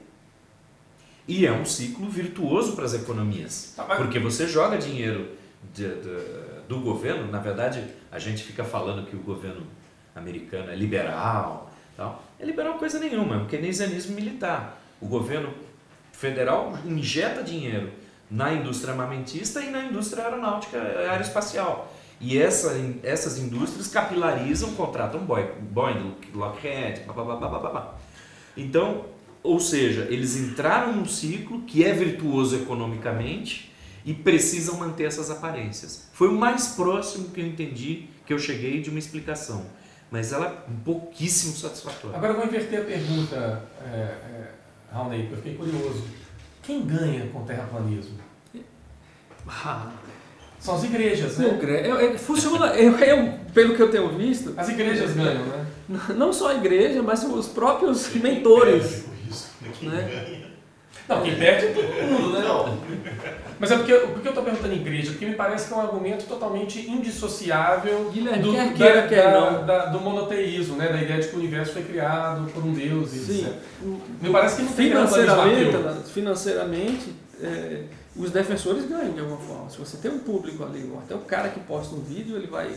E 1.26 1.46
é 1.46 1.52
um 1.54 1.64
ciclo 1.64 2.10
virtuoso 2.10 2.74
para 2.74 2.84
as 2.84 2.94
economias. 2.94 3.74
Tá, 3.78 3.86
mas- 3.88 3.98
Porque 3.98 4.20
você 4.20 4.46
joga 4.46 4.78
dinheiro 4.78 5.30
de- 5.74 5.88
de- 6.02 6.62
do 6.68 6.82
governo, 6.82 7.32
na 7.32 7.40
verdade, 7.40 7.82
a 8.12 8.20
gente 8.20 8.44
fica 8.44 8.66
falando 8.66 9.06
que 9.08 9.16
o 9.16 9.20
governo 9.20 9.66
americano 10.14 10.70
é 10.70 10.76
liberal. 10.76 11.72
Tal. 11.96 12.22
É 12.38 12.46
liberal 12.46 12.74
coisa 12.78 13.00
nenhuma, 13.00 13.36
é 13.36 13.38
um 13.38 13.48
keynesianismo 13.48 14.14
militar. 14.16 14.82
O 15.00 15.08
governo 15.08 15.54
federal 16.12 16.78
injeta 16.86 17.42
dinheiro 17.42 17.90
na 18.30 18.54
indústria 18.54 18.92
armamentista 18.92 19.62
e 19.62 19.70
na 19.70 19.86
indústria 19.86 20.24
aeronáutica 20.26 20.78
aeroespacial. 20.78 21.94
E 22.20 22.38
essa, 22.38 22.74
essas 23.04 23.38
indústrias 23.38 23.88
capilarizam, 23.88 24.74
contratam 24.74 25.20
Boeing, 25.22 26.16
Lockheed, 26.34 27.02
blá, 27.06 27.14
blá, 27.14 27.36
blá, 27.36 27.60
blá. 27.60 27.96
Então, 28.56 29.06
ou 29.44 29.60
seja, 29.60 30.08
eles 30.10 30.36
entraram 30.36 30.94
num 30.94 31.06
ciclo 31.06 31.62
que 31.62 31.84
é 31.84 31.94
virtuoso 31.94 32.56
economicamente 32.56 33.72
e 34.04 34.14
precisam 34.14 34.78
manter 34.78 35.06
essas 35.06 35.30
aparências. 35.30 36.10
Foi 36.12 36.28
o 36.28 36.34
mais 36.34 36.70
próximo 36.70 37.30
que 37.30 37.40
eu 37.40 37.46
entendi, 37.46 38.08
que 38.26 38.34
eu 38.34 38.40
cheguei 38.40 38.82
de 38.82 38.90
uma 38.90 39.00
explicação. 39.00 39.66
Mas 40.10 40.32
ela 40.32 40.48
é 40.48 40.74
pouquíssimo 40.84 41.54
satisfatória. 41.54 42.18
Agora 42.18 42.34
eu 42.34 42.38
vou 42.38 42.46
inverter 42.46 42.82
a 42.82 42.86
pergunta, 42.86 43.64
é, 43.86 43.96
é, 43.96 44.52
Raoni, 44.92 45.28
porque 45.28 45.34
eu 45.34 45.38
fiquei 45.38 45.56
curioso. 45.56 46.04
Quem 46.68 46.82
ganha 46.86 47.28
com 47.32 47.40
o 47.40 47.46
terraplanismo? 47.46 48.18
Ah, 49.48 49.90
São 50.60 50.76
as 50.76 50.84
igrejas, 50.84 51.38
né? 51.38 51.58
eu- 51.86 51.96
eu- 51.96 52.20
funciona, 52.20 52.76
eu, 52.76 52.92
eu, 53.00 53.34
pelo 53.54 53.74
que 53.74 53.82
eu 53.82 53.90
tenho 53.90 54.10
visto, 54.18 54.54
As 54.58 54.68
igrejas 54.68 55.14
ganham, 55.14 55.46
né? 55.46 55.66
não 56.18 56.34
só 56.34 56.50
a 56.50 56.56
igreja, 56.56 57.02
mas 57.02 57.24
os 57.24 57.48
próprios 57.48 58.14
mentores. 58.16 58.84
Perde 58.84 59.04
com 59.06 59.30
isso, 59.32 59.50
né? 59.62 59.72
Quem 59.80 59.90
né? 59.90 60.02
ganha. 60.02 60.48
Não, 61.08 61.24
quem 61.24 61.36
perde 61.38 61.66
é 61.68 61.72
todo 61.72 62.12
mundo, 62.12 62.34
né? 62.34 62.40
Não, 62.46 62.78
Mas 63.60 63.72
é 63.72 63.78
porque, 63.78 63.94
por 63.94 64.22
que 64.22 64.28
eu 64.28 64.32
estou 64.32 64.44
perguntando 64.44 64.74
igreja? 64.74 65.12
Porque 65.12 65.26
me 65.26 65.34
parece 65.36 65.68
que 65.68 65.74
é 65.74 65.78
um 65.78 65.82
argumento 65.82 66.26
totalmente 66.26 66.90
indissociável 66.90 68.10
Guilherme, 68.12 68.44
do, 68.44 68.52
quer 68.54 69.02
da- 69.02 69.08
quer 69.08 69.32
da- 69.32 69.52
não. 69.52 69.66
da- 69.66 69.86
do 69.88 70.00
monoteísmo, 70.00 70.76
né? 70.76 70.88
da 70.90 71.02
ideia 71.02 71.20
de 71.22 71.28
que 71.28 71.36
o 71.36 71.40
universo 71.40 71.74
foi 71.74 71.84
criado 71.84 72.50
por 72.52 72.64
um 72.64 72.72
Deus. 72.74 73.14
e 73.14 73.20
Sim. 73.20 73.54
Me 74.22 74.30
parece 74.30 74.58
que 74.58 74.62
não 74.64 74.74
tem 74.74 74.86
Financeiramente, 74.90 76.10
financeiramente 76.14 77.14
é, 77.42 77.84
os 78.16 78.32
defensores 78.32 78.86
ganham 78.88 79.12
de 79.14 79.20
alguma 79.20 79.38
forma. 79.40 79.70
Se 79.70 79.78
você 79.78 79.98
tem 79.98 80.12
um 80.12 80.20
público 80.20 80.64
ali, 80.64 80.90
ou 80.92 81.00
até 81.00 81.16
o 81.16 81.20
cara 81.20 81.50
que 81.50 81.60
posta 81.60 81.96
um 81.96 82.02
vídeo, 82.02 82.36
ele 82.36 82.48
vai, 82.48 82.72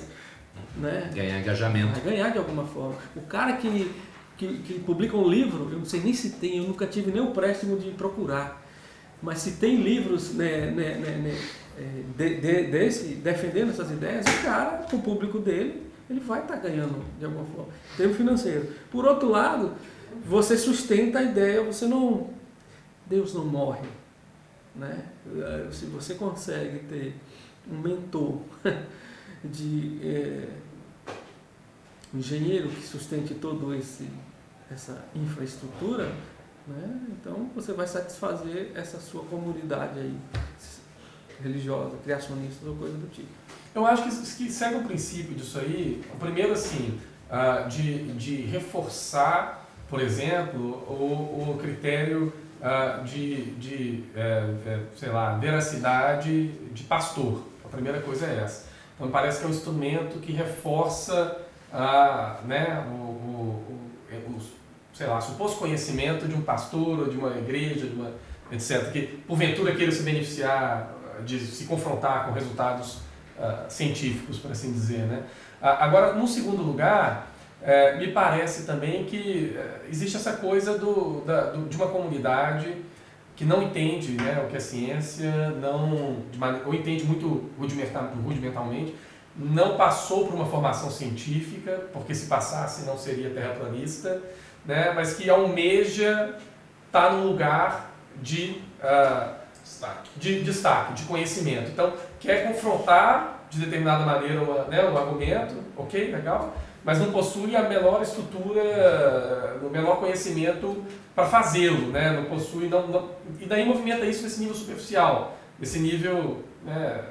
né, 0.77 1.11
Ganhar 1.15 1.41
engajamento. 1.41 1.93
vai 1.93 2.01
ganhar 2.13 2.29
de 2.31 2.39
alguma 2.39 2.65
forma. 2.65 2.95
O 3.17 3.21
cara 3.23 3.55
que, 3.55 3.91
que, 4.37 4.47
que 4.59 4.75
publica 4.81 5.17
um 5.17 5.29
livro, 5.29 5.69
eu 5.73 5.79
não 5.79 5.85
sei 5.85 6.01
nem 6.01 6.13
se 6.15 6.31
tem, 6.31 6.59
eu 6.59 6.65
nunca 6.65 6.87
tive 6.87 7.11
nem 7.11 7.23
o 7.23 7.29
préstimo 7.33 7.77
de 7.79 7.91
procurar. 7.91 8.60
Mas 9.23 9.39
se 9.39 9.53
tem 9.53 9.77
livros 9.77 10.35
né, 10.35 10.71
né, 10.71 10.95
né, 10.95 11.17
né, 11.19 11.39
é, 11.79 12.03
de, 12.17 12.41
de, 12.41 12.71
desse, 12.71 13.15
defendendo 13.17 13.71
essas 13.71 13.91
ideias, 13.91 14.25
o 14.27 14.43
cara, 14.43 14.87
o 14.93 15.03
público 15.03 15.39
dele, 15.39 15.91
ele 16.09 16.21
vai 16.21 16.41
estar 16.41 16.57
tá 16.57 16.69
ganhando 16.69 17.05
de 17.19 17.25
alguma 17.25 17.45
forma, 17.45 17.73
em 17.95 17.97
termo 17.97 18.15
financeiro. 18.15 18.69
Por 18.91 19.07
outro 19.07 19.29
lado, 19.29 19.75
você 20.25 20.57
sustenta 20.57 21.19
a 21.19 21.23
ideia, 21.23 21.63
você 21.63 21.87
não. 21.87 22.31
Deus 23.07 23.35
não 23.35 23.45
morre. 23.45 23.89
Né? 24.75 25.05
Se 25.73 25.87
você 25.87 26.15
consegue 26.15 26.81
ter 26.81 27.15
um 27.71 27.79
mentor 27.79 28.39
de 29.45 29.99
é, 30.03 30.49
engenheiro 32.15 32.69
que 32.69 32.83
sustente 32.87 33.37
esse 33.77 34.09
essa 34.71 35.05
infraestrutura, 35.17 36.13
né? 36.71 37.01
então 37.13 37.51
você 37.55 37.73
vai 37.73 37.87
satisfazer 37.87 38.73
essa 38.75 38.99
sua 38.99 39.23
comunidade 39.25 39.99
aí 39.99 40.17
religiosa, 41.43 41.97
criacionista 42.03 42.69
ou 42.69 42.77
coisa 42.77 42.97
do 42.97 43.09
tipo. 43.09 43.29
Eu 43.75 43.87
acho 43.87 44.03
que, 44.03 44.11
que 44.11 44.53
segue 44.53 44.77
o 44.77 44.85
princípio 44.85 45.35
disso 45.35 45.59
aí, 45.59 46.05
o 46.13 46.17
primeiro 46.17 46.53
assim, 46.53 47.01
uh, 47.31 47.69
de, 47.69 48.13
de 48.13 48.37
reforçar, 48.43 49.67
por 49.89 50.01
exemplo, 50.01 50.61
o, 50.61 51.51
o 51.51 51.59
critério 51.59 52.33
uh, 52.61 53.05
de, 53.05 53.53
de 53.53 54.05
é, 54.15 54.81
sei 54.97 55.11
lá, 55.11 55.37
veracidade 55.37 56.49
de 56.73 56.83
pastor. 56.85 57.45
A 57.65 57.69
primeira 57.69 58.01
coisa 58.01 58.27
é 58.27 58.43
essa. 58.45 58.67
Então 58.97 59.11
parece 59.11 59.39
que 59.39 59.45
é 59.45 59.49
um 59.49 59.53
instrumento 59.53 60.19
que 60.21 60.33
reforça 60.33 61.41
uh, 61.73 62.47
né, 62.47 62.87
o, 62.91 63.10
sei 65.01 65.07
lá, 65.07 65.19
suposto 65.19 65.59
conhecimento 65.59 66.29
de 66.29 66.35
um 66.35 66.43
pastor 66.43 66.99
ou 66.99 67.09
de 67.09 67.17
uma 67.17 67.31
igreja, 67.31 67.87
de 67.87 67.95
uma, 67.95 68.13
etc. 68.53 68.93
Que 68.93 69.07
porventura 69.27 69.75
queira 69.75 69.91
se 69.91 70.03
beneficiar, 70.03 70.93
de 71.25 71.39
se 71.41 71.65
confrontar 71.65 72.27
com 72.27 72.33
resultados 72.33 72.97
uh, 73.39 73.65
científicos, 73.67 74.37
por 74.37 74.51
assim 74.51 74.71
dizer. 74.71 75.07
Né? 75.07 75.23
agora, 75.63 76.13
no 76.13 76.29
segundo 76.29 76.61
lugar, 76.61 77.33
é, 77.63 77.97
me 77.99 78.09
parece 78.09 78.67
também 78.67 79.05
que 79.05 79.59
existe 79.91 80.17
essa 80.17 80.35
coisa 80.35 80.79
do, 80.79 81.23
da, 81.25 81.51
do, 81.51 81.67
de 81.67 81.77
uma 81.77 81.87
comunidade 81.87 82.77
que 83.37 83.45
não 83.47 83.63
entende 83.63 84.13
né, 84.13 84.43
o 84.45 84.51
que 84.51 84.57
é 84.57 84.61
ciência, 84.61 85.31
não, 85.63 86.19
maneira, 86.37 86.67
ou 86.67 86.75
entende 86.75 87.05
muito 87.05 87.51
rudimentar, 87.59 88.13
rudimentalmente, 88.23 88.95
não 89.37 89.77
passou 89.77 90.27
por 90.27 90.35
uma 90.35 90.47
formação 90.47 90.91
científica, 90.91 91.89
porque 91.93 92.15
se 92.15 92.27
passasse 92.27 92.85
não 92.87 92.99
seria 92.99 93.31
terraplanista, 93.31 94.21
né, 94.65 94.93
mas 94.95 95.15
que 95.15 95.29
almeja 95.29 96.35
estar 96.87 97.09
tá 97.09 97.13
no 97.13 97.29
lugar 97.29 97.91
de, 98.23 98.63
uh, 98.83 99.35
destaque. 99.63 100.11
de 100.17 100.43
destaque, 100.43 100.93
de 100.95 101.05
conhecimento. 101.05 101.71
Então, 101.71 101.93
quer 102.19 102.47
confrontar 102.47 103.47
de 103.51 103.61
determinada 103.61 104.05
maneira 104.05 104.43
uma, 104.43 104.65
né, 104.65 104.85
o 104.85 104.97
argumento, 104.97 105.55
ok, 105.77 106.13
legal, 106.13 106.55
mas 106.85 106.99
não 106.99 107.13
possui 107.13 107.55
a 107.55 107.63
menor 107.63 108.01
estrutura, 108.03 109.59
o 109.63 109.69
menor 109.69 109.97
conhecimento 109.97 110.83
para 111.15 111.27
fazê-lo, 111.27 111.89
né? 111.89 112.13
não 112.13 112.25
possui, 112.25 112.69
não, 112.69 112.87
não, 112.87 113.11
e 113.39 113.45
daí 113.45 113.67
movimenta 113.67 114.07
isso 114.07 114.23
nesse 114.23 114.41
nível 114.41 114.55
superficial, 114.55 115.37
nesse 115.59 115.79
nível, 115.79 116.43
né, 116.65 117.05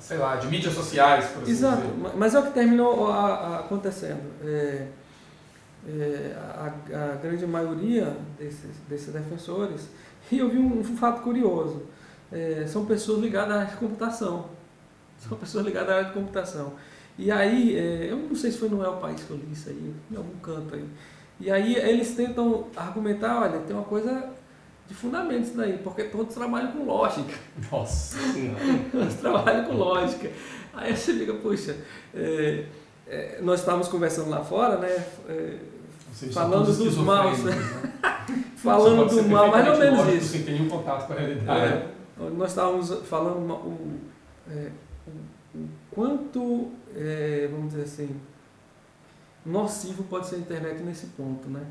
sei 0.00 0.18
lá, 0.18 0.36
de 0.36 0.48
mídias 0.48 0.74
sociais, 0.74 1.26
por 1.26 1.42
assim 1.42 1.52
Exato, 1.52 1.82
dizer. 1.82 2.12
mas 2.16 2.34
é 2.34 2.40
o 2.40 2.42
que 2.42 2.50
terminou 2.50 3.12
acontecendo. 3.12 4.22
É, 4.44 4.86
é, 5.86 6.34
a, 6.36 6.72
a, 7.12 7.16
grande 7.16 7.46
maioria 7.46 8.16
desses, 8.38 8.76
desses 8.88 9.12
defensores, 9.12 9.88
e 10.30 10.38
eu 10.38 10.48
vi 10.48 10.58
um, 10.58 10.80
um 10.80 10.96
fato 10.96 11.22
curioso, 11.22 11.82
é, 12.32 12.64
são 12.66 12.84
pessoas 12.86 13.20
ligadas 13.20 13.54
à 13.54 13.60
área 13.60 13.70
de 13.70 13.76
computação. 13.76 14.46
São 15.18 15.38
pessoas 15.38 15.64
ligadas 15.64 15.90
à 15.90 15.96
área 15.96 16.08
de 16.08 16.14
computação. 16.14 16.72
E 17.16 17.30
aí, 17.30 17.76
é, 17.76 18.10
eu 18.10 18.16
não 18.16 18.34
sei 18.34 18.50
se 18.50 18.58
foi 18.58 18.68
no 18.68 18.82
É 18.82 18.88
o 18.88 18.96
País 18.96 19.22
que 19.22 19.30
eu 19.30 19.36
li 19.36 19.52
isso 19.52 19.68
aí, 19.68 19.94
em 20.10 20.16
algum 20.16 20.36
canto 20.38 20.74
aí. 20.74 20.84
E 21.40 21.50
aí 21.50 21.76
eles 21.76 22.14
tentam 22.14 22.66
argumentar, 22.76 23.42
olha, 23.42 23.58
tem 23.60 23.74
uma 23.74 23.84
coisa 23.84 24.30
de 24.86 24.94
fundamentos 24.94 25.50
daí, 25.50 25.78
porque 25.78 26.04
todos 26.04 26.34
trabalham 26.34 26.72
com 26.72 26.84
lógica. 26.84 27.34
Nossa 27.70 28.18
Todos 28.90 29.14
trabalham 29.14 29.64
com 29.64 29.74
lógica. 29.74 30.30
Aí 30.72 30.96
você 30.96 31.12
liga, 31.12 31.34
puxa, 31.34 31.76
é, 32.14 32.66
é, 33.06 33.38
nós 33.42 33.60
estávamos 33.60 33.88
conversando 33.88 34.30
lá 34.30 34.44
fora, 34.44 34.78
né? 34.78 35.06
É, 36.22 36.26
falando 36.32 36.66
dos 36.66 36.96
maus, 36.96 37.42
né? 37.44 37.52
falando 38.56 39.08
do 39.08 39.28
mal, 39.28 39.50
mais 39.50 39.68
ou 39.68 39.78
menos 39.78 40.14
isso. 40.14 40.32
Sem 40.32 40.42
ter 40.44 40.52
nenhum 40.52 40.68
contato 40.68 41.06
com 41.06 41.12
a 41.12 41.16
realidade. 41.16 41.74
É, 41.74 42.30
nós 42.36 42.50
estávamos 42.50 42.90
falando 43.08 43.52
o, 43.52 44.00
é, 44.48 44.70
o 45.54 45.66
quanto, 45.90 46.70
é, 46.94 47.48
vamos 47.50 47.72
dizer 47.72 47.82
assim, 47.82 48.16
nocivo 49.44 50.04
pode 50.04 50.26
ser 50.26 50.36
a 50.36 50.38
internet 50.38 50.82
nesse 50.82 51.06
ponto, 51.08 51.48
né? 51.48 51.62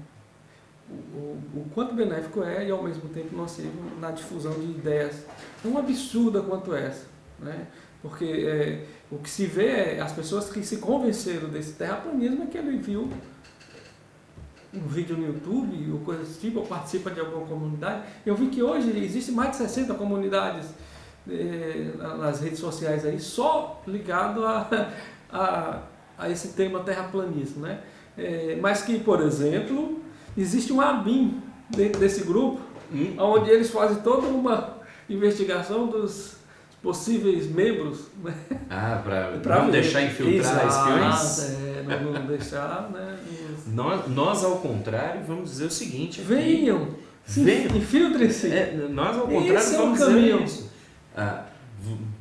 O, 0.89 0.93
o, 0.93 1.41
o, 1.55 1.69
quanto 1.73 1.95
benéfico 1.95 2.43
é 2.43 2.67
e 2.67 2.71
ao 2.71 2.83
mesmo 2.83 3.07
tempo 3.09 3.35
nocivo 3.35 3.71
na 3.99 4.11
difusão 4.11 4.51
de 4.51 4.65
ideias 4.65 5.25
tão 5.61 5.77
absurda 5.77 6.41
quanto 6.41 6.75
essa, 6.75 7.07
né? 7.39 7.67
Porque 8.01 8.25
é, 8.25 8.85
o 9.09 9.17
que 9.17 9.29
se 9.29 9.45
vê 9.45 9.67
é 9.67 10.01
as 10.01 10.11
pessoas 10.11 10.49
que 10.49 10.61
se 10.63 10.77
convenceram 10.77 11.47
desse 11.47 11.73
terraplanismo 11.73 12.43
é 12.43 12.47
que 12.47 12.57
ele 12.57 12.77
viu 12.77 13.09
um 14.73 14.87
vídeo 14.87 15.15
no 15.15 15.27
YouTube 15.27 15.91
ou 15.91 15.99
coisa 15.99 16.21
desse 16.21 16.39
tipo, 16.39 16.59
ou 16.59 16.65
participa 16.65 17.11
de 17.11 17.19
alguma 17.19 17.45
comunidade. 17.45 18.03
Eu 18.25 18.35
vi 18.35 18.47
que 18.47 18.61
hoje 18.61 18.89
existe 18.97 19.31
mais 19.31 19.51
de 19.51 19.57
60 19.57 19.93
comunidades 19.93 20.67
eh, 21.29 21.91
nas 22.17 22.41
redes 22.41 22.59
sociais 22.59 23.05
aí, 23.05 23.19
só 23.19 23.81
ligado 23.87 24.45
a, 24.45 24.67
a, 25.31 25.79
a 26.17 26.29
esse 26.29 26.49
tema 26.49 26.79
terraplanismo, 26.79 27.61
né? 27.61 27.79
É, 28.17 28.57
mas 28.61 28.83
que, 28.83 28.99
por 28.99 29.21
exemplo, 29.21 29.99
existe 30.37 30.71
um 30.71 30.79
ABIN 30.79 31.41
dentro 31.69 31.99
desse 31.99 32.23
grupo, 32.23 32.61
hum. 32.93 33.15
onde 33.17 33.49
eles 33.49 33.71
fazem 33.71 33.97
toda 34.03 34.27
uma 34.27 34.77
investigação 35.09 35.87
dos 35.87 36.35
possíveis 36.81 37.47
membros. 37.49 38.07
Né? 38.23 38.35
Ah, 38.69 39.01
para 39.03 39.31
não 39.59 39.65
ver. 39.65 39.71
deixar 39.71 40.03
infiltrar 40.03 40.65
Exato, 40.65 40.67
espiões? 40.67 41.39
É, 41.39 41.83
não, 41.83 42.11
não 42.11 42.25
deixar, 42.27 42.89
né? 42.91 43.17
Nós, 43.73 44.07
nós, 44.09 44.43
ao 44.43 44.57
contrário, 44.57 45.21
vamos 45.25 45.51
dizer 45.51 45.65
o 45.65 45.71
seguinte: 45.71 46.21
venham, 46.21 46.89
venham. 47.25 47.75
infiltrem-se. 47.75 48.47
É, 48.47 48.87
nós, 48.89 49.17
ao 49.17 49.27
contrário, 49.27 49.55
Esse 49.55 49.75
vamos 49.75 49.99
é 50.01 50.05
o 50.05 50.07
dizer 50.09 50.41
isso 50.43 50.73
ah, 51.15 51.45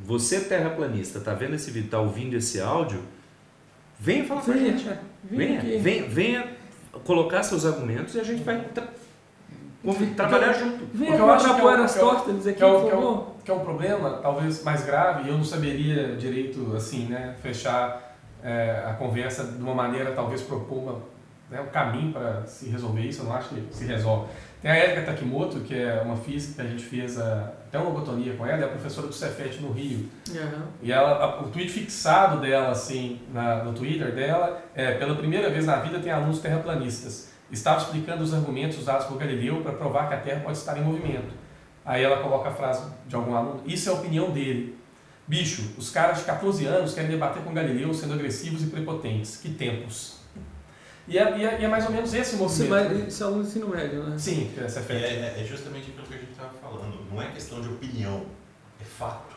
você 0.05 0.41
terraplanista, 0.41 1.19
está 1.19 1.33
vendo 1.35 1.55
esse 1.55 1.71
vídeo, 1.71 1.87
está 1.87 2.01
ouvindo 2.01 2.35
esse 2.37 2.61
áudio, 2.61 3.03
venha 3.99 4.25
falar 4.25 4.43
com 4.43 4.53
a 4.53 4.57
gente. 4.57 4.89
Venha, 5.25 5.61
venha, 5.81 6.09
venha 6.09 6.57
colocar 7.05 7.43
seus 7.43 7.65
argumentos 7.65 8.15
e 8.15 8.21
a 8.21 8.25
gente 8.25 8.43
vai 8.43 8.61
tra 8.75 8.89
trabalhar 10.17 10.53
junto. 10.53 10.85
Venha 10.93 11.17
eu 11.17 11.31
acho 11.31 11.55
que 11.55 11.61
é, 11.61 11.65
Aristóteles 11.65 12.47
aqui, 12.47 12.59
que 12.59 12.65
é, 12.65 12.81
que, 12.81 12.91
é 12.91 12.97
um, 12.97 13.27
que 13.45 13.51
é 13.51 13.55
um 13.55 13.61
problema 13.61 14.19
talvez 14.23 14.63
mais 14.63 14.85
grave, 14.85 15.25
e 15.25 15.29
eu 15.29 15.37
não 15.37 15.45
saberia 15.45 16.17
direito 16.17 16.75
assim, 16.77 17.07
né, 17.07 17.35
fechar 17.41 18.17
é, 18.43 18.85
a 18.87 18.95
conversa 18.95 19.45
de 19.45 19.63
uma 19.63 19.75
maneira, 19.75 20.13
talvez 20.13 20.43
propor 20.43 20.79
uma, 20.79 21.03
né, 21.53 21.61
um 21.61 21.67
caminho 21.67 22.13
para 22.13 22.47
se 22.47 22.71
resolver 22.71 23.03
isso, 23.03 23.21
eu 23.21 23.27
não 23.27 23.35
acho 23.35 23.51
que 23.51 23.67
se 23.71 23.85
resolve. 23.85 24.33
Tem 24.63 24.71
a 24.71 24.79
Erika 24.79 25.03
Takimoto, 25.03 25.61
que 25.61 25.75
é 25.75 26.01
uma 26.01 26.17
física 26.17 26.63
que 26.63 26.69
a 26.69 26.71
gente 26.71 26.83
fez 26.83 27.21
a, 27.21 27.53
até 27.67 27.79
uma 27.79 27.91
logotonia 27.91 28.35
com 28.35 28.47
ela, 28.47 28.65
é 28.65 28.69
professora 28.69 29.07
do 29.07 29.13
Cefet 29.13 29.61
no 29.61 29.73
Rio. 29.73 30.09
Uhum. 30.31 30.63
E 30.81 30.91
ela, 30.91 31.11
a, 31.23 31.43
o 31.43 31.51
tweet 31.51 31.71
fixado 31.71 32.41
dela, 32.41 32.71
assim, 32.71 33.21
na, 33.33 33.63
no 33.65 33.75
Twitter 33.75 34.15
dela, 34.15 34.63
é 34.75 34.93
pela 34.93 35.15
primeira 35.15 35.51
vez 35.51 35.67
na 35.67 35.77
vida 35.77 36.01
tem 36.01 36.11
alunos 36.11 36.39
terraplanistas. 36.39 37.31
Estava 37.51 37.83
explicando 37.83 38.23
os 38.23 38.33
argumentos 38.33 38.79
usados 38.79 39.07
por 39.07 39.19
Galileu 39.19 39.61
para 39.61 39.73
provar 39.73 40.09
que 40.09 40.15
a 40.15 40.21
Terra 40.21 40.41
pode 40.41 40.57
estar 40.57 40.79
em 40.79 40.83
movimento. 40.83 41.35
Aí 41.85 42.03
ela 42.03 42.23
coloca 42.23 42.49
a 42.49 42.53
frase 42.53 42.91
de 43.07 43.15
algum 43.15 43.35
aluno, 43.35 43.63
isso 43.67 43.91
é 43.91 43.93
a 43.93 43.97
opinião 43.97 44.31
dele. 44.31 44.79
Bicho, 45.27 45.75
os 45.77 45.91
caras 45.91 46.19
de 46.19 46.25
14 46.25 46.65
anos 46.67 46.95
querem 46.95 47.11
debater 47.11 47.43
com 47.43 47.53
Galileu 47.53 47.93
sendo 47.93 48.15
agressivos 48.15 48.63
e 48.63 48.67
prepotentes. 48.67 49.37
Que 49.37 49.51
tempos. 49.51 50.22
E 51.09 51.19
é, 51.19 51.39
e 51.39 51.45
é, 51.45 51.61
e 51.61 51.65
é 51.65 51.69
mais 51.69 51.85
ou 51.85 51.91
menos 51.91 52.15
esse 52.15 52.37
movimento. 52.37 52.95
Você 52.95 53.09
isso 53.09 53.23
é 53.23 53.27
aluno 53.27 53.43
do 53.43 53.49
ensino 53.49 53.69
médio, 53.69 54.05
né? 54.05 54.17
Sim, 54.19 54.53
essa 54.57 54.81
é, 54.93 54.97
é, 54.97 55.41
é 55.41 55.45
justamente 55.45 55.91
aquilo 55.91 56.07
que 56.07 56.15
a 56.15 56.19
gente 56.19 56.31
estava 56.31 56.53
falando. 56.61 56.99
Não 57.11 57.21
é 57.21 57.29
questão 57.33 57.61
de 57.61 57.69
opinião, 57.69 58.25
é 58.81 58.85
fato. 58.85 59.35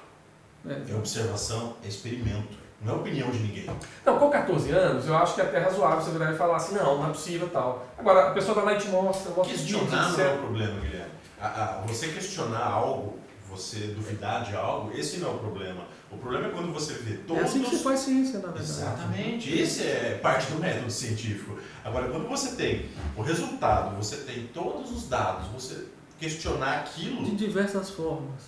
É, 0.67 0.91
é 0.91 0.95
observação, 0.95 1.75
é 1.83 1.87
experimento. 1.87 2.65
Não 2.81 2.95
é 2.95 2.97
opinião 2.97 3.31
de 3.31 3.39
ninguém. 3.39 3.69
Não, 4.05 4.19
com 4.19 4.29
14 4.29 4.69
anos, 4.71 5.07
eu 5.07 5.17
acho 5.17 5.33
que 5.33 5.41
é 5.41 5.45
até 5.45 5.59
razoável 5.59 6.01
você 6.01 6.11
virar 6.11 6.31
e 6.31 6.37
falar 6.37 6.57
assim, 6.57 6.75
não, 6.75 6.97
não 6.97 7.09
é 7.09 7.11
possível 7.11 7.49
tal. 7.49 7.87
Agora, 7.97 8.27
a 8.27 8.31
pessoa 8.31 8.55
vai 8.55 8.65
lá 8.65 8.73
e 8.73 8.77
te 8.81 8.89
mostra, 8.89 9.31
eu 9.31 9.43
Questionar 9.43 10.11
não 10.11 10.19
é 10.19 10.33
o 10.33 10.37
problema, 10.37 10.79
Guilherme. 10.79 11.11
A, 11.41 11.47
a, 11.47 11.81
você 11.81 12.09
questionar 12.09 12.63
algo 12.63 13.19
você 13.55 13.87
duvidar 13.87 14.43
de 14.43 14.55
algo, 14.55 14.91
esse 14.97 15.17
não 15.17 15.29
é 15.29 15.33
o 15.33 15.37
problema. 15.37 15.85
O 16.11 16.17
problema 16.17 16.47
é 16.47 16.51
quando 16.51 16.73
você 16.73 16.93
vê 16.93 17.17
todos... 17.17 17.43
É 17.43 17.45
assim 17.45 17.63
que 17.63 17.75
se 17.75 17.83
faz 17.83 17.99
ciência, 18.01 18.39
na 18.39 18.47
verdade. 18.47 18.63
Exatamente. 18.63 19.57
Esse 19.57 19.83
é 19.83 20.19
parte 20.21 20.51
do 20.51 20.59
método 20.59 20.91
científico. 20.91 21.57
Agora, 21.83 22.09
quando 22.09 22.27
você 22.27 22.55
tem 22.55 22.85
o 23.15 23.21
resultado, 23.21 23.95
você 23.95 24.17
tem 24.17 24.47
todos 24.53 24.91
os 24.91 25.07
dados, 25.07 25.47
você 25.47 25.85
questionar 26.19 26.79
aquilo, 26.79 27.23
De 27.23 27.35
diversas 27.35 27.89
formas. 27.89 28.41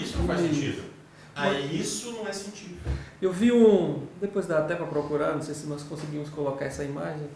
isso 0.00 0.18
não 0.18 0.26
faz 0.26 0.40
sentido. 0.40 0.82
Aí 1.36 1.80
isso 1.80 2.12
não 2.12 2.28
é 2.28 2.32
científico. 2.32 2.88
Eu 3.20 3.32
vi 3.32 3.52
um, 3.52 4.06
depois 4.20 4.46
dá 4.46 4.58
até 4.58 4.74
para 4.74 4.86
procurar, 4.86 5.34
não 5.34 5.42
sei 5.42 5.54
se 5.54 5.66
nós 5.66 5.82
conseguimos 5.82 6.28
colocar 6.30 6.64
essa 6.64 6.84
imagem, 6.84 7.28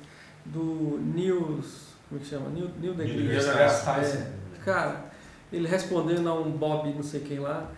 do 0.44 0.98
News, 1.14 1.88
como 2.08 2.20
é 2.20 2.24
que 2.24 2.30
chama? 2.30 2.48
Neil, 2.50 2.70
Neil 2.80 2.94
deGrasse 2.94 3.84
Tyson. 3.84 4.26
Cara, 4.64 5.07
ele 5.52 5.66
respondendo 5.68 6.28
a 6.28 6.34
um 6.34 6.50
Bob 6.50 6.92
não 6.92 7.02
sei 7.02 7.20
quem 7.20 7.38
lá, 7.38 7.70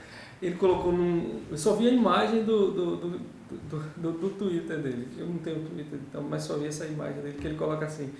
ele 0.42 0.54
colocou 0.56 0.92
num... 0.92 1.40
Eu 1.50 1.56
só 1.58 1.74
vi 1.74 1.88
a 1.88 1.92
imagem 1.92 2.44
do, 2.44 2.70
do, 2.72 2.96
do, 2.96 3.20
do, 3.96 4.12
do- 4.12 4.30
Twitter 4.30 4.78
dele. 4.78 5.08
Eu 5.18 5.26
não 5.26 5.38
tenho 5.38 5.60
Twitter, 5.60 5.98
então, 6.08 6.22
mas 6.22 6.42
só 6.42 6.56
vi 6.56 6.66
essa 6.66 6.86
imagem 6.86 7.22
dele, 7.22 7.38
que 7.40 7.46
ele 7.46 7.56
coloca 7.56 7.84
assim, 7.84 8.10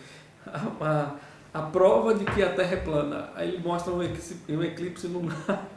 a, 0.46 0.70
a, 0.80 1.14
a 1.58 1.62
prova 1.62 2.14
de 2.14 2.24
que 2.26 2.42
a 2.42 2.50
Terra 2.50 2.72
é 2.74 2.76
plana. 2.76 3.30
Aí 3.34 3.48
ele 3.48 3.62
mostra 3.66 3.92
um 3.92 4.02
eclipse, 4.02 4.36
um 4.48 4.62
eclipse 4.62 5.06
lunar 5.06 5.68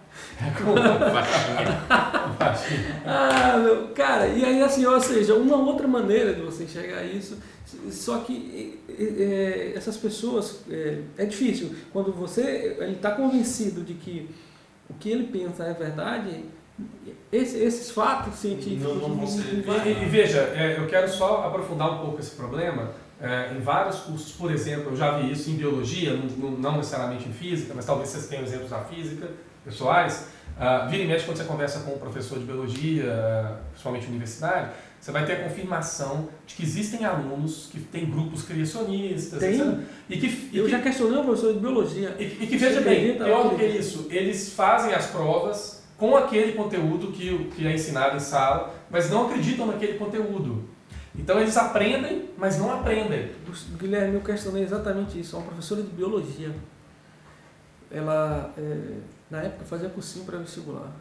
Ah, 3.05 3.57
meu, 3.57 3.87
cara, 3.89 4.27
e 4.27 4.43
aí 4.45 4.61
assim, 4.61 4.85
ou 4.85 4.99
seja, 4.99 5.35
uma 5.35 5.57
outra 5.57 5.87
maneira 5.87 6.33
de 6.33 6.41
você 6.41 6.63
enxergar 6.63 7.03
isso, 7.03 7.37
só 7.89 8.19
que 8.19 8.79
é, 8.99 9.73
essas 9.75 9.97
pessoas, 9.97 10.61
é, 10.69 10.99
é 11.17 11.25
difícil, 11.25 11.75
quando 11.91 12.11
você 12.11 12.75
ele 12.79 12.93
está 12.93 13.11
convencido 13.11 13.81
de 13.83 13.93
que 13.93 14.29
o 14.89 14.93
que 14.95 15.09
ele 15.09 15.25
pensa 15.25 15.63
é 15.65 15.73
verdade, 15.73 16.45
esse- 17.31 17.57
esses 17.57 17.91
fatos 17.91 18.35
científicos... 18.39 18.83
Não- 19.01 19.09
não 19.09 19.27
ser- 19.27 19.63
E, 19.85 20.03
e- 20.03 20.05
veja, 20.09 20.39
é, 20.39 20.75
eu 20.77 20.87
quero 20.87 21.07
só 21.09 21.45
aprofundar 21.47 21.91
um 21.93 21.99
pouco 22.05 22.19
esse 22.19 22.31
problema. 22.31 22.91
É, 23.21 23.53
em 23.55 23.61
vários 23.61 23.97
cursos, 23.99 24.33
por 24.33 24.51
exemplo, 24.51 24.91
eu 24.91 24.95
já 24.97 25.17
vi 25.17 25.31
isso 25.31 25.49
em 25.49 25.55
biologia, 25.55 26.13
não, 26.13 26.25
não- 26.25 26.57
não 26.57 26.77
necessariamente 26.77 27.29
em 27.29 27.31
física, 27.33 27.73
mas 27.75 27.85
talvez 27.85 28.09
vocês 28.09 28.27
tenham 28.27 28.43
exemplos 28.43 28.69
na 28.71 28.79
física, 28.79 29.29
pessoais. 29.63 30.27
Ah, 30.59 30.87
vira 30.89 31.03
e 31.03 31.07
mexe, 31.07 31.25
quando 31.25 31.37
você 31.37 31.45
conversa 31.45 31.79
com 31.79 31.93
um 31.93 31.97
professor 31.97 32.37
de 32.37 32.45
biologia, 32.45 33.05
ah, 33.11 33.57
principalmente 33.71 34.07
universidade, 34.07 34.71
você 35.03 35.11
vai 35.11 35.25
ter 35.25 35.33
a 35.33 35.43
confirmação 35.49 36.29
de 36.47 36.55
que 36.55 36.63
existem 36.63 37.03
alunos 37.03 37.67
que 37.69 37.77
têm 37.77 38.09
grupos 38.09 38.43
criacionistas, 38.43 39.37
Tem. 39.37 39.55
etc. 39.59 39.79
E 40.09 40.17
que, 40.17 40.49
e 40.53 40.57
Eu 40.57 40.63
que- 40.63 40.71
já 40.71 40.79
questionei 40.81 41.19
o 41.19 41.23
professor 41.25 41.51
de 41.53 41.59
biologia. 41.59 42.15
e, 42.17 42.23
e 42.23 42.47
que 42.47 42.55
veja 42.55 42.79
bem, 42.79 43.17
pior 43.17 43.49
do 43.49 43.57
que 43.57 43.65
isso, 43.65 44.07
eles 44.09 44.53
fazem 44.53 44.93
as 44.93 45.07
provas 45.07 45.83
com 45.97 46.15
aquele 46.15 46.53
conteúdo 46.53 47.11
que, 47.11 47.49
que 47.53 47.67
é 47.67 47.73
ensinado 47.73 48.15
em 48.15 48.19
sala, 48.21 48.73
mas 48.89 49.09
não 49.09 49.25
acreditam 49.27 49.65
naquele 49.67 49.97
conteúdo. 49.97 50.69
Então 51.13 51.37
eles 51.37 51.57
aprendem, 51.57 52.29
mas 52.37 52.57
não 52.57 52.71
aprendem. 52.71 53.29
Guilherme, 53.77 54.15
eu 54.15 54.21
questionei 54.21 54.63
exatamente 54.63 55.19
isso. 55.19 55.35
Uma 55.35 55.45
professora 55.47 55.81
de 55.81 55.89
biologia. 55.89 56.51
Ela, 57.91 58.53
é, 58.57 58.77
na 59.29 59.41
época, 59.41 59.65
fazia 59.65 59.89
cursinho 59.89 60.23
para 60.23 60.37
vestibular. 60.39 60.91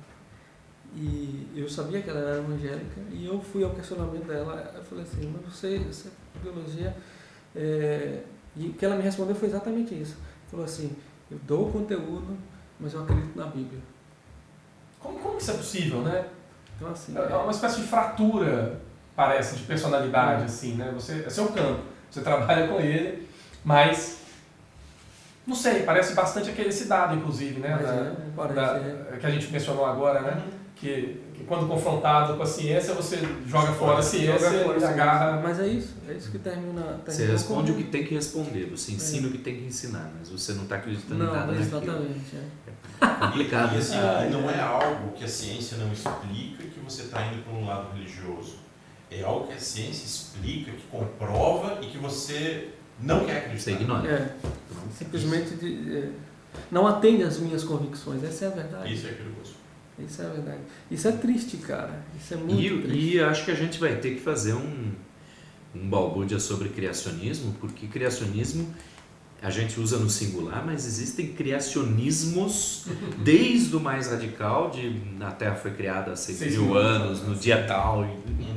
E 0.94 1.48
eu 1.56 1.68
sabia 1.68 2.02
que 2.02 2.10
ela 2.10 2.20
era 2.20 2.38
evangélica. 2.38 3.00
E 3.10 3.26
eu 3.26 3.40
fui 3.40 3.64
ao 3.64 3.70
questionamento 3.70 4.26
dela. 4.26 4.72
Eu 4.76 4.84
falei 4.84 5.04
assim: 5.04 5.32
Mas 5.34 5.54
você, 5.54 5.76
é 5.76 6.38
biologia. 6.42 6.94
é, 7.56 8.22
e 8.54 8.68
o 8.68 8.72
que 8.74 8.84
ela 8.84 8.96
me 8.96 9.02
respondeu 9.02 9.34
foi 9.34 9.48
exatamente 9.48 9.94
isso. 9.94 10.16
Falou 10.50 10.64
assim: 10.66 10.94
Eu 11.30 11.38
dou 11.46 11.68
o 11.68 11.72
conteúdo, 11.72 12.36
mas 12.78 12.92
eu 12.92 13.02
acredito 13.02 13.34
na 13.36 13.46
Bíblia. 13.46 13.80
Como, 15.00 15.18
como 15.18 15.36
que 15.36 15.42
isso 15.42 15.50
é 15.50 15.54
possível, 15.54 16.02
né? 16.02 16.26
Então, 16.76 16.90
assim. 16.90 17.16
É 17.16 17.34
uma 17.36 17.50
espécie 17.50 17.80
de 17.80 17.86
fratura, 17.86 18.80
parece, 19.16 19.56
de 19.56 19.62
personalidade, 19.64 20.44
assim, 20.44 20.74
né? 20.74 20.90
Você, 20.94 21.24
é 21.26 21.30
seu 21.30 21.48
campo, 21.48 21.80
você 22.10 22.20
trabalha 22.20 22.68
com 22.68 22.78
ele, 22.80 23.26
mas... 23.64 24.20
Não 25.44 25.56
sei, 25.56 25.82
parece 25.82 26.14
bastante 26.14 26.50
aquele 26.50 26.70
dado, 26.84 27.16
inclusive, 27.16 27.58
né? 27.60 27.70
Mas 27.70 27.82
da- 27.86 27.94
é, 27.94 28.14
parece, 28.36 28.54
da- 28.54 28.76
é. 29.14 29.18
que 29.18 29.26
a 29.26 29.30
gente 29.30 29.50
mencionou 29.50 29.84
agora, 29.84 30.20
né? 30.20 30.44
Que, 30.82 31.20
que 31.32 31.44
quando 31.44 31.68
confrontado 31.68 32.34
com 32.36 32.42
a 32.42 32.46
ciência, 32.46 32.92
você 32.92 33.20
joga 33.46 33.70
fora 33.72 34.00
a 34.00 34.02
ciência 34.02 34.36
Joga 34.50 34.64
fora 34.64 34.80
e 34.80 34.84
agarra... 34.84 35.40
Mas 35.40 35.60
é 35.60 35.68
isso, 35.68 35.94
é 36.08 36.12
isso 36.12 36.28
que 36.32 36.40
termina. 36.40 37.00
Você 37.06 37.18
termina 37.18 37.32
responde 37.34 37.70
o 37.70 37.74
que 37.76 37.84
tem 37.84 38.04
que 38.04 38.14
responder, 38.16 38.66
você 38.68 38.90
ensina 38.90 39.28
o 39.28 39.30
que 39.30 39.38
tem 39.38 39.58
que 39.58 39.64
ensinar, 39.66 40.10
mas 40.18 40.28
você 40.28 40.54
não 40.54 40.64
está 40.64 40.74
acreditando 40.74 41.22
em 41.22 41.26
Não, 41.26 41.32
nada 41.32 41.52
naquilo. 41.52 41.76
exatamente. 41.76 42.36
é. 42.36 42.72
É 43.00 43.26
complicado. 43.26 43.74
E 43.76 43.78
assim, 43.78 43.94
Ah, 43.96 44.28
não 44.28 44.50
é. 44.50 44.54
é 44.54 44.60
algo 44.60 45.12
que 45.12 45.22
a 45.24 45.28
ciência 45.28 45.76
não 45.78 45.92
explica 45.92 46.64
que 46.64 46.80
você 46.80 47.02
está 47.02 47.24
indo 47.26 47.44
para 47.44 47.52
um 47.54 47.64
lado 47.64 47.94
religioso. 47.94 48.56
É 49.08 49.22
algo 49.22 49.46
que 49.46 49.52
a 49.54 49.60
ciência 49.60 50.04
explica, 50.04 50.72
que 50.72 50.82
comprova 50.90 51.78
e 51.80 51.86
que 51.86 51.98
você 51.98 52.70
não 53.00 53.24
quer 53.24 53.36
acreditar. 53.36 53.60
Você 53.62 53.70
ignora. 53.70 54.08
É, 54.10 54.34
simplesmente 54.98 55.54
de- 55.54 55.96
é, 55.96 56.08
não 56.72 56.88
atende 56.88 57.22
às 57.22 57.38
minhas 57.38 57.62
convicções. 57.62 58.24
Essa 58.24 58.46
é 58.46 58.48
a 58.48 58.50
verdade. 58.50 58.92
Isso 58.92 59.06
é 59.06 59.10
perigoso. 59.12 59.61
Isso 60.08 60.22
é 60.22 60.28
verdade. 60.28 60.58
Isso 60.90 61.08
é 61.08 61.12
triste, 61.12 61.56
cara. 61.58 62.02
Isso 62.20 62.34
é 62.34 62.36
muito 62.36 62.60
E, 62.60 62.82
triste. 62.82 63.14
e 63.16 63.20
acho 63.20 63.44
que 63.44 63.50
a 63.50 63.54
gente 63.54 63.78
vai 63.80 63.96
ter 63.96 64.14
que 64.14 64.20
fazer 64.20 64.54
um, 64.54 64.92
um 65.74 65.88
balbúrdia 65.88 66.38
sobre 66.38 66.68
criacionismo, 66.68 67.54
porque 67.60 67.86
criacionismo 67.86 68.72
a 69.42 69.50
gente 69.50 69.80
usa 69.80 69.98
no 69.98 70.08
singular, 70.08 70.64
mas 70.64 70.86
existem 70.86 71.28
criacionismos 71.32 72.86
desde 73.24 73.74
o 73.76 73.80
mais 73.80 74.08
radical, 74.08 74.70
de 74.70 75.00
a 75.20 75.30
Terra 75.32 75.56
foi 75.56 75.72
criada 75.72 76.12
há 76.12 76.16
6 76.16 76.38
Seis 76.38 76.52
mil 76.56 76.66
mil 76.66 76.76
anos, 76.76 77.22
no 77.26 77.34
dia 77.34 77.64
tal, 77.66 78.06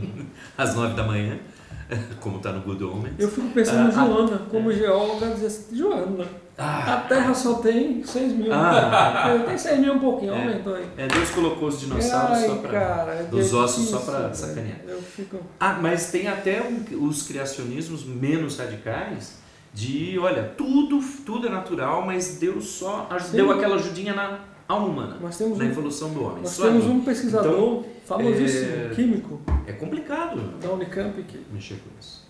às 0.57 0.75
9 0.75 0.95
da 0.95 1.03
manhã, 1.03 1.39
como 2.21 2.37
está 2.37 2.51
no 2.51 2.61
Good 2.61 2.83
Omens. 2.83 3.15
Eu 3.19 3.29
fico 3.29 3.47
pensando 3.49 3.91
em 3.91 3.95
Ah, 3.95 4.05
Joana, 4.05 4.37
como 4.49 4.71
geóloga, 4.71 5.31
dizer 5.31 5.47
assim, 5.47 5.75
Joana, 5.75 6.27
Ah, 6.57 6.93
a 6.93 6.97
Terra 7.01 7.33
só 7.33 7.55
tem 7.55 8.01
6 8.03 8.31
mil. 8.33 8.53
Ah. 8.53 9.43
tem 9.45 9.57
6 9.57 9.79
mil 9.79 9.93
um 9.95 9.99
pouquinho, 9.99 10.33
É. 10.33 10.41
aumentou 10.41 10.75
aí. 10.75 10.85
é, 10.97 11.07
Deus 11.07 11.29
colocou 11.31 11.67
os 11.67 11.79
dinossauros 11.81 12.37
Ai, 12.37 12.47
só 12.47 12.55
para... 12.55 12.71
cara, 12.71 13.11
é 13.13 13.23
dos 13.23 13.53
ossos 13.53 13.89
só 13.89 13.99
pra 13.99 14.33
sacanear. 14.33 14.77
Fico... 15.15 15.37
Ah, 15.59 15.77
mas 15.81 16.11
tem 16.11 16.27
até 16.29 16.61
um- 16.61 17.05
os 17.05 17.23
criacionismos 17.23 18.05
menos 18.05 18.57
radicais 18.57 19.37
de, 19.73 20.17
olha, 20.17 20.43
tudo, 20.57 21.01
tudo 21.25 21.47
é 21.47 21.49
natural, 21.49 22.05
mas 22.05 22.37
Deus 22.39 22.65
só 22.69 23.09
Sim. 23.19 23.35
deu 23.35 23.51
aquela 23.51 23.75
ajudinha 23.75 24.13
na 24.13 24.39
alma 24.67 24.87
humana, 24.87 25.17
na 25.21 25.45
um, 25.45 25.61
evolução 25.61 26.09
do 26.13 26.23
homem. 26.23 26.41
nós 26.43 26.57
temos 26.57 26.85
aí. 26.85 26.89
um 26.89 27.01
pesquisador 27.03 27.83
famosíssimo, 28.05 28.91
é- 28.91 28.95
químico, 28.95 29.41
É 29.67 29.73
complicado 29.73 30.39
da 30.61 30.69
Unicamp, 30.69 31.21
que 31.23 31.39
mexer 31.51 31.75
com 31.75 31.89
isso. 31.99 32.24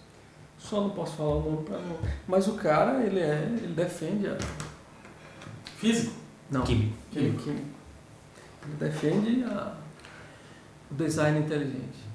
Só 0.65 0.81
não 0.81 0.89
posso 0.89 1.15
falar 1.15 1.35
o 1.35 1.41
nome 1.51 1.63
pra 1.65 1.77
não... 1.77 1.97
Mas 2.27 2.47
o 2.47 2.53
cara, 2.53 3.03
ele 3.03 3.19
é, 3.19 3.47
ele 3.57 3.73
defende 3.73 4.27
a... 4.27 4.37
Físico. 5.77 6.13
Não, 6.49 6.63
Químico. 6.63 6.93
Químico. 7.11 7.43
químico. 7.43 7.65
Ele 8.63 8.75
defende 8.79 9.43
a... 9.43 9.73
o 10.91 10.95
design 10.95 11.39
inteligente. 11.39 12.05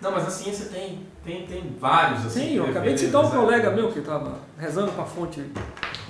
Não, 0.00 0.12
mas 0.12 0.26
a 0.26 0.30
ciência 0.30 0.66
tem, 0.66 1.06
tem, 1.24 1.46
tem 1.46 1.76
vários, 1.78 2.24
assim. 2.26 2.40
Sim, 2.40 2.54
eu 2.54 2.66
acabei 2.66 2.94
de 2.94 3.00
citar 3.00 3.20
um 3.20 3.24
design. 3.24 3.44
colega 3.44 3.70
meu 3.72 3.92
que 3.92 3.98
estava 3.98 4.38
rezando 4.56 4.92
para 4.92 5.02
a 5.02 5.06
fonte. 5.06 5.44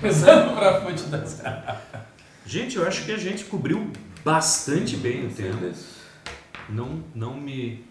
Rezando 0.01 0.55
para 0.57 0.77
a 0.77 0.81
fonte 0.83 1.05
das... 1.05 1.43
Gente, 2.45 2.77
eu 2.77 2.87
acho 2.87 3.05
que 3.05 3.13
a 3.13 3.17
gente 3.19 3.45
cobriu 3.45 3.91
bastante 4.25 4.97
bem 4.97 5.27
o 5.27 5.31
tema. 5.31 5.59
Não, 6.69 7.03
não 7.15 7.35
me 7.35 7.85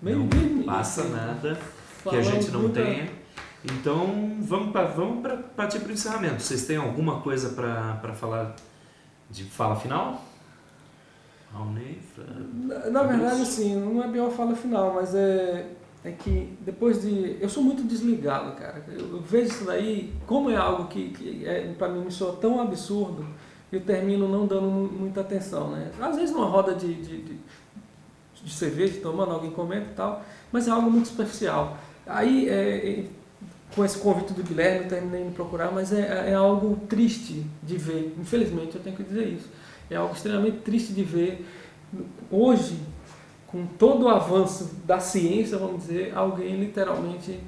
Meio 0.00 0.18
não 0.18 0.26
bem- 0.26 0.62
passa 0.64 1.04
nada 1.04 1.58
que 2.02 2.16
a 2.16 2.22
gente 2.22 2.50
não 2.50 2.68
tenha. 2.68 3.21
Então, 3.64 4.36
vamos, 4.40 4.72
pra, 4.72 4.84
vamos 4.84 5.22
pra, 5.22 5.36
partir 5.36 5.78
para 5.80 5.90
o 5.90 5.92
encerramento. 5.92 6.42
Vocês 6.42 6.66
têm 6.66 6.76
alguma 6.76 7.20
coisa 7.20 7.50
para 7.50 8.12
falar 8.14 8.56
de 9.30 9.44
fala 9.44 9.76
final? 9.76 10.20
Raulney, 11.52 12.00
Fra- 12.14 12.24
Na, 12.64 12.90
na 12.90 13.02
verdade, 13.04 13.42
assim, 13.42 13.76
não 13.76 14.02
é 14.02 14.08
bem 14.08 14.20
uma 14.20 14.30
fala 14.30 14.56
final, 14.56 14.94
mas 14.94 15.14
é, 15.14 15.66
é 16.04 16.10
que 16.10 16.56
depois 16.60 17.02
de. 17.02 17.36
Eu 17.40 17.48
sou 17.48 17.62
muito 17.62 17.82
desligado, 17.84 18.56
cara. 18.56 18.82
Eu, 18.88 19.16
eu 19.16 19.20
vejo 19.20 19.48
isso 19.54 19.64
daí, 19.64 20.12
como 20.26 20.50
é 20.50 20.56
algo 20.56 20.88
que, 20.88 21.10
que 21.10 21.46
é, 21.46 21.72
para 21.78 21.88
mim 21.88 22.00
me 22.04 22.10
soa 22.10 22.34
tão 22.36 22.60
absurdo, 22.60 23.24
eu 23.70 23.80
termino 23.80 24.26
não 24.28 24.46
dando 24.46 24.62
mu- 24.70 24.88
muita 24.90 25.20
atenção, 25.20 25.70
né? 25.70 25.90
Às 26.00 26.16
vezes 26.16 26.34
numa 26.34 26.46
roda 26.46 26.74
de, 26.74 26.94
de, 26.94 27.22
de, 27.22 27.38
de 28.42 28.52
cerveja, 28.52 28.98
tomando, 29.00 29.32
alguém 29.32 29.50
comenta 29.50 29.90
e 29.90 29.94
tal, 29.94 30.24
mas 30.50 30.66
é 30.66 30.70
algo 30.70 30.90
muito 30.90 31.08
superficial. 31.08 31.76
Aí, 32.06 32.48
é, 32.48 32.52
é, 33.00 33.04
com 33.74 33.84
esse 33.84 33.98
convite 33.98 34.32
do 34.32 34.42
Guilherme, 34.42 34.84
eu 34.84 34.88
terminei 34.88 35.24
de 35.24 35.30
procurar, 35.30 35.70
mas 35.72 35.92
é, 35.92 36.30
é 36.30 36.34
algo 36.34 36.76
triste 36.88 37.46
de 37.62 37.76
ver. 37.76 38.14
Infelizmente, 38.18 38.76
eu 38.76 38.82
tenho 38.82 38.96
que 38.96 39.02
dizer 39.02 39.26
isso. 39.26 39.48
É 39.90 39.96
algo 39.96 40.14
extremamente 40.14 40.58
triste 40.58 40.92
de 40.92 41.02
ver 41.02 41.46
hoje, 42.30 42.78
com 43.46 43.66
todo 43.66 44.04
o 44.04 44.08
avanço 44.08 44.76
da 44.86 44.98
ciência, 44.98 45.58
vamos 45.58 45.86
dizer, 45.86 46.12
alguém 46.16 46.58
literalmente 46.58 47.38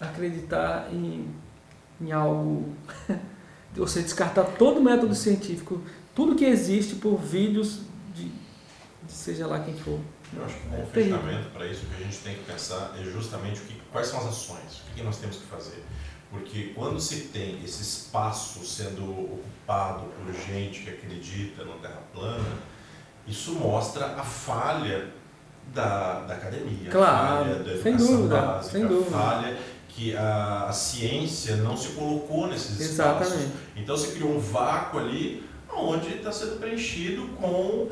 acreditar 0.00 0.88
em, 0.92 1.28
em 2.00 2.12
algo, 2.12 2.72
seja, 3.86 4.02
descartar 4.02 4.44
todo 4.44 4.78
o 4.78 4.82
método 4.82 5.14
científico, 5.14 5.80
tudo 6.14 6.34
que 6.34 6.44
existe 6.44 6.94
por 6.96 7.18
vídeos 7.18 7.80
de, 8.14 8.24
de 8.24 9.12
seja 9.12 9.46
lá 9.46 9.60
quem 9.60 9.74
for. 9.74 9.98
Eu 10.34 10.44
acho 10.44 10.54
que 10.54 10.66
um 10.66 10.70
bom 10.70 10.86
fechamento 10.92 11.50
para 11.50 11.66
isso 11.66 11.86
que 11.86 11.94
a 12.02 12.04
gente 12.04 12.18
tem 12.18 12.34
que 12.34 12.44
pensar 12.44 12.94
é 12.98 13.04
justamente 13.04 13.60
o 13.60 13.64
que, 13.64 13.80
quais 13.92 14.06
são 14.08 14.18
as 14.20 14.26
ações, 14.26 14.82
o 14.90 14.94
que 14.94 15.02
nós 15.02 15.18
temos 15.18 15.36
que 15.36 15.44
fazer. 15.46 15.84
Porque 16.30 16.72
quando 16.74 17.00
se 17.00 17.28
tem 17.28 17.62
esse 17.64 17.82
espaço 17.82 18.64
sendo 18.66 19.08
ocupado 19.08 20.04
por 20.06 20.34
gente 20.34 20.80
que 20.80 20.90
acredita 20.90 21.64
no 21.64 21.74
terra 21.74 22.02
plana, 22.12 22.58
isso 23.26 23.52
mostra 23.52 24.06
a 24.16 24.22
falha 24.22 25.08
da, 25.72 26.20
da 26.20 26.34
academia, 26.34 26.90
Claro, 26.90 27.16
a 27.16 27.44
falha 27.44 27.54
da 27.56 27.82
sem 27.82 27.92
educação 27.92 28.16
dúvida, 28.16 28.40
básica, 28.40 28.72
sem 28.78 28.86
dúvida. 28.86 29.16
a 29.16 29.20
falha 29.20 29.58
que 29.88 30.16
a, 30.16 30.64
a 30.68 30.72
ciência 30.72 31.56
não 31.56 31.76
se 31.76 31.88
colocou 31.90 32.48
nesses 32.48 32.78
espaços. 32.80 33.32
Exatamente. 33.32 33.56
Então 33.76 33.96
se 33.96 34.12
criou 34.12 34.36
um 34.36 34.40
vácuo 34.40 34.98
ali 34.98 35.48
onde 35.72 36.14
está 36.14 36.32
sendo 36.32 36.58
preenchido 36.58 37.28
com 37.40 37.88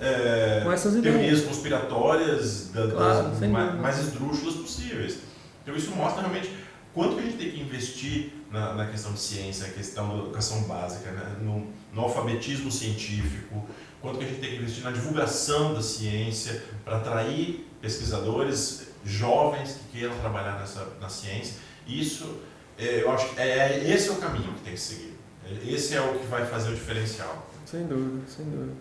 é, 0.00 0.60
Com 0.64 0.72
essas 0.72 0.92
teorias 0.94 1.14
ideias. 1.16 1.40
conspiratórias 1.42 2.68
da- 2.72 2.88
Claro, 2.88 3.28
das 3.28 3.40
mais, 3.50 3.74
mais 3.80 3.98
esdrúxulas 3.98 4.54
possíveis. 4.56 5.18
Então 5.62 5.74
isso 5.76 5.90
mostra 5.92 6.22
realmente 6.22 6.50
quanto 6.94 7.14
que 7.16 7.20
a 7.20 7.24
gente 7.24 7.36
tem 7.36 7.50
que 7.50 7.60
investir 7.60 8.32
na, 8.50 8.74
na 8.74 8.86
questão 8.86 9.12
de 9.12 9.20
ciência, 9.20 9.66
na 9.66 9.72
questão 9.74 10.08
da 10.08 10.22
educação 10.24 10.62
básica, 10.62 11.10
né? 11.10 11.36
no, 11.42 11.66
no 11.92 12.02
alfabetismo 12.02 12.70
científico, 12.72 13.66
quanto 14.00 14.18
que 14.18 14.24
a 14.24 14.28
gente 14.28 14.40
tem 14.40 14.50
que 14.50 14.56
investir 14.56 14.82
na 14.84 14.90
divulgação 14.90 15.74
da 15.74 15.82
ciência 15.82 16.62
para 16.84 16.96
atrair 16.96 17.66
pesquisadores 17.82 18.88
jovens 19.04 19.72
que 19.92 19.98
queiram 19.98 20.16
trabalhar 20.18 20.58
nessa, 20.58 20.86
na 21.00 21.08
ciência. 21.08 21.54
Isso, 21.86 22.38
é, 22.78 23.02
eu 23.02 23.10
acho 23.12 23.28
que 23.34 23.40
é, 23.40 23.48
é- 23.84 23.90
esse 23.92 24.08
é 24.08 24.12
o 24.12 24.16
caminho 24.16 24.52
que 24.54 24.60
tem 24.62 24.72
que 24.74 24.80
seguir. 24.80 25.17
Esse 25.66 25.94
é 25.96 26.00
o 26.00 26.14
que 26.18 26.26
vai 26.26 26.44
fazer 26.46 26.70
o 26.70 26.74
diferencial. 26.74 27.46
Sem 27.64 27.86
dúvida, 27.86 28.22
sem 28.28 28.44
dúvida. 28.46 28.72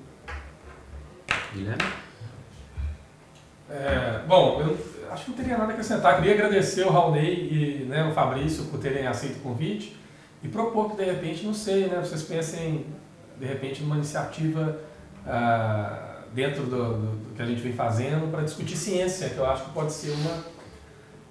Guilherme? 1.54 1.84
É, 3.70 4.22
bom, 4.28 4.62
eu 4.62 5.12
acho 5.12 5.26
que 5.26 5.30
não 5.32 5.38
teria 5.38 5.58
nada 5.58 5.72
a 5.72 5.74
acrescentar. 5.74 6.16
Queria 6.18 6.34
agradecer 6.34 6.84
o 6.86 6.90
Raulney 6.90 7.82
e 7.82 7.86
né, 7.86 8.06
o 8.06 8.14
Fabrício 8.14 8.66
por 8.66 8.80
terem 8.80 9.08
aceito 9.08 9.38
o 9.38 9.42
convite 9.42 9.96
e 10.44 10.48
propor 10.48 10.92
que, 10.92 10.98
de 10.98 11.04
repente, 11.04 11.46
não 11.46 11.54
sei, 11.54 11.88
né, 11.88 12.00
vocês 12.00 12.24
pensem, 12.24 12.86
de 13.40 13.46
repente, 13.46 13.82
numa 13.82 13.96
iniciativa 13.98 14.80
ah, 15.26 16.20
dentro 16.34 16.64
do, 16.64 16.70
do- 16.94 17.16
do 17.30 17.36
que 17.36 17.42
a 17.42 17.46
gente 17.46 17.62
vem 17.62 17.74
fazendo 17.74 18.32
para 18.32 18.44
discutir 18.44 18.78
ciência, 18.78 19.30
que 19.30 19.38
eu 19.38 19.46
acho 19.46 19.66
que 19.66 19.72
pode 19.72 19.92
ser 19.92 20.12
uma, 20.12 20.44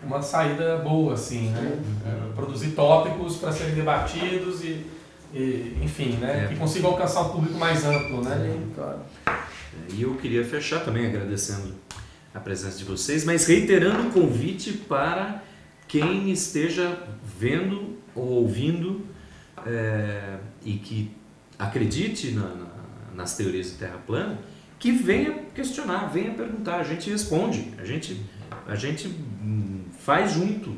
uma 0.03 0.23
saída 0.23 0.77
boa, 0.79 1.15
assim, 1.15 1.49
né? 1.51 1.79
É, 2.05 2.35
produzir 2.35 2.71
tópicos 2.73 3.37
para 3.37 3.51
serem 3.53 3.75
debatidos 3.75 4.63
e, 4.63 4.85
e, 5.35 5.77
enfim, 5.83 6.13
né, 6.21 6.45
É. 6.45 6.49
que 6.49 6.57
consigam 6.57 6.91
alcançar 6.91 7.23
um 7.23 7.29
público 7.31 7.59
mais 7.59 7.85
amplo, 7.85 8.23
né? 8.23 8.37
Sim, 8.53 8.73
claro. 8.75 9.01
E 9.93 10.03
eu 10.03 10.15
queria 10.15 10.45
fechar 10.45 10.81
também 10.85 11.07
agradecendo 11.07 11.75
a 12.35 12.41
presença 12.41 12.79
de 12.79 12.85
vocês, 12.85 13.25
mas 13.25 13.47
reiterando 13.47 14.09
o 14.09 14.11
convite 14.13 14.73
para 14.73 15.43
quem 15.89 16.31
esteja 16.31 16.99
vendo 17.39 17.97
ou 18.15 18.43
ouvindo 18.43 19.07
é, 19.67 20.39
e 20.65 20.75
que 20.75 21.11
acredite 21.59 22.31
na- 22.33 22.43
na- 22.55 22.67
nas 23.15 23.37
teorias 23.37 23.67
de 23.71 23.73
Terra 23.79 23.99
plana, 24.07 24.39
que 24.79 24.93
venha 24.93 25.33
questionar, 25.55 26.07
venha 26.13 26.33
perguntar, 26.35 26.77
a 26.77 26.83
gente 26.85 27.09
responde, 27.11 27.73
a 27.79 27.85
gente, 27.85 28.21
a 28.67 28.75
gente 28.75 29.09
hum, 29.09 29.81
faz 29.99 30.33
junto. 30.35 30.77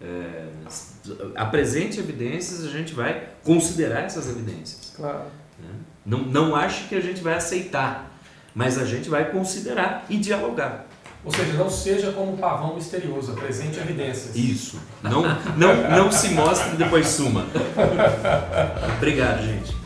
É, 0.00 0.46
apresente 1.34 1.98
evidências, 1.98 2.64
a 2.64 2.68
gente 2.68 2.94
vai 2.94 3.30
considerar 3.42 4.02
essas 4.02 4.28
evidências. 4.28 4.92
Claro. 4.96 5.24
né? 5.58 5.70
Não, 6.06 6.20
não 6.20 6.56
ache 6.56 6.88
que 6.88 6.94
a 6.94 7.00
gente 7.00 7.20
vai 7.20 7.34
aceitar, 7.34 8.10
mas 8.54 8.78
a 8.78 8.84
gente 8.84 9.08
vai 9.08 9.30
considerar 9.30 10.06
e 10.08 10.16
dialogar. 10.16 10.86
Ou 11.24 11.32
seja, 11.32 11.52
não 11.54 11.68
seja 11.68 12.12
como 12.12 12.34
um 12.34 12.36
pavão 12.36 12.76
misterioso, 12.76 13.32
apresente 13.32 13.78
evidências. 13.78 14.36
Isso. 14.36 14.80
Não, 15.02 15.22
não, 15.56 15.90
não 15.90 16.12
se 16.12 16.28
mostre 16.30 16.74
e 16.74 16.76
depois 16.76 17.08
suma. 17.08 17.44
Obrigado, 18.96 19.42
gente. 19.42 19.76